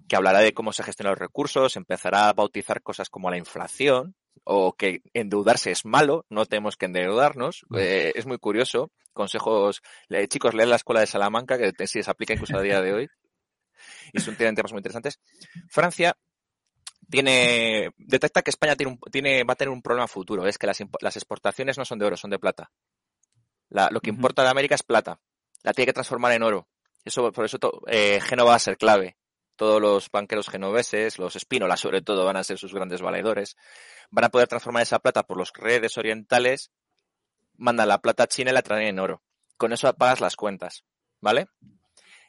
que, 0.07 0.15
hablará 0.15 0.39
de 0.39 0.53
cómo 0.53 0.73
se 0.73 0.83
gestionan 0.83 1.11
los 1.11 1.19
recursos, 1.19 1.75
empezará 1.75 2.29
a 2.29 2.33
bautizar 2.33 2.81
cosas 2.81 3.09
como 3.09 3.29
la 3.29 3.37
inflación, 3.37 4.15
o 4.43 4.73
que 4.73 5.01
endeudarse 5.13 5.71
es 5.71 5.85
malo, 5.85 6.25
no 6.29 6.45
tenemos 6.45 6.77
que 6.77 6.85
endeudarnos. 6.85 7.65
Eh, 7.75 8.13
es 8.15 8.25
muy 8.25 8.37
curioso. 8.37 8.91
Consejos, 9.13 9.81
chicos, 10.29 10.53
lean 10.53 10.69
la 10.69 10.77
escuela 10.77 11.01
de 11.01 11.07
Salamanca, 11.07 11.57
que 11.57 11.87
si 11.87 12.01
se 12.01 12.09
aplica 12.09 12.33
incluso 12.33 12.57
a 12.57 12.61
día 12.61 12.81
de 12.81 12.93
hoy. 12.93 13.09
Y 14.13 14.19
son 14.19 14.35
tienen 14.35 14.55
temas 14.55 14.71
muy 14.71 14.79
interesantes. 14.79 15.19
Francia 15.69 16.17
tiene 17.09 17.91
detecta 17.97 18.41
que 18.41 18.49
España 18.49 18.75
tiene, 18.75 18.99
tiene 19.11 19.43
va 19.43 19.53
a 19.53 19.55
tener 19.55 19.71
un 19.71 19.81
problema 19.81 20.07
futuro, 20.07 20.45
es 20.45 20.57
que 20.57 20.67
las, 20.67 20.77
las 20.99 21.15
exportaciones 21.15 21.77
no 21.77 21.85
son 21.85 21.99
de 21.99 22.05
oro, 22.05 22.17
son 22.17 22.31
de 22.31 22.39
plata 22.39 22.69
lo 23.69 23.99
que 23.99 24.09
importa 24.09 24.43
de 24.43 24.49
América 24.49 24.75
es 24.75 24.83
plata. 24.83 25.19
La 25.63 25.73
tiene 25.73 25.87
que 25.87 25.93
transformar 25.93 26.31
en 26.33 26.43
oro. 26.43 26.67
Eso, 27.03 27.31
por 27.31 27.45
eso 27.45 27.57
eh, 27.87 28.19
Génova 28.21 28.51
va 28.51 28.55
a 28.55 28.59
ser 28.59 28.77
clave. 28.77 29.17
Todos 29.55 29.81
los 29.81 30.11
banqueros 30.11 30.49
genoveses, 30.49 31.17
los 31.17 31.35
espínolas 31.35 31.79
sobre 31.79 32.01
todo, 32.01 32.25
van 32.25 32.37
a 32.37 32.43
ser 32.43 32.57
sus 32.57 32.73
grandes 32.73 33.01
valedores. 33.01 33.55
Van 34.11 34.25
a 34.25 34.29
poder 34.29 34.47
transformar 34.47 34.83
esa 34.83 34.99
plata 34.99 35.23
por 35.23 35.37
los 35.37 35.51
redes 35.53 35.97
orientales, 35.97 36.71
mandan 37.55 37.87
la 37.87 37.99
plata 37.99 38.23
a 38.23 38.27
China 38.27 38.51
y 38.51 38.53
la 38.53 38.61
traen 38.61 38.87
en 38.87 38.99
oro. 38.99 39.23
Con 39.57 39.73
eso 39.73 39.91
pagas 39.93 40.21
las 40.21 40.35
cuentas, 40.35 40.85
¿vale? 41.19 41.47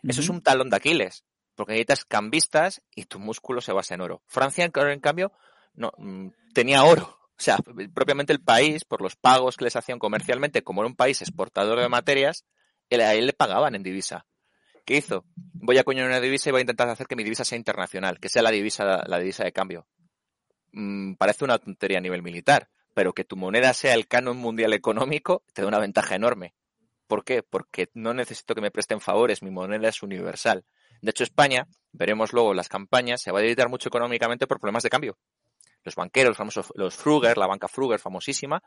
Eso 0.02 0.20
es 0.20 0.28
un 0.30 0.42
talón 0.42 0.70
de 0.70 0.76
Aquiles, 0.76 1.24
porque 1.58 1.72
necesitas 1.72 2.06
cambistas 2.06 2.80
y 2.94 3.04
tu 3.04 3.18
músculo 3.18 3.60
se 3.60 3.72
basa 3.72 3.94
en 3.94 4.00
oro. 4.00 4.22
Francia, 4.26 4.64
en 4.64 5.00
cambio, 5.00 5.32
no, 5.74 5.92
mm, 5.98 6.28
tenía 6.54 6.84
oro 6.84 7.18
o 7.38 7.40
sea, 7.40 7.56
propiamente 7.94 8.32
el 8.32 8.40
país, 8.40 8.84
por 8.84 9.00
los 9.00 9.14
pagos 9.14 9.56
que 9.56 9.64
les 9.64 9.76
hacían 9.76 10.00
comercialmente, 10.00 10.62
como 10.62 10.82
era 10.82 10.88
un 10.88 10.96
país 10.96 11.22
exportador 11.22 11.78
de 11.78 11.88
materias, 11.88 12.44
a 12.90 13.14
él 13.14 13.26
le 13.26 13.32
pagaban 13.32 13.76
en 13.76 13.84
divisa. 13.84 14.26
¿Qué 14.84 14.96
hizo? 14.96 15.24
Voy 15.36 15.78
a 15.78 15.84
coñar 15.84 16.06
una 16.06 16.18
divisa 16.20 16.48
y 16.48 16.52
voy 16.52 16.58
a 16.58 16.62
intentar 16.62 16.88
hacer 16.88 17.06
que 17.06 17.14
mi 17.14 17.22
divisa 17.22 17.44
sea 17.44 17.56
internacional, 17.56 18.18
que 18.18 18.28
sea 18.28 18.42
la 18.42 18.50
divisa, 18.50 19.04
la 19.06 19.18
divisa 19.20 19.44
de 19.44 19.52
cambio. 19.52 19.86
Mm, 20.72 21.14
parece 21.14 21.44
una 21.44 21.58
tontería 21.58 21.98
a 21.98 22.00
nivel 22.00 22.22
militar, 22.22 22.70
pero 22.92 23.12
que 23.12 23.22
tu 23.22 23.36
moneda 23.36 23.72
sea 23.72 23.94
el 23.94 24.08
canon 24.08 24.36
mundial 24.36 24.72
económico 24.72 25.44
te 25.52 25.62
da 25.62 25.68
una 25.68 25.78
ventaja 25.78 26.16
enorme. 26.16 26.54
¿Por 27.06 27.24
qué? 27.24 27.44
Porque 27.44 27.88
no 27.94 28.14
necesito 28.14 28.56
que 28.56 28.62
me 28.62 28.72
presten 28.72 29.00
favores, 29.00 29.44
mi 29.44 29.50
moneda 29.50 29.88
es 29.88 30.02
universal. 30.02 30.64
De 31.00 31.10
hecho, 31.10 31.24
España, 31.24 31.66
veremos 31.92 32.32
luego 32.32 32.54
las 32.54 32.68
campañas, 32.68 33.20
se 33.22 33.30
va 33.30 33.38
a 33.38 33.42
debilitar 33.42 33.68
mucho 33.68 33.88
económicamente 33.88 34.46
por 34.46 34.58
problemas 34.58 34.82
de 34.82 34.90
cambio. 34.90 35.18
Los 35.84 35.94
banqueros, 35.94 36.36
famosos, 36.36 36.72
los 36.74 36.94
Fruger, 36.94 37.38
la 37.38 37.46
banca 37.46 37.68
Fruger, 37.68 38.00
famosísima, 38.00 38.62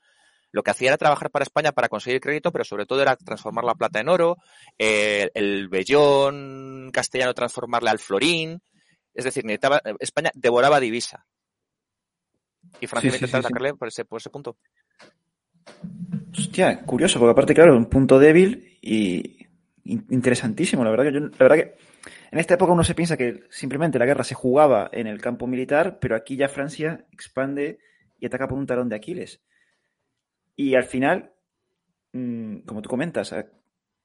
lo 0.51 0.63
que 0.63 0.71
hacía 0.71 0.89
era 0.89 0.97
trabajar 0.97 1.31
para 1.31 1.43
España 1.43 1.71
para 1.71 1.87
conseguir 1.87 2.19
crédito, 2.19 2.51
pero 2.51 2.65
sobre 2.65 2.85
todo 2.85 3.01
era 3.01 3.15
transformar 3.15 3.63
la 3.63 3.75
plata 3.75 3.99
en 3.99 4.09
oro, 4.09 4.37
el 4.77 5.69
bellón 5.69 6.89
castellano 6.91 7.33
transformarle 7.33 7.89
al 7.89 7.99
florín. 7.99 8.61
Es 9.13 9.25
decir, 9.25 9.43
España 9.99 10.31
devoraba 10.33 10.79
divisa. 10.79 11.25
Y 12.79 12.87
Francia 12.87 13.11
sí, 13.11 13.25
atacarle 13.25 13.73
por, 13.73 13.87
ese, 13.87 14.05
por 14.05 14.19
ese 14.19 14.29
punto. 14.29 14.57
Hostia, 16.37 16.81
curioso, 16.83 17.19
porque 17.19 17.31
aparte, 17.31 17.53
claro, 17.53 17.75
un 17.75 17.87
punto 17.87 18.19
débil 18.19 18.77
y 18.81 19.47
interesantísimo. 19.83 20.83
La 20.83 20.91
verdad 20.91 21.05
que 21.05 21.13
yo, 21.13 21.19
la 21.19 21.37
verdad 21.37 21.55
que 21.55 21.77
en 22.31 22.39
esta 22.39 22.53
época 22.53 22.71
uno 22.71 22.83
se 22.83 22.95
piensa 22.95 23.17
que 23.17 23.43
simplemente 23.49 23.99
la 23.99 24.05
guerra 24.05 24.23
se 24.23 24.35
jugaba 24.35 24.89
en 24.93 25.07
el 25.07 25.21
campo 25.21 25.47
militar, 25.47 25.99
pero 25.99 26.15
aquí 26.15 26.37
ya 26.37 26.47
Francia 26.47 27.05
expande 27.11 27.79
y 28.19 28.25
ataca 28.25 28.47
por 28.47 28.57
un 28.57 28.65
talón 28.65 28.87
de 28.89 28.95
Aquiles. 28.95 29.41
Y 30.55 30.75
al 30.75 30.85
final, 30.85 31.33
mm, 32.13 32.59
como 32.59 32.81
tú 32.81 32.89
comentas, 32.89 33.35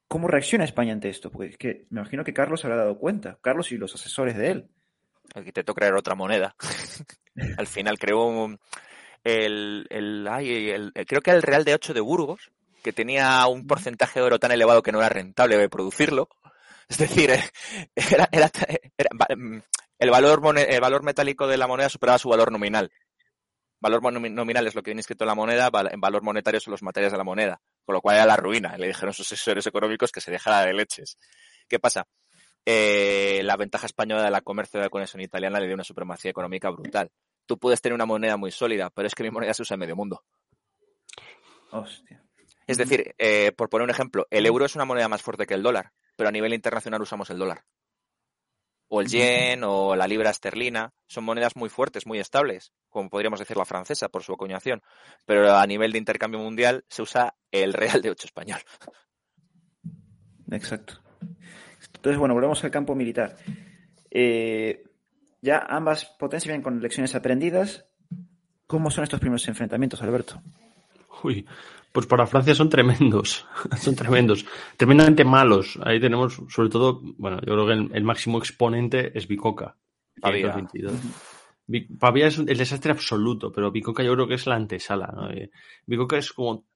¿cómo 0.09 0.27
reacciona 0.27 0.65
España 0.65 0.93
ante 0.93 1.09
esto? 1.09 1.31
Porque 1.31 1.51
es 1.51 1.59
que 1.59 1.87
me 1.91 2.01
imagino 2.01 2.25
que 2.25 2.35
Carlos 2.35 2.65
habrá 2.65 2.77
dado 2.77 2.99
cuenta, 2.99 3.39
Carlos 3.41 3.71
y 3.73 3.77
los 3.77 3.95
asesores 3.95 4.37
de 4.37 4.51
él. 4.51 4.69
Aquí 5.35 5.53
te 5.53 5.65
toca 5.65 5.81
crear 5.81 5.95
otra 5.95 6.15
moneda. 6.15 6.57
al 7.59 7.67
final 7.67 7.99
creó 7.99 8.27
un, 8.27 8.59
el, 9.23 9.87
el, 9.91 10.93
creo 11.07 11.21
que 11.21 11.31
el 11.31 11.43
Real 11.43 11.65
de 11.65 11.75
8 11.75 11.95
de 11.95 12.01
Burgos, 12.01 12.51
que 12.83 12.93
tenía 12.93 13.47
un 13.49 13.67
porcentaje 13.67 14.21
de 14.21 14.27
oro 14.27 14.39
tan 14.39 14.53
elevado 14.53 14.83
que 14.83 14.93
no 14.93 14.99
era 14.99 15.09
rentable 15.09 15.57
de 15.59 15.69
producirlo. 15.69 16.29
Es 16.89 16.99
decir, 16.99 17.31
era, 17.95 18.29
mm, 19.37 19.59
el, 19.99 20.11
valor 20.11 20.59
el 20.59 20.81
valor 20.81 21.03
metálico 21.03 21.47
de 21.47 21.57
la 21.57 21.67
moneda 21.67 21.89
superaba 21.89 22.19
su 22.19 22.29
valor 22.29 22.53
nominal. 22.53 22.91
Valor 23.81 24.03
nominal 24.03 24.67
es 24.67 24.75
lo 24.75 24.83
que 24.83 24.91
viene 24.91 25.01
escrito 25.01 25.25
en 25.25 25.29
la 25.29 25.35
moneda, 25.35 25.71
en 25.91 26.01
valor 26.01 26.23
monetario 26.23 26.61
son 26.61 26.73
los 26.73 26.83
materiales 26.83 27.13
de 27.13 27.19
la 27.19 27.25
moneda, 27.25 27.61
con 27.85 27.95
lo 27.95 28.01
cual 28.01 28.17
era 28.17 28.27
la 28.27 28.37
ruina. 28.37 28.77
Le 28.79 28.87
dijeron 28.87 29.11
a 29.11 29.13
sus 29.13 29.31
asesores 29.31 29.67
económicos 29.67 30.11
que 30.11 30.21
se 30.21 30.31
dejara 30.31 30.65
de 30.65 30.73
leches. 30.73 31.19
¿Qué 31.69 31.79
pasa? 31.79 32.07
Eh, 32.65 33.43
la 33.45 33.57
ventaja 33.57 33.87
española 33.87 34.25
de 34.25 34.31
la 34.31 34.41
comercio 34.41 34.81
de 34.81 34.87
la 34.87 34.91
conexión 34.91 35.21
italiana 35.21 35.61
le 35.61 35.67
dio 35.67 35.75
una 35.75 35.85
supremacía 35.85 36.31
económica 36.31 36.71
brutal 36.71 37.11
tú 37.47 37.59
puedes 37.59 37.81
tener 37.81 37.95
una 37.95 38.07
moneda 38.07 38.37
muy 38.37 38.51
sólida, 38.51 38.91
pero 38.91 39.07
es 39.07 39.15
que 39.15 39.23
mi 39.23 39.31
moneda 39.31 39.55
se 39.55 39.63
usa 39.63 39.75
en 39.75 39.81
medio 39.81 39.97
mundo. 39.97 40.23
Hostia. 41.71 42.23
Es 42.67 42.77
decir, 42.77 43.15
eh, 43.19 43.53
por 43.57 43.69
poner 43.69 43.85
un 43.85 43.91
ejemplo, 43.91 44.27
el 44.31 44.45
euro 44.45 44.65
es 44.65 44.75
una 44.75 44.85
moneda 44.85 45.09
más 45.09 45.23
fuerte 45.23 45.47
que 45.47 45.55
el 45.55 45.63
dólar, 45.63 45.93
pero 46.17 46.29
a 46.29 46.33
nivel 46.33 46.55
internacional 46.55 47.03
usamos 47.03 47.31
el 47.31 47.39
dólar. 47.39 47.65
O 48.89 49.01
el 49.01 49.09
yen 49.09 49.65
o 49.65 49.97
la 49.97 50.07
libra 50.07 50.31
esterlina 50.31 50.93
son 51.07 51.25
monedas 51.25 51.57
muy 51.57 51.69
fuertes, 51.69 52.07
muy 52.07 52.19
estables, 52.19 52.73
como 52.89 53.11
podríamos 53.11 53.41
decir 53.41 53.57
la 53.57 53.65
francesa 53.65 54.09
por 54.09 54.23
su 54.23 54.33
acuñación. 54.33 54.83
Pero 55.25 55.57
a 55.57 55.67
nivel 55.67 55.93
de 55.93 55.99
intercambio 55.99 56.41
mundial 56.41 56.85
se 56.89 57.03
usa 57.03 57.37
el 57.51 57.73
real 57.73 58.01
de 58.01 58.11
8 58.11 58.27
español. 58.27 58.61
Exacto. 60.51 61.01
Entonces, 61.95 62.19
bueno, 62.19 62.35
volvemos 62.35 62.63
al 62.63 62.71
campo 62.71 62.95
militar. 62.95 63.37
Eh, 64.11 64.85
ya 65.43 65.59
ambas 65.69 66.05
potencias 66.05 66.47
vienen 66.47 66.63
con 66.63 66.81
lecciones 66.81 67.15
aprendidas. 67.15 67.87
¿Cómo 68.67 68.91
son 68.91 69.05
estos 69.05 69.21
primeros 69.21 69.47
enfrentamientos, 69.49 70.03
Alberto? 70.03 70.41
Uy, 71.23 71.47
pues 71.97 72.07
para 72.07 72.27
Francia 72.27 72.55
son 72.55 72.69
tremendos, 72.69 73.47
son 73.81 73.97
tremendos, 73.97 74.45
tremendamente 74.77 75.25
malos. 75.25 75.79
Ahí 75.83 75.99
tenemos, 75.99 76.43
sobre 76.51 76.69
todo, 76.69 77.01
bueno, 77.17 77.39
yo 77.39 77.55
creo 77.55 77.67
que 77.67 77.97
el, 77.97 78.05
máximo 78.05 78.37
exponente 78.37 79.17
es 79.17 79.27
Bicoca. 79.27 79.79
Pavia. 80.21 80.55
Pavia 81.99 82.27
es 82.27 82.37
el 82.37 82.59
desastre 82.59 82.93
absoluto, 82.93 83.51
pero 83.51 83.73
Bicoca 83.73 84.03
yo 84.03 84.13
creo 84.13 84.29
que 84.29 84.35
es 84.35 84.47
la 84.47 84.57
antesala. 84.57 85.07
¿no? 85.07 85.31
Eh, 85.31 85.51
Bicoca 85.87 86.19
es 86.19 86.35
como 86.35 86.67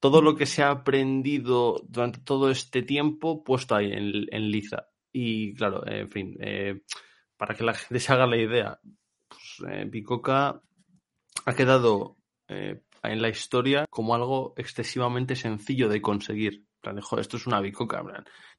todo 0.00 0.22
lo 0.22 0.34
que 0.34 0.46
se 0.46 0.62
ha 0.62 0.70
aprendido 0.70 1.82
durante 1.86 2.20
todo 2.20 2.50
este 2.50 2.80
tiempo 2.80 3.44
puesto 3.44 3.74
ahí 3.74 3.92
en, 3.92 4.50
liza. 4.50 4.88
Y 5.12 5.52
claro, 5.56 5.86
en 5.86 6.08
fin, 6.08 6.38
eh, 6.40 6.80
para 7.36 7.54
que 7.54 7.64
la 7.64 7.74
gente 7.74 8.00
se 8.00 8.10
haga 8.14 8.26
la 8.26 8.38
idea, 8.38 8.80
pues, 9.28 9.70
eh, 9.70 9.84
Bicoca 9.90 10.62
ha 11.44 11.54
quedado 11.54 12.16
eh, 12.48 12.80
en 13.02 13.22
la 13.22 13.28
historia 13.28 13.86
como 13.90 14.14
algo 14.14 14.54
excesivamente 14.56 15.36
sencillo 15.36 15.88
de 15.88 16.00
conseguir. 16.00 16.64
esto 17.18 17.36
es 17.36 17.46
una 17.46 17.60
bicoca, 17.60 18.02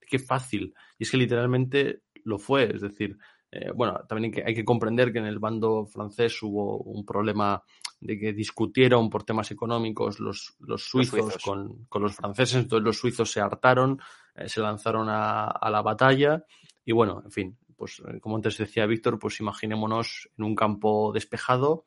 qué 0.08 0.20
fácil. 0.20 0.74
Y 0.98 1.04
es 1.04 1.12
que 1.12 1.18
literalmente 1.18 2.02
lo 2.26 2.38
fue. 2.38 2.76
Es 2.76 2.82
decir, 2.82 3.18
eh, 3.56 3.72
bueno, 3.72 4.00
también 4.08 4.34
hay 4.46 4.56
que, 4.56 4.66
comprender 4.66 5.14
que 5.14 5.20
en 5.20 5.28
el 5.28 5.38
bando 5.38 5.86
francés 5.86 6.42
hubo 6.42 6.78
un 6.80 7.06
problema 7.06 7.62
de 8.00 8.18
que 8.18 8.34
discutieron 8.34 9.12
por 9.12 9.24
temas 9.24 9.52
económicos 9.52 10.20
los, 10.20 10.56
suizos, 10.78 11.38
Con, 11.38 11.88
los 12.02 12.16
franceses, 12.16 12.56
entonces 12.56 12.84
los 12.84 12.98
suizos 12.98 13.32
se 13.32 13.40
hartaron, 13.40 14.00
se 14.48 14.60
lanzaron 14.60 15.08
a, 15.10 15.70
la 15.70 15.82
batalla 15.84 16.44
y 16.84 16.94
bueno, 16.94 17.22
en 17.24 17.32
fin, 17.32 17.58
pues 17.78 18.02
eh, 18.08 18.20
como 18.20 18.38
antes 18.38 18.58
decía 18.58 18.88
Víctor, 18.88 19.20
pues 19.20 19.40
imaginémonos 19.40 20.30
en 20.36 20.46
un 20.46 20.56
campo 20.56 21.12
despejado, 21.14 21.86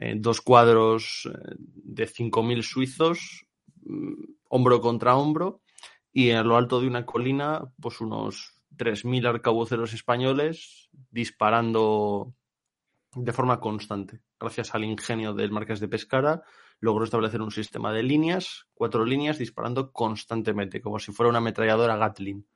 eh, 0.00 0.14
dos 0.16 0.40
cuadros 0.40 1.28
eh, 1.28 1.54
de 1.58 2.06
5.000 2.06 2.62
suizos, 2.62 3.46
mm, 3.82 4.12
hombro 4.48 4.80
contra 4.80 5.16
hombro, 5.16 5.60
y 6.12 6.30
en 6.30 6.46
lo 6.46 6.56
alto 6.56 6.80
de 6.80 6.86
una 6.86 7.04
colina, 7.04 7.64
pues 7.80 8.00
unos 8.00 8.54
3.000 8.76 9.26
arcabuceros 9.26 9.92
españoles 9.92 10.88
disparando 11.10 12.32
de 13.14 13.32
forma 13.32 13.58
constante. 13.58 14.20
Gracias 14.38 14.72
al 14.74 14.84
ingenio 14.84 15.34
del 15.34 15.50
Marqués 15.50 15.80
de 15.80 15.88
Pescara, 15.88 16.42
logró 16.78 17.04
establecer 17.04 17.42
un 17.42 17.50
sistema 17.50 17.92
de 17.92 18.04
líneas, 18.04 18.66
cuatro 18.74 19.04
líneas, 19.04 19.38
disparando 19.38 19.90
constantemente, 19.90 20.80
como 20.80 21.00
si 21.00 21.10
fuera 21.10 21.30
una 21.30 21.38
ametralladora 21.38 21.96
Gatling 21.96 22.46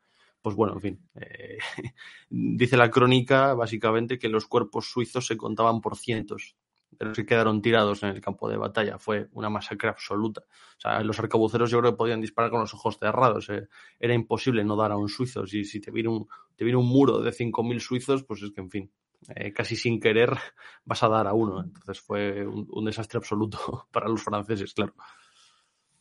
pues 0.42 0.56
bueno, 0.56 0.74
en 0.74 0.80
fin, 0.80 1.08
eh, 1.14 1.58
dice 2.28 2.76
la 2.76 2.90
crónica 2.90 3.54
básicamente 3.54 4.18
que 4.18 4.28
los 4.28 4.46
cuerpos 4.46 4.90
suizos 4.90 5.26
se 5.26 5.36
contaban 5.36 5.80
por 5.80 5.96
cientos, 5.96 6.56
pero 7.02 7.16
se 7.16 7.26
quedaron 7.26 7.60
tirados 7.60 8.04
en 8.04 8.10
el 8.10 8.20
campo 8.20 8.48
de 8.48 8.56
batalla. 8.56 8.96
Fue 8.96 9.26
una 9.32 9.50
masacre 9.50 9.88
absoluta. 9.88 10.42
O 10.42 10.80
sea, 10.80 11.00
los 11.00 11.18
arcabuceros 11.18 11.68
yo 11.68 11.80
creo 11.80 11.90
que 11.90 11.96
podían 11.96 12.20
disparar 12.20 12.52
con 12.52 12.60
los 12.60 12.72
ojos 12.74 12.96
cerrados. 12.96 13.48
Eh. 13.50 13.66
Era 13.98 14.14
imposible 14.14 14.62
no 14.62 14.76
dar 14.76 14.92
a 14.92 14.96
un 14.96 15.08
suizo. 15.08 15.44
Si, 15.44 15.64
si 15.64 15.80
te 15.80 15.90
viene 15.90 16.10
un, 16.10 16.28
te 16.54 16.62
viene 16.62 16.78
un 16.78 16.86
muro 16.86 17.20
de 17.20 17.32
5.000 17.32 17.80
suizos, 17.80 18.22
pues 18.22 18.40
es 18.44 18.52
que, 18.52 18.60
en 18.60 18.70
fin, 18.70 18.92
eh, 19.34 19.52
casi 19.52 19.74
sin 19.74 19.98
querer 19.98 20.30
vas 20.84 21.02
a 21.02 21.08
dar 21.08 21.26
a 21.26 21.32
uno. 21.32 21.60
Entonces 21.60 22.00
fue 22.00 22.46
un 22.46 22.84
desastre 22.84 23.18
absoluto 23.18 23.88
para 23.90 24.08
los 24.08 24.22
franceses, 24.22 24.72
claro. 24.72 24.94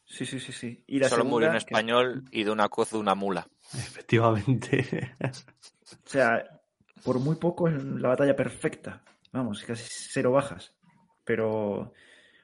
Sí, 0.05 0.27
sí, 0.27 0.39
sí, 0.39 0.51
sí. 0.51 0.83
Y 0.85 0.99
la 0.99 1.09
Solo 1.09 1.25
murió 1.25 1.49
en 1.49 1.55
español 1.55 2.25
y 2.29 2.43
de 2.43 2.51
una 2.51 2.69
coz 2.69 2.91
de 2.91 2.99
una 2.99 3.15
mula. 3.15 3.47
Efectivamente. 3.73 5.15
o 5.23 6.07
sea, 6.07 6.61
por 7.03 7.17
muy 7.17 7.37
poco 7.37 7.69
es 7.69 7.83
la 7.83 8.09
batalla 8.09 8.35
perfecta. 8.35 9.01
Vamos, 9.31 9.63
casi 9.63 9.85
cero 9.87 10.31
bajas. 10.31 10.75
Pero, 11.23 11.93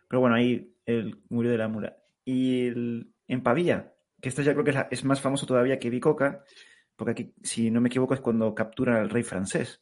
pero 0.07 0.19
bueno, 0.19 0.35
ahí 0.35 0.73
él 0.85 1.19
murió 1.29 1.51
de 1.51 1.57
la 1.57 1.67
mula. 1.67 1.97
Y 2.25 2.67
en 2.67 3.43
Pavía, 3.43 3.93
que 4.21 4.29
esta 4.29 4.41
ya 4.41 4.53
creo 4.53 4.63
que 4.63 4.87
es, 4.91 5.03
más 5.03 5.21
famoso 5.21 5.45
todavía 5.45 5.79
que 5.79 5.89
Bicoca, 5.89 6.43
porque 6.95 7.11
aquí, 7.11 7.33
si 7.43 7.69
no 7.71 7.81
me 7.81 7.89
equivoco, 7.89 8.13
es 8.13 8.21
cuando 8.21 8.53
capturan 8.55 8.97
al 8.97 9.09
rey 9.09 9.23
francés. 9.23 9.81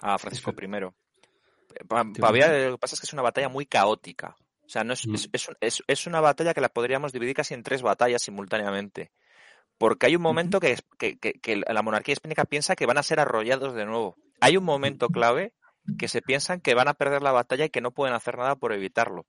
Ah, 0.00 0.18
Francisco 0.18 0.52
I. 0.52 2.18
Pavía, 2.18 2.48
lo 2.66 2.72
que 2.72 2.78
pasa 2.78 2.94
es 2.94 3.00
que 3.00 3.06
es 3.06 3.12
una 3.12 3.22
batalla 3.22 3.48
muy 3.48 3.66
caótica. 3.66 4.36
O 4.64 4.68
sea, 4.68 4.84
no 4.84 4.92
mm. 4.92 5.14
es, 5.14 5.28
es, 5.60 5.82
es, 5.86 6.06
una 6.06 6.20
batalla 6.20 6.52
que 6.52 6.60
la 6.60 6.68
podríamos 6.68 7.12
dividir 7.12 7.34
casi 7.34 7.54
en 7.54 7.62
tres 7.62 7.82
batallas 7.82 8.22
simultáneamente. 8.22 9.12
Porque 9.78 10.06
hay 10.06 10.16
un 10.16 10.22
momento 10.22 10.60
que, 10.60 10.76
que, 10.98 11.62
la 11.66 11.82
monarquía 11.82 12.12
hispánica 12.12 12.44
piensa 12.44 12.74
que 12.76 12.84
van 12.84 12.98
a 12.98 13.02
ser 13.02 13.20
arrollados 13.20 13.74
de 13.74 13.86
nuevo. 13.86 14.16
Hay 14.40 14.56
un 14.56 14.64
momento 14.64 15.08
clave 15.08 15.54
que 15.96 16.08
se 16.08 16.22
piensan 16.22 16.60
que 16.60 16.74
van 16.74 16.88
a 16.88 16.94
perder 16.94 17.22
la 17.22 17.32
batalla 17.32 17.66
y 17.66 17.70
que 17.70 17.80
no 17.80 17.92
pueden 17.92 18.14
hacer 18.14 18.36
nada 18.36 18.56
por 18.56 18.72
evitarlo. 18.72 19.26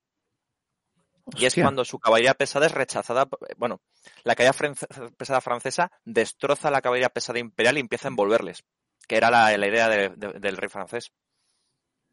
Y 1.37 1.45
es 1.45 1.53
cuando 1.53 1.85
su 1.85 1.99
caballería 1.99 2.33
pesada 2.33 2.65
es 2.65 2.71
rechazada. 2.71 3.27
Bueno, 3.57 3.81
la 4.23 4.35
caballería 4.35 4.75
pesada 5.15 5.41
francesa 5.41 5.91
destroza 6.03 6.71
la 6.71 6.81
caballería 6.81 7.09
pesada 7.09 7.39
imperial 7.39 7.77
y 7.77 7.81
empieza 7.81 8.07
a 8.07 8.09
envolverles, 8.09 8.63
que 9.07 9.17
era 9.17 9.29
la, 9.29 9.67
idea 9.67 9.89
del 9.89 10.57
rey 10.57 10.69
francés. 10.69 11.11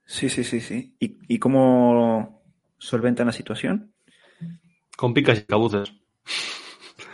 Sí, 0.05 0.29
sí, 0.29 0.45
sí, 0.45 0.61
sí. 0.61 0.97
¿Y, 1.01 1.19
y 1.35 1.39
cómo, 1.39 2.43
solventan 2.79 3.27
la 3.27 3.33
situación? 3.33 3.95
Con 4.97 5.15
picas 5.15 5.39
y 5.39 5.43
cabuces. 5.45 5.93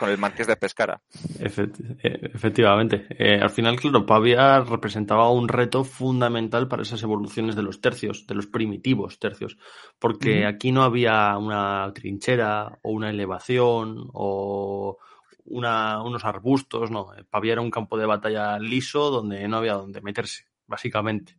Con 0.02 0.10
el 0.10 0.18
marqués 0.18 0.48
de 0.48 0.56
Pescara. 0.56 1.00
Eh, 1.38 2.30
efectivamente. 2.34 3.06
Eh, 3.10 3.38
al 3.40 3.50
final, 3.50 3.78
claro, 3.78 4.04
Pavia 4.04 4.58
representaba 4.58 5.30
un 5.30 5.46
reto 5.46 5.84
fundamental 5.84 6.66
para 6.66 6.82
esas 6.82 7.04
evoluciones 7.04 7.54
de 7.54 7.62
los 7.62 7.80
tercios, 7.80 8.26
de 8.26 8.34
los 8.34 8.48
primitivos 8.48 9.20
tercios, 9.20 9.56
porque 10.00 10.44
aquí 10.44 10.72
no 10.72 10.82
había 10.82 11.38
una 11.38 11.92
trinchera 11.94 12.80
o 12.82 12.90
una 12.90 13.10
elevación 13.10 14.10
o 14.12 14.98
unos 15.44 16.24
arbustos, 16.24 16.90
no. 16.90 17.12
Pavía 17.30 17.52
era 17.52 17.62
un 17.62 17.70
campo 17.70 17.96
de 17.96 18.06
batalla 18.06 18.58
liso 18.58 19.08
donde 19.08 19.46
no 19.46 19.58
había 19.58 19.74
donde 19.74 20.00
meterse, 20.00 20.46
básicamente. 20.66 21.38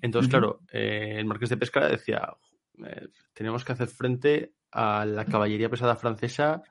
Entonces, 0.00 0.28
claro, 0.28 0.58
eh, 0.72 1.14
el 1.18 1.24
marqués 1.24 1.50
de 1.50 1.56
Pescara 1.56 1.86
decía, 1.86 2.34
eh, 2.84 3.06
tenemos 3.32 3.64
que 3.64 3.70
hacer 3.70 3.86
frente 3.86 4.54
a 4.72 5.04
la 5.04 5.24
caballería 5.24 5.70
pesada 5.70 5.94
francesa 5.94 6.64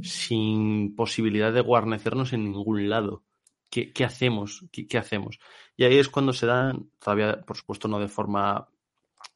sin 0.00 0.94
posibilidad 0.94 1.52
de 1.52 1.60
guarnecernos 1.60 2.32
en 2.32 2.44
ningún 2.44 2.88
lado. 2.88 3.24
¿Qué, 3.70 3.92
hacemos? 4.04 4.64
¿Qué, 4.72 4.98
hacemos? 4.98 5.38
Y 5.76 5.84
ahí 5.84 5.98
es 5.98 6.08
cuando 6.08 6.32
se 6.32 6.46
dan, 6.46 6.90
todavía, 6.98 7.42
por 7.42 7.56
supuesto, 7.56 7.86
no 7.86 7.98
de 7.98 8.08
forma, 8.08 8.68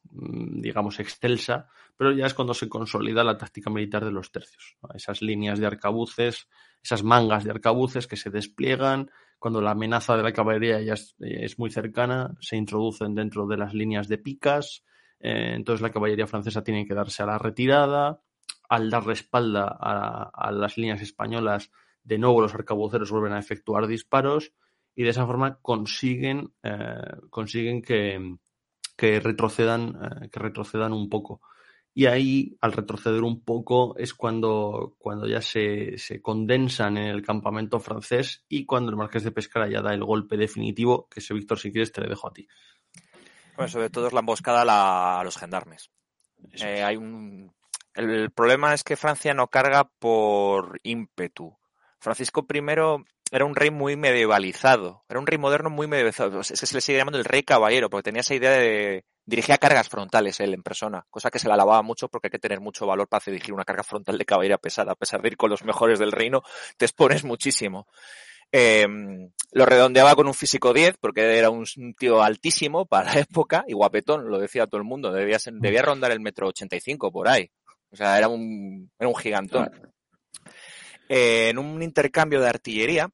mm, 0.09 0.59
digamos, 0.61 0.99
excelsa, 0.99 1.69
pero 1.95 2.11
ya 2.11 2.25
es 2.25 2.33
cuando 2.33 2.53
se 2.53 2.67
consolida 2.67 3.23
la 3.23 3.37
táctica 3.37 3.69
militar 3.69 4.03
de 4.03 4.11
los 4.11 4.31
tercios. 4.31 4.75
Esas 4.95 5.21
líneas 5.21 5.59
de 5.59 5.67
arcabuces, 5.67 6.47
esas 6.81 7.03
mangas 7.03 7.43
de 7.43 7.51
arcabuces 7.51 8.07
que 8.07 8.17
se 8.17 8.31
despliegan, 8.31 9.11
cuando 9.37 9.61
la 9.61 9.71
amenaza 9.71 10.17
de 10.17 10.23
la 10.23 10.33
caballería 10.33 10.81
ya 10.81 10.93
es, 10.93 11.59
muy 11.59 11.69
cercana, 11.69 12.33
se 12.39 12.55
introducen 12.55 13.13
dentro 13.13 13.45
de 13.45 13.57
las 13.57 13.73
líneas 13.73 14.07
de 14.07 14.17
picas, 14.17 14.83
eh, 15.19 15.51
entonces 15.53 15.81
la 15.81 15.91
caballería 15.91 16.27
francesa 16.27 16.63
tiene 16.63 16.87
que 16.87 16.93
darse 16.93 17.23
a 17.23 17.25
la 17.25 17.37
retirada, 17.37 18.21
al 18.73 18.89
dar 18.89 19.05
respalda 19.05 19.67
a, 19.67 20.51
las 20.51 20.79
líneas 20.79 20.99
españolas, 20.99 21.69
de 22.03 22.17
nuevo 22.17 22.41
los 22.41 22.55
arcabuceros 22.55 23.11
vuelven 23.11 23.33
a 23.33 23.39
efectuar 23.39 23.85
disparos 23.85 24.51
y 24.95 25.03
de 25.03 25.09
esa 25.09 25.27
forma 25.27 25.59
consiguen, 25.61 26.55
eh, 26.63 27.19
consiguen 27.29 27.83
que, 27.83 28.35
retrocedan, 28.97 30.23
eh, 30.23 30.29
que 30.31 30.39
retrocedan 30.39 30.91
un 30.91 31.07
poco. 31.07 31.41
Y 31.93 32.07
ahí, 32.07 32.57
al 32.61 32.71
retroceder 32.71 33.21
un 33.21 33.43
poco, 33.43 33.95
es 33.99 34.15
cuando, 34.15 34.95
cuando 34.97 35.27
ya 35.27 35.41
se, 35.41 35.95
condensan 36.23 36.97
en 36.97 37.09
el 37.09 37.21
campamento 37.21 37.79
francés 37.79 38.43
y 38.49 38.65
cuando 38.65 38.89
el 38.89 38.97
Marqués 38.97 39.23
de 39.23 39.31
Pescara 39.31 39.69
ya 39.69 39.83
da 39.83 39.93
el 39.93 40.03
golpe 40.03 40.35
definitivo, 40.35 41.07
que 41.11 41.19
ese 41.19 41.35
Víctor, 41.35 41.59
si 41.59 41.71
quieres, 41.71 41.91
te 41.91 42.01
le 42.01 42.09
dejo 42.09 42.27
a 42.27 42.33
ti. 42.33 42.47
Bueno, 43.55 43.69
sobre 43.69 43.91
todo 43.91 44.07
es 44.07 44.13
la 44.13 44.21
emboscada 44.21 45.19
a 45.19 45.23
los 45.23 45.37
gendarmes. 45.37 45.91
Eh, 46.53 46.81
hay 46.81 46.97
un... 46.97 47.53
el, 47.95 48.31
problema 48.31 48.73
es 48.73 48.83
que 48.83 48.95
Francia 48.95 49.33
no 49.33 49.47
carga 49.47 49.89
por 49.99 50.79
ímpetu. 50.83 51.57
Francisco 51.99 52.45
I 52.53 52.59
era 53.31 53.45
un 53.45 53.55
rey 53.55 53.71
muy 53.71 53.95
medievalizado, 53.95 55.03
era 55.09 55.19
un 55.19 55.25
rey 55.25 55.37
moderno 55.37 55.69
muy 55.69 55.87
medievalizado. 55.87 56.41
Es 56.41 56.59
que 56.59 56.65
se 56.67 56.75
le 56.75 56.81
sigue 56.81 56.97
llamando 56.97 57.17
el 57.17 57.25
rey 57.25 57.43
caballero, 57.43 57.89
porque 57.89 58.03
tenía 58.03 58.21
esa 58.21 58.35
idea 58.35 58.51
de, 58.51 59.05
dirigía 59.25 59.57
cargas 59.57 59.89
frontales 59.89 60.39
él 60.39 60.53
en 60.53 60.63
persona, 60.63 61.05
cosa 61.09 61.31
que 61.31 61.39
se 61.39 61.47
le 61.47 61.53
alababa 61.53 61.81
mucho 61.81 62.09
porque 62.09 62.27
hay 62.27 62.31
que 62.31 62.39
tener 62.39 62.59
mucho 62.59 62.85
valor 62.85 63.07
para 63.07 63.23
dirigir 63.25 63.53
una 63.53 63.65
carga 63.65 63.83
frontal 63.83 64.17
de 64.17 64.25
caballería 64.25 64.57
pesada. 64.57 64.91
A 64.93 64.95
pesar 64.95 65.21
de 65.21 65.29
ir 65.29 65.37
con 65.37 65.49
los 65.49 65.63
mejores 65.63 65.99
del 65.99 66.11
reino, 66.11 66.43
te 66.77 66.85
expones 66.85 67.23
muchísimo. 67.23 67.87
Em, 68.51 69.31
lo 69.51 69.65
redondeaba 69.65 70.15
con 70.15 70.27
un 70.27 70.33
físico 70.33 70.73
10 70.73 70.97
porque 70.99 71.39
era 71.39 71.49
un, 71.49 71.65
tío 71.97 72.21
altísimo 72.21 72.85
para 72.85 73.13
la 73.13 73.19
época 73.21 73.63
y 73.67 73.73
guapetón, 73.73 74.29
lo 74.29 74.37
decía 74.37 74.67
todo 74.67 74.77
el 74.77 74.85
mundo, 74.85 75.11
debía, 75.11 75.37
debía 75.53 75.81
rondar 75.81 76.11
el 76.11 76.19
metro 76.19 76.47
85 76.47 77.11
por 77.11 77.27
ahí. 77.27 77.49
O 77.93 77.95
sea, 77.95 78.17
era 78.17 78.27
un, 78.27 78.91
era 78.97 79.07
un 79.07 79.15
gigantón. 79.15 79.69
Eh, 81.09 81.49
en 81.49 81.59
un 81.59 81.83
intercambio 81.83 82.41
de 82.41 82.49
artillería, 82.49 83.09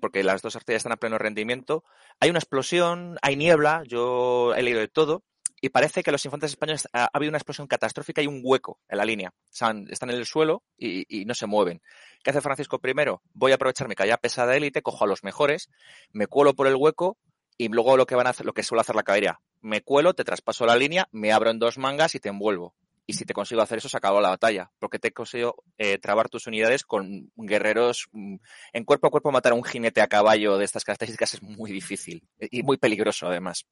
porque 0.00 0.24
las 0.24 0.42
dos 0.42 0.56
artillerías 0.56 0.80
están 0.80 0.92
a 0.92 0.96
pleno 0.96 1.18
rendimiento. 1.18 1.84
Hay 2.18 2.30
una 2.30 2.38
explosión, 2.38 3.18
hay 3.22 3.36
niebla, 3.36 3.82
yo 3.86 4.54
he 4.54 4.62
leído 4.62 4.80
de 4.80 4.88
todo, 4.88 5.22
y 5.60 5.68
parece 5.68 6.02
que 6.02 6.10
los 6.10 6.24
infantes 6.24 6.50
españoles 6.50 6.88
ha, 6.92 7.08
habido 7.12 7.30
una 7.30 7.38
explosión 7.38 7.66
catastrófica 7.66 8.22
y 8.22 8.26
un 8.26 8.40
hueco 8.42 8.80
en 8.88 8.98
la 8.98 9.04
línea. 9.04 9.32
están 9.50 9.86
en 9.90 10.10
el 10.10 10.26
suelo 10.26 10.64
y, 10.76 11.24
no 11.26 11.34
se 11.34 11.46
mueven. 11.46 11.82
¿Qué 12.24 12.30
hace 12.30 12.40
Francisco 12.40 12.80
I? 12.82 12.94
Voy 13.34 13.52
a 13.52 13.56
aprovechar 13.56 13.88
mi 13.88 13.94
calle 13.94 14.16
pesada 14.18 14.56
élite, 14.56 14.82
cojo 14.82 15.04
a 15.04 15.06
los 15.08 15.22
mejores, 15.22 15.68
me 16.12 16.26
cuelo 16.26 16.54
por 16.54 16.66
el 16.66 16.76
hueco 16.76 17.18
y 17.58 17.68
luego 17.68 17.96
lo 17.96 18.06
que 18.06 18.14
van 18.14 18.26
a 18.26 18.30
hacer, 18.30 18.46
lo 18.46 18.54
que 18.54 18.62
suele 18.62 18.80
hacer 18.80 18.96
la 18.96 19.02
caballería, 19.02 19.40
me 19.60 19.82
cuelo, 19.82 20.14
te 20.14 20.24
traspaso 20.24 20.66
la 20.66 20.76
línea, 20.76 21.08
me 21.12 21.32
abro 21.32 21.50
en 21.50 21.58
dos 21.58 21.78
mangas 21.78 22.14
y 22.14 22.20
te 22.20 22.30
envuelvo 22.30 22.74
y 23.06 23.12
si 23.12 23.24
te 23.24 23.34
consigo 23.34 23.62
hacer 23.62 23.78
eso, 23.78 23.88
se 23.88 23.96
acabó 23.96 24.20
la 24.20 24.30
batalla, 24.30 24.70
porque 24.78 24.98
te 24.98 25.12
consigo 25.12 25.62
eh, 25.78 25.98
trabar 25.98 26.28
tus 26.28 26.46
unidades 26.46 26.84
con 26.84 27.30
guerreros. 27.36 28.08
Mm, 28.12 28.36
en 28.72 28.84
cuerpo 28.84 29.06
a 29.06 29.10
cuerpo 29.10 29.30
matar 29.30 29.52
a 29.52 29.54
un 29.54 29.64
jinete 29.64 30.00
a 30.00 30.08
caballo 30.08 30.58
de 30.58 30.64
estas 30.64 30.84
características 30.84 31.34
es 31.34 31.42
muy 31.42 31.70
difícil 31.70 32.26
y 32.38 32.62
muy 32.62 32.76
peligroso 32.78 33.26
además. 33.28 33.66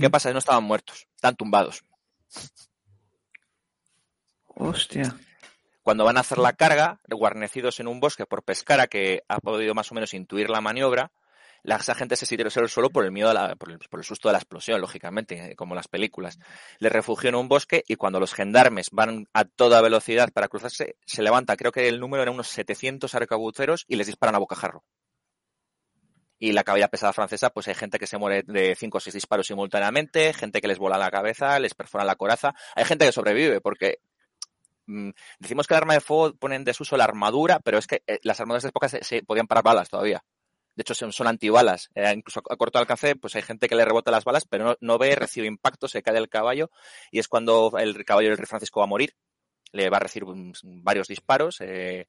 ¿Qué 0.00 0.10
pasa? 0.10 0.32
No 0.32 0.38
estaban 0.38 0.64
muertos, 0.64 1.06
están 1.14 1.36
tumbados. 1.36 1.82
Hostia. 4.46 5.14
Cuando 5.82 6.04
van 6.04 6.18
a 6.18 6.20
hacer 6.20 6.38
la 6.38 6.52
carga, 6.52 7.00
guarnecidos 7.08 7.80
en 7.80 7.88
un 7.88 8.00
bosque 8.00 8.26
por 8.26 8.42
pescara 8.42 8.88
que 8.88 9.22
ha 9.28 9.38
podido 9.40 9.74
más 9.74 9.90
o 9.90 9.94
menos 9.94 10.12
intuir 10.12 10.50
la 10.50 10.60
maniobra, 10.60 11.12
la 11.68 11.78
gente 11.78 12.16
se 12.16 12.24
sitieron 12.24 12.50
el 12.56 12.68
suelo 12.70 12.88
por 12.88 13.04
el 13.04 13.12
miedo, 13.12 13.30
por, 13.58 13.70
el, 13.70 14.04
susto 14.04 14.28
de 14.28 14.32
la 14.32 14.38
explosión, 14.38 14.80
lógicamente, 14.80 15.52
eh, 15.52 15.54
como 15.54 15.74
las 15.74 15.86
películas. 15.86 16.38
Le 16.78 16.88
refugió 16.88 17.28
en 17.28 17.34
un 17.34 17.48
bosque 17.48 17.84
y 17.86 17.96
cuando 17.96 18.18
los 18.20 18.32
gendarmes 18.32 18.88
van 18.90 19.26
a 19.34 19.44
toda 19.44 19.82
velocidad 19.82 20.32
para 20.32 20.48
cruzarse, 20.48 20.96
se 21.04 21.22
levanta, 21.22 21.56
creo 21.56 21.70
que 21.70 21.88
el 21.88 22.00
número 22.00 22.22
era 22.22 22.32
unos 22.32 22.48
700 22.48 23.14
arcabuceros 23.14 23.84
y 23.86 23.96
les 23.96 24.06
disparan 24.06 24.34
a 24.34 24.38
bocajarro. 24.38 24.82
Y 26.38 26.52
la 26.52 26.64
caballería 26.64 26.88
pesada 26.88 27.12
francesa, 27.12 27.50
pues 27.50 27.68
hay 27.68 27.74
gente 27.74 27.98
que 27.98 28.06
se 28.06 28.16
muere 28.16 28.44
de 28.46 28.74
5 28.74 28.96
o 28.96 29.00
6 29.00 29.12
disparos 29.12 29.46
simultáneamente, 29.46 30.32
gente 30.32 30.62
que 30.62 30.68
les 30.68 30.78
vuela 30.78 30.96
la 30.96 31.10
cabeza, 31.10 31.58
les 31.58 31.74
perforan 31.74 32.06
la 32.06 32.16
coraza. 32.16 32.54
Hay 32.76 32.86
gente 32.86 33.04
que 33.04 33.12
sobrevive 33.12 33.60
porque 33.60 33.98
mm, 34.86 35.10
decimos 35.38 35.66
que 35.66 35.74
el 35.74 35.78
arma 35.78 35.94
de 35.94 36.00
fuego 36.00 36.34
pone 36.38 36.56
en 36.56 36.64
desuso 36.64 36.96
la 36.96 37.04
armadura, 37.04 37.60
pero 37.60 37.76
es 37.76 37.86
que 37.86 38.02
eh, 38.06 38.20
las 38.22 38.40
armaduras 38.40 38.62
de 38.62 38.68
época 38.70 38.88
se 38.88 39.22
podían 39.22 39.46
parar 39.48 39.64
balas 39.64 39.90
todavía 39.90 40.24
de 40.78 40.82
hecho 40.82 40.94
son, 40.94 41.26
antibalas. 41.26 41.90
Eh, 41.96 42.12
incluso 42.14 42.40
a 42.48 42.56
corto 42.56 42.78
alcance, 42.78 43.16
pues 43.16 43.34
hay 43.34 43.42
gente 43.42 43.68
que 43.68 43.74
le 43.74 43.84
rebota 43.84 44.12
las 44.12 44.22
balas, 44.22 44.44
pero 44.48 44.76
no, 44.80 44.98
ve, 44.98 45.16
recibe 45.16 45.48
impacto, 45.48 45.88
se 45.88 46.04
cae 46.04 46.14
del 46.14 46.28
caballo 46.28 46.70
y 47.10 47.18
es 47.18 47.26
cuando 47.26 47.72
el 47.80 48.04
caballo 48.04 48.28
del 48.28 48.38
rey 48.38 48.46
Francisco 48.46 48.78
va 48.78 48.84
a 48.84 48.88
morir. 48.88 49.16
Le 49.72 49.90
va 49.90 49.96
a 49.96 50.00
recibir 50.00 50.24
varios 50.62 51.08
disparos, 51.08 51.56
eh, 51.62 52.06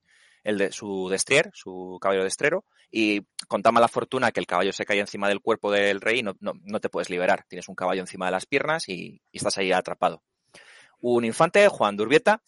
su 0.70 1.10
destrier, 1.10 1.50
su 1.52 1.98
caballo 2.00 2.24
destrero, 2.24 2.64
y 2.92 3.26
con 3.48 3.64
tan 3.64 3.74
mala 3.74 3.88
fortuna 3.88 4.32
que 4.32 4.40
el 4.40 4.46
caballo 4.46 4.72
se 4.72 4.86
cae 4.86 5.00
encima 5.00 5.28
del 5.28 5.42
cuerpo 5.42 5.72
del 5.72 6.00
rey 6.00 6.22
no, 6.22 6.36
no, 6.40 6.80
te 6.80 6.90
puedes 6.90 7.10
liberar. 7.10 7.46
Tienes 7.50 7.70
un 7.70 7.76
caballo 7.76 8.02
encima 8.02 8.28
de 8.28 8.34
las 8.34 8.46
piernas 8.46 8.88
y, 8.88 9.20
y 9.32 9.38
estás 9.38 9.58
ahí 9.58 9.72
atrapado. 9.72 10.22
Un 11.00 11.26
infante, 11.26 11.68
Juan 11.70 11.98
Durbieta, 11.98 12.44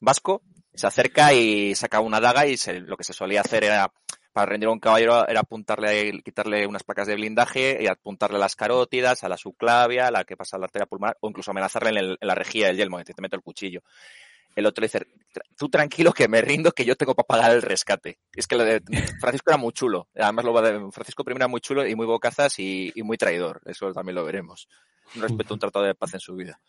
vasco, 0.00 0.42
se 0.74 0.88
acerca 0.88 1.32
y 1.32 1.76
saca 1.76 2.00
una 2.00 2.20
daga 2.20 2.48
y 2.48 2.56
lo 2.80 2.96
que 2.96 3.04
se 3.04 3.12
solía 3.12 3.42
hacer 3.42 3.62
era 3.62 3.92
para 4.32 4.46
rendir 4.46 4.68
a 4.68 4.72
un 4.72 4.78
caballero 4.78 5.26
era 5.28 5.40
apuntarle, 5.40 6.20
quitarle 6.22 6.66
unas 6.66 6.84
placas 6.84 7.06
de 7.06 7.14
blindaje 7.14 7.78
y 7.80 7.86
apuntarle 7.86 8.36
a 8.36 8.40
las 8.40 8.56
carótidas, 8.56 9.24
a 9.24 9.28
la 9.28 9.36
subclavia, 9.36 10.08
a 10.08 10.10
la 10.10 10.24
que 10.24 10.36
pasa 10.36 10.56
a 10.56 10.60
la 10.60 10.66
arteria 10.66 10.86
pulmonar, 10.86 11.16
o 11.20 11.28
incluso 11.28 11.50
amenazarle 11.50 11.98
en, 11.98 12.16
la 12.20 12.34
rejilla 12.34 12.68
del 12.68 12.76
yelmo, 12.76 13.02
te 13.02 13.14
meto 13.20 13.36
el 13.36 13.42
cuchillo. 13.42 13.82
El 14.54 14.66
otro 14.66 14.82
dice, 14.82 15.06
tú 15.56 15.68
tranquilo 15.68 16.12
que 16.12 16.26
me 16.26 16.40
rindo, 16.40 16.72
que 16.72 16.84
yo 16.84 16.96
tengo 16.96 17.14
para 17.14 17.26
pagar 17.26 17.52
el 17.52 17.62
rescate. 17.62 18.18
Es 18.34 18.46
que 18.46 18.56
lo 18.56 18.64
Francisco 19.20 19.50
era 19.50 19.56
muy 19.56 19.72
chulo. 19.72 20.08
Además, 20.16 20.44
lo 20.44 20.90
Francisco 20.90 21.24
I 21.26 21.32
era 21.36 21.46
muy 21.46 21.60
chulo 21.60 21.86
y 21.86 21.94
muy 21.94 22.06
bocazas 22.06 22.58
y, 22.58 22.90
y 22.94 23.02
muy 23.04 23.16
traidor. 23.16 23.60
Eso 23.64 23.92
también 23.92 24.16
lo 24.16 24.24
veremos. 24.24 24.68
No 25.14 25.22
respeto 25.22 25.54
un 25.54 25.60
tratado 25.60 25.84
de 25.84 25.94
paz 25.94 26.14
en 26.14 26.20
su 26.20 26.34
vida. 26.34 26.60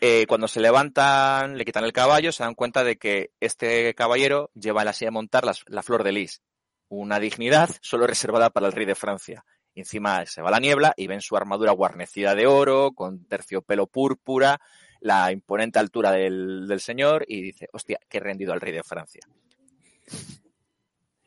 Eh, 0.00 0.26
cuando 0.28 0.48
se 0.48 0.60
levantan, 0.60 1.56
le 1.56 1.64
quitan 1.64 1.84
el 1.84 1.92
caballo, 1.92 2.32
se 2.32 2.42
dan 2.42 2.54
cuenta 2.54 2.84
de 2.84 2.96
que 2.96 3.30
este 3.40 3.94
caballero 3.94 4.50
lleva 4.54 4.82
en 4.82 4.86
la 4.86 4.92
silla 4.92 5.08
de 5.08 5.12
montar 5.12 5.44
la, 5.44 5.82
flor 5.82 6.04
de 6.04 6.12
lis, 6.12 6.42
una 6.88 7.18
dignidad 7.18 7.70
solo 7.80 8.06
reservada 8.06 8.50
para 8.50 8.66
el 8.66 8.72
rey 8.72 8.84
de 8.84 8.94
Francia. 8.94 9.44
encima 9.74 10.26
se 10.26 10.42
va 10.42 10.50
la 10.50 10.60
niebla 10.60 10.92
y 10.96 11.06
ven 11.06 11.22
su 11.22 11.36
armadura 11.36 11.72
guarnecida 11.72 12.34
de 12.34 12.46
oro, 12.46 12.92
con 12.92 13.24
terciopelo 13.24 13.86
púrpura, 13.86 14.60
la 15.00 15.32
imponente 15.32 15.78
altura 15.78 16.12
del, 16.12 16.80
señor, 16.80 17.24
y 17.26 17.40
dice, 17.42 17.68
hostia, 17.72 17.98
que 18.08 18.20
rendido 18.20 18.52
al 18.52 18.60
rey 18.60 18.72
de 18.72 18.82
Francia. 18.82 19.22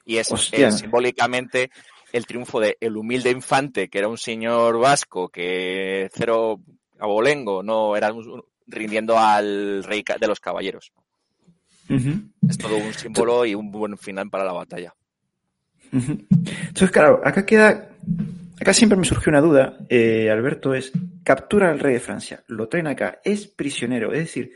Y 0.05 0.17
es, 0.17 0.31
es 0.51 0.77
simbólicamente 0.77 1.71
el 2.11 2.27
triunfo 2.27 2.59
de 2.59 2.77
el 2.79 2.95
humilde 2.95 3.31
infante, 3.31 3.89
que 3.89 3.97
era 3.97 4.07
un 4.07 4.17
señor 4.17 4.77
vasco 4.77 5.29
que 5.29 6.09
cero 6.13 6.59
abolengo, 7.03 7.61
no 7.61 7.95
era 7.95 8.11
rindiendo 8.67 9.19
al 9.19 9.83
rey 9.83 10.03
de 10.19 10.27
los 10.27 10.39
caballeros. 10.39 10.93
Es 11.89 12.57
todo 12.57 12.77
un 12.77 12.93
símbolo 12.93 13.45
y 13.45 13.55
un 13.55 13.71
buen 13.71 13.97
final 13.97 14.29
para 14.29 14.45
la 14.45 14.53
batalla. 14.53 14.95
Entonces, 15.91 16.91
claro, 16.91 17.21
acá 17.23 17.45
queda. 17.45 17.89
Acá 18.59 18.73
siempre 18.73 18.97
me 18.97 19.03
surgió 19.03 19.29
una 19.29 19.41
duda, 19.41 19.77
eh, 19.89 20.29
Alberto, 20.29 20.73
es 20.73 20.93
captura 21.23 21.69
al 21.69 21.79
rey 21.79 21.95
de 21.95 21.99
Francia, 21.99 22.43
lo 22.47 22.69
traen 22.69 22.87
acá, 22.87 23.19
es 23.23 23.47
prisionero, 23.47 24.13
es 24.13 24.19
decir, 24.19 24.53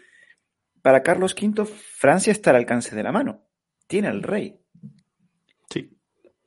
para 0.82 1.04
Carlos 1.04 1.36
V, 1.38 1.66
Francia 1.66 2.32
está 2.32 2.52
al 2.52 2.58
alcance 2.58 2.96
de 2.96 3.04
la 3.04 3.12
mano, 3.12 3.50
tiene 3.88 4.08
al 4.08 4.24
rey. 4.24 4.62
Sí. 5.70 5.98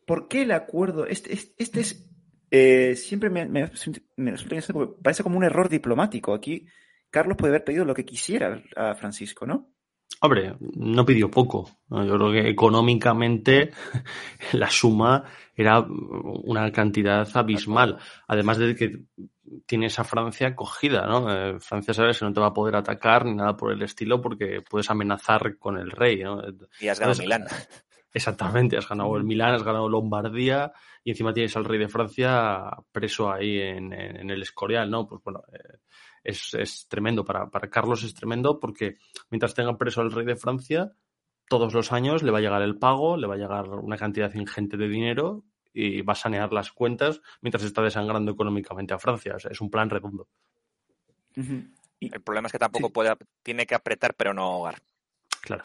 ¿Por 0.07 0.29
qué 0.29 0.43
el 0.43 0.53
acuerdo? 0.53 1.07
Este, 1.07 1.35
este 1.35 1.81
es 1.81 2.10
eh, 2.51 2.97
siempre 2.97 3.31
me, 3.31 3.47
me, 3.47 3.67
resulta 3.67 4.73
porque 4.73 4.95
parece 5.03 5.23
como 5.23 5.37
un 5.37 5.45
error 5.45 5.69
diplomático. 5.69 6.35
Aquí 6.35 6.67
Carlos 7.11 7.37
puede 7.37 7.53
haber 7.53 7.65
pedido 7.65 7.85
lo 7.85 7.95
que 7.95 8.05
quisiera 8.05 8.63
a 8.77 8.95
Francisco, 8.95 9.47
¿no? 9.47 9.71
Hombre, 10.23 10.55
no 10.61 11.07
pidió 11.07 11.31
poco. 11.31 11.71
Yo 11.89 12.17
creo 12.17 12.33
que 12.33 12.49
económicamente 12.51 13.71
la 14.53 14.69
suma 14.69 15.25
era 15.55 15.81
una 15.81 16.71
cantidad 16.73 17.27
abismal. 17.35 17.99
Además 18.27 18.59
de 18.59 18.75
que 18.75 19.05
tienes 19.65 19.99
a 19.99 20.05
Francia 20.05 20.55
cogida, 20.55 21.07
¿no? 21.07 21.33
Eh, 21.33 21.61
Francia 21.61 21.95
sabes 21.95 22.19
que 22.19 22.25
no 22.25 22.33
te 22.33 22.41
va 22.41 22.49
a 22.49 22.55
poder 22.55 22.77
atacar 22.77 23.25
ni 23.25 23.35
nada 23.35 23.57
por 23.57 23.73
el 23.73 23.83
estilo 23.83 24.21
porque 24.21 24.63
puedes 24.69 24.91
amenazar 24.91 25.57
con 25.59 25.79
el 25.79 25.91
rey, 25.91 26.23
¿no? 26.23 26.43
Y 26.81 26.89
has 26.89 27.01
ganado 27.01 27.19
Milán. 27.19 27.47
Exactamente, 28.13 28.77
has 28.77 28.89
ganado 28.89 29.17
el 29.17 29.25
Milán, 29.25 29.55
has 29.55 29.63
ganado 29.63 29.89
Lombardía 29.89 30.73
y 31.05 31.11
encima 31.11 31.33
tienes 31.33 31.57
al 31.57 31.65
rey 31.65 31.79
de 31.79 31.89
Francia 31.89 32.71
preso 32.91 33.31
ahí 33.31 33.59
en, 33.59 33.93
el 33.93 34.43
Escorial, 34.43 34.91
¿no? 34.91 35.07
Pues 35.07 35.23
bueno, 35.23 35.43
eh, 35.53 35.79
es, 36.25 36.87
tremendo. 36.89 37.25
Para, 37.25 37.49
para 37.49 37.71
Carlos 37.71 38.03
es 38.03 38.15
tremendo 38.15 38.59
porque 38.59 38.97
mientras 39.31 39.55
tenga 39.55 39.77
preso 39.79 40.01
al 40.01 40.11
rey 40.11 40.27
de 40.27 40.37
Francia, 40.37 40.93
todos 41.49 41.73
los 41.73 41.93
años 41.93 42.23
le 42.23 42.33
va 42.33 42.39
a 42.39 42.41
llegar 42.41 42.63
el 42.63 42.79
pago, 42.79 43.17
le 43.17 43.27
va 43.27 43.35
a 43.35 43.39
llegar 43.39 43.69
una 43.69 43.97
cantidad 43.97 44.33
ingente 44.35 44.77
de 44.77 44.89
dinero 44.89 45.45
y 45.73 46.03
va 46.03 46.13
a 46.13 46.17
sanear 46.17 46.53
las 46.53 46.73
cuentas 46.73 47.21
mientras 47.41 47.65
está 47.65 47.83
desangrando 47.83 48.33
económicamente 48.33 48.95
a 48.95 48.99
Francia. 48.99 49.35
O 49.37 49.39
sea, 49.39 49.51
es 49.51 49.61
un 49.61 49.71
plan 49.71 49.89
redondo. 49.89 50.29
El 51.35 52.21
problema 52.23 52.47
es 52.47 52.53
que 52.53 52.59
tampoco 52.59 52.91
puede, 52.91 53.15
tiene 53.43 53.67
que 53.67 53.75
apretar 53.75 54.15
pero 54.15 54.35
no 54.35 54.43
ahogar. 54.43 54.83
Claro. 55.43 55.65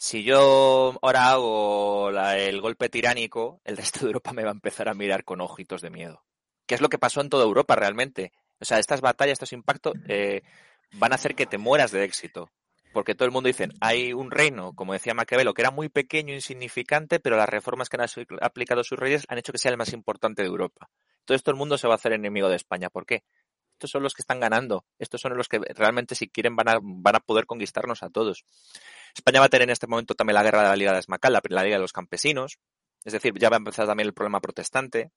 Si 0.00 0.22
yo 0.22 0.96
ahora 1.02 1.32
hago 1.32 2.10
el 2.10 2.60
golpe 2.60 2.88
tiránico, 2.88 3.60
el 3.64 3.76
resto 3.76 4.00
de 4.00 4.06
Europa 4.06 4.32
me 4.32 4.44
va 4.44 4.50
a 4.50 4.52
empezar 4.52 4.88
a 4.88 4.94
mirar 4.94 5.24
con 5.24 5.40
ojitos 5.40 5.82
de 5.82 5.90
miedo. 5.90 6.24
¿Qué 6.66 6.76
es 6.76 6.80
lo 6.80 6.88
que 6.88 6.98
pasó 6.98 7.20
en 7.20 7.28
toda 7.28 7.44
Europa 7.44 7.74
realmente? 7.74 8.32
O 8.60 8.64
sea, 8.64 8.78
estas 8.78 9.00
batallas, 9.00 9.32
estos 9.32 9.52
impactos 9.52 9.94
eh, 10.06 10.42
van 10.92 11.10
a 11.10 11.16
hacer 11.16 11.34
que 11.34 11.46
te 11.46 11.58
mueras 11.58 11.90
de 11.90 12.04
éxito. 12.04 12.48
Porque 12.92 13.16
todo 13.16 13.26
el 13.26 13.32
mundo 13.32 13.48
dice, 13.48 13.68
hay 13.80 14.12
un 14.12 14.30
reino, 14.30 14.72
como 14.72 14.92
decía 14.92 15.14
Maquiavelo, 15.14 15.52
que 15.52 15.62
era 15.62 15.72
muy 15.72 15.88
pequeño, 15.88 16.32
insignificante, 16.32 17.18
pero 17.18 17.36
las 17.36 17.48
reformas 17.48 17.88
que 17.88 17.96
han 18.00 18.08
aplicado 18.40 18.84
sus 18.84 18.98
reyes 18.98 19.24
han 19.28 19.38
hecho 19.38 19.52
que 19.52 19.58
sea 19.58 19.72
el 19.72 19.76
más 19.76 19.92
importante 19.92 20.42
de 20.42 20.48
Europa. 20.48 20.88
Entonces 21.20 21.42
todo 21.42 21.54
el 21.54 21.58
mundo 21.58 21.76
se 21.76 21.88
va 21.88 21.94
a 21.94 21.96
hacer 21.96 22.12
enemigo 22.12 22.48
de 22.48 22.56
España. 22.56 22.88
¿Por 22.88 23.04
qué? 23.04 23.24
Estos 23.78 23.92
son 23.92 24.02
los 24.02 24.12
que 24.12 24.22
están 24.22 24.40
ganando. 24.40 24.84
Estos 24.98 25.20
son 25.20 25.36
los 25.36 25.46
que 25.46 25.60
realmente, 25.76 26.16
si 26.16 26.28
quieren, 26.28 26.56
van 26.56 26.68
a, 26.68 26.78
van 26.82 27.14
a 27.14 27.20
poder 27.20 27.46
conquistarnos 27.46 28.02
a 28.02 28.10
todos. 28.10 28.44
España 29.14 29.38
va 29.38 29.46
a 29.46 29.48
tener 29.48 29.68
en 29.68 29.70
este 29.70 29.86
momento 29.86 30.16
también 30.16 30.34
la 30.34 30.42
guerra 30.42 30.62
de 30.62 30.68
la 30.70 30.74
Liga 30.76 30.92
de 30.92 30.98
Esmacal, 30.98 31.32
la, 31.32 31.40
la 31.48 31.62
Liga 31.62 31.76
de 31.76 31.82
los 31.82 31.92
Campesinos. 31.92 32.58
Es 33.04 33.12
decir, 33.12 33.38
ya 33.38 33.50
va 33.50 33.54
a 33.54 33.58
empezar 33.58 33.86
también 33.86 34.08
el 34.08 34.14
problema 34.14 34.40
protestante 34.40 35.12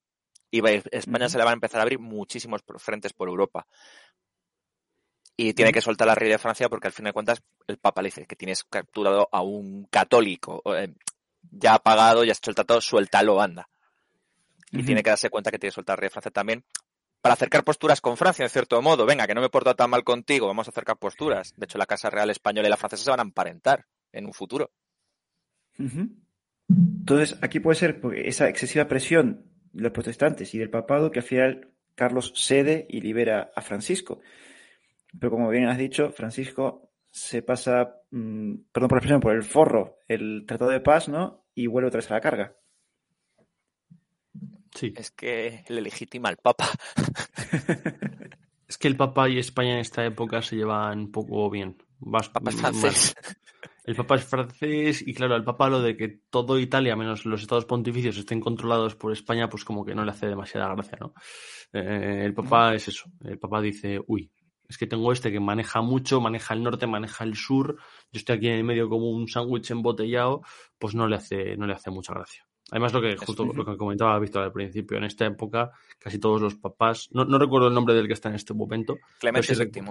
y 0.48 0.62
España 0.92 1.28
se 1.28 1.38
le 1.38 1.44
van 1.44 1.50
a 1.50 1.54
empezar 1.54 1.80
a 1.80 1.82
abrir 1.82 1.98
muchísimos 1.98 2.62
frentes 2.76 3.12
por 3.12 3.28
Europa. 3.28 3.66
Y 5.36 5.54
tiene 5.54 5.72
que 5.72 5.80
soltar 5.80 6.06
la 6.06 6.14
rey 6.14 6.30
de 6.30 6.38
Francia 6.38 6.68
porque 6.68 6.86
al 6.86 6.92
fin 6.92 7.06
de 7.06 7.12
cuentas 7.12 7.42
el 7.66 7.78
Papa 7.78 8.00
le 8.00 8.08
dice 8.08 8.26
que 8.26 8.36
tienes 8.36 8.62
capturado 8.62 9.28
a 9.32 9.42
un 9.42 9.86
católico, 9.86 10.62
eh, 10.76 10.94
ya 11.50 11.74
ha 11.74 11.78
pagado, 11.80 12.22
ya 12.22 12.30
has 12.30 12.38
hecho 12.38 12.52
el 12.52 12.54
tratado, 12.54 12.80
suéltalo, 12.80 13.40
anda. 13.40 13.68
Y 14.70 14.84
tiene 14.84 15.02
que 15.02 15.10
darse 15.10 15.30
cuenta 15.30 15.50
que 15.50 15.58
tiene 15.58 15.72
que 15.72 15.74
soltar 15.74 15.94
al 15.94 15.98
rey 15.98 16.06
de 16.06 16.10
Francia 16.10 16.30
también 16.30 16.64
para 17.22 17.34
acercar 17.34 17.62
posturas 17.62 18.00
con 18.00 18.16
Francia, 18.16 18.44
en 18.44 18.50
cierto 18.50 18.82
modo. 18.82 19.06
Venga, 19.06 19.26
que 19.26 19.34
no 19.34 19.40
me 19.40 19.46
he 19.46 19.50
portado 19.50 19.76
tan 19.76 19.88
mal 19.88 20.02
contigo, 20.02 20.48
vamos 20.48 20.66
a 20.66 20.70
acercar 20.70 20.98
posturas. 20.98 21.54
De 21.56 21.64
hecho, 21.64 21.78
la 21.78 21.86
Casa 21.86 22.10
Real 22.10 22.28
Española 22.30 22.66
y 22.66 22.70
la 22.70 22.76
francesa 22.76 23.04
se 23.04 23.10
van 23.10 23.20
a 23.20 23.22
emparentar 23.22 23.86
en 24.12 24.26
un 24.26 24.34
futuro. 24.34 24.72
Entonces, 25.78 27.38
aquí 27.40 27.60
puede 27.60 27.76
ser 27.76 28.00
esa 28.16 28.48
excesiva 28.48 28.88
presión 28.88 29.46
de 29.72 29.84
los 29.84 29.92
protestantes 29.92 30.52
y 30.54 30.58
del 30.58 30.68
papado 30.68 31.10
que 31.10 31.20
al 31.20 31.24
final 31.24 31.72
Carlos 31.94 32.32
cede 32.36 32.86
y 32.88 33.00
libera 33.00 33.52
a 33.54 33.62
Francisco. 33.62 34.20
Pero 35.18 35.30
como 35.30 35.48
bien 35.48 35.68
has 35.68 35.78
dicho, 35.78 36.10
Francisco 36.10 36.90
se 37.10 37.42
pasa, 37.42 38.00
mm, 38.10 38.54
perdón 38.72 38.88
por 38.88 38.92
la 38.92 38.98
expresión, 38.98 39.20
por 39.20 39.34
el 39.34 39.42
forro 39.44 39.98
el 40.08 40.44
tratado 40.46 40.70
de 40.70 40.80
paz, 40.80 41.08
¿no? 41.08 41.44
Y 41.54 41.66
vuelve 41.66 41.88
otra 41.88 41.98
vez 41.98 42.10
a 42.10 42.14
la 42.14 42.20
carga. 42.20 42.56
Sí. 44.74 44.92
Es 44.96 45.10
que 45.10 45.64
le 45.68 45.80
legitima 45.80 46.28
al 46.28 46.36
Papa. 46.36 46.68
es 48.68 48.78
que 48.78 48.88
el 48.88 48.96
Papa 48.96 49.28
y 49.28 49.38
España 49.38 49.74
en 49.74 49.78
esta 49.78 50.04
época 50.04 50.42
se 50.42 50.56
llevan 50.56 51.10
poco 51.10 51.50
bien. 51.50 51.76
Papa 52.00 52.50
es 52.50 52.56
francés. 52.56 53.14
El 53.84 53.96
Papa 53.96 54.14
es 54.14 54.24
francés 54.24 55.02
y 55.06 55.12
claro, 55.12 55.34
el 55.34 55.42
Papa 55.42 55.68
lo 55.68 55.82
de 55.82 55.96
que 55.96 56.08
todo 56.30 56.58
Italia, 56.58 56.94
menos 56.94 57.24
los 57.26 57.42
estados 57.42 57.64
pontificios, 57.64 58.16
estén 58.16 58.40
controlados 58.40 58.94
por 58.94 59.12
España, 59.12 59.48
pues 59.48 59.64
como 59.64 59.84
que 59.84 59.94
no 59.94 60.04
le 60.04 60.12
hace 60.12 60.26
demasiada 60.26 60.72
gracia, 60.72 60.98
¿no? 61.00 61.14
Eh, 61.72 62.22
el 62.24 62.32
Papa 62.32 62.74
es 62.74 62.88
eso. 62.88 63.10
El 63.24 63.38
Papa 63.38 63.60
dice, 63.60 64.00
uy, 64.06 64.30
es 64.68 64.78
que 64.78 64.86
tengo 64.86 65.12
este 65.12 65.32
que 65.32 65.40
maneja 65.40 65.82
mucho, 65.82 66.20
maneja 66.20 66.54
el 66.54 66.62
norte, 66.62 66.86
maneja 66.86 67.24
el 67.24 67.34
sur, 67.36 67.76
yo 67.76 68.18
estoy 68.18 68.36
aquí 68.36 68.48
en 68.48 68.54
el 68.54 68.64
medio 68.64 68.88
como 68.88 69.10
un 69.10 69.26
sándwich 69.28 69.70
embotellado, 69.72 70.42
pues 70.78 70.94
no 70.94 71.08
le 71.08 71.16
hace, 71.16 71.56
no 71.56 71.66
le 71.66 71.74
hace 71.74 71.90
mucha 71.90 72.14
gracia. 72.14 72.46
Además, 72.72 72.94
lo 72.94 73.02
que 73.02 73.18
justo 73.18 73.44
lo 73.44 73.66
que 73.66 73.76
comentaba 73.76 74.18
Víctor 74.18 74.44
al 74.44 74.52
principio, 74.52 74.96
en 74.96 75.04
esta 75.04 75.26
época 75.26 75.70
casi 75.98 76.18
todos 76.18 76.40
los 76.40 76.54
papás, 76.54 77.10
no, 77.12 77.38
recuerdo 77.38 77.68
el 77.68 77.74
nombre 77.74 77.94
del 77.94 78.06
que 78.06 78.14
está 78.14 78.30
en 78.30 78.36
este 78.36 78.54
momento. 78.54 78.96
Clemente 79.20 79.54
VII. 79.54 79.82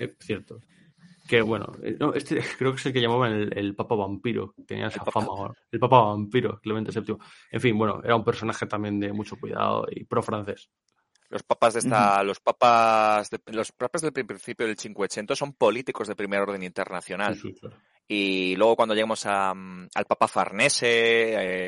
Eh, 0.00 0.16
cierto. 0.18 0.58
Que 1.28 1.40
bueno, 1.42 1.72
eh, 1.80 1.96
este 2.16 2.40
creo 2.58 2.72
que 2.72 2.80
es 2.80 2.86
el 2.86 2.92
que 2.92 3.00
llamaban 3.00 3.52
el, 3.52 3.76
Papa 3.76 3.94
Vampiro, 3.94 4.52
tenía 4.66 4.88
esa 4.88 5.04
fama, 5.04 5.52
el 5.70 5.78
Papa 5.78 6.00
Vampiro, 6.00 6.58
Clemente 6.60 6.90
VII. 7.00 7.16
En 7.52 7.60
fin, 7.60 7.78
bueno, 7.78 8.00
era 8.02 8.16
un 8.16 8.24
personaje 8.24 8.66
también 8.66 8.98
de 8.98 9.12
mucho 9.12 9.36
cuidado 9.36 9.86
y 9.88 10.02
pro 10.02 10.20
francés. 10.20 10.68
Los 11.30 11.44
papas 11.44 11.74
de 11.74 11.80
esta, 11.80 12.20
los 12.24 12.40
papas, 12.40 13.30
los 13.46 13.70
papas 13.70 14.02
del 14.02 14.12
principio 14.12 14.66
del 14.66 14.76
500 14.76 15.38
son 15.38 15.52
políticos 15.52 16.08
de 16.08 16.16
primer 16.16 16.40
orden 16.40 16.64
internacional. 16.64 17.40
Y 18.08 18.56
luego 18.56 18.74
cuando 18.74 18.94
llegamos 18.94 19.24
mm, 19.24 19.86
al 19.94 20.04
Papa 20.06 20.28
Farnese, 20.28 20.86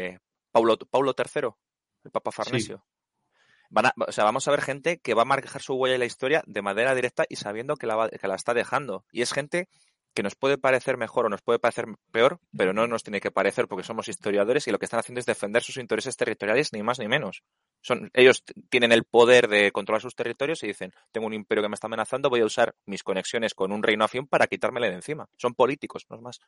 eh, 0.08 0.18
Paulo, 0.56 0.78
Paulo 0.78 1.14
III, 1.14 1.50
el 2.04 2.10
Papa 2.10 2.32
Farnesio. 2.32 2.82
o 4.08 4.12
sea, 4.12 4.24
vamos 4.24 4.48
a 4.48 4.50
ver 4.52 4.62
gente 4.62 5.00
que 5.00 5.12
va 5.12 5.20
a 5.20 5.26
marcar 5.26 5.60
su 5.60 5.74
huella 5.74 5.96
en 5.96 6.00
la 6.00 6.06
historia 6.06 6.42
de 6.46 6.62
manera 6.62 6.94
directa 6.94 7.26
y 7.28 7.36
sabiendo 7.36 7.76
que 7.76 7.86
la, 7.86 8.08
que 8.08 8.26
la 8.26 8.36
está 8.36 8.54
dejando. 8.54 9.04
Y 9.12 9.20
es 9.20 9.34
gente 9.34 9.68
que 10.14 10.22
nos 10.22 10.34
puede 10.34 10.56
parecer 10.56 10.96
mejor 10.96 11.26
o 11.26 11.28
nos 11.28 11.42
puede 11.42 11.58
parecer 11.58 11.84
peor, 12.10 12.40
pero 12.56 12.72
no 12.72 12.86
nos 12.86 13.02
tiene 13.02 13.20
que 13.20 13.30
parecer 13.30 13.68
porque 13.68 13.84
somos 13.84 14.08
historiadores 14.08 14.66
y 14.66 14.70
lo 14.70 14.78
que 14.78 14.86
están 14.86 14.98
haciendo 14.98 15.20
es 15.20 15.26
defender 15.26 15.62
sus 15.62 15.76
intereses 15.76 16.16
territoriales, 16.16 16.72
ni 16.72 16.82
más 16.82 16.98
ni 16.98 17.06
menos. 17.06 17.42
Son, 17.82 18.10
ellos 18.14 18.42
tienen 18.70 18.92
el 18.92 19.04
poder 19.04 19.46
de 19.48 19.72
controlar 19.72 20.00
sus 20.00 20.14
territorios 20.14 20.62
y 20.62 20.68
dicen, 20.68 20.90
tengo 21.12 21.26
un 21.26 21.34
imperio 21.34 21.62
que 21.62 21.68
me 21.68 21.74
está 21.74 21.88
amenazando, 21.88 22.30
voy 22.30 22.40
a 22.40 22.46
usar 22.46 22.74
mis 22.86 23.02
conexiones 23.02 23.52
con 23.52 23.72
un 23.72 23.82
reino 23.82 24.06
afín 24.06 24.26
para 24.26 24.46
quitármele 24.46 24.88
de 24.88 24.94
encima. 24.94 25.28
Son 25.36 25.54
políticos, 25.54 26.06
no 26.08 26.16
es 26.16 26.22
más. 26.22 26.40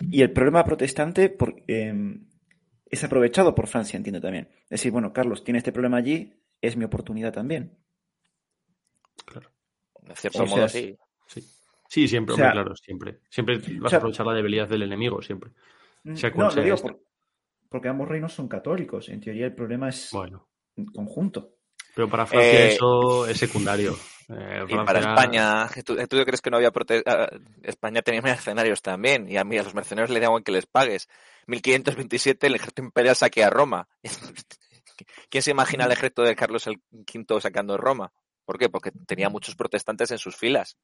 Y 0.00 0.22
el 0.22 0.32
problema 0.32 0.64
protestante 0.64 1.36
em, 1.66 2.26
es 2.86 3.04
aprovechado 3.04 3.54
por 3.54 3.66
Francia, 3.66 3.96
entiendo 3.96 4.20
también. 4.20 4.48
Es 4.64 4.80
decir, 4.80 4.92
bueno, 4.92 5.12
Carlos 5.12 5.44
tiene 5.44 5.58
este 5.58 5.72
problema 5.72 5.96
allí, 5.96 6.34
es 6.60 6.76
mi 6.76 6.84
oportunidad 6.84 7.32
también. 7.32 7.76
Claro. 9.24 9.50
De 10.02 10.14
cierto 10.14 10.46
modo, 10.46 10.68
sí. 10.68 10.96
Sí, 11.88 12.06
siempre, 12.06 12.34
claro, 12.34 12.76
siempre. 12.76 13.20
Siempre 13.30 13.60
vas 13.80 13.94
a 13.94 13.96
aprovechar 13.96 14.26
la 14.26 14.34
debilidad 14.34 14.68
del 14.68 14.82
enemigo, 14.82 15.22
siempre. 15.22 15.50
Mm, 16.04 16.14
no, 16.36 16.50
lo 16.50 16.62
digo 16.62 16.76
porque 17.68 17.88
ambos 17.88 18.08
reinos 18.08 18.32
son 18.32 18.48
católicos. 18.48 19.08
En 19.08 19.20
teoría 19.20 19.46
el 19.46 19.54
problema 19.54 19.88
es 19.88 20.10
bueno. 20.12 20.48
conjunto. 20.94 21.56
Pero 21.94 22.08
para 22.08 22.26
Francia 22.26 22.66
eh, 22.66 22.72
eso 22.72 23.26
es 23.26 23.36
secundario. 23.38 23.96
Eh, 24.30 24.66
y 24.68 24.76
para 24.76 25.00
España, 25.00 25.68
¿tú, 25.84 25.96
crees 26.24 26.42
que 26.42 26.50
no 26.50 26.58
había 26.58 26.70
ah, 27.06 27.28
España 27.62 28.02
tenía 28.02 28.20
mercenarios 28.20 28.82
también 28.82 29.28
y 29.28 29.38
a 29.38 29.44
mí 29.44 29.56
a 29.56 29.62
los 29.62 29.74
mercenarios 29.74 30.10
le 30.10 30.20
daban 30.20 30.42
que 30.42 30.52
les 30.52 30.66
pagues. 30.66 31.08
1527 31.46 32.46
el 32.46 32.56
ejército 32.56 32.82
imperial 32.82 33.16
saquea 33.16 33.48
Roma. 33.48 33.88
¿Quién 35.30 35.42
se 35.42 35.50
imagina 35.50 35.86
el 35.86 35.92
ejército 35.92 36.22
de 36.22 36.36
Carlos 36.36 36.66
el 36.66 36.82
V 36.92 37.40
sacando 37.40 37.78
Roma? 37.78 38.12
¿Por 38.44 38.58
qué? 38.58 38.68
Porque 38.68 38.90
tenía 39.06 39.28
muchos 39.28 39.54
protestantes 39.54 40.10
en 40.10 40.18
sus 40.18 40.36
filas. 40.36 40.76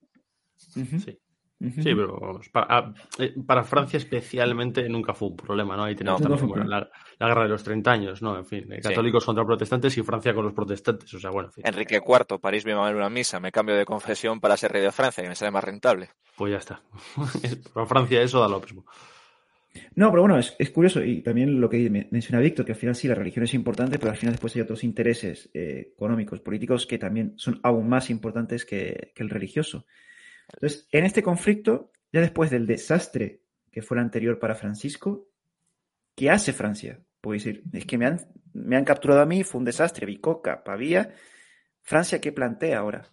Sí. 0.57 1.19
Sí, 1.61 1.95
pero 1.95 2.41
para, 2.53 2.93
eh, 3.19 3.35
para, 3.47 3.63
Francia 3.63 3.97
especialmente 3.97 4.87
nunca 4.89 5.15
fue 5.15 5.29
un 5.29 5.37
problema, 5.37 5.77
¿no? 5.77 5.85
Ahí 5.85 5.95
tenemos 5.95 6.21
también 6.21 6.69
la, 6.69 6.91
guerra 7.19 7.45
de 7.45 7.49
los 7.49 7.63
30 7.63 7.91
años, 7.91 8.23
¿no? 8.23 8.37
En 8.37 8.45
fin, 8.45 8.69
católicos 8.83 9.25
contra 9.25 9.47
protestantes 9.47 9.97
y 9.97 10.03
Francia 10.03 10.35
con 10.35 10.45
los 10.45 10.53
protestantes, 10.53 11.13
o 11.15 11.21
sea, 11.21 11.31
bueno. 11.31 11.51
Enrique 11.63 12.03
IV, 12.07 12.39
París 12.41 12.67
me 12.67 12.75
va 12.75 12.85
a 12.85 12.89
ver 12.89 12.97
una 12.97 13.09
misa, 13.09 13.41
me 13.41 13.53
cambio 13.53 13.77
de 13.77 13.87
confesión 13.87 14.41
para 14.41 14.57
ser 14.57 14.73
rey 14.73 14.83
de 14.83 14.93
Francia 14.93 15.25
y 15.25 15.29
me 15.29 15.37
sale 15.37 15.53
más 15.53 15.65
rentable. 15.65 16.11
Pues 16.37 16.53
ya 16.53 16.59
está. 16.59 16.83
para 17.73 17.87
Francia 17.87 18.21
eso 18.21 18.41
da 18.41 18.49
lo 18.49 18.61
mismo. 18.61 18.85
No, 19.95 20.11
pero 20.11 20.23
bueno, 20.23 20.39
es, 20.39 20.71
curioso 20.71 21.03
y 21.03 21.23
también 21.23 21.61
lo 21.61 21.71
que 21.71 21.89
menciona 22.11 22.41
Víctor, 22.41 22.67
que 22.67 22.73
al 22.73 22.79
final 22.79 22.95
sí, 22.95 23.09
la 23.09 23.15
religión 23.15 23.45
es 23.45 23.55
importante, 23.55 23.99
pero 23.99 24.11
al 24.11 24.17
final 24.17 24.35
después 24.35 24.55
hay 24.55 24.63
otros 24.63 24.85
intereses 24.85 25.51
eh, 25.55 25.93
económicos, 25.95 26.41
políticos 26.41 26.87
que 26.87 26.99
también 26.99 27.35
son 27.37 27.59
aún 27.63 27.89
más 27.89 28.11
importantes 28.11 28.65
que 28.65 29.13
el 29.17 29.31
religioso. 29.31 29.87
Entonces, 30.53 30.87
en 30.91 31.05
este 31.05 31.23
conflicto, 31.23 31.91
ya 32.13 32.21
después 32.21 32.51
del 32.51 32.67
desastre 32.67 33.41
que 33.71 33.83
fue 33.83 33.97
el 33.97 34.05
anterior 34.05 34.39
para 34.39 34.55
Francisco, 34.55 35.29
¿qué 36.15 36.31
hace 36.31 36.53
Francia? 36.53 37.01
Puede 37.21 37.39
decir, 37.39 37.63
es 37.73 37.87
que 37.87 37.99
me 37.99 38.07
han, 38.07 38.21
me 38.53 38.77
han 38.77 38.85
capturado 38.85 39.23
a 39.23 39.27
mí, 39.27 39.43
fue 39.43 39.59
un 39.59 39.65
desastre, 39.65 40.07
Bicoca, 40.07 40.63
Pavía. 40.63 41.15
Francia, 41.83 42.21
¿qué 42.21 42.31
plantea 42.33 42.79
ahora 42.79 43.09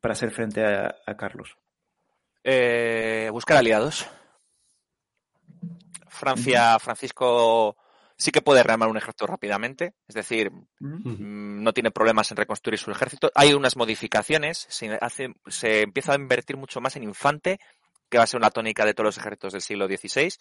para 0.00 0.12
hacer 0.12 0.30
frente 0.30 0.64
a, 0.64 1.16
Carlos? 1.18 1.56
Eh, 2.42 3.28
buscar 3.30 3.58
aliados. 3.58 4.08
Francia, 6.08 6.78
Francisco 6.78 7.76
sí 8.16 8.30
que 8.30 8.42
puede 8.42 8.62
rearmar 8.62 8.88
un 8.88 8.96
ejército 8.96 9.26
rápidamente, 9.26 9.94
es 10.08 10.14
decir, 10.14 10.50
mm, 10.80 11.62
no 11.62 11.72
tiene 11.72 11.90
problemas 11.90 12.30
en 12.30 12.36
reconstruir 12.36 12.78
su 12.78 12.90
ejército. 12.90 13.30
Hay 13.34 13.52
unas 13.52 13.76
modificaciones, 13.76 14.66
se, 14.68 14.98
hace, 15.00 15.34
se 15.46 15.82
empieza 15.82 16.12
a 16.12 16.16
invertir 16.16 16.56
mucho 16.56 16.80
más 16.80 16.96
en 16.96 17.04
infante, 17.04 17.58
que 18.08 18.18
va 18.18 18.24
a 18.24 18.26
ser 18.26 18.38
una 18.38 18.50
tónica 18.50 18.84
de 18.84 18.94
todos 18.94 19.06
los 19.06 19.18
ejércitos 19.18 19.52
del 19.52 19.62
siglo 19.62 19.86
XVI, 19.86 20.32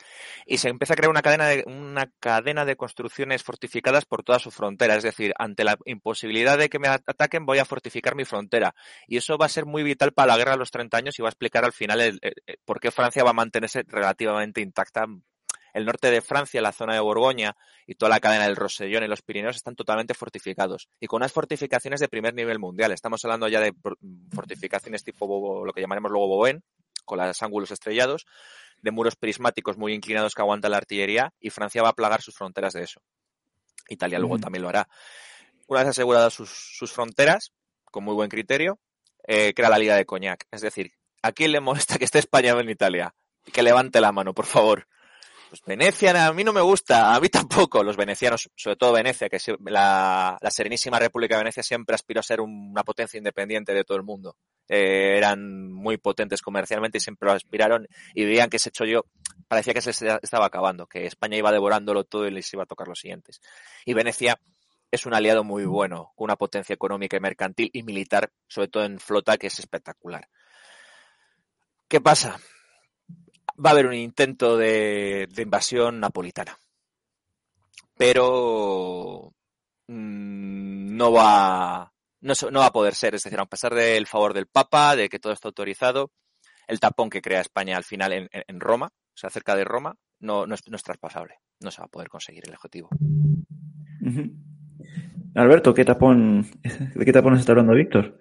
y 0.46 0.58
se 0.60 0.70
empieza 0.70 0.94
a 0.94 0.98
crear 0.98 1.10
una 1.10 1.22
cadena 1.22 1.48
de, 1.48 1.64
una 1.66 2.12
cadena 2.20 2.64
de 2.64 2.76
construcciones 2.76 3.44
fortificadas 3.44 4.06
por 4.06 4.24
toda 4.24 4.40
su 4.40 4.52
frontera. 4.52 4.96
Es 4.96 5.04
decir, 5.04 5.34
ante 5.38 5.64
la 5.64 5.78
imposibilidad 5.86 6.58
de 6.58 6.70
que 6.70 6.80
me 6.80 6.88
ataquen, 6.88 7.46
voy 7.46 7.58
a 7.58 7.66
fortificar 7.66 8.16
mi 8.16 8.26
frontera. 8.26 8.76
Y 9.08 9.18
eso 9.18 9.38
va 9.38 9.48
a 9.48 9.50
ser 9.50 9.66
muy 9.66 9.84
vital 9.84 10.14
para 10.14 10.28
la 10.28 10.38
guerra 10.38 10.52
de 10.52 10.60
los 10.60 10.72
30 10.72 10.98
años 10.98 11.20
y 11.20 11.24
va 11.24 11.30
a 11.30 11.32
explicar 11.32 11.66
al 11.66 11.74
final 11.74 12.20
por 12.66 12.80
qué 12.80 12.92
Francia 12.92 13.24
va 13.24 13.32
a 13.32 13.34
mantenerse 13.34 13.84
relativamente 13.88 14.62
intacta 14.62 15.06
el 15.76 15.86
norte 15.86 16.10
de 16.10 16.22
Francia, 16.22 16.62
la 16.62 16.72
zona 16.72 16.94
de 16.94 17.02
Borgoña 17.02 17.58
y 17.86 17.96
toda 17.96 18.10
la 18.10 18.22
cadena 18.22 18.46
del 18.46 18.56
Rosellón 18.56 19.04
y 19.04 19.08
los 19.08 19.22
Pirineos 19.22 19.58
están 19.58 19.76
totalmente 19.76 20.14
fortificados 20.14 20.88
y 21.02 21.08
con 21.08 21.18
unas 21.18 21.34
fortificaciones 21.34 22.00
de 22.00 22.08
primer 22.08 22.34
nivel 22.34 22.60
mundial. 22.60 22.94
Estamos 22.94 23.26
hablando 23.26 23.50
ya 23.50 23.60
de 23.60 23.74
fortificaciones 24.34 25.04
tipo 25.04 25.66
lo 25.66 25.74
que 25.74 25.82
llamaremos 25.82 26.10
luego 26.12 26.28
Boven, 26.28 26.64
con 27.04 27.20
los 27.20 27.44
ángulos 27.44 27.72
estrellados, 27.72 28.26
de 28.82 28.92
muros 28.92 29.18
prismáticos 29.18 29.78
muy 29.78 29.94
inclinados 29.94 30.34
que 30.34 30.42
aguanta 30.42 30.70
la 30.70 30.78
artillería 30.78 31.34
y 31.42 31.50
Francia 31.50 31.84
va 31.84 31.90
a 31.90 31.94
plagar 31.94 32.22
sus 32.22 32.36
fronteras 32.36 32.72
de 32.72 32.84
eso. 32.84 33.02
Italia 33.90 34.18
luego 34.18 34.40
también 34.40 34.62
lo 34.62 34.70
hará. 34.70 34.88
Una 35.68 35.82
vez 35.82 35.90
aseguradas 35.90 36.34
sus, 36.34 36.92
fronteras, 36.94 37.52
con 37.84 38.06
muy 38.06 38.14
buen 38.14 38.30
criterio, 38.30 38.80
eh, 39.28 39.54
crea 39.54 39.70
la 39.70 39.78
Liga 39.78 39.98
de 39.98 40.06
Coñac. 40.06 40.48
Es 40.52 40.62
decir, 40.62 40.94
¿a 41.22 41.34
quién 41.34 41.52
le 41.52 41.60
molesta 41.60 41.98
que 41.98 42.06
esté 42.06 42.20
España 42.20 42.58
en 42.58 42.70
Italia? 42.70 43.14
Que 43.52 43.62
levante 43.62 44.00
la 44.00 44.14
mano, 44.14 44.34
por 44.34 44.46
favor. 44.46 44.88
Pues 45.50 45.62
Venecia 45.66 46.28
a 46.28 46.34
mí 46.34 46.44
no 46.44 46.54
me 46.54 46.62
gusta, 46.62 47.16
a 47.16 47.20
mí 47.20 47.30
tampoco. 47.30 47.84
Los 47.84 47.98
venecianos, 47.98 48.50
sobre 48.56 48.76
todo 48.76 48.94
Venecia, 48.94 49.30
que 49.30 49.38
la, 49.66 50.38
Serenísima 50.50 51.00
República 51.00 51.36
de 51.36 51.44
Venecia 51.44 51.64
siempre 51.64 51.96
aspiró 51.96 52.20
a 52.20 52.24
ser 52.24 52.42
una 52.42 52.84
potencia 52.84 53.18
independiente 53.18 53.74
de 53.74 53.84
todo 53.84 53.98
el 53.98 54.04
mundo. 54.04 54.36
Eh, 54.68 55.18
eran 55.18 55.72
muy 55.72 55.98
potentes 55.98 56.42
comercialmente 56.42 56.98
y 56.98 57.02
siempre 57.02 57.28
lo 57.28 57.34
aspiraron 57.34 57.88
y 58.14 58.26
veían 58.26 58.50
que 58.50 58.58
ese 58.58 58.72
yo 58.88 59.06
parecía 59.48 59.74
que 59.74 59.82
se 59.82 59.92
estaba 59.92 60.48
acabando, 60.48 60.88
que 60.88 61.06
España 61.06 61.38
iba 61.38 61.52
devorándolo 61.52 62.04
todo 62.04 62.28
y 62.28 62.32
les 62.32 62.52
iba 62.54 62.64
a 62.64 62.68
tocar 62.68 62.88
los 62.88 63.00
siguientes. 63.00 63.42
Y 63.86 63.94
Venecia 63.94 64.40
es 64.92 65.06
un 65.06 65.14
aliado 65.14 65.44
muy 65.44 65.66
bueno, 65.66 66.12
con 66.16 66.26
una 66.26 66.36
potencia 66.36 66.74
económica 66.74 67.18
y 67.18 67.20
mercantil 67.20 67.70
y 67.74 67.84
militar, 67.84 68.32
sobre 68.48 68.68
todo 68.68 68.86
en 68.86 69.00
flota, 69.00 69.38
que 69.38 69.48
es 69.48 69.60
espectacular. 69.60 70.28
¿Qué 71.88 72.02
pasa? 72.02 72.40
Va 73.64 73.70
a 73.70 73.74
haber 73.74 73.88
un 73.88 73.94
intento 73.94 74.58
de, 74.58 75.28
invasión 75.38 76.00
napolitana. 76.00 76.58
Pero 77.98 79.34
mm, 79.88 80.96
no 80.98 81.12
va 81.12 81.92
no, 82.22 82.34
no, 82.52 82.60
va 82.60 82.66
a 82.68 82.74
poder 82.74 82.96
ser. 82.96 83.16
Es 83.16 83.24
decir, 83.24 83.40
a 83.40 83.46
pesar 83.46 83.74
del 83.74 84.08
favor 84.08 84.34
del 84.34 84.48
Papa, 84.48 84.96
de 84.96 85.10
que 85.10 85.20
todo 85.20 85.34
está 85.34 85.48
autorizado, 85.48 86.12
el 86.68 86.80
tapón 86.80 87.10
que 87.10 87.22
crea 87.22 87.42
España 87.42 87.78
al 87.78 87.84
final 87.84 88.30
en, 88.32 88.60
Roma, 88.60 88.88
o 88.88 89.18
sea, 89.18 89.30
cerca 89.30 89.56
de 89.56 89.64
Roma, 89.64 89.96
no, 90.20 90.48
no, 90.48 90.56
es, 90.56 90.68
no, 90.68 90.76
es, 90.76 90.84
traspasable. 90.84 91.36
No 91.62 91.72
se 91.72 91.82
va 91.82 91.86
a 91.86 91.90
poder 91.90 92.10
conseguir 92.10 92.44
el 92.48 92.54
objetivo. 92.54 92.90
Alberto, 95.36 95.74
¿qué 95.74 95.86
tapón, 95.86 96.48
¿de 96.96 97.06
qué 97.06 97.14
tapón 97.14 97.36
está 97.36 97.52
hablando 97.52 97.74
Víctor? 97.74 98.20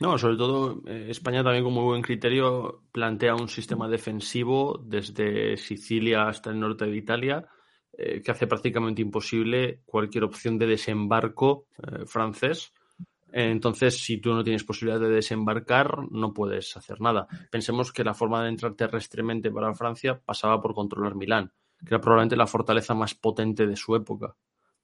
No, 0.00 0.16
sobre 0.16 0.36
todo 0.36 0.82
eh, 0.86 1.08
España 1.10 1.44
también 1.44 1.62
con 1.62 1.74
muy 1.74 1.84
buen 1.84 2.00
criterio 2.00 2.84
plantea 2.90 3.34
un 3.34 3.48
sistema 3.48 3.86
defensivo 3.86 4.80
desde 4.82 5.58
Sicilia 5.58 6.26
hasta 6.26 6.50
el 6.50 6.58
norte 6.58 6.86
de 6.86 6.96
Italia 6.96 7.46
eh, 7.92 8.22
que 8.22 8.30
hace 8.30 8.46
prácticamente 8.46 9.02
imposible 9.02 9.82
cualquier 9.84 10.24
opción 10.24 10.56
de 10.56 10.66
desembarco 10.66 11.66
eh, 11.82 12.06
francés. 12.06 12.72
Entonces, 13.30 13.98
si 13.98 14.16
tú 14.18 14.32
no 14.32 14.42
tienes 14.42 14.64
posibilidad 14.64 14.98
de 14.98 15.10
desembarcar, 15.10 16.10
no 16.10 16.32
puedes 16.32 16.76
hacer 16.78 17.00
nada. 17.00 17.28
Pensemos 17.50 17.92
que 17.92 18.02
la 18.02 18.14
forma 18.14 18.42
de 18.42 18.48
entrar 18.48 18.72
terrestremente 18.72 19.50
para 19.50 19.74
Francia 19.74 20.18
pasaba 20.18 20.62
por 20.62 20.74
controlar 20.74 21.14
Milán, 21.14 21.52
que 21.78 21.94
era 21.94 22.00
probablemente 22.00 22.36
la 22.36 22.46
fortaleza 22.46 22.94
más 22.94 23.14
potente 23.14 23.66
de 23.66 23.76
su 23.76 23.94
época. 23.94 24.34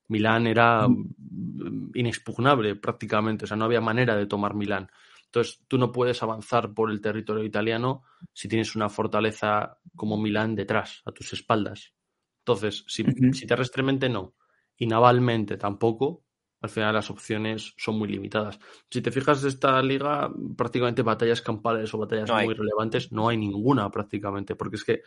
Milán 0.09 0.47
era 0.47 0.87
mm, 0.87 1.93
inexpugnable 1.95 2.77
prácticamente, 2.77 3.45
o 3.45 3.49
sea, 3.49 3.57
no 3.57 3.65
había 3.65 3.81
manera 3.81 4.15
de 4.15 4.27
tomar 4.27 4.55
Milán. 4.55 4.91
Entonces, 5.37 5.63
tú 5.69 5.77
no 5.77 5.93
puedes 5.93 6.23
avanzar 6.23 6.73
por 6.73 6.91
el 6.91 7.03
territorio 7.03 7.45
italiano 7.45 8.05
si 8.33 8.49
tienes 8.49 8.75
una 8.75 8.89
fortaleza 8.89 9.77
como 9.95 10.17
Milán 10.17 10.55
detrás, 10.55 11.03
a 11.05 11.13
tus 11.13 11.31
espaldas. 11.35 11.93
Entonces, 12.39 12.87
si, 12.89 13.05
terrestremente 13.47 14.09
no, 14.09 14.35
y 14.79 14.87
navalmente 14.87 15.59
tampoco, 15.59 16.25
al 16.63 16.71
final 16.71 16.95
las 16.95 17.11
opciones 17.11 17.75
son 17.77 17.99
muy 17.99 18.09
limitadas. 18.09 18.59
Si 18.89 19.03
te 19.03 19.11
fijas 19.11 19.43
de 19.43 19.51
esta 19.51 19.83
liga, 19.83 20.33
prácticamente 20.57 21.03
batallas 21.03 21.43
campales 21.43 21.93
o 21.93 21.99
batallas 21.99 22.31
muy 22.31 22.55
relevantes, 22.55 23.13
no 23.13 23.29
hay 23.29 23.37
ninguna 23.37 23.91
prácticamente, 23.91 24.57
porque 24.57 24.77
es 24.77 24.85
que, 24.85 25.03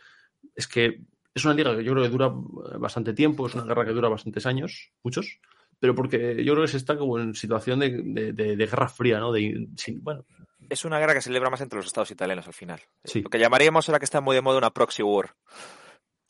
es 0.54 0.68
que 0.68 1.06
es 1.34 1.44
una 1.44 1.54
liga 1.54 1.76
que 1.76 1.82
yo 1.82 1.90
creo 1.90 2.04
que 2.04 2.10
dura 2.10 2.32
bastante 2.78 3.14
tiempo, 3.14 3.48
es 3.48 3.56
una 3.56 3.64
guerra 3.64 3.84
que 3.84 3.94
dura 3.94 4.08
bastantes 4.08 4.46
años, 4.46 4.92
muchos, 5.02 5.40
pero 5.80 5.94
porque 5.94 6.44
yo 6.44 6.52
creo 6.52 6.64
que 6.64 6.70
se 6.70 6.76
está 6.76 6.96
como 6.96 7.18
en 7.18 7.34
situación 7.34 7.80
de, 7.80 8.54
guerra 8.56 8.88
fría, 8.88 9.18
¿no? 9.18 9.32
De, 9.32 9.66
bueno. 10.02 10.24
Es 10.68 10.84
una 10.84 10.98
guerra 10.98 11.14
que 11.14 11.22
se 11.22 11.30
celebra 11.30 11.50
más 11.50 11.62
entre 11.62 11.78
los 11.78 11.86
estados 11.86 12.10
italianos 12.10 12.46
al 12.46 12.52
final. 12.52 12.80
Lo 13.14 13.30
que 13.30 13.38
llamaríamos 13.38 13.88
ahora 13.88 13.98
que 13.98 14.04
está 14.04 14.20
muy 14.20 14.36
de 14.36 14.42
moda 14.42 14.58
una 14.58 14.70
proxy 14.70 15.02
war. 15.02 15.34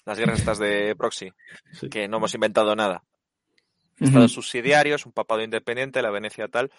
Las 0.07 0.19
guerras 0.19 0.39
estas 0.39 0.59
de 0.59 0.95
proxy, 0.97 1.33
que 1.91 2.09
no 2.09 2.19
hemos 2.19 2.33
inventado 2.35 2.75
nada. 2.77 3.03
Estados 3.99 4.33
subsidiarios, 4.33 5.05
un 5.05 5.13
papado 5.13 5.43
independiente, 5.43 6.01
la 6.01 6.11
Venecia 6.11 6.49
tal, 6.49 6.71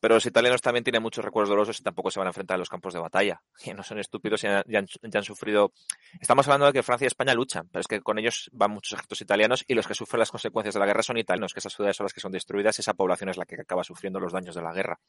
pero 0.00 0.14
los 0.14 0.26
italianos 0.26 0.60
también 0.60 0.84
tienen 0.84 1.02
muchos 1.02 1.24
recuerdos 1.24 1.48
dolorosos 1.48 1.80
y 1.80 1.82
tampoco 1.82 2.10
se 2.10 2.20
van 2.20 2.26
a 2.26 2.30
enfrentar 2.30 2.56
a 2.56 2.58
los 2.58 2.68
campos 2.68 2.94
de 2.94 3.00
batalla. 3.00 3.42
Y 3.64 3.72
no 3.72 3.82
son 3.82 3.98
estúpidos 3.98 4.44
y 4.44 4.46
ya 4.46 4.62
han, 4.68 5.24
sufrido. 5.24 5.72
Estamos 6.20 6.46
hablando 6.46 6.66
de 6.66 6.72
que 6.72 6.82
Francia 6.82 7.06
y 7.06 7.08
España 7.08 7.34
luchan, 7.34 7.68
pero 7.68 7.80
es 7.80 7.86
que 7.86 8.00
con 8.00 8.18
ellos 8.18 8.50
van 8.52 8.70
muchos 8.70 8.92
ejércitos 8.92 9.20
italianos 9.20 9.64
y 9.66 9.74
los 9.74 9.86
que 9.86 9.94
sufren 9.94 10.20
las 10.20 10.30
consecuencias 10.30 10.74
de 10.74 10.80
la 10.80 10.86
guerra 10.86 11.02
son 11.02 11.18
italianos, 11.18 11.52
que 11.52 11.60
esas 11.60 11.74
ciudades 11.74 11.96
son 11.96 12.04
las 12.04 12.12
que 12.12 12.20
son 12.20 12.32
destruidas 12.32 12.78
y 12.78 12.82
esa 12.82 12.94
población 12.94 13.30
es 13.30 13.36
la 13.36 13.44
que 13.44 13.60
acaba 13.60 13.82
sufriendo 13.84 14.20
los 14.20 14.32
daños 14.32 14.54
de 14.54 14.62
la 14.62 14.72
guerra. 14.72 15.00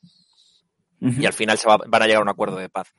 Y 0.99 1.25
al 1.25 1.33
final 1.33 1.57
se 1.57 1.67
van 1.67 2.01
a 2.01 2.07
llegar 2.07 2.19
a 2.19 2.23
un 2.23 2.29
acuerdo 2.29 2.57
de 2.57 2.69
paz. 2.69 2.93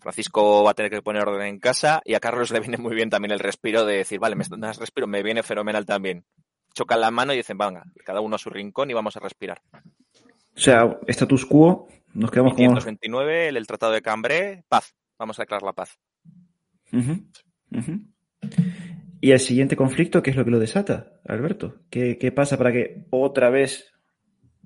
Francisco 0.00 0.64
va 0.64 0.72
a 0.72 0.74
tener 0.74 0.90
que 0.90 1.02
poner 1.02 1.22
orden 1.22 1.46
en 1.46 1.58
casa 1.58 2.02
y 2.04 2.14
a 2.14 2.20
Carlos 2.20 2.50
le 2.50 2.60
viene 2.60 2.76
muy 2.76 2.94
bien 2.94 3.08
también 3.08 3.32
el 3.32 3.38
respiro 3.38 3.84
de 3.84 3.98
decir, 3.98 4.18
vale, 4.18 4.36
me 4.36 4.44
das 4.48 4.78
respiro, 4.78 5.06
me 5.06 5.22
viene 5.22 5.42
fenomenal 5.42 5.86
también. 5.86 6.24
Chocan 6.74 7.00
la 7.00 7.10
mano 7.10 7.32
y 7.32 7.36
dicen, 7.36 7.56
venga, 7.56 7.84
cada 8.04 8.20
uno 8.20 8.36
a 8.36 8.38
su 8.38 8.50
rincón 8.50 8.90
y 8.90 8.94
vamos 8.94 9.16
a 9.16 9.20
respirar. 9.20 9.62
O 10.56 10.60
sea, 10.60 10.98
status 11.06 11.44
quo, 11.44 11.88
nos 12.14 12.30
quedamos 12.30 12.54
con... 12.54 12.58
529, 12.58 13.48
el, 13.48 13.66
Tratado 13.66 13.92
de 13.92 14.00
Cambrai, 14.00 14.62
paz. 14.68 14.94
Vamos 15.18 15.38
a 15.38 15.42
declarar 15.42 15.62
la 15.62 15.72
paz. 15.72 15.98
¿Y 19.20 19.30
el 19.32 19.40
siguiente 19.40 19.76
conflicto 19.76 20.22
qué 20.22 20.30
es 20.30 20.36
lo 20.36 20.44
que 20.44 20.50
lo 20.50 20.58
desata, 20.58 21.20
Alberto? 21.26 21.82
¿Qué, 21.90 22.16
¿Qué, 22.18 22.32
pasa 22.32 22.56
para 22.56 22.72
que 22.72 23.06
otra 23.10 23.50
vez 23.50 23.92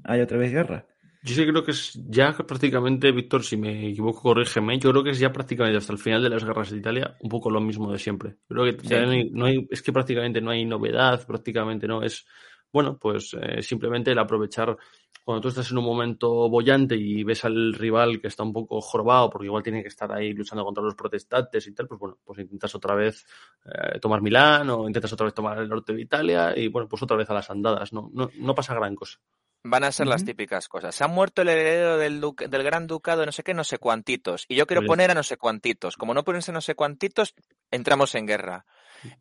haya 0.05 0.25
otra 0.25 0.39
vez 0.39 0.53
guerra? 0.53 0.87
Yo 1.23 1.35
sí 1.35 1.47
creo 1.47 1.65
que 1.65 1.73
es 1.73 2.01
ya 2.09 2.33
prácticamente, 2.33 3.13
Víctor, 3.13 3.45
si 3.45 3.57
me 3.59 3.91
equivoco, 3.91 4.23
corrígeme, 4.23 4.79
yo 4.79 4.91
creo 4.91 5.05
que 5.05 5.11
es 5.11 5.19
ya 5.19 5.31
prácticamente 5.31 5.77
hasta 5.77 5.93
el 5.93 5.99
final 5.99 6.23
de 6.23 6.31
las 6.31 6.45
guerras 6.45 6.71
de 6.71 6.79
Italia 6.79 7.17
un 7.21 7.29
poco 7.29 7.51
lo 7.51 7.61
mismo 7.61 7.93
de 7.93 7.99
siempre. 7.99 8.37
Creo 8.49 8.65
que 8.65 8.87
ya 8.87 9.05
no 9.05 9.45
hay, 9.45 9.67
es 9.71 9.83
que 9.83 9.93
prácticamente 9.93 10.41
no 10.41 10.51
hay 10.51 10.65
novedad, 10.65 11.27
prácticamente 11.27 11.87
no, 11.87 12.03
es, 12.03 12.25
bueno, 12.73 12.99
pues 12.99 13.37
eh, 13.41 13.63
simplemente 13.63 14.13
el 14.13 14.19
aprovechar 14.19 14.77
cuando 15.25 15.43
tú 15.43 15.49
estás 15.49 15.71
en 15.71 15.79
un 15.79 15.85
momento 15.85 16.49
bollante 16.49 16.97
y 16.97 17.23
ves 17.23 17.45
al 17.45 17.75
rival 17.75 18.21
que 18.21 18.29
está 18.29 18.43
un 18.43 18.53
poco 18.53 18.81
jorobado, 18.81 19.31
porque 19.31 19.47
igual 19.47 19.63
tiene 19.63 19.83
que 19.83 19.89
estar 19.89 20.11
ahí 20.13 20.33
luchando 20.33 20.65
contra 20.65 20.83
los 20.83 20.95
protestantes 20.95 21.67
y 21.67 21.73
tal, 21.73 21.87
pues 21.87 22.01
bueno, 22.01 22.19
pues 22.25 22.39
intentas 22.39 22.75
otra 22.75 22.95
vez 22.95 23.27
eh, 23.65 23.99
tomar 24.01 24.23
Milán 24.23 24.71
o 24.71 24.87
intentas 24.87 25.13
otra 25.13 25.27
vez 25.27 25.35
tomar 25.35 25.59
el 25.59 25.69
norte 25.69 25.93
de 25.93 26.01
Italia 26.01 26.57
y 26.57 26.69
bueno, 26.69 26.89
pues 26.89 27.03
otra 27.03 27.17
vez 27.17 27.29
a 27.31 27.35
las 27.35 27.51
andadas, 27.51 27.93
no, 27.93 28.11
no, 28.13 28.31
no 28.35 28.55
pasa 28.55 28.75
gran 28.75 28.95
cosa. 28.95 29.21
Van 29.63 29.85
a 29.85 29.93
ser 29.93 30.07
las 30.07 30.25
típicas 30.25 30.69
cosas. 30.69 30.95
Se 30.95 31.05
ha 31.05 31.07
muerto 31.07 31.43
el 31.43 31.51
heredero 31.51 31.99
del, 31.99 32.21
del 32.21 32.63
gran 32.63 32.87
ducado, 32.87 33.27
no 33.27 33.33
sé 33.33 33.43
qué, 33.43 33.53
no 33.53 33.63
sé 33.63 33.77
cuantitos. 33.77 34.47
Y 34.49 34.57
yo 34.57 34.67
quiero 34.67 34.87
poner 34.87 35.11
a 35.11 35.15
no 35.15 35.23
sé 35.23 35.37
cuantitos. 35.37 35.99
Como 35.99 36.15
no 36.15 36.25
ponerse 36.25 36.51
no 36.51 36.63
sé 36.63 36.75
cuantitos, 36.75 37.35
entramos 37.71 38.15
en 38.15 38.27
guerra. 38.27 38.65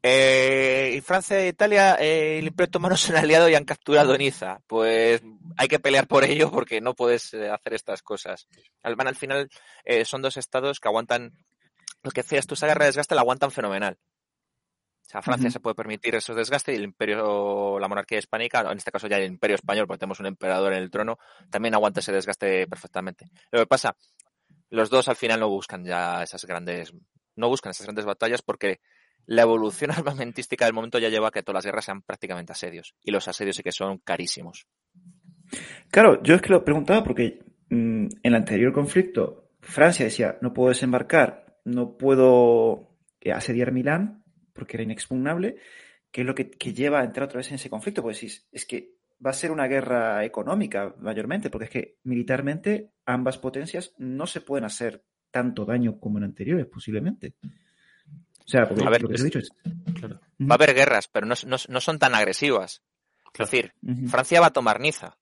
Eh, 0.04 0.94
y 0.96 1.02
Francia 1.02 1.40
e 1.40 1.50
Italia, 1.50 1.96
eh, 2.00 2.40
el 2.40 2.48
Imperio 2.48 2.68
Otomano 2.68 2.98
se 2.98 3.12
han 3.12 3.24
aliado 3.24 3.50
y 3.50 3.56
han 3.56 3.66
capturado 3.66 4.18
Niza. 4.18 4.60
Pues 4.68 5.22
hay 5.58 5.68
que 5.68 5.80
pelear 5.80 6.08
por 6.08 6.24
ello 6.24 6.52
porque 6.52 6.82
no 6.82 6.94
puedes 6.94 7.34
eh, 7.34 7.50
hacer 7.50 7.74
estas 7.74 8.02
cosas. 8.02 8.48
Al, 8.84 8.96
al 8.98 9.16
final 9.16 9.50
eh, 9.86 10.06
son 10.06 10.22
dos 10.22 10.38
estados 10.38 10.80
que 10.80 10.88
aguantan, 10.88 11.34
lo 12.04 12.12
que 12.12 12.22
decías 12.22 12.48
tú, 12.48 12.54
esa 12.54 12.68
guerra 12.68 12.86
de 12.86 12.90
desgaste 12.90 13.16
la 13.16 13.22
aguantan 13.22 13.52
fenomenal. 13.52 13.98
O 15.10 15.12
sea, 15.12 15.24
Francia 15.24 15.50
se 15.50 15.60
puede 15.60 15.74
permitir 15.74 16.14
esos 16.14 16.36
desgastes 16.36 16.76
y 16.76 16.78
el 16.78 16.84
imperio, 16.84 17.80
la 17.80 17.88
monarquía 17.88 18.20
hispánica, 18.20 18.62
en 18.62 18.78
este 18.78 18.92
caso 18.92 19.08
ya 19.08 19.18
el 19.18 19.26
imperio 19.26 19.56
español, 19.56 19.88
porque 19.88 20.02
tenemos 20.02 20.20
un 20.20 20.28
emperador 20.28 20.72
en 20.74 20.84
el 20.84 20.92
trono, 20.92 21.18
también 21.50 21.74
aguanta 21.74 22.00
ese 22.00 22.12
desgaste 22.12 22.68
perfectamente. 22.68 23.26
Lo 23.50 23.60
que 23.60 23.66
pasa, 23.66 23.96
Los 24.70 24.92
dos 24.92 25.08
al 25.08 25.16
final 25.16 25.40
no 25.40 25.50
buscan 25.50 25.84
ya 25.84 26.22
esas 26.22 26.46
grandes, 26.46 26.94
no 27.36 27.50
buscan 27.50 27.72
esas 27.72 27.88
grandes 27.88 28.06
batallas 28.06 28.44
porque 28.44 28.82
la 29.26 29.44
evolución 29.44 29.92
armamentística 29.96 30.66
del 30.66 30.74
momento 30.74 31.00
ya 31.00 31.10
lleva 31.10 31.30
a 31.30 31.32
que 31.32 31.44
todas 31.44 31.58
las 31.58 31.66
guerras 31.66 31.86
sean 31.86 32.02
prácticamente 32.02 32.52
asedios. 32.52 32.96
Y 33.04 33.12
los 33.12 33.28
asedios 33.28 33.56
sí 33.56 33.64
que 33.64 33.72
son 33.72 34.00
carísimos. 34.00 34.68
Claro, 35.90 36.22
yo 36.24 36.36
es 36.36 36.42
que 36.42 36.50
lo 36.50 36.64
preguntaba 36.64 37.04
porque 37.04 37.40
mm, 37.70 38.06
en 38.06 38.10
el 38.22 38.36
anterior 38.36 38.72
conflicto 38.72 39.50
Francia 39.62 40.06
decía, 40.06 40.38
no 40.42 40.54
puedo 40.54 40.70
desembarcar, 40.70 41.60
no 41.66 41.98
puedo 41.98 42.98
eh, 43.22 43.32
asediar 43.32 43.72
Milán 43.72 44.24
porque 44.54 44.78
era 44.78 44.84
inexpugnable, 44.84 45.58
que 46.12 46.22
es 46.22 46.28
lo 46.28 46.36
que, 46.36 46.46
lleva 46.74 47.02
a 47.02 47.04
entrar 47.04 47.26
otra 47.26 47.38
vez 47.38 47.50
en 47.50 47.56
ese 47.56 47.70
conflicto. 47.70 48.02
Pues 48.02 48.24
es, 48.24 48.48
es 48.52 48.66
que 48.66 48.96
va 49.26 49.32
a 49.32 49.34
ser 49.34 49.52
una 49.52 49.68
guerra 49.68 50.24
económica 50.26 50.96
mayormente, 51.00 51.50
porque 51.50 51.66
es 51.66 51.72
que 51.72 51.98
militarmente 52.04 52.92
ambas 53.06 53.38
potencias 53.38 53.94
no 53.98 54.26
se 54.28 54.42
pueden 54.42 54.66
hacer 54.66 55.04
tanto 55.32 55.66
daño 55.66 56.00
como 56.00 56.18
en 56.18 56.24
anteriores, 56.26 56.66
posiblemente. 56.66 57.36
O 58.50 58.52
sea, 58.52 58.68
porque, 58.68 58.84
lo 58.84 59.10
que 59.10 59.16
he 59.16 59.24
dicho 59.24 59.38
es... 59.38 59.52
Va 60.42 60.54
a 60.54 60.54
haber 60.56 60.74
guerras, 60.74 61.08
pero 61.08 61.28
no, 61.28 61.36
son 61.36 62.00
tan 62.00 62.16
agresivas. 62.16 62.82
Es 63.32 63.52
decir, 63.52 63.76
Francia 64.10 64.42
va 64.42 64.48
a 64.48 64.54
tomar 64.54 64.80
Niza. 64.80 65.20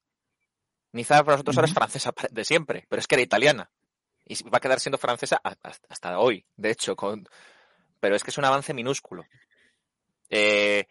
Niza 0.94 1.26
para 1.26 1.34
nosotros 1.34 1.58
ahora 1.58 1.68
es 1.68 1.74
francesa 1.74 2.14
de 2.32 2.46
siempre, 2.46 2.86
pero 2.88 3.02
es 3.02 3.08
que 3.08 3.16
era 3.16 3.22
italiana. 3.22 3.70
Y 4.24 4.42
va 4.44 4.60
a 4.60 4.62
quedar 4.62 4.80
siendo 4.80 4.98
francesa 4.98 5.42
hasta 5.90 6.20
hoy, 6.20 6.46
de 6.56 6.72
hecho. 6.72 6.96
Con... 6.96 7.28
Pero 8.00 8.16
es 8.16 8.24
que 8.24 8.30
es 8.30 8.38
un 8.38 8.46
avance 8.46 8.74
minúsculo. 8.74 9.26
Eh, 10.30 10.86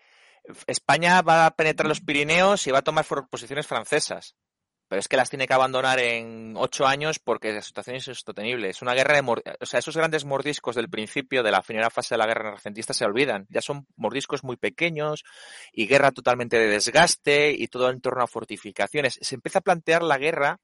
España 0.66 1.22
va 1.22 1.46
a 1.46 1.56
penetrar 1.56 1.88
los 1.88 2.02
Pirineos 2.02 2.66
y 2.66 2.70
va 2.70 2.80
a 2.80 2.82
tomar 2.82 3.06
posiciones 3.30 3.66
francesas. 3.66 4.36
Pero 4.88 5.00
es 5.00 5.08
que 5.08 5.16
las 5.16 5.30
tiene 5.30 5.46
que 5.46 5.54
abandonar 5.54 5.98
en 5.98 6.54
ocho 6.56 6.86
años 6.86 7.18
porque 7.18 7.52
la 7.52 7.62
situación 7.62 7.96
es 7.96 8.06
insostenible. 8.06 8.70
Es 8.70 8.82
una 8.82 8.94
guerra 8.94 9.20
de... 9.20 9.42
O 9.60 9.66
sea, 9.66 9.80
esos 9.80 9.96
grandes 9.96 10.24
mordiscos 10.24 10.76
del 10.76 10.88
principio 10.88 11.42
de 11.42 11.50
la 11.50 11.62
primera 11.62 11.90
fase 11.90 12.14
de 12.14 12.18
la 12.18 12.26
guerra 12.26 12.50
renacentista 12.50 12.94
se 12.94 13.04
olvidan. 13.04 13.46
Ya 13.48 13.60
son 13.60 13.86
mordiscos 13.96 14.44
muy 14.44 14.56
pequeños 14.56 15.24
y 15.72 15.86
guerra 15.86 16.12
totalmente 16.12 16.58
de 16.58 16.68
desgaste 16.68 17.52
y 17.52 17.66
todo 17.68 17.90
en 17.90 18.00
torno 18.00 18.22
a 18.22 18.28
fortificaciones. 18.28 19.18
Se 19.20 19.34
empieza 19.34 19.58
a 19.58 19.62
plantear 19.62 20.02
la 20.02 20.18
guerra 20.18 20.60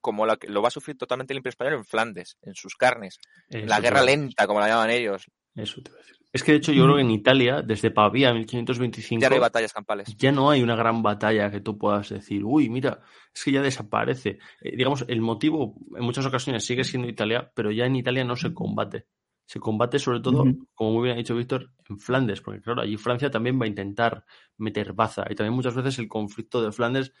como 0.00 0.26
lo 0.26 0.38
que 0.38 0.48
lo 0.48 0.60
va 0.60 0.68
a 0.68 0.70
sufrir 0.70 0.98
totalmente 0.98 1.32
el 1.32 1.38
Imperio 1.38 1.54
Español 1.54 1.74
en 1.74 1.84
Flandes, 1.84 2.36
en 2.42 2.54
sus 2.54 2.76
carnes. 2.76 3.18
la 3.48 3.80
guerra 3.80 4.02
lenta, 4.02 4.46
como 4.46 4.60
la 4.60 4.68
llaman 4.68 4.90
ellos. 4.90 5.24
Eso 5.54 5.80
te 5.82 5.90
voy 5.90 5.98
a 5.98 6.02
decir. 6.02 6.23
Es 6.34 6.42
que 6.42 6.50
de 6.50 6.58
hecho 6.58 6.72
yo 6.72 6.82
creo 6.82 6.96
que 6.96 7.02
en 7.02 7.12
Italia, 7.12 7.62
desde 7.62 7.92
Pavía 7.92 8.34
1525... 8.34 9.22
Ya 9.22 9.28
no 9.28 9.36
hay 9.36 9.40
batallas 9.40 9.72
campales. 9.72 10.16
Ya 10.16 10.32
no 10.32 10.50
hay 10.50 10.64
una 10.64 10.74
gran 10.74 11.00
batalla 11.00 11.48
que 11.48 11.60
tú 11.60 11.78
puedas 11.78 12.08
decir, 12.08 12.42
uy, 12.44 12.68
mira, 12.68 13.02
es 13.32 13.44
que 13.44 13.52
ya 13.52 13.62
desaparece. 13.62 14.40
Eh, 14.60 14.76
digamos, 14.76 15.04
el 15.06 15.20
motivo 15.20 15.76
en 15.96 16.02
muchas 16.02 16.26
ocasiones 16.26 16.64
sigue 16.64 16.82
siendo 16.82 17.08
Italia, 17.08 17.52
pero 17.54 17.70
ya 17.70 17.86
en 17.86 17.94
Italia 17.94 18.24
no 18.24 18.34
se 18.34 18.52
combate. 18.52 19.06
Se 19.46 19.60
combate 19.60 20.00
sobre 20.00 20.18
todo, 20.18 20.44
como 20.74 20.94
muy 20.94 21.04
bien 21.04 21.14
ha 21.14 21.18
dicho 21.18 21.36
Víctor, 21.36 21.70
en 21.88 22.00
Flandes, 22.00 22.40
porque 22.40 22.62
claro, 22.62 22.82
allí 22.82 22.96
Francia 22.96 23.30
también 23.30 23.60
va 23.60 23.66
a 23.66 23.68
intentar 23.68 24.24
meter 24.56 24.92
baza. 24.92 25.26
Y 25.30 25.36
también 25.36 25.54
muchas 25.54 25.76
veces 25.76 26.00
el 26.00 26.08
conflicto 26.08 26.60
de 26.64 26.72
Flandes 26.72 27.12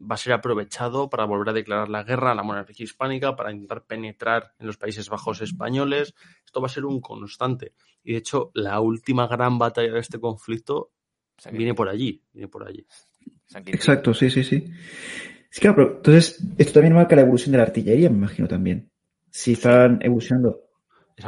va 0.00 0.14
a 0.14 0.18
ser 0.18 0.32
aprovechado 0.32 1.08
para 1.08 1.24
volver 1.24 1.50
a 1.50 1.52
declarar 1.52 1.88
la 1.88 2.02
guerra 2.02 2.32
a 2.32 2.34
la 2.34 2.42
monarquía 2.42 2.84
hispánica, 2.84 3.36
para 3.36 3.52
intentar 3.52 3.84
penetrar 3.84 4.52
en 4.58 4.66
los 4.66 4.76
Países 4.76 5.08
Bajos 5.08 5.40
españoles. 5.40 6.14
Esto 6.44 6.60
va 6.60 6.66
a 6.66 6.70
ser 6.70 6.84
un 6.84 7.00
constante. 7.00 7.74
Y 8.02 8.12
de 8.12 8.18
hecho, 8.18 8.50
la 8.54 8.80
última 8.80 9.26
gran 9.26 9.58
batalla 9.58 9.92
de 9.92 10.00
este 10.00 10.18
conflicto 10.18 10.92
viene 11.52 11.74
por 11.74 11.88
allí, 11.88 12.22
viene 12.32 12.48
por 12.48 12.66
allí. 12.66 12.86
Exacto, 13.66 14.14
sí, 14.14 14.30
sí, 14.30 14.44
sí. 14.44 14.64
Es 15.50 15.60
que, 15.60 15.72
pero 15.72 15.96
entonces, 15.96 16.44
esto 16.58 16.72
también 16.74 16.94
marca 16.94 17.14
la 17.14 17.22
evolución 17.22 17.52
de 17.52 17.58
la 17.58 17.64
artillería, 17.64 18.10
me 18.10 18.16
imagino 18.16 18.48
también. 18.48 18.90
Si 19.30 19.52
están 19.52 20.00
evolucionando 20.02 20.60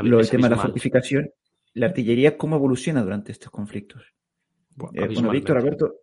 lo, 0.02 0.20
el 0.20 0.28
tema 0.28 0.48
de 0.48 0.56
la 0.56 0.62
fortificación, 0.62 1.30
la 1.74 1.86
artillería, 1.86 2.36
¿cómo 2.36 2.56
evoluciona 2.56 3.02
durante 3.02 3.32
estos 3.32 3.50
conflictos? 3.50 4.02
Bueno, 4.74 5.04
eh, 5.04 5.30
Víctor, 5.30 5.58
Alberto. 5.58 5.94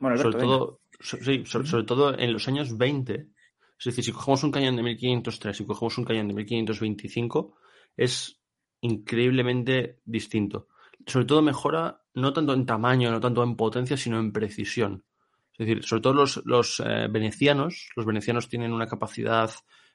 Bueno, 0.00 0.16
Alberto, 0.16 0.32
sobre 0.32 0.44
todo, 0.44 0.79
sí, 1.00 1.44
sobre, 1.46 1.84
todo 1.84 2.18
en 2.18 2.32
los 2.32 2.46
años 2.48 2.76
20, 2.76 3.14
es 3.78 3.84
decir, 3.84 4.04
si 4.04 4.12
cogemos 4.12 4.44
un 4.44 4.50
cañón 4.50 4.76
de 4.76 4.82
1503 4.82 5.60
y 5.60 5.66
cogemos 5.66 5.98
un 5.98 6.04
cañón 6.04 6.28
de 6.28 6.34
1525, 6.34 7.54
es 7.96 8.40
increíblemente 8.82 10.00
distinto. 10.04 10.68
Sobre 11.06 11.26
todo 11.26 11.42
mejora 11.42 12.02
no 12.14 12.32
tanto 12.32 12.52
en 12.52 12.66
tamaño, 12.66 13.10
no 13.10 13.20
tanto 13.20 13.42
en 13.42 13.56
potencia, 13.56 13.96
sino 13.96 14.18
en 14.18 14.32
precisión. 14.32 15.04
Es 15.52 15.66
decir, 15.66 15.84
sobre 15.84 16.02
todo 16.02 16.14
los, 16.14 16.42
los 16.44 16.80
eh, 16.80 17.08
venecianos, 17.10 17.90
los 17.96 18.06
venecianos 18.06 18.48
tienen 18.48 18.72
una 18.72 18.86
capacidad 18.86 19.50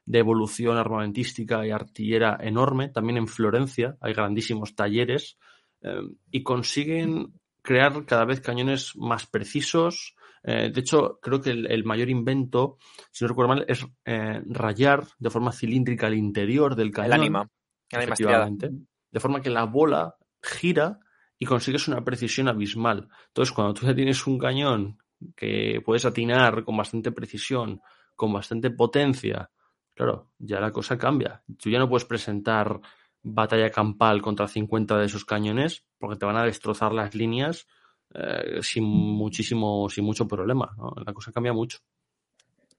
de 0.06 0.20
evolución 0.20 0.78
armamentística 0.78 1.66
y 1.66 1.72
artillera 1.72 2.38
enorme. 2.40 2.90
También 2.90 3.18
en 3.18 3.28
Florencia 3.28 3.98
hay 4.00 4.14
grandísimos 4.14 4.76
talleres 4.76 5.38
eh, 5.82 6.02
y 6.32 6.44
consiguen 6.44 7.34
crear 7.62 8.06
cada 8.06 8.26
vez 8.26 8.42
cañones 8.42 8.96
más 8.96 9.26
precisos, 9.26 10.16
eh, 10.48 10.70
de 10.72 10.80
hecho, 10.80 11.20
creo 11.22 11.42
que 11.42 11.50
el, 11.50 11.84
mayor 11.86 12.10
invento, 12.10 12.78
si 13.12 13.24
no 13.24 13.30
recuerdo 13.30 13.50
mal, 13.50 13.66
es 13.68 13.84
eh, 14.06 14.42
rayar 14.46 15.04
de 15.18 15.32
forma 15.32 15.52
cilíndrica 15.52 16.06
el 16.06 16.14
interior 16.14 16.76
del 16.76 16.92
cañón. 16.92 17.14
El 17.14 17.20
ánima. 17.20 17.50
efectivamente. 17.90 18.70
De 19.10 19.20
forma 19.20 19.42
que 19.42 19.50
la 19.50 19.64
bola 19.64 20.16
gira 20.44 21.00
y 21.40 21.46
consigues 21.46 21.88
una 21.88 22.04
precisión 22.04 22.48
abismal. 22.48 23.10
Entonces, 23.28 23.54
cuando 23.56 23.74
tú 23.74 23.88
ya 23.88 23.96
tienes 23.96 24.28
un 24.28 24.38
cañón 24.38 25.00
que 25.36 25.82
puedes 25.84 26.06
atinar 26.06 26.64
con 26.64 26.78
bastante 26.78 27.12
precisión, 27.12 27.82
con 28.16 28.32
bastante 28.32 28.70
potencia, 28.70 29.50
claro, 29.96 30.30
ya 30.38 30.60
la 30.60 30.72
cosa 30.72 30.96
cambia. 30.96 31.44
Tú 31.58 31.72
ya 31.72 31.80
no 31.80 31.90
puedes 31.90 32.06
presentar 32.06 32.80
batalla 33.24 33.72
campal 33.72 34.22
contra 34.22 34.48
50 34.48 35.00
de 35.00 35.06
esos 35.06 35.26
cañones 35.26 35.88
porque 35.98 36.18
te 36.18 36.28
van 36.28 36.38
a 36.38 36.44
destrozar 36.44 36.94
las 36.94 37.16
líneas 37.16 37.66
eh, 38.14 38.60
sin 38.62 38.84
muchísimo, 38.84 39.90
sin 39.90 40.04
mucho 40.06 40.28
problema. 40.28 40.76
La 41.06 41.14
cosa 41.14 41.32
cambia 41.32 41.54
mucho. 41.54 41.80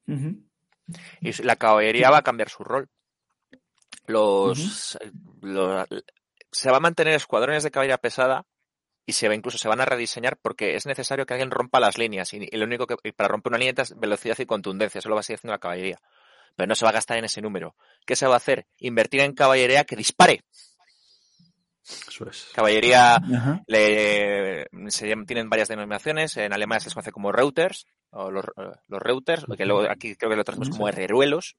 Y 0.06 1.42
la 1.42 1.56
caballería 1.56 2.10
va 2.10 2.18
a 2.18 2.22
cambiar 2.22 2.48
su 2.48 2.64
rol. 2.64 2.88
Los, 4.06 4.96
se 6.52 6.70
va 6.70 6.76
a 6.76 6.80
mantener 6.80 7.14
escuadrones 7.14 7.64
de 7.64 7.70
caballería 7.70 7.98
pesada 7.98 8.46
y 9.04 9.12
se 9.12 9.28
va 9.28 9.34
incluso 9.34 9.58
se 9.58 9.68
van 9.68 9.80
a 9.80 9.84
rediseñar 9.84 10.36
porque 10.36 10.74
es 10.74 10.86
necesario 10.86 11.26
que 11.26 11.34
alguien 11.34 11.50
rompa 11.50 11.80
las 11.80 11.98
líneas 11.98 12.32
y, 12.34 12.46
lo 12.56 12.64
único 12.64 12.86
que 12.86 13.12
para 13.12 13.28
romper 13.28 13.52
una 13.52 13.58
línea 13.58 13.74
es 13.76 13.98
velocidad 13.98 14.38
y 14.38 14.46
contundencia, 14.46 14.98
eso 14.98 15.08
lo 15.08 15.14
va 15.14 15.20
a 15.20 15.22
seguir 15.22 15.38
haciendo 15.38 15.52
la 15.52 15.58
caballería. 15.58 16.00
Pero 16.56 16.66
no 16.68 16.74
se 16.74 16.84
va 16.84 16.90
a 16.90 16.94
gastar 16.94 17.18
en 17.18 17.24
ese 17.24 17.42
número. 17.42 17.76
¿Qué 18.06 18.16
se 18.16 18.26
va 18.26 18.34
a 18.34 18.38
hacer? 18.38 18.66
Invertir 18.78 19.20
en 19.20 19.34
caballería 19.34 19.84
que 19.84 19.94
dispare. 19.94 20.42
Caballería 22.54 23.20
le, 23.66 24.66
tienen 25.26 25.48
varias 25.48 25.68
denominaciones. 25.68 26.36
En 26.36 26.52
Alemania 26.52 26.80
se 26.80 26.86
les 26.86 26.94
conoce 26.94 27.12
como 27.12 27.32
Reuters, 27.32 27.86
o 28.10 28.30
los, 28.30 28.44
los 28.88 29.00
Reuters, 29.00 29.44
que 29.56 29.66
luego 29.66 29.90
aquí 29.90 30.16
creo 30.16 30.30
que 30.30 30.36
lo 30.36 30.44
tratamos 30.44 30.70
como 30.70 30.88
herreruelos. 30.88 31.56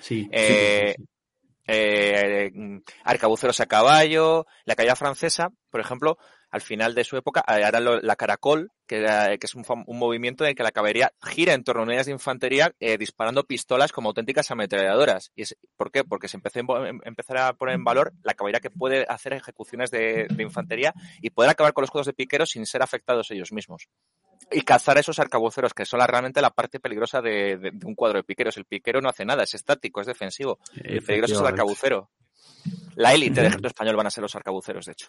Sí. 0.00 0.28
Eh, 0.30 0.94
eh, 1.66 2.52
arcabuceros 3.04 3.60
a 3.60 3.66
caballo. 3.66 4.46
La 4.64 4.74
caballería 4.74 4.96
francesa, 4.96 5.50
por 5.70 5.80
ejemplo, 5.80 6.18
al 6.50 6.60
final 6.60 6.94
de 6.94 7.04
su 7.04 7.16
época, 7.16 7.40
hará 7.46 7.78
eh, 7.78 8.00
la 8.02 8.16
caracol, 8.16 8.72
que, 8.86 9.38
es 9.40 9.54
un, 9.54 9.64
movimiento 9.86 10.44
en 10.44 10.50
el 10.50 10.56
que 10.56 10.64
la 10.64 10.72
caballería 10.72 11.12
gira 11.22 11.54
en 11.54 11.62
torno 11.62 11.82
a 11.82 11.84
unidades 11.84 12.06
de 12.06 12.12
infantería 12.12 12.74
eh, 12.80 12.98
disparando 12.98 13.44
pistolas 13.44 13.92
como 13.92 14.08
auténticas 14.08 14.50
ametralladoras. 14.50 15.30
¿Y 15.36 15.44
¿Por 15.76 15.92
qué? 15.92 16.02
Porque 16.02 16.26
se 16.26 16.36
empezó 16.36 16.58
a 16.58 16.88
em, 16.88 17.00
empezar 17.04 17.38
a 17.38 17.52
poner 17.52 17.76
en 17.76 17.84
valor 17.84 18.12
la 18.24 18.34
caballería 18.34 18.60
que 18.60 18.70
puede 18.70 19.06
hacer 19.08 19.32
ejecuciones 19.32 19.90
de, 19.90 20.26
infantería 20.38 20.92
y 21.20 21.30
poder 21.30 21.50
acabar 21.50 21.72
con 21.72 21.82
los 21.82 21.90
juegos 21.90 22.06
de 22.06 22.14
piqueros 22.14 22.50
sin 22.50 22.66
ser 22.66 22.82
afectados 22.82 23.30
ellos 23.30 23.52
mismos. 23.52 23.88
Y 24.50 24.62
cazar 24.62 24.96
a 24.96 25.00
esos 25.00 25.20
arcabuceros, 25.20 25.72
que 25.74 25.84
son 25.84 26.00
realmente 26.00 26.40
la 26.40 26.50
parte 26.50 26.80
peligrosa 26.80 27.20
de, 27.20 27.72
un 27.84 27.94
cuadro 27.94 28.18
de 28.18 28.24
piqueros. 28.24 28.56
El 28.56 28.64
piquero 28.64 29.00
no 29.00 29.08
hace 29.08 29.24
nada, 29.24 29.44
es 29.44 29.54
estático, 29.54 30.00
es 30.00 30.08
defensivo. 30.08 30.58
El 30.74 31.02
peligroso 31.02 31.34
es 31.34 31.40
el 31.40 31.46
arcabucero. 31.46 32.10
La 32.96 33.14
élite 33.14 33.36
del 33.36 33.46
ejército 33.46 33.68
español 33.68 33.96
van 33.96 34.08
a 34.08 34.10
ser 34.10 34.22
los 34.22 34.34
arcabuceros, 34.34 34.86
de 34.86 34.92
hecho. 34.92 35.08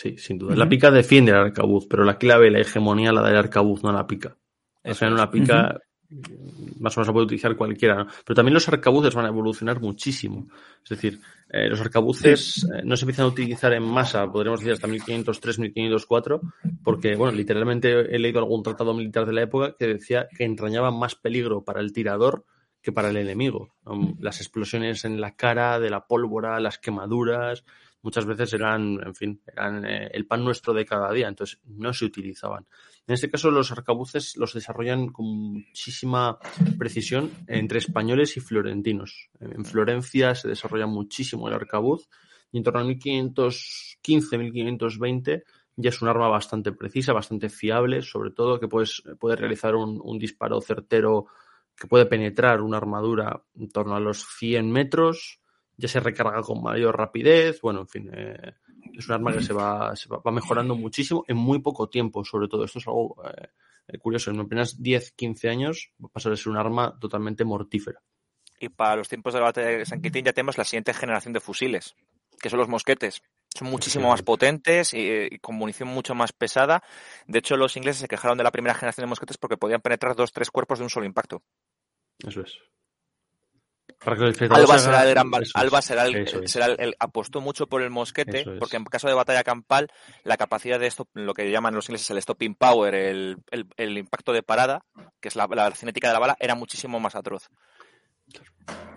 Sí, 0.00 0.16
sin 0.16 0.38
duda. 0.38 0.54
La 0.54 0.68
pica 0.68 0.92
defiende 0.92 1.32
el 1.32 1.38
arcabuz, 1.38 1.88
pero 1.90 2.04
la 2.04 2.18
clave, 2.18 2.52
la 2.52 2.60
hegemonía 2.60 3.10
la 3.10 3.20
da 3.20 3.30
el 3.30 3.36
arcabuz, 3.36 3.82
no 3.82 3.90
la 3.90 4.06
pica. 4.06 4.36
O 4.84 4.94
sea, 4.94 5.08
en 5.08 5.14
una 5.14 5.28
pica 5.28 5.76
más 6.78 6.96
o 6.96 7.00
menos 7.00 7.08
la 7.08 7.12
puede 7.12 7.24
utilizar 7.24 7.56
cualquiera. 7.56 8.06
Pero 8.24 8.36
también 8.36 8.54
los 8.54 8.68
arcabuces 8.68 9.12
van 9.12 9.24
a 9.24 9.30
evolucionar 9.30 9.80
muchísimo. 9.80 10.46
Es 10.84 10.90
decir, 10.90 11.18
eh, 11.50 11.68
los 11.68 11.80
arcabuces 11.80 12.64
eh, 12.64 12.82
no 12.84 12.96
se 12.96 13.06
empiezan 13.06 13.24
a 13.24 13.30
utilizar 13.30 13.72
en 13.72 13.82
masa, 13.82 14.30
podríamos 14.30 14.60
decir 14.60 14.74
hasta 14.74 14.86
1503, 14.86 15.58
1504, 15.58 16.42
porque, 16.84 17.16
bueno, 17.16 17.36
literalmente 17.36 18.14
he 18.14 18.20
leído 18.20 18.38
algún 18.38 18.62
tratado 18.62 18.94
militar 18.94 19.26
de 19.26 19.32
la 19.32 19.42
época 19.42 19.74
que 19.76 19.88
decía 19.88 20.28
que 20.32 20.44
entrañaban 20.44 20.96
más 20.96 21.16
peligro 21.16 21.64
para 21.64 21.80
el 21.80 21.92
tirador 21.92 22.44
que 22.80 22.92
para 22.92 23.10
el 23.10 23.16
enemigo. 23.16 23.74
Las 24.20 24.40
explosiones 24.40 25.04
en 25.04 25.20
la 25.20 25.34
cara, 25.34 25.80
de 25.80 25.90
la 25.90 26.06
pólvora, 26.06 26.60
las 26.60 26.78
quemaduras, 26.78 27.64
muchas 28.08 28.24
veces 28.24 28.54
eran, 28.54 28.98
en 29.04 29.14
fin, 29.14 29.42
eran 29.46 29.84
eh, 29.84 30.08
el 30.14 30.26
pan 30.26 30.42
nuestro 30.42 30.72
de 30.72 30.86
cada 30.86 31.12
día, 31.12 31.28
entonces 31.28 31.60
no 31.66 31.92
se 31.92 32.06
utilizaban. 32.06 32.66
En 33.06 33.12
este 33.12 33.28
caso, 33.28 33.50
los 33.50 33.70
arcabuces 33.70 34.34
los 34.38 34.54
desarrollan 34.54 35.08
con 35.08 35.26
muchísima 35.26 36.38
precisión 36.78 37.30
entre 37.46 37.80
españoles 37.80 38.34
y 38.38 38.40
florentinos. 38.40 39.28
En 39.40 39.62
Florencia 39.66 40.34
se 40.34 40.48
desarrolla 40.48 40.86
muchísimo 40.86 41.48
el 41.48 41.54
arcabuz 41.54 42.08
y 42.50 42.56
en 42.56 42.64
torno 42.64 42.80
a 42.80 42.84
1515, 42.84 44.38
1520 44.38 45.44
ya 45.76 45.90
es 45.90 46.00
un 46.00 46.08
arma 46.08 46.28
bastante 46.28 46.72
precisa, 46.72 47.12
bastante 47.12 47.50
fiable, 47.50 48.00
sobre 48.00 48.30
todo 48.30 48.58
que 48.58 48.68
puedes, 48.68 49.02
puede 49.20 49.36
realizar 49.36 49.74
un, 49.74 50.00
un 50.02 50.18
disparo 50.18 50.62
certero 50.62 51.26
que 51.76 51.86
puede 51.86 52.06
penetrar 52.06 52.62
una 52.62 52.78
armadura 52.78 53.44
en 53.54 53.68
torno 53.68 53.94
a 53.96 54.00
los 54.00 54.24
100 54.38 54.72
metros, 54.72 55.40
ya 55.78 55.88
se 55.88 56.00
recarga 56.00 56.42
con 56.42 56.60
mayor 56.60 56.96
rapidez, 56.96 57.60
bueno, 57.62 57.80
en 57.80 57.88
fin, 57.88 58.10
eh, 58.12 58.54
es 58.92 59.08
un 59.08 59.14
arma 59.14 59.32
que 59.32 59.40
se 59.40 59.52
va, 59.52 59.94
se 59.94 60.08
va, 60.08 60.20
mejorando 60.32 60.74
muchísimo 60.74 61.24
en 61.28 61.36
muy 61.36 61.60
poco 61.60 61.88
tiempo, 61.88 62.24
sobre 62.24 62.48
todo. 62.48 62.64
Esto 62.64 62.80
es 62.80 62.86
algo 62.88 63.16
eh, 63.86 63.98
curioso, 63.98 64.32
en 64.32 64.40
apenas 64.40 64.82
10, 64.82 65.12
15 65.12 65.48
años 65.48 65.92
va 66.02 66.08
a 66.08 66.12
pasar 66.12 66.32
a 66.32 66.36
ser 66.36 66.48
un 66.48 66.56
arma 66.56 66.98
totalmente 66.98 67.44
mortífera. 67.44 68.02
Y 68.58 68.70
para 68.70 68.96
los 68.96 69.08
tiempos 69.08 69.32
de 69.32 69.38
la 69.38 69.46
batalla 69.46 69.68
de 69.68 69.86
San 69.86 70.02
Quintín 70.02 70.24
ya 70.24 70.32
tenemos 70.32 70.58
la 70.58 70.64
siguiente 70.64 70.92
generación 70.92 71.32
de 71.32 71.40
fusiles, 71.40 71.94
que 72.40 72.50
son 72.50 72.58
los 72.58 72.68
mosquetes. 72.68 73.22
Son 73.56 73.68
muchísimo 73.68 74.08
más 74.08 74.22
potentes 74.22 74.92
y, 74.92 75.08
y, 75.30 75.38
con 75.38 75.54
munición 75.54 75.88
mucho 75.88 76.14
más 76.14 76.32
pesada. 76.32 76.82
De 77.26 77.38
hecho, 77.38 77.56
los 77.56 77.76
ingleses 77.76 78.02
se 78.02 78.08
quejaron 78.08 78.36
de 78.36 78.44
la 78.44 78.50
primera 78.50 78.74
generación 78.74 79.04
de 79.04 79.08
mosquetes 79.08 79.38
porque 79.38 79.56
podían 79.56 79.80
penetrar 79.80 80.16
dos, 80.16 80.32
tres 80.32 80.50
cuerpos 80.50 80.78
de 80.80 80.84
un 80.84 80.90
solo 80.90 81.06
impacto. 81.06 81.42
Eso 82.26 82.40
es. 82.40 82.58
Alba 84.50 84.78
será 84.78 85.02
el 85.02 85.10
gran 85.10 85.30
Alba 85.54 85.82
será 85.82 86.06
el, 86.06 86.48
será 86.48 86.66
el, 86.66 86.94
apostó 86.98 87.40
mucho 87.40 87.66
por 87.66 87.82
el 87.82 87.90
mosquete, 87.90 88.44
porque 88.58 88.76
en 88.76 88.84
caso 88.84 89.08
de 89.08 89.14
batalla 89.14 89.42
campal, 89.42 89.88
la 90.24 90.36
capacidad 90.36 90.78
de 90.78 90.86
esto, 90.86 91.08
lo 91.14 91.34
que 91.34 91.50
llaman 91.50 91.74
los 91.74 91.88
ingleses 91.88 92.10
el 92.10 92.22
stopping 92.22 92.54
power, 92.54 92.94
el, 92.94 93.38
el 93.76 93.98
impacto 93.98 94.32
de 94.32 94.42
parada, 94.42 94.84
que 95.20 95.28
es 95.28 95.36
la, 95.36 95.48
la, 95.50 95.70
cinética 95.72 96.08
de 96.08 96.14
la 96.14 96.20
bala, 96.20 96.36
era 96.38 96.54
muchísimo 96.54 97.00
más 97.00 97.16
atroz. 97.16 97.50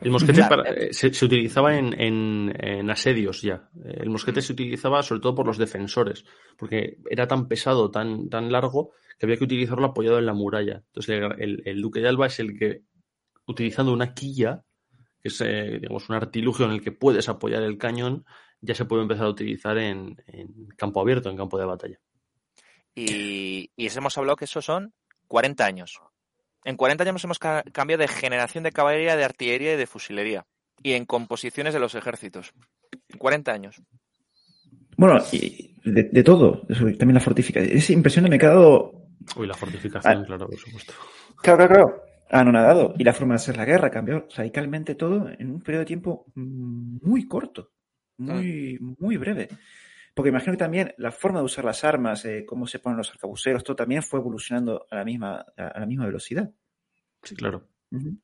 El 0.01 0.11
mosquete 0.11 0.43
para, 0.43 0.69
eh, 0.69 0.93
se, 0.93 1.13
se, 1.13 1.25
utilizaba 1.25 1.77
en, 1.77 1.99
en, 1.99 2.53
en, 2.59 2.89
asedios 2.89 3.41
ya. 3.41 3.69
El 3.83 4.09
mosquete 4.09 4.41
se 4.41 4.53
utilizaba 4.53 5.01
sobre 5.03 5.21
todo 5.21 5.35
por 5.35 5.47
los 5.47 5.57
defensores, 5.57 6.25
porque 6.57 6.97
era 7.09 7.27
tan 7.27 7.47
pesado, 7.47 7.89
tan, 7.89 8.29
tan 8.29 8.51
largo, 8.51 8.91
que 9.17 9.25
había 9.25 9.37
que 9.37 9.45
utilizarlo 9.45 9.85
apoyado 9.85 10.19
en 10.19 10.25
la 10.25 10.33
muralla. 10.33 10.83
Entonces 10.87 11.21
el, 11.37 11.61
el 11.65 11.81
duque 11.81 12.01
de 12.01 12.09
Alba 12.09 12.27
es 12.27 12.39
el 12.39 12.57
que, 12.57 12.81
utilizando 13.45 13.93
una 13.93 14.13
quilla, 14.13 14.63
que 15.21 15.29
es 15.29 15.41
eh, 15.41 15.79
digamos, 15.79 16.09
un 16.09 16.15
artilugio 16.15 16.65
en 16.65 16.71
el 16.71 16.81
que 16.81 16.91
puedes 16.91 17.29
apoyar 17.29 17.63
el 17.63 17.77
cañón, 17.77 18.25
ya 18.61 18.75
se 18.75 18.85
puede 18.85 19.03
empezar 19.03 19.25
a 19.25 19.29
utilizar 19.29 19.77
en, 19.77 20.21
en 20.27 20.67
campo 20.77 21.01
abierto, 21.01 21.29
en 21.29 21.37
campo 21.37 21.57
de 21.57 21.65
batalla. 21.65 21.99
Y, 22.95 23.71
y 23.75 23.87
hemos 23.87 24.17
hablado 24.17 24.35
que 24.35 24.45
eso 24.45 24.61
son 24.61 24.93
40 25.27 25.65
años. 25.65 26.01
En 26.63 26.75
40 26.75 27.03
años 27.03 27.23
hemos 27.23 27.39
ca 27.39 27.63
cambiado 27.71 28.01
de 28.01 28.07
generación 28.07 28.63
de 28.63 28.71
caballería, 28.71 29.15
de 29.15 29.23
artillería 29.23 29.73
y 29.73 29.77
de 29.77 29.87
fusilería. 29.87 30.45
Y 30.83 30.93
en 30.93 31.05
composiciones 31.05 31.73
de 31.73 31.79
los 31.79 31.95
ejércitos. 31.95 32.53
En 33.09 33.17
40 33.17 33.51
años. 33.51 33.81
Bueno, 34.97 35.23
y 35.31 35.75
de, 35.83 36.03
de 36.03 36.23
todo. 36.23 36.61
También 36.67 37.13
la 37.13 37.19
fortificación. 37.19 37.77
Es 37.77 37.89
impresionante, 37.89 38.31
me 38.31 38.35
he 38.35 38.39
quedado. 38.39 38.91
Uy, 39.35 39.47
la 39.47 39.53
fortificación, 39.53 40.17
ah, 40.17 40.25
claro, 40.25 40.47
por 40.47 40.57
supuesto. 40.57 40.93
Claro, 41.41 41.67
claro, 41.67 41.73
claro 41.73 42.10
anonadado. 42.31 42.93
Y 42.97 43.03
la 43.03 43.13
forma 43.13 43.33
de 43.33 43.37
hacer 43.37 43.57
la 43.57 43.65
guerra 43.65 43.91
cambió 43.91 44.27
radicalmente 44.35 44.95
todo 44.95 45.29
en 45.29 45.51
un 45.51 45.61
periodo 45.61 45.81
de 45.81 45.85
tiempo 45.85 46.25
muy 46.35 47.27
corto, 47.27 47.71
muy, 48.17 48.77
muy 48.79 49.17
breve. 49.17 49.49
Porque 50.13 50.29
imagino 50.29 50.53
que 50.53 50.57
también 50.57 50.93
la 50.97 51.11
forma 51.11 51.39
de 51.39 51.45
usar 51.45 51.63
las 51.63 51.83
armas, 51.83 52.25
eh, 52.25 52.45
cómo 52.45 52.67
se 52.67 52.79
ponen 52.79 52.97
los 52.97 53.11
arcabuceros, 53.11 53.63
todo 53.63 53.75
también 53.75 54.03
fue 54.03 54.19
evolucionando 54.19 54.85
a 54.89 54.95
la 54.97 55.05
misma, 55.05 55.45
a 55.55 55.79
la 55.79 55.85
misma 55.85 56.05
velocidad. 56.05 56.51
Sí, 57.23 57.35
claro. 57.35 57.67
Uh 57.91 57.97
-huh. 57.97 58.17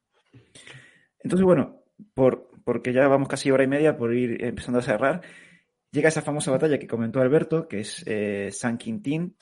Entonces, 1.20 1.46
bueno, 1.46 1.84
por, 2.14 2.50
porque 2.64 2.94
ya 2.94 3.08
vamos 3.08 3.28
casi 3.30 3.52
hora 3.52 3.64
y 3.64 3.68
media 3.68 3.98
por 3.98 4.14
ir 4.14 4.44
empezando 4.44 4.80
a 4.80 4.84
cerrar, 4.84 5.22
llega 5.92 6.10
esa 6.10 6.22
famosa 6.22 6.52
batalla 6.52 6.78
que 6.78 6.88
comentó 6.88 7.22
Alberto, 7.22 7.68
que 7.68 7.80
es 7.80 8.04
eh, 8.06 8.50
San 8.52 8.78
Quintín, 8.78 9.36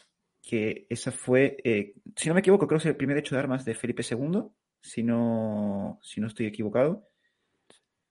que 0.46 0.86
esa 0.90 1.12
fue, 1.12 1.58
eh, 1.64 1.96
si 2.16 2.28
no 2.28 2.36
me 2.36 2.42
equivoco, 2.42 2.68
creo 2.68 2.80
que 2.80 2.88
es 2.88 2.92
el 2.92 2.98
primer 2.98 3.18
hecho 3.18 3.36
de 3.36 3.42
armas 3.42 3.66
de 3.66 3.74
Felipe 3.74 4.04
II, 4.08 4.44
si 4.80 5.02
no, 5.02 6.00
si 6.04 6.22
no 6.22 6.28
estoy 6.28 6.46
equivocado. 6.46 7.08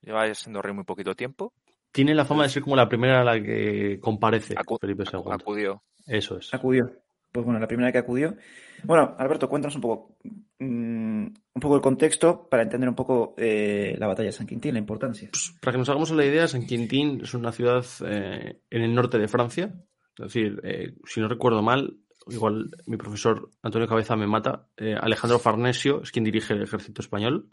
Lleva 0.01 0.31
siendo 0.33 0.61
rey 0.61 0.73
muy 0.73 0.83
poquito 0.83 1.15
tiempo. 1.15 1.53
Tiene 1.91 2.13
la 2.13 2.25
fama 2.25 2.43
de 2.43 2.49
ser 2.49 2.61
como 2.61 2.75
la 2.75 2.89
primera 2.89 3.21
a 3.21 3.23
la 3.23 3.41
que 3.41 3.99
comparece 4.01 4.53
Acu 4.57 4.77
Felipe 4.77 5.05
II. 5.11 5.21
Acudió. 5.31 5.81
Eso 6.05 6.37
es. 6.37 6.53
Acudió. 6.53 6.91
Pues 7.31 7.45
bueno, 7.45 7.59
la 7.59 7.67
primera 7.67 7.91
que 7.91 7.97
acudió. 7.97 8.35
Bueno, 8.83 9.15
Alberto, 9.17 9.49
cuéntanos 9.49 9.75
un 9.75 9.81
poco, 9.81 10.17
mmm, 10.59 11.25
un 11.25 11.61
poco 11.61 11.75
el 11.75 11.81
contexto 11.81 12.47
para 12.49 12.63
entender 12.63 12.89
un 12.89 12.95
poco 12.95 13.33
eh, 13.37 13.95
la 13.97 14.07
batalla 14.07 14.27
de 14.27 14.33
San 14.33 14.45
Quintín, 14.47 14.73
la 14.73 14.79
importancia. 14.79 15.29
Pues, 15.31 15.55
para 15.61 15.71
que 15.71 15.77
nos 15.79 15.89
hagamos 15.89 16.11
la 16.11 16.25
idea, 16.25 16.47
San 16.47 16.65
Quintín 16.65 17.21
es 17.23 17.33
una 17.33 17.51
ciudad 17.51 17.85
eh, 18.05 18.61
en 18.69 18.81
el 18.81 18.93
norte 18.93 19.17
de 19.17 19.27
Francia. 19.27 19.73
Es 20.17 20.25
decir, 20.25 20.61
eh, 20.63 20.93
si 21.05 21.19
no 21.19 21.27
recuerdo 21.27 21.61
mal, 21.61 21.97
igual 22.27 22.69
mi 22.85 22.97
profesor 22.97 23.49
Antonio 23.61 23.87
Cabeza 23.87 24.15
me 24.15 24.27
mata, 24.27 24.67
eh, 24.77 24.95
Alejandro 24.99 25.39
Farnesio 25.39 26.01
es 26.01 26.11
quien 26.11 26.25
dirige 26.25 26.53
el 26.53 26.63
ejército 26.63 27.01
español. 27.01 27.49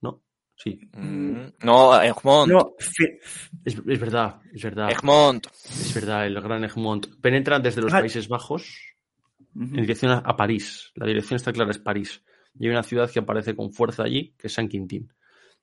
¿No? 0.00 0.22
Sí. 0.54 0.80
Mm, 0.92 1.64
no, 1.64 2.00
Egmont. 2.00 2.52
No, 2.52 2.74
es, 2.78 3.76
es, 3.86 4.00
verdad, 4.00 4.40
es 4.52 4.62
verdad. 4.62 4.90
Egmont. 4.90 5.46
Es 5.46 5.94
verdad, 5.94 6.26
el 6.26 6.40
gran 6.40 6.64
Egmont. 6.64 7.06
Penetra 7.20 7.58
desde 7.58 7.82
los 7.82 7.92
ah. 7.92 8.00
Países 8.00 8.28
Bajos 8.28 8.96
uh 9.38 9.60
-huh. 9.60 9.68
en 9.76 9.82
dirección 9.82 10.12
a, 10.12 10.18
a, 10.18 10.36
París. 10.36 10.92
La 10.94 11.06
dirección 11.06 11.36
está 11.36 11.52
clara, 11.52 11.70
es 11.70 11.78
París. 11.78 12.22
Y 12.58 12.66
hay 12.66 12.70
una 12.70 12.82
ciudad 12.82 13.10
que 13.10 13.18
aparece 13.18 13.54
con 13.54 13.72
fuerza 13.72 14.04
allí, 14.04 14.34
que 14.38 14.46
es 14.46 14.52
San 14.52 14.68
Quintín. 14.68 15.12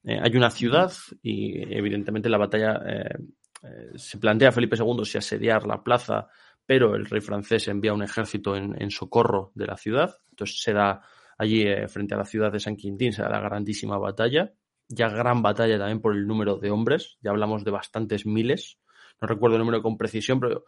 Eh, 0.03 0.19
hay 0.21 0.35
una 0.35 0.49
ciudad 0.49 0.91
y 1.21 1.61
evidentemente 1.73 2.27
la 2.27 2.37
batalla 2.37 2.81
eh, 2.85 3.17
eh, 3.63 3.91
se 3.95 4.17
plantea 4.17 4.51
Felipe 4.51 4.75
II 4.75 5.05
si 5.05 5.17
asediar 5.17 5.65
la 5.65 5.81
plaza 5.81 6.27
pero 6.65 6.95
el 6.95 7.05
rey 7.05 7.21
francés 7.21 7.67
envía 7.67 7.93
un 7.93 8.03
ejército 8.03 8.55
en, 8.55 8.81
en 8.81 8.89
socorro 8.89 9.51
de 9.55 9.67
la 9.67 9.77
ciudad. 9.77 10.15
Entonces 10.31 10.61
se 10.61 10.73
da 10.73 11.01
allí 11.37 11.63
eh, 11.63 11.87
frente 11.87 12.15
a 12.15 12.17
la 12.17 12.25
ciudad 12.25 12.51
de 12.51 12.59
San 12.59 12.75
Quintín, 12.75 13.13
se 13.13 13.21
da 13.21 13.29
la 13.29 13.39
grandísima 13.39 13.97
batalla. 13.97 14.53
Ya 14.87 15.09
gran 15.09 15.41
batalla 15.41 15.77
también 15.77 16.01
por 16.01 16.15
el 16.15 16.27
número 16.27 16.57
de 16.57 16.69
hombres, 16.71 17.17
ya 17.21 17.31
hablamos 17.31 17.63
de 17.63 17.71
bastantes 17.71 18.25
miles. 18.25 18.79
No 19.21 19.27
recuerdo 19.27 19.55
el 19.55 19.61
número 19.61 19.81
con 19.81 19.97
precisión, 19.97 20.39
pero 20.39 20.65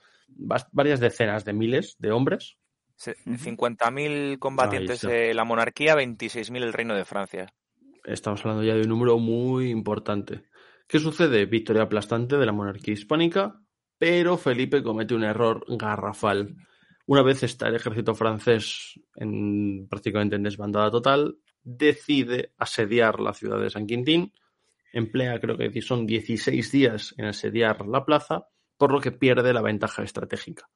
varias 0.72 1.00
decenas 1.00 1.44
de 1.46 1.54
miles 1.54 1.96
de 2.00 2.12
hombres. 2.12 2.58
50.000 2.98 4.40
combatientes 4.40 5.02
de 5.02 5.34
la 5.34 5.44
monarquía, 5.44 5.96
26.000 5.96 6.64
el 6.64 6.74
reino 6.74 6.96
de 6.96 7.04
Francia. 7.04 7.54
Estamos 8.06 8.40
hablando 8.42 8.64
ya 8.64 8.76
de 8.76 8.82
un 8.82 8.90
número 8.90 9.18
muy 9.18 9.70
importante. 9.70 10.46
¿Qué 10.88 11.00
sucede? 11.00 11.46
Victoria 11.46 11.84
aplastante 11.84 12.38
de 12.38 12.46
la 12.46 12.54
monarquía 12.54 12.94
hispánica, 12.94 13.60
pero 13.98 14.38
Felipe 14.38 14.84
comete 14.84 15.16
un 15.16 15.24
error 15.24 15.66
garrafal. 15.68 16.56
Una 17.08 17.22
vez 17.22 17.44
está 17.44 17.68
el 17.68 17.76
ejército 17.76 18.16
francés 18.16 19.00
en, 19.16 19.88
prácticamente 19.88 20.36
en 20.36 20.44
desbandada 20.44 20.90
total, 20.92 21.38
decide 21.64 22.54
asediar 22.58 23.20
la 23.20 23.34
ciudad 23.34 23.60
de 23.60 23.70
San 23.70 23.88
Quintín, 23.88 24.34
emplea 24.94 25.40
creo 25.40 25.58
que 25.58 25.82
son 25.82 26.06
16 26.06 26.72
días 26.72 27.14
en 27.18 27.26
asediar 27.26 27.86
la 27.88 28.06
plaza, 28.06 28.48
por 28.78 28.92
lo 28.92 29.00
que 29.00 29.12
pierde 29.12 29.54
la 29.54 29.62
ventaja 29.62 30.04
estratégica. 30.04 30.70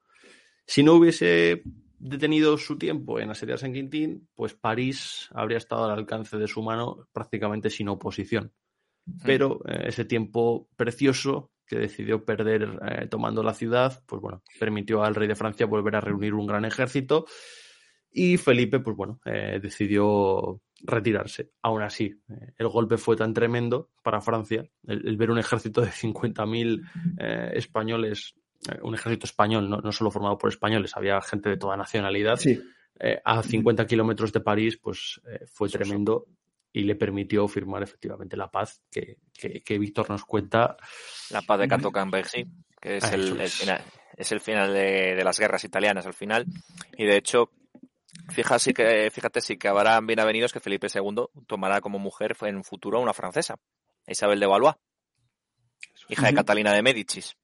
Si 0.66 0.84
no 0.84 0.94
hubiese 0.94 1.64
detenido 1.98 2.58
su 2.58 2.78
tiempo 2.78 3.20
en 3.20 3.30
asediar 3.30 3.60
San 3.60 3.74
Quintín, 3.74 4.30
pues 4.36 4.54
París 4.54 5.28
habría 5.32 5.58
estado 5.58 5.86
al 5.86 5.98
alcance 5.98 6.38
de 6.38 6.48
su 6.48 6.62
mano 6.62 7.08
prácticamente 7.12 7.70
sin 7.70 7.90
oposición. 7.90 8.54
Pero 9.24 9.62
eh, 9.68 9.86
ese 9.88 10.06
tiempo 10.06 10.70
precioso 10.76 11.52
que 11.70 11.78
decidió 11.78 12.26
perder 12.26 12.80
eh, 12.86 13.08
tomando 13.08 13.44
la 13.44 13.54
ciudad, 13.54 14.04
pues 14.08 14.22
bueno, 14.22 14.42
permitió 14.60 15.04
al 15.04 15.16
rey 15.16 15.28
de 15.28 15.36
Francia 15.36 15.68
volver 15.68 15.96
a 15.96 16.02
reunir 16.02 16.34
un 16.34 16.48
gran 16.48 16.66
ejército 16.66 17.26
y 18.12 18.38
Felipe, 18.38 18.80
pues 18.80 18.96
bueno, 18.96 19.20
eh, 19.26 19.60
decidió 19.62 20.62
retirarse. 20.82 21.52
Aún 21.62 21.84
así, 21.84 22.06
eh, 22.30 22.54
el 22.58 22.68
golpe 22.68 22.98
fue 22.98 23.16
tan 23.16 23.34
tremendo 23.34 23.92
para 24.04 24.22
Francia, 24.22 24.66
el, 24.88 25.08
el 25.08 25.18
ver 25.18 25.32
un 25.32 25.38
ejército 25.38 25.82
de 25.82 25.90
50.000 25.90 26.82
eh, 27.20 27.52
españoles, 27.54 28.34
un 28.82 28.96
ejército 28.96 29.26
español, 29.26 29.70
no, 29.70 29.78
no, 29.78 29.92
solo 29.92 30.12
formado 30.12 30.38
por 30.38 30.50
españoles, 30.50 30.96
había 30.96 31.22
gente 31.22 31.50
de 31.50 31.58
toda 31.58 31.78
nacionalidad, 31.78 32.38
sí. 32.38 32.60
a 33.24 33.42
50 33.42 33.86
kilómetros 33.86 34.34
de 34.34 34.42
París, 34.42 34.78
pues 34.78 35.22
fue 35.54 35.70
tremendo 35.70 36.26
y 36.72 36.84
le 36.84 36.96
permitió 36.96 37.48
firmar 37.48 37.84
efectivamente 37.84 38.38
la 38.38 38.52
paz 38.52 38.84
que, 38.92 39.18
que, 39.34 39.62
que 39.62 39.80
Víctor 39.80 40.10
nos 40.10 40.24
cuenta. 40.24 40.78
La 41.32 41.42
paz 41.42 41.60
de 41.60 41.68
Cato 41.68 41.92
sí, 42.26 42.46
que 42.80 42.98
es, 42.98 43.04
ah, 43.06 43.16
el, 43.16 43.40
es. 43.40 43.40
el, 43.40 43.50
final, 43.50 43.84
es 44.16 44.32
el 44.32 44.40
final 44.40 44.74
de, 44.74 45.16
de, 45.16 45.24
las 45.24 45.40
guerras 45.40 45.64
italianas 45.64 46.06
al 46.06 46.14
final. 46.14 46.46
Y 46.98 47.06
de 47.06 47.18
hecho, 47.18 47.52
fíjate, 48.30 48.74
que, 48.74 49.10
fíjate 49.12 49.42
si 49.42 49.58
que 49.58 49.68
habrán 49.68 50.06
bien 50.06 50.20
avenidos 50.20 50.54
que 50.54 50.60
Felipe 50.60 50.88
II 50.94 51.26
tomará 51.48 51.82
como 51.82 51.98
mujer 51.98 52.38
en 52.42 52.58
un 52.58 52.64
futuro 52.64 53.00
una 53.00 53.14
francesa, 53.14 53.56
Isabel 54.08 54.40
de 54.40 54.46
Valois, 54.46 54.76
hija 56.08 56.28
de 56.28 56.34
Catalina 56.34 56.74
de 56.74 56.84
Médicis. 56.84 57.36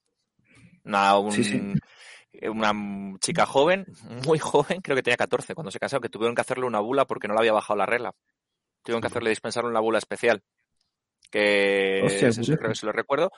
Una, 0.83 1.17
una 1.17 3.19
chica 3.19 3.47
joven, 3.47 3.87
muy 4.25 4.37
joven, 4.37 4.81
creo 4.81 4.95
que 4.95 5.01
tenía 5.01 5.17
14 5.17 5.55
cuando 5.55 5.71
se 5.71 5.79
casó, 5.79 5.99
que 5.99 6.09
tuvieron 6.09 6.35
que 6.35 6.41
hacerle 6.41 6.65
una 6.65 6.79
bula 6.79 7.05
porque 7.05 7.27
no 7.27 7.33
le 7.33 7.39
había 7.39 7.53
bajado 7.53 7.77
la 7.77 7.87
regla. 7.87 8.13
Tuvieron 8.85 9.01
que 9.01 9.07
hacerle 9.07 9.31
dispensar 9.31 9.65
una 9.65 9.79
bula 9.79 9.97
especial. 9.97 10.43
Que 11.31 12.03
que 12.07 12.75
se 12.75 12.85
lo 12.85 12.91
recuerdo. 12.91 13.31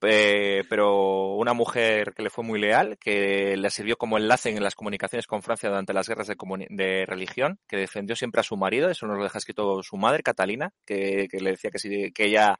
pero 0.00 1.34
una 1.34 1.52
mujer 1.52 2.14
que 2.14 2.22
le 2.22 2.30
fue 2.30 2.42
muy 2.42 2.58
leal, 2.58 2.96
que 2.98 3.58
le 3.58 3.70
sirvió 3.70 3.98
como 3.98 4.16
enlace 4.16 4.48
en 4.48 4.62
las 4.62 4.74
comunicaciones 4.74 5.26
con 5.26 5.42
Francia 5.42 5.68
durante 5.68 5.92
las 5.92 6.08
guerras 6.08 6.28
de, 6.28 6.36
de 6.70 7.04
religión, 7.04 7.60
que 7.68 7.76
defendió 7.76 8.16
siempre 8.16 8.40
a 8.40 8.44
su 8.44 8.56
marido, 8.56 8.88
eso 8.88 9.06
nos 9.06 9.18
lo 9.18 9.24
deja 9.24 9.36
escrito 9.36 9.82
su 9.82 9.98
madre, 9.98 10.22
Catalina, 10.22 10.72
que, 10.86 11.28
que 11.30 11.40
le 11.40 11.50
decía 11.50 11.70
que, 11.70 11.78
si, 11.78 12.10
que 12.12 12.24
ella 12.24 12.58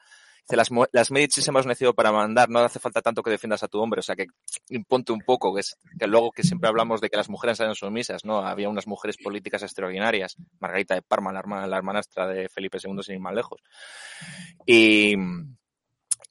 las, 0.54 0.70
las 0.92 1.10
Medici 1.10 1.40
hemos 1.48 1.66
nacido 1.66 1.92
para 1.94 2.12
mandar, 2.12 2.48
no 2.48 2.60
hace 2.60 2.78
falta 2.78 3.02
tanto 3.02 3.22
que 3.22 3.30
defiendas 3.30 3.64
a 3.64 3.68
tu 3.68 3.80
hombre, 3.80 3.98
o 3.98 4.02
sea 4.02 4.14
que 4.14 4.26
imponte 4.68 5.12
un 5.12 5.20
poco, 5.20 5.52
que, 5.52 5.60
es, 5.60 5.76
que 5.98 6.06
luego 6.06 6.30
que 6.30 6.44
siempre 6.44 6.68
hablamos 6.68 7.00
de 7.00 7.10
que 7.10 7.16
las 7.16 7.28
mujeres 7.28 7.58
eran 7.58 7.74
sumisas, 7.74 8.24
¿no? 8.24 8.38
Había 8.38 8.68
unas 8.68 8.86
mujeres 8.86 9.16
políticas 9.16 9.62
extraordinarias, 9.62 10.36
Margarita 10.60 10.94
de 10.94 11.02
Parma, 11.02 11.32
la, 11.32 11.40
hermana, 11.40 11.66
la 11.66 11.76
hermanastra 11.78 12.28
de 12.28 12.48
Felipe 12.48 12.78
II, 12.80 13.02
sin 13.02 13.16
ir 13.16 13.20
más 13.20 13.34
lejos. 13.34 13.60
Y, 14.64 15.16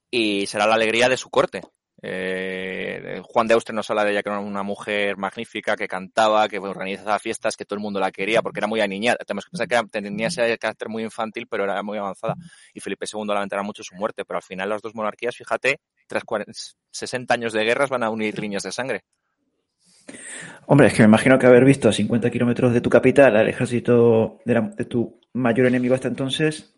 y 0.10 0.46
será 0.46 0.66
la 0.68 0.76
alegría 0.76 1.10
de 1.10 1.18
su 1.18 1.30
corte, 1.30 1.62
eh, 2.08 3.20
Juan 3.24 3.48
de 3.48 3.56
Austria 3.56 3.74
nos 3.74 3.90
habla 3.90 4.06
de 4.06 4.12
ella 4.12 4.22
que 4.22 4.30
era 4.30 4.40
una 4.40 4.62
mujer 4.62 5.18
magnífica, 5.18 5.76
que 5.76 5.88
cantaba, 5.88 6.48
que 6.48 6.60
organizaba 6.60 7.18
fiestas, 7.18 7.58
que 7.58 7.66
todo 7.66 7.78
el 7.78 7.82
mundo 7.82 8.00
la 8.00 8.12
quería 8.12 8.44
porque 8.44 8.60
era 8.60 8.68
muy 8.68 8.80
aniñada. 8.80 9.18
Tenemos 9.26 9.46
que 9.46 9.52
pensar 9.58 9.68
que 9.68 9.90
tenía 9.90 10.28
ese 10.28 10.56
carácter 10.60 10.88
muy 10.88 11.02
infantil, 11.02 11.48
pero 11.50 11.64
era 11.64 11.82
muy 11.82 11.98
avanzada. 11.98 12.36
Y 12.76 12.80
Felipe 12.80 13.08
II 13.12 13.26
lamentará 13.26 13.64
mucho 13.64 13.82
su 13.82 13.96
muerte, 13.96 14.24
pero 14.24 14.38
al 14.38 14.44
final 14.44 14.70
las 14.70 14.84
dos 14.84 14.94
monarquías, 14.94 15.36
fíjate, 15.36 15.80
tras 16.06 16.24
60 16.92 17.34
años 17.34 17.54
de 17.54 17.64
guerras 17.64 17.90
van 17.90 18.04
a 18.04 18.12
unir 18.12 18.38
líneas 18.38 18.62
de 18.62 18.72
sangre. 18.72 19.04
Hombre, 20.68 20.88
es 20.88 20.94
que 20.94 21.02
me 21.02 21.08
imagino 21.08 21.40
que 21.40 21.48
haber 21.48 21.66
visto 21.66 21.90
a 21.90 21.94
50 21.94 22.30
kilómetros 22.30 22.72
de 22.72 22.82
tu 22.82 22.92
capital 22.92 23.36
al 23.36 23.48
ejército 23.48 24.40
de, 24.46 24.86
tu 24.86 25.20
mayor 25.34 25.66
enemigo 25.66 25.96
hasta 25.96 26.08
entonces, 26.08 26.76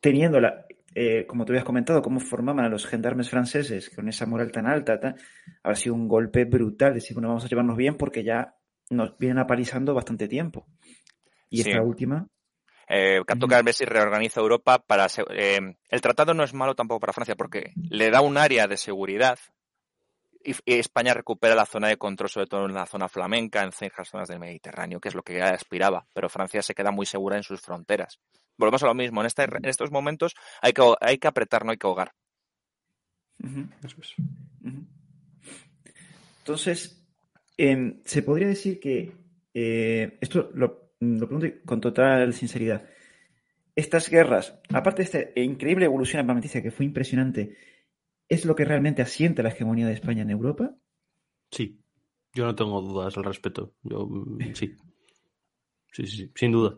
teniendo 0.00 0.40
la, 0.40 0.63
eh, 0.94 1.26
como 1.26 1.44
te 1.44 1.52
habías 1.52 1.64
comentado, 1.64 2.02
cómo 2.02 2.20
formaban 2.20 2.64
a 2.64 2.68
los 2.68 2.86
gendarmes 2.86 3.28
franceses 3.28 3.90
con 3.90 4.08
esa 4.08 4.26
moral 4.26 4.52
tan 4.52 4.66
alta, 4.66 5.16
ha 5.62 5.74
sido 5.74 5.94
un 5.94 6.06
golpe 6.06 6.44
brutal. 6.44 6.94
Decir, 6.94 7.14
bueno, 7.14 7.28
vamos 7.28 7.44
a 7.44 7.48
llevarnos 7.48 7.76
bien 7.76 7.96
porque 7.96 8.22
ya 8.22 8.54
nos 8.90 9.18
vienen 9.18 9.38
apalizando 9.38 9.92
bastante 9.92 10.28
tiempo. 10.28 10.66
Y 11.50 11.62
esta 11.62 11.82
última. 11.82 12.28
Eh, 12.88 13.22
toca 13.40 13.62
ver 13.62 13.74
si 13.74 13.84
reorganiza 13.84 14.40
Europa 14.40 14.78
para. 14.78 15.06
Eh, 15.30 15.60
el 15.88 16.00
tratado 16.00 16.32
no 16.32 16.44
es 16.44 16.54
malo 16.54 16.74
tampoco 16.74 17.00
para 17.00 17.12
Francia 17.12 17.34
porque 17.34 17.72
le 17.76 18.10
da 18.10 18.20
un 18.20 18.36
área 18.36 18.68
de 18.68 18.76
seguridad 18.76 19.38
y, 20.44 20.54
España 20.66 21.14
recupera 21.14 21.54
la 21.54 21.66
zona 21.66 21.88
de 21.88 21.96
control, 21.96 22.28
sobre 22.28 22.46
todo 22.46 22.66
en 22.66 22.74
la 22.74 22.86
zona 22.86 23.08
flamenca, 23.08 23.62
en 23.62 23.72
ciertas 23.72 24.08
zonas 24.08 24.28
del 24.28 24.38
Mediterráneo, 24.38 25.00
que 25.00 25.08
es 25.08 25.14
lo 25.14 25.22
que 25.22 25.42
aspiraba. 25.42 26.06
Pero 26.12 26.28
Francia 26.28 26.62
se 26.62 26.74
queda 26.74 26.90
muy 26.90 27.06
segura 27.06 27.36
en 27.36 27.42
sus 27.42 27.60
fronteras 27.60 28.20
volvemos 28.56 28.82
a 28.82 28.86
lo 28.86 28.94
mismo. 28.94 29.20
En, 29.20 29.26
este, 29.26 29.44
en 29.44 29.64
estos 29.64 29.90
momentos 29.90 30.34
hay 30.62 30.72
que, 30.72 30.82
hay 31.00 31.18
que 31.18 31.28
apretar, 31.28 31.64
no 31.64 31.70
hay 31.70 31.78
que 31.78 31.86
ahogar. 31.86 32.12
Entonces, 36.38 37.02
em, 37.56 38.00
se 38.04 38.22
podría 38.22 38.48
decir 38.48 38.80
que, 38.80 39.12
eh, 39.54 40.18
esto 40.20 40.50
lo, 40.54 40.90
pregunto 40.98 41.46
con 41.64 41.80
total 41.80 42.32
sinceridad, 42.34 42.88
estas 43.76 44.08
guerras, 44.08 44.58
aparte 44.72 45.02
de 45.02 45.04
esta 45.04 45.40
increíble 45.40 45.86
evolución 45.86 46.20
armamentística 46.20 46.62
que 46.62 46.70
fue 46.70 46.86
impresionante, 46.86 47.56
¿es 48.28 48.44
lo 48.44 48.54
que 48.54 48.64
realmente 48.64 49.02
asiente 49.02 49.42
la 49.42 49.48
hegemonía 49.48 49.86
de 49.86 49.94
España 49.94 50.22
en 50.22 50.30
Europa? 50.30 50.76
Sí, 51.50 51.80
yo 52.32 52.44
no 52.44 52.54
tengo 52.54 52.80
dudas 52.80 53.16
al 53.16 53.24
respecto. 53.24 53.74
Yo, 53.82 54.06
mm, 54.06 54.54
sí. 54.54 54.76
Sí, 55.92 56.06
sí, 56.06 56.32
sin 56.34 56.52
duda. 56.52 56.76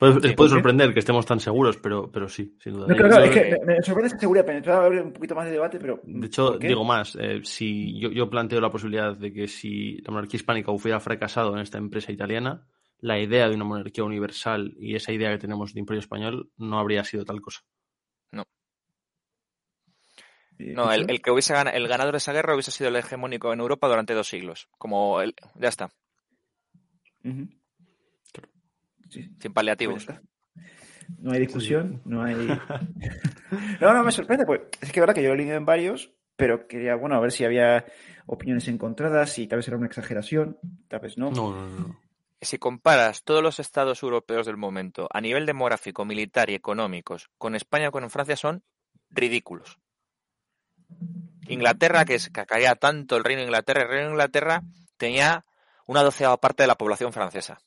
Puede, 0.00 0.32
puede 0.34 0.48
sorprender 0.48 0.94
que 0.94 1.00
estemos 1.00 1.26
tan 1.26 1.40
seguros, 1.40 1.76
pero, 1.76 2.10
pero 2.10 2.26
sí, 2.26 2.56
sin 2.58 2.72
duda. 2.72 2.86
No, 2.86 2.96
claro, 2.96 3.22
es 3.22 3.30
que 3.32 3.54
me, 3.66 3.82
sorprende 3.82 4.08
esa 4.08 4.18
seguridad, 4.18 4.46
pero 4.46 4.74
haber 4.74 5.02
un 5.02 5.12
poquito 5.12 5.34
más 5.34 5.44
de 5.44 5.50
debate, 5.50 5.78
pero. 5.78 6.00
De 6.02 6.26
hecho, 6.26 6.56
digo 6.56 6.82
más, 6.84 7.18
eh, 7.20 7.40
si 7.44 8.00
yo, 8.00 8.08
yo, 8.10 8.30
planteo 8.30 8.62
la 8.62 8.70
posibilidad 8.70 9.14
de 9.14 9.30
que 9.30 9.46
si 9.46 9.98
la 9.98 10.10
monarquía 10.10 10.38
hispánica 10.38 10.72
hubiera 10.72 11.00
fracasado 11.00 11.52
en 11.52 11.60
esta 11.60 11.76
empresa 11.76 12.10
italiana, 12.10 12.66
la 13.00 13.20
idea 13.20 13.46
de 13.46 13.54
una 13.54 13.66
monarquía 13.66 14.02
universal 14.02 14.74
y 14.78 14.94
esa 14.94 15.12
idea 15.12 15.32
que 15.32 15.38
tenemos 15.38 15.74
de 15.74 15.80
imperio 15.80 16.00
español 16.00 16.50
no 16.56 16.78
habría 16.78 17.04
sido 17.04 17.26
tal 17.26 17.42
cosa. 17.42 17.60
No. 18.30 18.44
No, 20.56 20.92
el, 20.94 21.10
el, 21.10 21.20
que 21.20 21.30
hubiese 21.30 21.52
el 21.74 21.88
ganador 21.88 22.12
de 22.12 22.18
esa 22.18 22.32
guerra 22.32 22.54
hubiese 22.54 22.70
sido 22.70 22.88
el 22.88 22.96
hegemónico 22.96 23.52
en 23.52 23.60
Europa 23.60 23.86
durante 23.86 24.14
dos 24.14 24.28
siglos. 24.28 24.70
Como 24.78 25.20
el, 25.20 25.34
ya 25.56 25.68
está. 25.68 25.90
Sin 29.10 29.52
paliativos. 29.52 30.06
Pues 30.06 30.20
no 31.18 31.32
hay 31.32 31.40
discusión, 31.40 32.00
no 32.04 32.22
hay. 32.22 32.34
no, 33.80 33.92
no, 33.92 34.04
me 34.04 34.12
sorprende, 34.12 34.46
pues 34.46 34.62
es 34.80 34.92
que 34.92 35.00
verdad 35.00 35.14
que 35.14 35.22
yo 35.22 35.32
he 35.32 35.36
leído 35.36 35.56
en 35.56 35.66
varios, 35.66 36.12
pero 36.36 36.66
quería, 36.66 36.94
bueno, 36.94 37.16
a 37.16 37.20
ver 37.20 37.32
si 37.32 37.44
había 37.44 37.84
opiniones 38.26 38.68
encontradas, 38.68 39.38
y 39.38 39.46
tal 39.46 39.58
vez 39.58 39.68
era 39.68 39.76
una 39.76 39.86
exageración, 39.86 40.58
tal 40.88 41.00
vez 41.00 41.18
no. 41.18 41.30
No, 41.30 41.54
no, 41.54 41.66
no. 41.66 42.00
Si 42.42 42.58
comparas 42.58 43.22
todos 43.22 43.42
los 43.42 43.60
estados 43.60 44.02
europeos 44.02 44.46
del 44.46 44.56
momento 44.56 45.08
a 45.12 45.20
nivel 45.20 45.44
demográfico, 45.44 46.06
militar 46.06 46.48
y 46.48 46.54
económicos 46.54 47.28
con 47.36 47.54
España 47.54 47.88
o 47.88 47.92
con 47.92 48.08
Francia, 48.08 48.36
son 48.36 48.62
ridículos. 49.10 49.78
Inglaterra, 51.48 52.04
que, 52.06 52.14
es, 52.14 52.30
que 52.30 52.46
caía 52.46 52.76
tanto 52.76 53.16
el 53.16 53.24
reino 53.24 53.40
de 53.40 53.46
Inglaterra, 53.46 53.82
el 53.82 53.88
reino 53.88 54.06
de 54.06 54.12
Inglaterra 54.12 54.62
tenía 54.96 55.44
una 55.86 56.02
doceava 56.02 56.38
parte 56.38 56.62
de 56.62 56.68
la 56.68 56.76
población 56.76 57.12
francesa. 57.12 57.60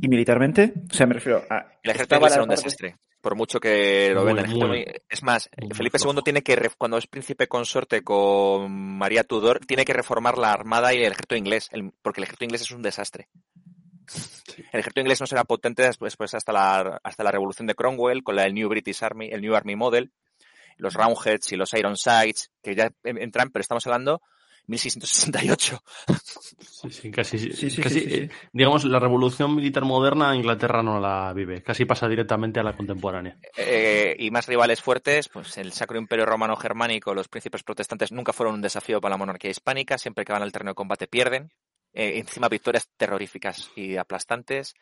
¿Y 0.00 0.08
militarmente? 0.08 0.72
O 0.90 0.94
sea, 0.94 1.06
me 1.06 1.14
refiero 1.14 1.44
a... 1.48 1.66
El 1.82 1.90
ejército 1.90 2.16
inglés 2.16 2.32
era 2.32 2.42
un 2.42 2.48
desastre. 2.48 2.96
Por 3.20 3.36
mucho 3.36 3.60
que 3.60 4.10
lo 4.12 4.24
ven. 4.24 4.38
es 5.08 5.22
más, 5.22 5.48
Felipe 5.74 5.98
II 6.04 6.22
tiene 6.24 6.42
que, 6.42 6.70
cuando 6.76 6.98
es 6.98 7.06
príncipe 7.06 7.46
consorte 7.46 8.02
con 8.02 8.98
María 8.98 9.22
Tudor, 9.22 9.60
tiene 9.64 9.84
que 9.84 9.92
reformar 9.92 10.38
la 10.38 10.52
armada 10.52 10.92
y 10.92 10.96
el 10.96 11.12
ejército 11.12 11.36
inglés, 11.36 11.70
porque 12.02 12.20
el 12.20 12.24
ejército 12.24 12.44
inglés 12.44 12.62
es 12.62 12.72
un 12.72 12.82
desastre. 12.82 13.28
El 14.72 14.80
ejército 14.80 15.00
inglés 15.00 15.20
no 15.20 15.26
será 15.26 15.44
potente 15.44 15.82
después, 15.82 16.16
pues, 16.16 16.34
hasta, 16.34 16.52
la, 16.52 17.00
hasta 17.04 17.22
la 17.22 17.30
revolución 17.30 17.68
de 17.68 17.76
Cromwell, 17.76 18.24
con 18.24 18.34
la 18.34 18.42
del 18.42 18.54
New 18.54 18.68
British 18.68 19.04
Army, 19.04 19.28
el 19.30 19.40
New 19.40 19.54
Army 19.54 19.76
Model, 19.76 20.10
los 20.76 20.94
Roundheads 20.94 21.52
y 21.52 21.56
los 21.56 21.72
Ironsides, 21.74 22.50
que 22.60 22.74
ya 22.74 22.90
entran, 23.04 23.50
pero 23.50 23.60
estamos 23.60 23.86
hablando 23.86 24.20
1668. 24.66 25.82
Sí, 26.90 27.10
casi, 27.10 27.50
casi 27.80 28.28
digamos, 28.52 28.84
la 28.84 28.98
revolución 28.98 29.54
militar 29.54 29.84
moderna 29.84 30.34
Inglaterra 30.34 30.82
no 30.82 31.00
la 31.00 31.32
vive, 31.32 31.62
casi 31.62 31.84
pasa 31.84 32.08
directamente 32.08 32.60
a 32.60 32.62
la 32.62 32.76
contemporánea. 32.76 33.38
Eh, 33.56 34.16
y 34.18 34.30
más 34.30 34.46
rivales 34.46 34.80
fuertes, 34.80 35.28
pues 35.28 35.58
el 35.58 35.72
Sacro 35.72 35.98
Imperio 35.98 36.26
Romano 36.26 36.56
Germánico, 36.56 37.14
los 37.14 37.28
príncipes 37.28 37.62
protestantes 37.62 38.12
nunca 38.12 38.32
fueron 38.32 38.54
un 38.54 38.62
desafío 38.62 39.00
para 39.00 39.14
la 39.14 39.18
monarquía 39.18 39.50
hispánica, 39.50 39.98
siempre 39.98 40.24
que 40.24 40.32
van 40.32 40.42
al 40.42 40.52
terreno 40.52 40.72
de 40.72 40.76
combate 40.76 41.06
pierden, 41.06 41.52
eh, 41.92 42.18
encima 42.18 42.48
victorias 42.48 42.88
terroríficas 42.96 43.70
y 43.76 43.96
aplastantes. 43.96 44.74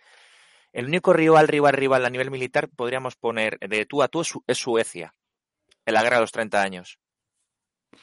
El 0.72 0.86
único 0.86 1.12
rival, 1.12 1.48
rival, 1.48 1.74
rival 1.74 2.04
a 2.04 2.10
nivel 2.10 2.30
militar 2.30 2.68
podríamos 2.68 3.16
poner 3.16 3.58
de 3.58 3.86
tú 3.86 4.02
a 4.02 4.08
tú 4.08 4.22
es 4.46 4.58
Suecia, 4.58 5.14
en 5.84 5.94
la 5.94 6.02
guerra 6.02 6.16
de 6.16 6.22
los 6.22 6.32
30 6.32 6.62
años. 6.62 6.98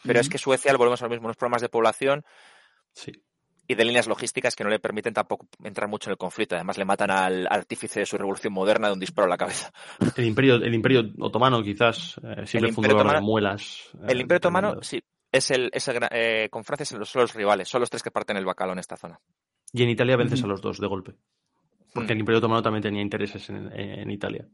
Pero 0.04 0.20
es 0.20 0.30
que 0.30 0.38
Suecia, 0.38 0.76
volvemos 0.76 1.02
a 1.02 1.06
lo 1.06 1.10
mismo, 1.10 1.26
unos 1.26 1.38
problemas 1.38 1.62
de 1.62 1.70
población 1.70 2.24
y 3.68 3.76
de 3.76 3.86
líneas 3.86 4.08
logísticas 4.08 4.56
que 4.56 4.64
no 4.64 4.70
le 4.70 4.80
permiten 4.80 5.14
tampoco 5.14 5.48
entrar 5.64 5.90
mucho 5.90 6.10
en 6.10 6.12
el 6.14 6.18
conflicto. 6.18 6.56
Además, 6.56 6.78
le 6.78 6.86
matan 6.86 7.12
al 7.12 7.48
artífice 7.50 8.00
de 8.00 8.06
su 8.06 8.18
revolución 8.18 8.54
moderna 8.54 8.88
de 8.88 8.94
un 8.94 9.00
disparo 9.00 9.26
a 9.26 9.30
la 9.30 9.38
cabeza. 9.38 9.72
El 10.16 10.26
imperio, 10.26 10.56
el 10.56 10.74
imperio 10.74 11.04
otomano, 11.20 11.62
quizás, 11.62 12.20
eh, 12.24 12.46
siempre 12.46 12.72
fundó 12.72 13.04
las 13.04 13.22
muelas. 13.22 13.90
el 14.08 14.22
imperio 14.22 14.38
eh, 14.38 14.44
otomano, 14.44 14.82
sí, 14.82 15.02
es 15.32 15.52
el, 15.52 15.70
es 15.74 15.90
eh, 16.12 16.48
con 16.50 16.64
Francia 16.64 16.86
son 16.86 17.00
los, 17.00 17.34
rivales, 17.34 17.68
son 17.68 17.82
los 17.82 17.90
tres 17.90 18.04
que 18.04 18.12
parten 18.12 18.38
el 18.38 18.46
bacalao 18.46 18.74
en 18.74 18.80
esta 18.80 18.96
zona. 18.96 19.20
Y 19.74 19.84
en 19.84 19.90
Italia 19.90 20.16
vences 20.16 20.44
a 20.44 20.48
los 20.48 20.62
dos 20.62 20.80
de 20.80 20.88
golpe. 20.88 21.16
Porque 21.94 22.14
el 22.14 22.20
imperio 22.20 22.40
otomano 22.40 22.62
también 22.62 22.84
tenía 22.84 23.02
intereses 23.02 23.50
en 23.50 24.10
Italia. 24.12 24.48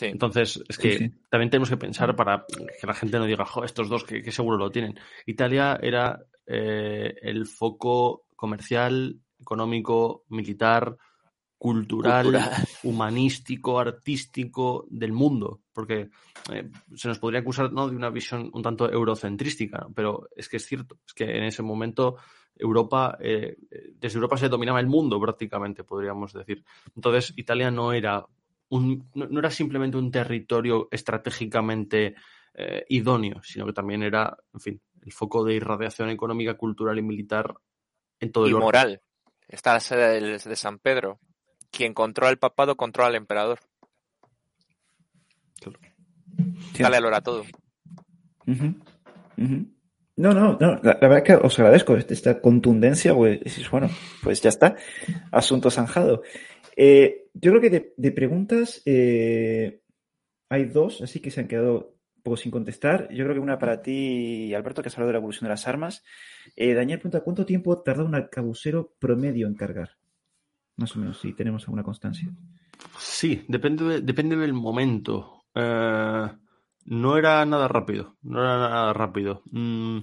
Entonces, 0.00 0.62
es 0.68 0.78
que 0.78 1.12
también 1.30 1.50
tenemos 1.50 1.70
que 1.70 1.76
pensar 1.76 2.14
para 2.14 2.44
que 2.80 2.86
la 2.86 2.94
gente 2.94 3.18
no 3.18 3.24
diga, 3.24 3.46
estos 3.64 3.88
dos 3.88 4.04
que, 4.04 4.30
seguro 4.30 4.56
lo 4.56 4.70
tienen. 4.70 4.98
Italia 5.24 5.78
era 5.80 6.22
eh, 6.46 7.14
el 7.22 7.46
foco 7.46 8.26
comercial, 8.36 9.18
económico, 9.40 10.24
militar, 10.28 10.96
cultural, 11.58 12.26
humanístico, 12.82 13.78
artístico 13.78 14.86
del 14.90 15.12
mundo. 15.12 15.60
Porque 15.72 16.10
eh, 16.52 16.70
se 16.94 17.08
nos 17.08 17.18
podría 17.18 17.40
acusar 17.40 17.72
¿no? 17.72 17.88
de 17.88 17.96
una 17.96 18.10
visión 18.10 18.50
un 18.52 18.62
tanto 18.62 18.90
eurocentrística, 18.90 19.86
pero 19.94 20.28
es 20.36 20.48
que 20.48 20.58
es 20.58 20.66
cierto, 20.66 20.98
es 21.06 21.14
que 21.14 21.24
en 21.24 21.44
ese 21.44 21.62
momento 21.62 22.16
Europa, 22.54 23.16
eh, 23.20 23.56
desde 23.94 24.16
Europa 24.16 24.36
se 24.36 24.48
dominaba 24.48 24.80
el 24.80 24.86
mundo 24.86 25.20
prácticamente, 25.20 25.84
podríamos 25.84 26.32
decir. 26.32 26.64
Entonces, 26.94 27.32
Italia 27.36 27.70
no 27.70 27.92
era 27.92 28.26
no, 28.70 29.38
era 29.38 29.50
simplemente 29.50 29.96
un 29.96 30.10
territorio 30.10 30.88
estratégicamente 30.90 32.14
eh, 32.54 32.84
idóneo, 32.88 33.42
sino 33.42 33.66
que 33.66 33.72
también 33.72 34.02
era, 34.02 34.36
en 34.52 34.60
fin, 34.60 34.82
el 35.02 35.12
foco 35.12 35.44
de 35.44 35.54
irradiación 35.54 36.08
económica, 36.10 36.54
cultural 36.54 36.98
y 36.98 37.02
militar 37.02 37.54
en 38.20 38.32
todo 38.32 38.46
y 38.46 38.50
el 38.50 38.56
moral. 38.56 39.02
Está 39.48 39.74
la 39.74 39.80
sede 39.80 40.38
de 40.38 40.56
San 40.56 40.78
Pedro. 40.78 41.20
Quien 41.70 41.94
controla 41.94 42.30
el 42.30 42.38
papado 42.38 42.76
controla 42.76 43.08
al 43.08 43.14
emperador. 43.14 43.60
Claro. 45.60 45.78
Dale 46.78 46.96
al 46.96 47.22
todo. 47.22 47.44
No, 50.16 50.32
no, 50.32 50.56
no. 50.58 50.80
La, 50.82 50.94
verdad 50.94 51.18
es 51.18 51.24
que 51.24 51.34
os 51.34 51.58
agradezco 51.58 51.94
esta 51.96 52.40
contundencia, 52.40 53.14
pues 53.14 53.70
bueno, 53.70 53.90
pues 54.22 54.40
ya 54.40 54.48
está. 54.48 54.76
Asunto 55.30 55.70
zanjado. 55.70 56.22
Eh, 56.76 57.25
yo 57.40 57.52
creo 57.52 57.60
que 57.60 57.92
de, 57.96 58.12
preguntas 58.12 58.82
eh, 58.86 59.82
hay 60.48 60.64
dos, 60.64 61.02
así 61.02 61.20
que 61.20 61.30
se 61.30 61.40
han 61.40 61.48
quedado 61.48 61.96
poco 62.22 62.36
sin 62.36 62.50
contestar. 62.50 63.08
Yo 63.10 63.24
creo 63.24 63.34
que 63.34 63.40
una 63.40 63.58
para 63.58 63.82
ti, 63.82 64.54
Alberto, 64.54 64.82
que 64.82 64.88
has 64.88 64.94
hablado 64.94 65.08
de 65.08 65.12
la 65.14 65.18
evolución 65.18 65.46
de 65.46 65.50
las 65.50 65.68
armas. 65.68 66.02
Eh, 66.56 66.74
Daniel 66.74 66.98
pregunta, 66.98 67.22
¿cuánto 67.22 67.44
tiempo 67.44 67.82
tarda 67.82 68.04
un 68.04 68.14
arcabucero 68.14 68.94
promedio 68.98 69.46
en 69.46 69.54
cargar? 69.54 69.90
Más 70.76 70.96
o 70.96 70.98
menos, 70.98 71.20
si 71.20 71.34
tenemos 71.34 71.64
alguna 71.64 71.82
constancia. 71.82 72.28
Sí, 72.98 73.44
depende, 73.48 74.00
depende 74.00 74.36
del 74.36 74.52
momento. 74.52 75.44
Eh, 75.54 76.28
no 76.86 77.16
era 77.18 77.44
nada 77.44 77.68
rápido, 77.68 78.16
no 78.22 78.40
era 78.40 78.58
nada 78.58 78.92
rápido. 78.92 79.42
Mm, 79.50 79.98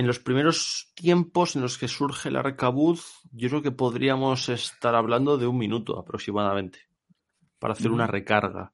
en 0.00 0.06
los 0.06 0.18
primeros 0.18 0.92
tiempos 0.94 1.56
en 1.56 1.62
los 1.62 1.76
que 1.76 1.86
surge 1.86 2.30
el 2.30 2.36
arcabuz, 2.36 3.20
yo 3.32 3.50
creo 3.50 3.60
que 3.60 3.70
podríamos 3.70 4.48
estar 4.48 4.94
hablando 4.94 5.36
de 5.36 5.46
un 5.46 5.58
minuto 5.58 5.98
aproximadamente 5.98 6.78
para 7.58 7.74
hacer 7.74 7.90
una 7.90 8.06
recarga. 8.06 8.72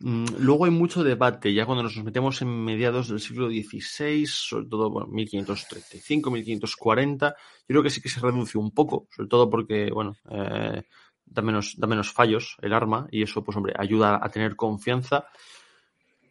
Mm, 0.00 0.24
luego 0.40 0.64
hay 0.64 0.72
mucho 0.72 1.04
debate, 1.04 1.54
ya 1.54 1.66
cuando 1.66 1.84
nos 1.84 1.96
metemos 2.02 2.42
en 2.42 2.48
mediados 2.48 3.08
del 3.08 3.20
siglo 3.20 3.48
XVI, 3.48 4.26
sobre 4.26 4.66
todo 4.66 4.90
bueno, 4.90 5.06
1535, 5.06 6.32
1540, 6.32 7.28
yo 7.28 7.34
creo 7.68 7.82
que 7.84 7.90
sí 7.90 8.02
que 8.02 8.08
se 8.08 8.18
reduce 8.18 8.58
un 8.58 8.72
poco, 8.72 9.06
sobre 9.14 9.28
todo 9.28 9.48
porque, 9.48 9.92
bueno, 9.92 10.16
eh, 10.28 10.82
da, 11.24 11.42
menos, 11.42 11.76
da 11.78 11.86
menos 11.86 12.10
fallos 12.10 12.56
el 12.60 12.72
arma 12.72 13.06
y 13.12 13.22
eso, 13.22 13.44
pues 13.44 13.56
hombre, 13.56 13.72
ayuda 13.78 14.18
a 14.20 14.28
tener 14.30 14.56
confianza. 14.56 15.26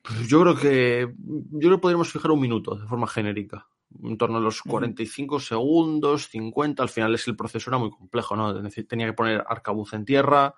Pues 0.02 0.28
yo 0.28 0.42
creo 0.42 0.56
que 0.58 1.08
yo 1.18 1.60
creo 1.70 1.78
que 1.78 1.82
podríamos 1.82 2.12
fijar 2.12 2.32
un 2.32 2.42
minuto 2.42 2.76
de 2.76 2.86
forma 2.86 3.08
genérica, 3.08 3.66
en 4.04 4.18
torno 4.18 4.38
a 4.38 4.42
los 4.42 4.62
45 4.62 5.40
segundos, 5.40 6.28
50, 6.30 6.84
al 6.84 6.90
final 6.90 7.16
es 7.16 7.28
el 7.28 7.36
proceso 7.36 7.70
era 7.70 7.78
muy 7.78 7.90
complejo, 7.90 8.36
¿no? 8.36 8.54
Tenía 8.70 9.08
que 9.08 9.14
poner 9.14 9.44
arcabuz 9.48 9.94
en 9.94 10.06
tierra, 10.06 10.56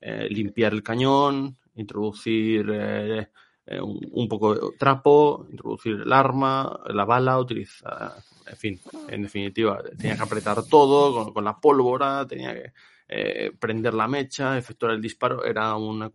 eh, 0.00 0.28
limpiar 0.30 0.72
el 0.72 0.82
cañón, 0.82 1.56
introducir 1.74 2.68
eh, 2.72 3.28
eh, 3.66 3.80
un, 3.80 4.28
poco 4.28 4.54
de 4.54 4.60
trapo, 4.76 5.46
introducir 5.50 6.00
el 6.04 6.12
arma, 6.12 6.80
la 6.86 7.04
bala, 7.04 7.38
utilizar, 7.38 8.12
en 8.46 8.56
fin, 8.56 8.80
en 9.08 9.22
definitiva, 9.22 9.80
tenía 9.96 10.16
que 10.16 10.22
apretar 10.22 10.64
todo 10.64 11.32
con, 11.32 11.44
la 11.44 11.58
pólvora, 11.60 12.26
tenía 12.26 12.54
que 12.54 12.72
eh, 13.08 13.52
prender 13.58 13.94
la 13.94 14.08
mecha, 14.08 14.58
efectuar 14.58 14.92
el 14.92 15.00
disparo, 15.00 15.44
era, 15.44 15.76
una, 15.76 16.10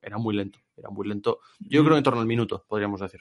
era 0.00 0.16
muy 0.16 0.34
lento, 0.34 0.58
era 0.76 0.88
muy 0.88 1.06
lento. 1.06 1.40
Yo 1.60 1.82
creo 1.82 1.94
que 1.94 1.98
en 1.98 2.04
torno 2.04 2.20
al 2.20 2.26
minuto, 2.26 2.64
podríamos 2.66 3.00
decir. 3.00 3.20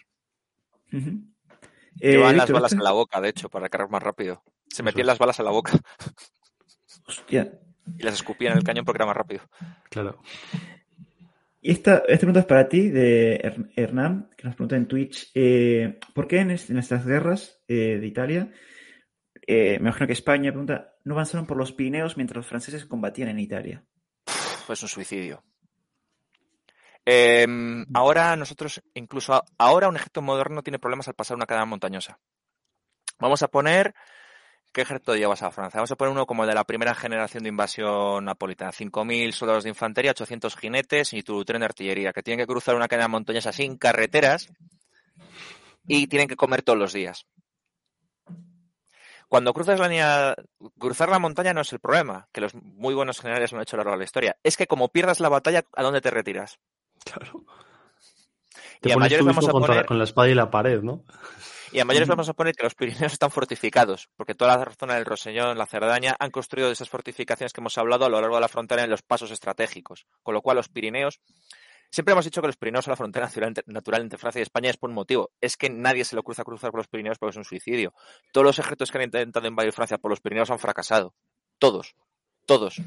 Llevaban 1.96 2.38
las 2.38 2.52
balas 2.52 2.74
en 2.74 2.84
la 2.84 2.92
boca, 2.92 3.22
de 3.22 3.30
hecho, 3.30 3.50
para 3.50 3.70
cargar 3.70 3.90
más 3.90 4.04
rápido. 4.04 4.44
Se 4.68 4.84
metían 4.84 5.08
las 5.08 5.18
balas 5.18 5.40
en 5.40 5.46
la 5.46 5.52
boca. 5.52 5.74
Hostia. 7.08 7.60
Y 7.98 8.04
las 8.04 8.16
escupían 8.16 8.54
en 8.54 8.58
el 8.60 8.64
cañón 8.64 8.84
porque 8.84 8.98
era 8.98 9.06
más 9.06 9.16
rápido. 9.16 9.42
Claro. 9.90 10.20
Y 11.62 11.72
esta, 11.72 12.04
pregunta 12.04 12.42
es 12.42 12.46
para 12.46 12.70
ti, 12.70 12.90
de 12.90 13.70
Hernán, 13.76 14.30
que 14.38 14.44
nos 14.44 14.56
pregunta 14.56 14.76
en 14.76 14.88
Twitch, 14.88 15.32
eh, 15.34 16.00
¿por 16.14 16.28
qué 16.28 16.40
en, 16.40 16.52
estas 16.52 17.06
guerras 17.06 17.64
eh, 17.68 17.98
de 18.00 18.06
Italia, 18.06 18.52
eh, 19.48 19.80
me 19.80 19.90
imagino 19.90 20.06
que 20.06 20.14
España, 20.14 20.52
pregunta, 20.52 20.94
no 21.04 21.16
avanzaron 21.16 21.48
por 21.48 21.58
los 21.58 21.72
Pirineos 21.72 22.18
mientras 22.18 22.38
los 22.38 22.48
franceses 22.48 22.86
combatían 22.86 23.30
en 23.30 23.40
Italia? 23.40 23.84
Pues 24.68 24.82
un 24.84 24.90
suicidio. 24.90 25.44
Em, 27.06 27.86
ahora 27.94 28.36
nosotros, 28.36 28.82
incluso 28.96 29.44
ahora 29.58 29.88
un 29.88 29.96
ejército 29.96 30.22
moderno 30.22 30.64
tiene 30.64 30.80
problemas 30.80 31.08
al 31.08 31.14
pasar 31.14 31.38
una 31.38 31.46
cadena 31.46 31.66
montañosa. 31.66 32.20
Vamos 33.20 33.44
a 33.44 33.48
poner 33.48 33.94
¿Qué 34.76 34.82
ejército 34.82 35.16
llevas 35.16 35.42
a 35.42 35.52
Francia? 35.52 35.78
Vamos 35.78 35.92
a 35.92 35.96
poner 35.96 36.12
uno 36.12 36.26
como 36.26 36.44
el 36.44 36.50
de 36.50 36.54
la 36.54 36.66
primera 36.66 36.94
generación 36.94 37.44
de 37.44 37.48
invasión 37.48 38.26
napolitana. 38.26 38.74
5.000 38.74 39.32
soldados 39.32 39.64
de 39.64 39.70
infantería, 39.70 40.12
800 40.12 40.54
jinetes 40.58 41.14
y 41.14 41.24
tu 41.24 41.46
tren 41.46 41.62
de 41.62 41.66
artillería, 41.68 42.12
que 42.12 42.22
tienen 42.22 42.44
que 42.44 42.46
cruzar 42.46 42.76
una 42.76 42.90
cadena 42.90 43.08
montañosa 43.08 43.54
sin 43.54 43.78
carreteras 43.78 44.50
y 45.88 46.08
tienen 46.08 46.28
que 46.28 46.36
comer 46.36 46.62
todos 46.62 46.78
los 46.78 46.92
días. 46.92 47.26
Cuando 49.30 49.54
cruzas 49.54 49.80
la 49.80 49.88
línea, 49.88 50.36
cruzar 50.78 51.08
la 51.08 51.20
montaña 51.20 51.54
no 51.54 51.62
es 51.62 51.72
el 51.72 51.80
problema, 51.80 52.28
que 52.34 52.42
los 52.42 52.54
muy 52.54 52.94
buenos 52.94 53.22
generales 53.22 53.54
lo 53.54 53.60
han 53.60 53.62
hecho 53.62 53.78
a 53.78 53.78
lo 53.78 53.84
largo 53.86 53.96
de 53.96 54.00
la 54.00 54.04
historia. 54.04 54.38
Es 54.44 54.58
que 54.58 54.68
como 54.68 54.90
pierdas 54.90 55.22
la 55.22 55.30
batalla, 55.30 55.64
¿a 55.74 55.84
dónde 55.84 56.02
te 56.02 56.12
retiras? 56.12 56.60
Claro. 57.06 57.46
Te 58.82 58.90
y 58.90 58.92
a 58.92 58.98
mayores 58.98 59.26
vamos 59.26 59.48
a 59.48 59.52
poner... 59.52 59.86
con 59.86 59.98
la 59.98 60.04
espada 60.04 60.30
y 60.30 60.34
la 60.34 60.50
pared, 60.50 60.82
¿no? 60.82 61.06
Y 61.72 61.80
a 61.80 61.86
mayores 61.86 62.08
vamos 62.08 62.30
a 62.30 62.34
poner 62.34 62.56
que 62.56 62.64
los 62.64 62.74
Pirineos 62.76 63.14
están 63.14 63.32
fortificados, 63.32 64.10
porque 64.16 64.34
toda 64.34 64.58
la 64.58 64.74
zona 64.76 64.96
del 64.96 65.06
Rosellón, 65.06 65.58
la 65.58 65.66
Cerdaña, 65.66 66.16
han 66.20 66.32
construido 66.32 66.72
esas 66.72 66.90
fortificaciones 66.90 67.54
que 67.54 67.62
hemos 67.62 67.78
hablado 67.78 68.06
a 68.06 68.10
lo 68.10 68.20
largo 68.22 68.36
de 68.36 68.42
la 68.42 68.48
frontera 68.48 68.84
en 68.84 68.90
los 68.90 69.02
pasos 69.02 69.32
estratégicos. 69.32 70.06
Con 70.24 70.34
lo 70.34 70.42
cual 70.42 70.58
los 70.58 70.70
Pirineos, 70.70 71.20
siempre 71.92 72.14
hemos 72.14 72.26
dicho 72.26 72.42
que 72.42 72.48
los 72.48 72.58
Pirineos 72.58 72.86
son 72.86 72.94
la 72.94 72.98
frontera 72.98 73.30
natural, 73.66 74.02
entre 74.02 74.18
Francia 74.18 74.40
y 74.40 74.44
España 74.44 74.70
es 74.70 74.78
por 74.78 74.90
un 74.90 74.96
motivo. 74.96 75.32
Es 75.42 75.58
que 75.58 75.70
nadie 75.70 76.06
se 76.06 76.16
lo 76.16 76.24
cruza 76.24 76.44
a 76.44 76.46
cruzar 76.46 76.72
por 76.72 76.80
los 76.80 76.88
Pirineos 76.88 77.18
porque 77.18 77.32
es 77.32 77.38
un 77.38 77.44
suicidio. 77.44 77.94
Todos 78.32 78.46
los 78.46 78.60
ejércitos 78.60 78.90
que 78.90 78.98
han 78.98 79.04
intentado 79.04 79.48
invadir 79.48 79.74
Francia 79.74 79.98
por 79.98 80.12
los 80.12 80.22
Pirineos 80.22 80.50
han 80.52 80.60
fracasado. 80.60 81.14
Todos 81.60 81.96
todos. 82.46 82.82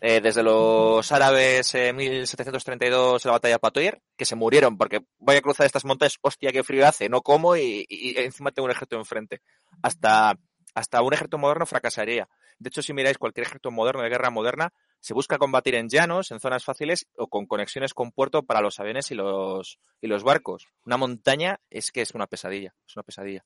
Eh, 0.00 0.20
desde 0.20 0.42
los 0.42 1.10
árabes 1.12 1.74
en 1.74 1.96
1732 1.96 3.24
la 3.24 3.32
batalla 3.32 3.54
de 3.54 3.58
Patoyer, 3.58 4.02
que 4.16 4.24
se 4.24 4.36
murieron 4.36 4.76
porque 4.76 5.00
voy 5.18 5.36
a 5.36 5.42
cruzar 5.42 5.66
estas 5.66 5.84
montañas, 5.84 6.18
hostia, 6.20 6.52
qué 6.52 6.62
frío 6.62 6.86
hace, 6.86 7.08
no 7.08 7.22
como 7.22 7.56
y, 7.56 7.86
encima 8.16 8.50
tengo 8.50 8.66
un 8.66 8.72
ejército 8.72 8.96
enfrente. 8.96 9.40
Hasta, 9.82 10.38
hasta 10.74 11.02
un 11.02 11.14
ejército 11.14 11.38
moderno 11.38 11.66
fracasaría. 11.66 12.28
De 12.58 12.68
hecho, 12.68 12.82
si 12.82 12.92
miráis 12.92 13.16
cualquier 13.16 13.46
ejército 13.46 13.70
moderno 13.70 14.02
de 14.02 14.10
guerra 14.10 14.30
moderna, 14.30 14.72
se 15.00 15.14
busca 15.14 15.38
combatir 15.38 15.74
en 15.76 15.88
llanos, 15.88 16.30
en 16.30 16.40
zonas 16.40 16.64
fáciles 16.64 17.06
o 17.16 17.28
con 17.28 17.46
conexiones 17.46 17.94
con 17.94 18.12
puerto 18.12 18.42
para 18.42 18.60
los 18.60 18.78
aviones 18.80 19.10
y 19.10 19.14
los, 19.14 19.78
y 20.00 20.08
los 20.08 20.22
barcos. 20.22 20.66
Una 20.84 20.98
montaña 20.98 21.60
es 21.70 21.90
que 21.90 22.02
es 22.02 22.10
una 22.12 22.26
pesadilla, 22.26 22.74
es 22.86 22.96
una 22.96 23.02
pesadilla. 23.02 23.44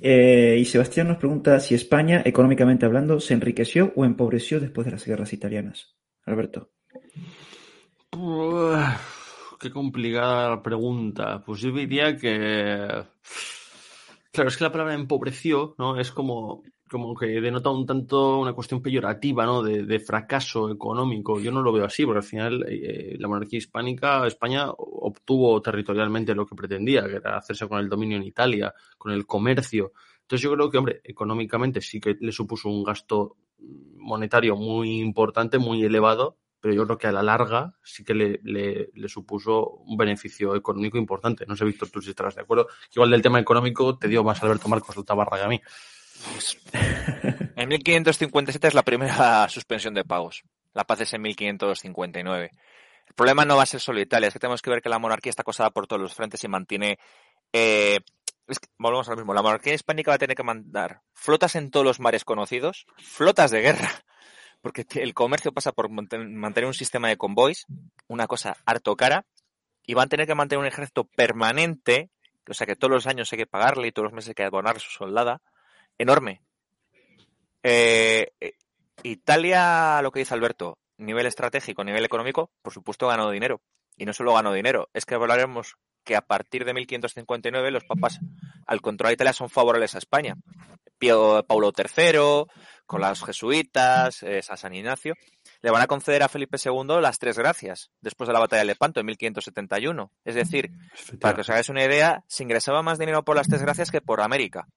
Eh, 0.00 0.56
y 0.60 0.64
Sebastián 0.64 1.08
nos 1.08 1.18
pregunta 1.18 1.58
si 1.60 1.74
España, 1.74 2.22
económicamente 2.24 2.86
hablando, 2.86 3.20
se 3.20 3.34
enriqueció 3.34 3.92
o 3.96 4.04
empobreció 4.04 4.60
después 4.60 4.84
de 4.84 4.92
las 4.92 5.04
guerras 5.04 5.32
italianas. 5.32 5.96
Alberto. 6.24 6.70
qué 9.60 9.70
complicada 9.70 10.62
pregunta. 10.62 11.42
Pues 11.44 11.60
yo 11.60 11.72
diría 11.72 12.16
que. 12.16 13.04
Claro, 14.30 14.48
es 14.48 14.56
que 14.56 14.64
la 14.64 14.72
palabra 14.72 14.94
empobreció, 14.94 15.74
¿no? 15.78 15.98
Es 15.98 16.12
como 16.12 16.62
como 16.88 17.14
que 17.14 17.40
denota 17.40 17.70
un 17.70 17.86
tanto 17.86 18.38
una 18.38 18.52
cuestión 18.52 18.82
peyorativa, 18.82 19.44
¿no? 19.44 19.62
De, 19.62 20.00
fracaso 20.00 20.70
económico. 20.70 21.38
Yo 21.40 21.52
no 21.52 21.62
lo 21.62 21.72
veo 21.72 21.84
así, 21.84 22.04
porque 22.04 22.18
al 22.18 22.24
final 22.24 22.64
eh, 22.68 23.16
la 23.18 23.28
monarquía 23.28 23.58
hispánica, 23.58 24.26
España 24.26 24.70
obtuvo 24.70 25.60
territorialmente 25.60 26.34
lo 26.34 26.46
que 26.46 26.54
pretendía, 26.54 27.06
que 27.06 27.16
era 27.16 27.36
hacerse 27.36 27.68
con 27.68 27.78
el 27.78 27.88
dominio 27.88 28.16
en 28.16 28.24
Italia, 28.24 28.74
con 28.96 29.12
el 29.12 29.26
comercio. 29.26 29.92
Entonces 30.22 30.42
yo 30.42 30.54
creo 30.54 30.70
que, 30.70 30.78
hombre, 30.78 31.00
económicamente 31.04 31.80
sí 31.80 32.00
que 32.00 32.16
le 32.20 32.32
supuso 32.32 32.68
un 32.68 32.84
gasto 32.84 33.36
monetario 33.58 34.56
muy 34.56 35.00
importante, 35.00 35.58
muy 35.58 35.82
elevado, 35.84 36.36
pero 36.60 36.74
yo 36.74 36.84
creo 36.84 36.98
que 36.98 37.06
a 37.06 37.12
la 37.12 37.22
larga 37.22 37.74
sí 37.82 38.04
que 38.04 38.14
le, 38.14 38.40
le, 38.42 39.08
supuso 39.08 39.68
un 39.86 39.96
beneficio 39.96 40.56
económico 40.56 40.98
importante. 40.98 41.46
No 41.46 41.56
sé, 41.56 41.64
Víctor, 41.64 41.88
tú 41.90 42.00
si 42.00 42.10
estarás 42.10 42.34
de 42.34 42.42
acuerdo. 42.42 42.68
Igual 42.94 43.10
del 43.10 43.22
tema 43.22 43.38
económico 43.38 43.96
te 43.96 44.08
dio 44.08 44.24
más 44.24 44.42
Alberto 44.42 44.68
Marcos 44.68 45.04
tabarra 45.04 45.38
y 45.38 45.42
a 45.42 45.48
mí. 45.48 45.60
En 47.56 47.68
1557 47.68 48.68
es 48.68 48.74
la 48.74 48.82
primera 48.82 49.48
suspensión 49.50 49.94
de 49.94 50.04
pagos. 50.04 50.44
La 50.74 50.84
paz 50.84 51.00
es 51.00 51.12
en 51.14 51.22
1559. 51.22 52.50
El 53.08 53.14
problema 53.14 53.44
no 53.44 53.56
va 53.56 53.64
a 53.64 53.66
ser 53.66 53.80
solo 53.80 54.00
Italia, 54.00 54.28
es 54.28 54.34
que 54.34 54.38
tenemos 54.38 54.62
que 54.62 54.70
ver 54.70 54.80
que 54.80 54.88
la 54.88 54.98
monarquía 54.98 55.30
está 55.30 55.42
acosada 55.42 55.70
por 55.70 55.86
todos 55.86 56.00
los 56.00 56.14
frentes 56.14 56.44
y 56.44 56.48
mantiene. 56.48 56.98
Eh, 57.52 58.00
volvemos 58.78 59.08
a 59.08 59.12
lo 59.12 59.16
mismo. 59.16 59.34
La 59.34 59.42
monarquía 59.42 59.74
hispánica 59.74 60.10
va 60.10 60.16
a 60.16 60.18
tener 60.18 60.36
que 60.36 60.42
mandar 60.42 61.00
flotas 61.14 61.56
en 61.56 61.70
todos 61.70 61.84
los 61.84 62.00
mares 62.00 62.24
conocidos, 62.24 62.86
flotas 62.98 63.50
de 63.50 63.60
guerra, 63.60 63.90
porque 64.60 64.86
el 64.94 65.14
comercio 65.14 65.52
pasa 65.52 65.72
por 65.72 65.90
mantener 65.90 66.66
un 66.66 66.74
sistema 66.74 67.08
de 67.08 67.16
convoys, 67.16 67.66
una 68.06 68.26
cosa 68.26 68.56
harto 68.66 68.94
cara, 68.96 69.24
y 69.84 69.94
van 69.94 70.06
a 70.06 70.08
tener 70.08 70.26
que 70.26 70.34
mantener 70.34 70.60
un 70.60 70.66
ejército 70.66 71.04
permanente, 71.04 72.10
o 72.48 72.54
sea 72.54 72.66
que 72.66 72.76
todos 72.76 72.92
los 72.92 73.06
años 73.06 73.32
hay 73.32 73.38
que 73.38 73.46
pagarle 73.46 73.88
y 73.88 73.92
todos 73.92 74.04
los 74.04 74.12
meses 74.12 74.28
hay 74.28 74.34
que 74.34 74.44
abonar 74.44 74.78
su 74.80 74.90
soldada, 74.90 75.40
enorme. 75.98 76.42
Eh, 77.62 78.32
eh, 78.40 78.54
Italia, 79.02 80.00
lo 80.02 80.10
que 80.10 80.20
dice 80.20 80.34
Alberto, 80.34 80.78
nivel 80.96 81.26
estratégico, 81.26 81.84
nivel 81.84 82.04
económico, 82.04 82.50
por 82.62 82.72
supuesto, 82.72 83.08
ganado 83.08 83.30
dinero. 83.30 83.60
Y 83.96 84.06
no 84.06 84.12
solo 84.12 84.34
ganó 84.34 84.52
dinero, 84.52 84.88
es 84.94 85.04
que 85.04 85.14
hablaremos 85.14 85.76
que 86.04 86.16
a 86.16 86.22
partir 86.22 86.64
de 86.64 86.72
1559 86.72 87.70
los 87.70 87.84
papas 87.84 88.20
al 88.66 88.80
controlar 88.80 89.12
Italia 89.12 89.32
son 89.32 89.50
favorables 89.50 89.94
a 89.94 89.98
España. 89.98 90.36
Pío 90.98 91.44
Paulo 91.46 91.72
III, 91.76 92.46
con 92.86 93.00
los 93.00 93.24
jesuitas, 93.24 94.22
a 94.22 94.56
San 94.56 94.74
Ignacio, 94.74 95.14
le 95.60 95.70
van 95.70 95.82
a 95.82 95.86
conceder 95.86 96.22
a 96.22 96.28
Felipe 96.28 96.58
II 96.62 97.00
las 97.00 97.18
tres 97.18 97.38
gracias 97.38 97.90
después 98.00 98.26
de 98.26 98.32
la 98.32 98.40
batalla 98.40 98.60
de 98.60 98.66
Lepanto 98.66 99.00
en 99.00 99.06
1571. 99.06 100.12
Es 100.24 100.34
decir, 100.34 100.70
para 101.20 101.34
que 101.34 101.40
os 101.42 101.50
hagáis 101.50 101.68
una 101.68 101.84
idea, 101.84 102.24
se 102.26 102.42
ingresaba 102.42 102.82
más 102.82 102.98
dinero 102.98 103.24
por 103.24 103.36
las 103.36 103.48
tres 103.48 103.62
gracias 103.62 103.90
que 103.90 104.00
por 104.00 104.20
América. 104.20 104.68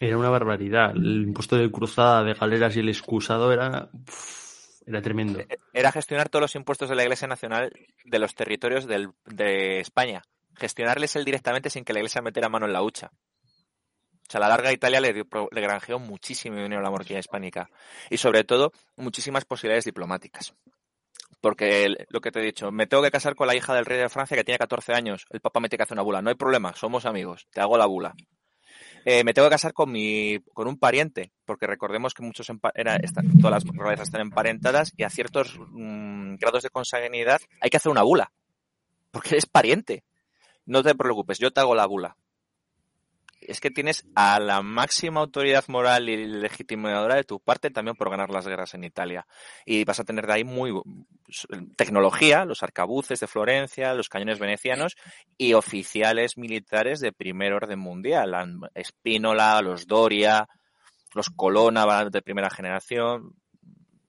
Era 0.00 0.18
una 0.18 0.30
barbaridad. 0.30 0.90
El 0.90 1.22
impuesto 1.22 1.56
de 1.56 1.70
cruzada 1.70 2.24
de 2.24 2.34
galeras 2.34 2.76
y 2.76 2.80
el 2.80 2.88
excusado 2.88 3.52
era, 3.52 3.88
era 4.86 5.02
tremendo. 5.02 5.40
E-, 5.40 5.58
era 5.72 5.92
gestionar 5.92 6.28
todos 6.28 6.42
los 6.42 6.54
impuestos 6.54 6.88
de 6.88 6.94
la 6.94 7.02
Iglesia 7.02 7.28
Nacional 7.28 7.72
de 8.04 8.18
los 8.18 8.34
territorios 8.34 8.86
de 8.86 9.80
España. 9.80 10.22
Gestionarles 10.56 11.16
él 11.16 11.24
directamente 11.24 11.70
sin 11.70 11.84
que 11.84 11.92
la 11.92 12.00
Iglesia 12.00 12.22
metiera 12.22 12.48
mano 12.48 12.66
en 12.66 12.72
la 12.72 12.82
hucha. 12.82 13.10
O 14.26 14.30
sea, 14.30 14.38
a 14.38 14.42
la 14.42 14.48
larga 14.48 14.72
Italia 14.72 15.00
le, 15.00 15.12
le 15.12 15.60
granjeó 15.60 15.98
muchísimo 15.98 16.56
dinero 16.56 16.80
a 16.80 16.82
la 16.84 16.90
monarquía 16.90 17.18
hispánica 17.18 17.68
y 18.08 18.16
sobre 18.16 18.44
todo 18.44 18.72
muchísimas 18.96 19.44
posibilidades 19.44 19.84
diplomáticas. 19.84 20.54
Porque 21.40 21.94
lo 22.08 22.20
que 22.22 22.30
te 22.30 22.40
he 22.40 22.42
dicho, 22.44 22.72
me 22.72 22.86
tengo 22.86 23.02
que 23.02 23.10
casar 23.10 23.34
con 23.34 23.46
la 23.46 23.54
hija 23.54 23.74
del 23.74 23.84
rey 23.84 23.98
de 23.98 24.08
Francia 24.08 24.34
que 24.34 24.44
tiene 24.44 24.58
14 24.58 24.94
años. 24.94 25.26
El 25.28 25.40
papa 25.40 25.60
me 25.60 25.68
tiene 25.68 25.78
que 25.78 25.82
hacer 25.82 25.94
una 25.94 26.02
bula. 26.02 26.22
No 26.22 26.30
hay 26.30 26.36
problema, 26.36 26.74
somos 26.74 27.04
amigos. 27.04 27.46
Te 27.52 27.60
hago 27.60 27.76
la 27.76 27.84
bula. 27.84 28.14
Eh, 29.04 29.24
me 29.24 29.34
tengo 29.34 29.48
que 29.48 29.54
casar 29.54 29.72
con 29.72 29.90
mi 29.92 30.38
con 30.52 30.66
un 30.66 30.78
pariente, 30.78 31.32
porque 31.44 31.66
recordemos 31.66 32.14
que 32.14 32.22
muchos 32.22 32.48
era, 32.74 32.98
todas 33.40 33.64
las 33.64 33.76
realezas 33.76 34.08
están 34.08 34.22
emparentadas 34.22 34.92
y 34.96 35.02
a 35.02 35.10
ciertos 35.10 35.58
mm, 35.70 36.36
grados 36.36 36.62
de 36.62 36.70
consanguinidad 36.70 37.40
hay 37.60 37.70
que 37.70 37.76
hacer 37.76 37.92
una 37.92 38.02
bula, 38.02 38.32
porque 39.10 39.30
eres 39.30 39.46
pariente. 39.46 40.04
No 40.66 40.82
te 40.82 40.94
preocupes, 40.94 41.38
yo 41.38 41.50
te 41.50 41.60
hago 41.60 41.74
la 41.74 41.86
bula 41.86 42.16
es 43.46 43.60
que 43.60 43.70
tienes 43.70 44.06
a 44.14 44.40
la 44.40 44.62
máxima 44.62 45.20
autoridad 45.20 45.64
moral 45.68 46.08
y 46.08 46.26
legitimadora 46.26 47.16
de 47.16 47.24
tu 47.24 47.40
parte 47.40 47.70
también 47.70 47.96
por 47.96 48.10
ganar 48.10 48.30
las 48.30 48.46
guerras 48.46 48.74
en 48.74 48.84
Italia. 48.84 49.26
Y 49.64 49.84
vas 49.84 50.00
a 50.00 50.04
tener 50.04 50.26
de 50.26 50.32
ahí 50.32 50.44
muy 50.44 50.72
tecnología, 51.76 52.44
los 52.44 52.62
arcabuces 52.62 53.20
de 53.20 53.26
Florencia, 53.26 53.94
los 53.94 54.08
cañones 54.08 54.38
venecianos 54.38 54.96
y 55.36 55.54
oficiales 55.54 56.36
militares 56.36 57.00
de 57.00 57.12
primer 57.12 57.52
orden 57.52 57.78
mundial, 57.78 58.30
la 58.30 58.46
Espínola, 58.74 59.60
los 59.62 59.86
Doria, 59.86 60.48
los 61.14 61.30
Colonna 61.30 62.04
de 62.10 62.22
primera 62.22 62.50
generación. 62.50 63.34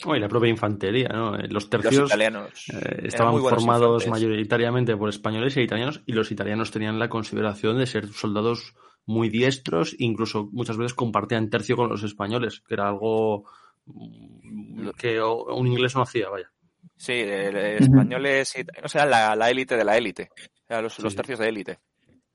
y 0.03 0.19
la 0.19 0.27
propia 0.27 0.49
infantería, 0.49 1.09
¿no? 1.09 1.35
Eh, 1.37 1.47
los 1.49 1.69
tercios 1.69 2.11
eh, 2.11 3.01
estaban 3.03 3.39
formados 3.39 4.07
mayoritariamente 4.07 4.95
por 4.97 5.09
españoles 5.09 5.55
e 5.57 5.61
italianos 5.61 6.01
y 6.05 6.13
los 6.13 6.31
italianos 6.31 6.71
tenían 6.71 6.99
la 6.99 7.09
consideración 7.09 7.77
de 7.77 7.85
ser 7.85 8.07
soldados 8.07 8.75
muy 9.05 9.29
diestros, 9.29 9.95
incluso 9.99 10.49
muchas 10.51 10.77
veces 10.77 10.93
compartían 10.93 11.49
tercio 11.49 11.75
con 11.75 11.89
los 11.89 12.03
españoles, 12.03 12.61
que 12.67 12.73
era 12.73 12.87
algo 12.87 13.45
mm, 13.85 14.89
que 14.97 15.21
un 15.21 15.67
inglés 15.67 15.95
no 15.95 16.01
hacía, 16.01 16.29
vaya. 16.29 16.51
Sí, 16.97 17.13
españoles, 17.13 18.53
o 18.83 18.87
sea, 18.87 19.05
la 19.05 19.49
élite 19.49 19.75
de 19.75 19.83
la 19.83 19.97
élite, 19.97 20.29
los, 20.69 20.99
los 20.99 21.15
tercios 21.15 21.39
de 21.39 21.49
élite. 21.49 21.79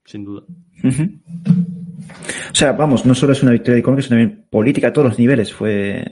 Sin 0.05 0.25
duda. 0.25 0.45
O 2.51 2.55
sea, 2.55 2.73
vamos, 2.73 3.07
no 3.07 3.15
solo 3.15 3.33
es 3.33 3.43
una 3.43 3.53
victoria 3.53 3.79
económica, 3.79 4.09
sino 4.09 4.19
también 4.21 4.47
política 4.51 4.89
a 4.89 4.93
todos 4.93 5.09
los 5.09 5.19
niveles. 5.19 5.53
Fue 5.53 6.05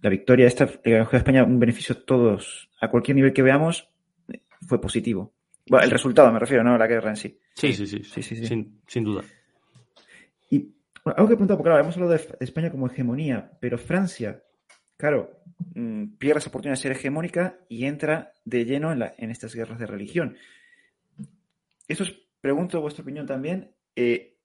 la 0.00 0.10
victoria 0.10 0.46
esta, 0.46 0.66
de 0.66 1.06
España, 1.12 1.44
un 1.44 1.58
beneficio 1.58 1.94
a 1.94 2.04
todos, 2.04 2.70
a 2.80 2.88
cualquier 2.88 3.16
nivel 3.16 3.32
que 3.32 3.42
veamos, 3.42 3.88
fue 4.66 4.80
positivo. 4.80 5.34
Bueno, 5.68 5.84
el 5.84 5.90
resultado 5.90 6.30
me 6.32 6.38
refiero, 6.38 6.62
no 6.62 6.74
a 6.74 6.78
la 6.78 6.86
guerra 6.86 7.10
en 7.10 7.16
sí. 7.16 7.38
Sí, 7.54 7.72
sí, 7.72 7.86
sí, 7.86 8.02
sí, 8.02 8.22
sí, 8.22 8.46
Sin, 8.46 8.80
sin 8.86 9.04
duda. 9.04 9.22
Bueno, 11.04 11.18
algo 11.18 11.28
que 11.28 11.36
preguntar, 11.36 11.58
porque 11.58 11.68
claro, 11.68 11.82
hemos 11.82 11.96
hablado 11.96 12.12
de 12.12 12.36
España 12.40 12.70
como 12.70 12.86
hegemonía, 12.86 13.52
pero 13.60 13.76
Francia, 13.76 14.42
claro, 14.96 15.42
mm, 15.74 16.16
pierde 16.16 16.38
esa 16.38 16.48
oportunidad 16.48 16.78
de 16.78 16.82
ser 16.82 16.92
hegemónica 16.92 17.58
y 17.68 17.84
entra 17.84 18.32
de 18.44 18.64
lleno 18.64 18.90
en, 18.90 19.30
estas 19.30 19.54
guerras 19.54 19.78
de 19.78 19.86
religión. 19.86 20.36
Eso 21.88 22.04
os 22.04 22.12
pregunto 22.40 22.80
vuestra 22.80 23.02
opinión 23.02 23.26
también. 23.26 23.74
Eh, 23.94 24.38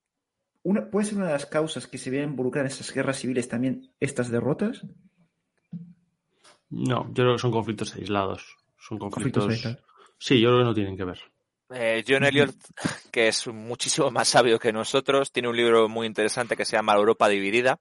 ¿Puede 0.91 1.05
ser 1.05 1.17
una 1.17 1.27
de 1.27 1.33
las 1.33 1.45
causas 1.45 1.87
que 1.87 1.97
se 1.97 2.09
vean 2.09 2.31
involucrar 2.31 2.65
en 2.65 2.71
esas 2.71 2.93
guerras 2.93 3.17
civiles 3.17 3.47
también 3.47 3.93
estas 4.01 4.29
derrotas? 4.29 4.85
No, 6.69 7.07
yo 7.07 7.13
creo 7.13 7.33
que 7.33 7.39
son 7.39 7.51
conflictos 7.51 7.95
aislados. 7.95 8.57
Son 8.77 8.99
conflictos. 8.99 9.45
¿Conflictos 9.45 9.83
sí, 10.17 10.39
yo 10.41 10.49
creo 10.49 10.59
que 10.59 10.65
no 10.65 10.73
tienen 10.73 10.97
que 10.97 11.05
ver. 11.05 11.19
Eh, 11.71 12.03
John 12.07 12.23
Elliot, 12.23 12.55
que 13.11 13.27
es 13.27 13.47
muchísimo 13.47 14.09
más 14.11 14.27
sabio 14.27 14.59
que 14.59 14.73
nosotros, 14.73 15.31
tiene 15.31 15.49
un 15.49 15.55
libro 15.55 15.87
muy 15.87 16.07
interesante 16.07 16.55
que 16.55 16.65
se 16.65 16.75
llama 16.75 16.95
Europa 16.95 17.27
dividida, 17.27 17.79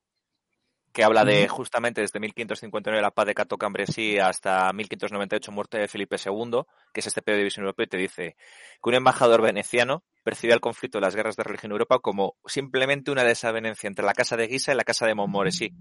que 0.93 1.05
habla 1.05 1.25
de 1.25 1.49
justamente 1.49 2.01
desde 2.01 2.21
1559 2.21 3.01
la 3.01 3.11
paz 3.11 3.27
de 3.27 3.35
Cato 3.35 3.57
Cambresí 3.57 4.19
hasta 4.19 4.73
1598 4.73 5.53
muerte 5.53 5.79
de 5.79 5.89
Felipe 5.89 6.17
II, 6.17 6.63
que 6.93 7.01
es 7.01 7.07
este 7.07 7.23
periodo 7.23 7.39
de 7.39 7.43
división 7.45 7.65
europea, 7.65 7.85
y 7.85 7.89
te 7.89 7.97
dice 7.97 8.37
que 8.83 8.89
un 8.89 8.95
embajador 8.95 9.43
veneciano 9.43 10.03
percibe 10.25 10.55
el 10.55 10.61
conflicto 10.61 10.99
de 10.99 11.03
las 11.03 11.15
guerras 11.15 11.37
de 11.37 11.45
religión 11.45 11.71
en 11.71 11.75
Europa 11.75 11.99
como 12.01 12.37
simplemente 12.47 13.11
una 13.11 13.25
desavenencia 13.25 13.87
entre 13.87 14.05
la 14.05 14.13
casa 14.13 14.37
de 14.37 14.49
Guisa 14.49 14.73
y 14.73 14.77
la 14.77 14.85
casa 14.85 15.07
de 15.07 15.15
Montmorency. 15.15 15.73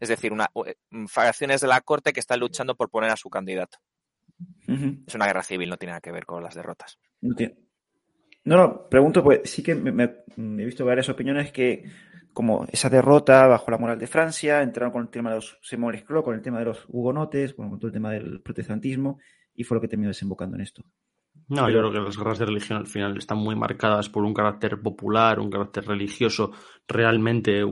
Es 0.00 0.08
decir, 0.08 0.32
una, 0.32 0.50
eh, 0.66 0.74
facciones 1.08 1.60
de 1.60 1.68
la 1.68 1.80
corte 1.80 2.12
que 2.12 2.20
están 2.20 2.40
luchando 2.40 2.74
por 2.76 2.90
poner 2.90 3.10
a 3.10 3.16
su 3.16 3.30
candidato. 3.30 3.78
Es 5.06 5.14
una 5.14 5.26
guerra 5.26 5.42
civil, 5.42 5.68
no 5.68 5.76
tiene 5.76 5.92
nada 5.92 6.00
que 6.00 6.12
ver 6.12 6.26
con 6.26 6.42
las 6.42 6.54
derrotas. 6.54 6.98
No, 7.20 8.56
no, 8.56 8.88
pregunto, 8.88 9.22
pues 9.22 9.40
sí 9.44 9.62
que 9.62 9.74
me, 9.74 10.04
he 10.04 10.64
visto 10.64 10.84
varias 10.84 11.08
opiniones 11.08 11.52
que, 11.52 11.84
como 12.32 12.66
esa 12.72 12.88
derrota 12.88 13.46
bajo 13.46 13.70
la 13.70 13.78
moral 13.78 13.98
de 13.98 14.06
Francia, 14.06 14.62
entraron 14.62 14.92
con 14.92 15.02
el 15.02 15.08
tema 15.08 15.30
de 15.30 15.36
los, 15.36 15.58
se 15.60 15.76
con 15.76 16.34
el 16.34 16.42
tema 16.42 16.58
de 16.58 16.64
los 16.64 16.84
hugonotes, 16.88 17.54
con 17.54 17.78
todo 17.78 17.88
el 17.88 17.92
tema 17.92 18.12
del 18.12 18.40
protestantismo, 18.40 19.18
y 19.54 19.64
fue 19.64 19.74
lo 19.74 19.80
que 19.80 19.88
terminó 19.88 20.08
desembocando 20.08 20.56
en 20.56 20.62
esto. 20.62 20.84
No, 21.48 21.70
yo 21.70 21.78
creo 21.78 21.92
que 21.92 22.00
las 22.00 22.16
guerras 22.16 22.38
de 22.38 22.46
religión 22.46 22.78
al 22.78 22.86
final 22.86 23.16
están 23.16 23.38
muy 23.38 23.56
marcadas 23.56 24.08
por 24.08 24.22
un 24.24 24.34
carácter 24.34 24.80
popular, 24.80 25.40
un 25.40 25.50
carácter 25.50 25.86
religioso. 25.86 26.52
Realmente 26.86 27.64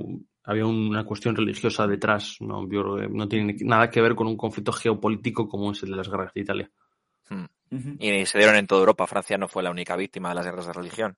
había 0.45 0.67
una 0.67 1.05
cuestión 1.05 1.37
religiosa 1.37 1.87
detrás. 1.87 2.39
No, 2.41 2.67
no 2.67 3.29
tiene 3.29 3.57
nada 3.61 3.91
que 3.91 4.01
ver 4.01 4.15
con 4.15 4.29
un 4.29 4.37
conflicto 4.37 4.73
geopolítico 4.73 5.47
como 5.49 5.73
es 5.73 5.83
el 5.83 5.91
de 5.91 5.97
las 5.97 6.09
guerras 6.09 6.33
de 6.33 6.41
Italia. 6.41 6.71
Hmm. 7.29 7.47
Y 7.99 8.27
se 8.27 8.39
dieron 8.39 8.57
en 8.57 8.67
toda 8.67 8.81
Europa. 8.81 9.07
Francia 9.07 9.39
no 9.39 9.49
fue 9.49 9.63
la 9.63 9.71
única 9.71 9.97
víctima 9.97 10.31
de 10.31 10.35
las 10.37 10.45
guerras 10.45 10.67
de 10.67 10.73
religión. 10.73 11.17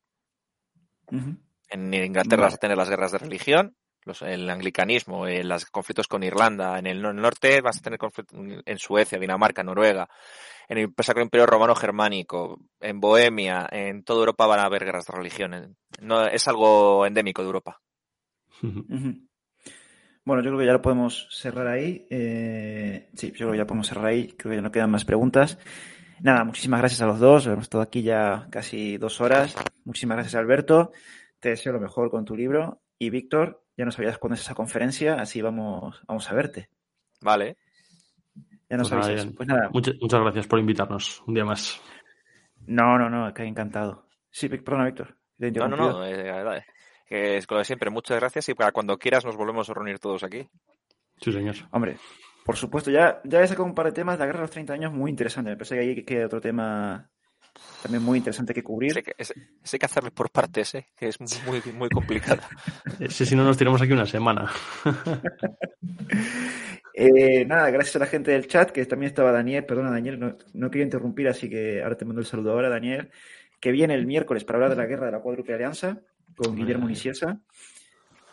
En 1.71 1.95
Inglaterra 1.95 2.45
vas 2.45 2.55
a 2.55 2.59
tener 2.59 2.77
las 2.77 2.89
guerras 2.89 3.13
de 3.13 3.19
religión, 3.19 3.77
los, 4.05 4.23
el 4.23 4.49
anglicanismo, 4.49 5.27
eh, 5.27 5.45
los 5.45 5.67
conflictos 5.67 6.09
con 6.09 6.23
Irlanda. 6.23 6.79
En 6.79 6.87
el, 6.87 7.03
norte 7.03 7.61
vas 7.61 7.79
a 7.79 7.83
tener 7.83 7.99
conflictos 7.99 8.39
en 8.65 8.79
Suecia, 8.79 9.19
Dinamarca, 9.19 9.63
Noruega. 9.63 10.09
En 10.69 10.79
el 10.79 10.95
Sacro 10.99 11.23
Imperio 11.23 11.47
Romano 11.47 11.75
Germánico, 11.75 12.61
en 12.81 13.01
Bohemia, 13.01 13.67
en 13.71 14.03
toda 14.05 14.21
Europa 14.21 14.47
van 14.47 14.61
a 14.61 14.65
haber 14.65 14.85
guerras 14.85 15.07
de 15.07 15.17
religión. 15.17 15.77
No, 16.01 16.27
es 16.27 16.47
algo 16.49 17.07
endémico 17.07 17.43
de 17.43 17.47
Europa. 17.47 17.81
Bueno, 20.25 20.43
yo 20.43 20.51
creo 20.51 20.59
que 20.59 20.67
ya 20.67 20.73
lo 20.73 20.83
podemos 20.83 21.27
cerrar 21.31 21.69
ahí. 21.69 22.07
Eh, 22.11 23.09
sí, 23.15 23.29
yo 23.29 23.47
creo 23.47 23.53
que 23.53 23.57
ya 23.57 23.67
podemos 23.67 23.89
cerrar 23.89 24.07
ahí. 24.07 24.35
Creo 24.37 24.51
que 24.51 24.57
ya 24.57 24.63
no 24.63 24.71
quedan 24.71 24.91
más 24.91 25.07
preguntas. 25.07 25.59
Nada, 26.21 26.45
muchísimas 26.45 26.81
gracias 26.81 27.01
a 27.03 27.07
los 27.07 27.21
dos. 27.21 27.47
Hemos 27.47 27.65
estado 27.65 27.83
aquí 27.83 28.03
ya 28.03 28.49
casi 28.51 28.97
dos 28.97 29.21
horas. 29.21 29.55
Muchísimas 29.85 30.17
gracias, 30.17 30.35
Alberto. 30.35 30.93
Te 31.39 31.51
deseo 31.51 31.73
lo 31.73 31.81
mejor 31.81 32.11
con 32.11 32.25
tu 32.25 32.37
libro. 32.37 32.81
Y 32.99 33.11
Víctor, 33.11 33.63
ya 33.77 33.85
no 33.85 33.93
sabías 33.93 34.19
cuándo 34.19 34.35
es 34.35 34.41
esa 34.41 34.55
conferencia, 34.55 35.15
así 35.15 35.41
vamos, 35.41 36.03
vamos 36.07 36.29
a 36.31 36.35
verte. 36.35 36.69
Vale. 37.21 37.57
Ya 38.69 38.77
no 38.77 38.85
pues 38.85 39.27
Pues 39.37 39.49
nada. 39.49 39.71
Muchas, 39.71 39.97
gracias 40.21 40.47
por 40.47 40.59
invitarnos 40.59 41.23
un 41.27 41.35
día 41.35 41.45
más. 41.45 41.81
No, 42.67 42.99
no, 42.99 43.09
no, 43.09 43.33
que 43.33 43.45
encantado. 43.45 44.09
Sí, 44.31 44.49
perdona, 44.49 44.87
Víctor. 44.87 45.17
No, 45.39 45.69
no, 45.69 45.77
no. 45.77 46.05
Eh, 46.05 47.37
es 47.37 47.51
lo 47.51 47.59
de 47.59 47.65
siempre. 47.65 47.91
Muchas 47.91 48.19
gracias 48.19 48.49
y 48.49 48.55
para 48.55 48.73
cuando 48.73 48.99
quieras 48.99 49.25
nos 49.25 49.37
volvemos 49.37 49.71
a 49.71 49.75
reunir 49.75 49.99
todos 49.99 50.25
aquí. 50.25 50.49
Sí, 51.21 51.33
señor. 51.33 51.55
Hombre, 51.71 51.97
por 52.45 52.57
supuesto, 52.57 52.91
ya, 52.91 53.21
ya 53.25 53.43
he 53.43 53.49
sacado 53.49 53.65
un 53.65 53.75
par 53.75 53.87
de 53.87 53.93
temas 53.93 54.17
de 54.17 54.21
la 54.21 54.27
guerra 54.27 54.39
de 54.39 54.45
los 54.45 54.51
30 54.51 54.73
años 54.73 54.93
muy 54.93 55.11
interesante. 55.11 55.51
Me 55.51 55.57
parece 55.57 55.75
que 55.75 55.81
ahí 55.81 56.05
queda 56.05 56.27
otro 56.27 56.41
tema 56.41 57.11
también 57.83 58.03
muy 58.03 58.19
interesante 58.19 58.55
que 58.55 58.63
cubrir. 58.63 58.93
Sé 58.93 59.03
que, 59.03 59.15
hay 59.19 59.79
que 59.79 59.87
hacerlo 59.87 60.11
por 60.11 60.31
partes, 60.31 60.75
¿eh? 60.75 60.87
que 60.97 61.09
es 61.09 61.21
muy, 61.21 61.61
muy 61.73 61.89
complicado. 61.89 62.41
Sí, 63.09 63.27
si 63.27 63.37
no 63.37 63.45
nos 63.45 63.57
tiramos 63.57 63.81
aquí 63.81 63.93
una 63.93 64.07
semana. 64.07 64.51
Eh, 67.01 67.45
nada, 67.45 67.71
gracias 67.71 67.95
a 67.95 68.01
la 68.01 68.07
gente 68.07 68.33
del 68.33 68.49
chat, 68.49 68.73
que 68.73 68.85
también 68.85 69.11
estaba 69.11 69.31
Daniel, 69.31 69.65
perdona 69.65 69.93
Daniel, 69.93 70.19
no, 70.19 70.37
no, 70.53 70.69
quería 70.69 70.83
interrumpir, 70.83 71.29
así 71.29 71.49
que 71.49 71.81
ahora 71.81 71.97
te 71.97 72.05
mando 72.05 72.21
el 72.21 72.27
saludo 72.27 72.51
ahora, 72.51 72.69
Daniel, 72.69 73.13
que 73.61 73.71
viene 73.71 73.95
el 73.95 74.05
miércoles 74.05 74.43
para 74.43 74.57
hablar 74.57 74.71
de 74.71 74.77
la 74.79 74.87
guerra 74.87 75.07
de 75.07 75.13
la 75.13 75.21
cuádruple 75.21 75.55
alianza 75.55 76.01
con 76.35 76.57
Guillermo 76.57 76.89
Niciesa, 76.89 77.41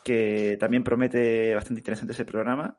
que 0.04 0.58
también 0.60 0.84
promete 0.84 1.54
bastante 1.54 1.82
interesante 1.82 2.14
ese 2.14 2.26
programa. 2.26 2.76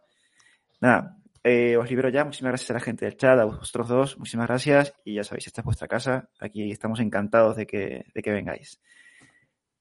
Nada, 0.80 1.16
eh, 1.42 1.76
os 1.76 1.88
libero 1.88 2.08
ya. 2.08 2.24
Muchísimas 2.24 2.50
gracias 2.50 2.70
a 2.70 2.74
la 2.74 2.80
gente 2.80 3.04
del 3.04 3.16
chat, 3.16 3.38
a 3.38 3.44
vosotros 3.44 3.88
dos. 3.88 4.18
Muchísimas 4.18 4.48
gracias. 4.48 4.94
Y 5.04 5.14
ya 5.14 5.24
sabéis, 5.24 5.46
esta 5.46 5.60
es 5.60 5.64
vuestra 5.64 5.88
casa. 5.88 6.28
Aquí 6.40 6.70
estamos 6.70 7.00
encantados 7.00 7.56
de 7.56 7.66
que, 7.66 8.04
de 8.14 8.22
que 8.22 8.32
vengáis. 8.32 8.80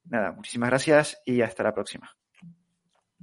Nada, 0.06 0.32
muchísimas 0.32 0.70
gracias 0.70 1.22
y 1.26 1.42
hasta 1.42 1.64
la 1.64 1.74
próxima. 1.74 2.16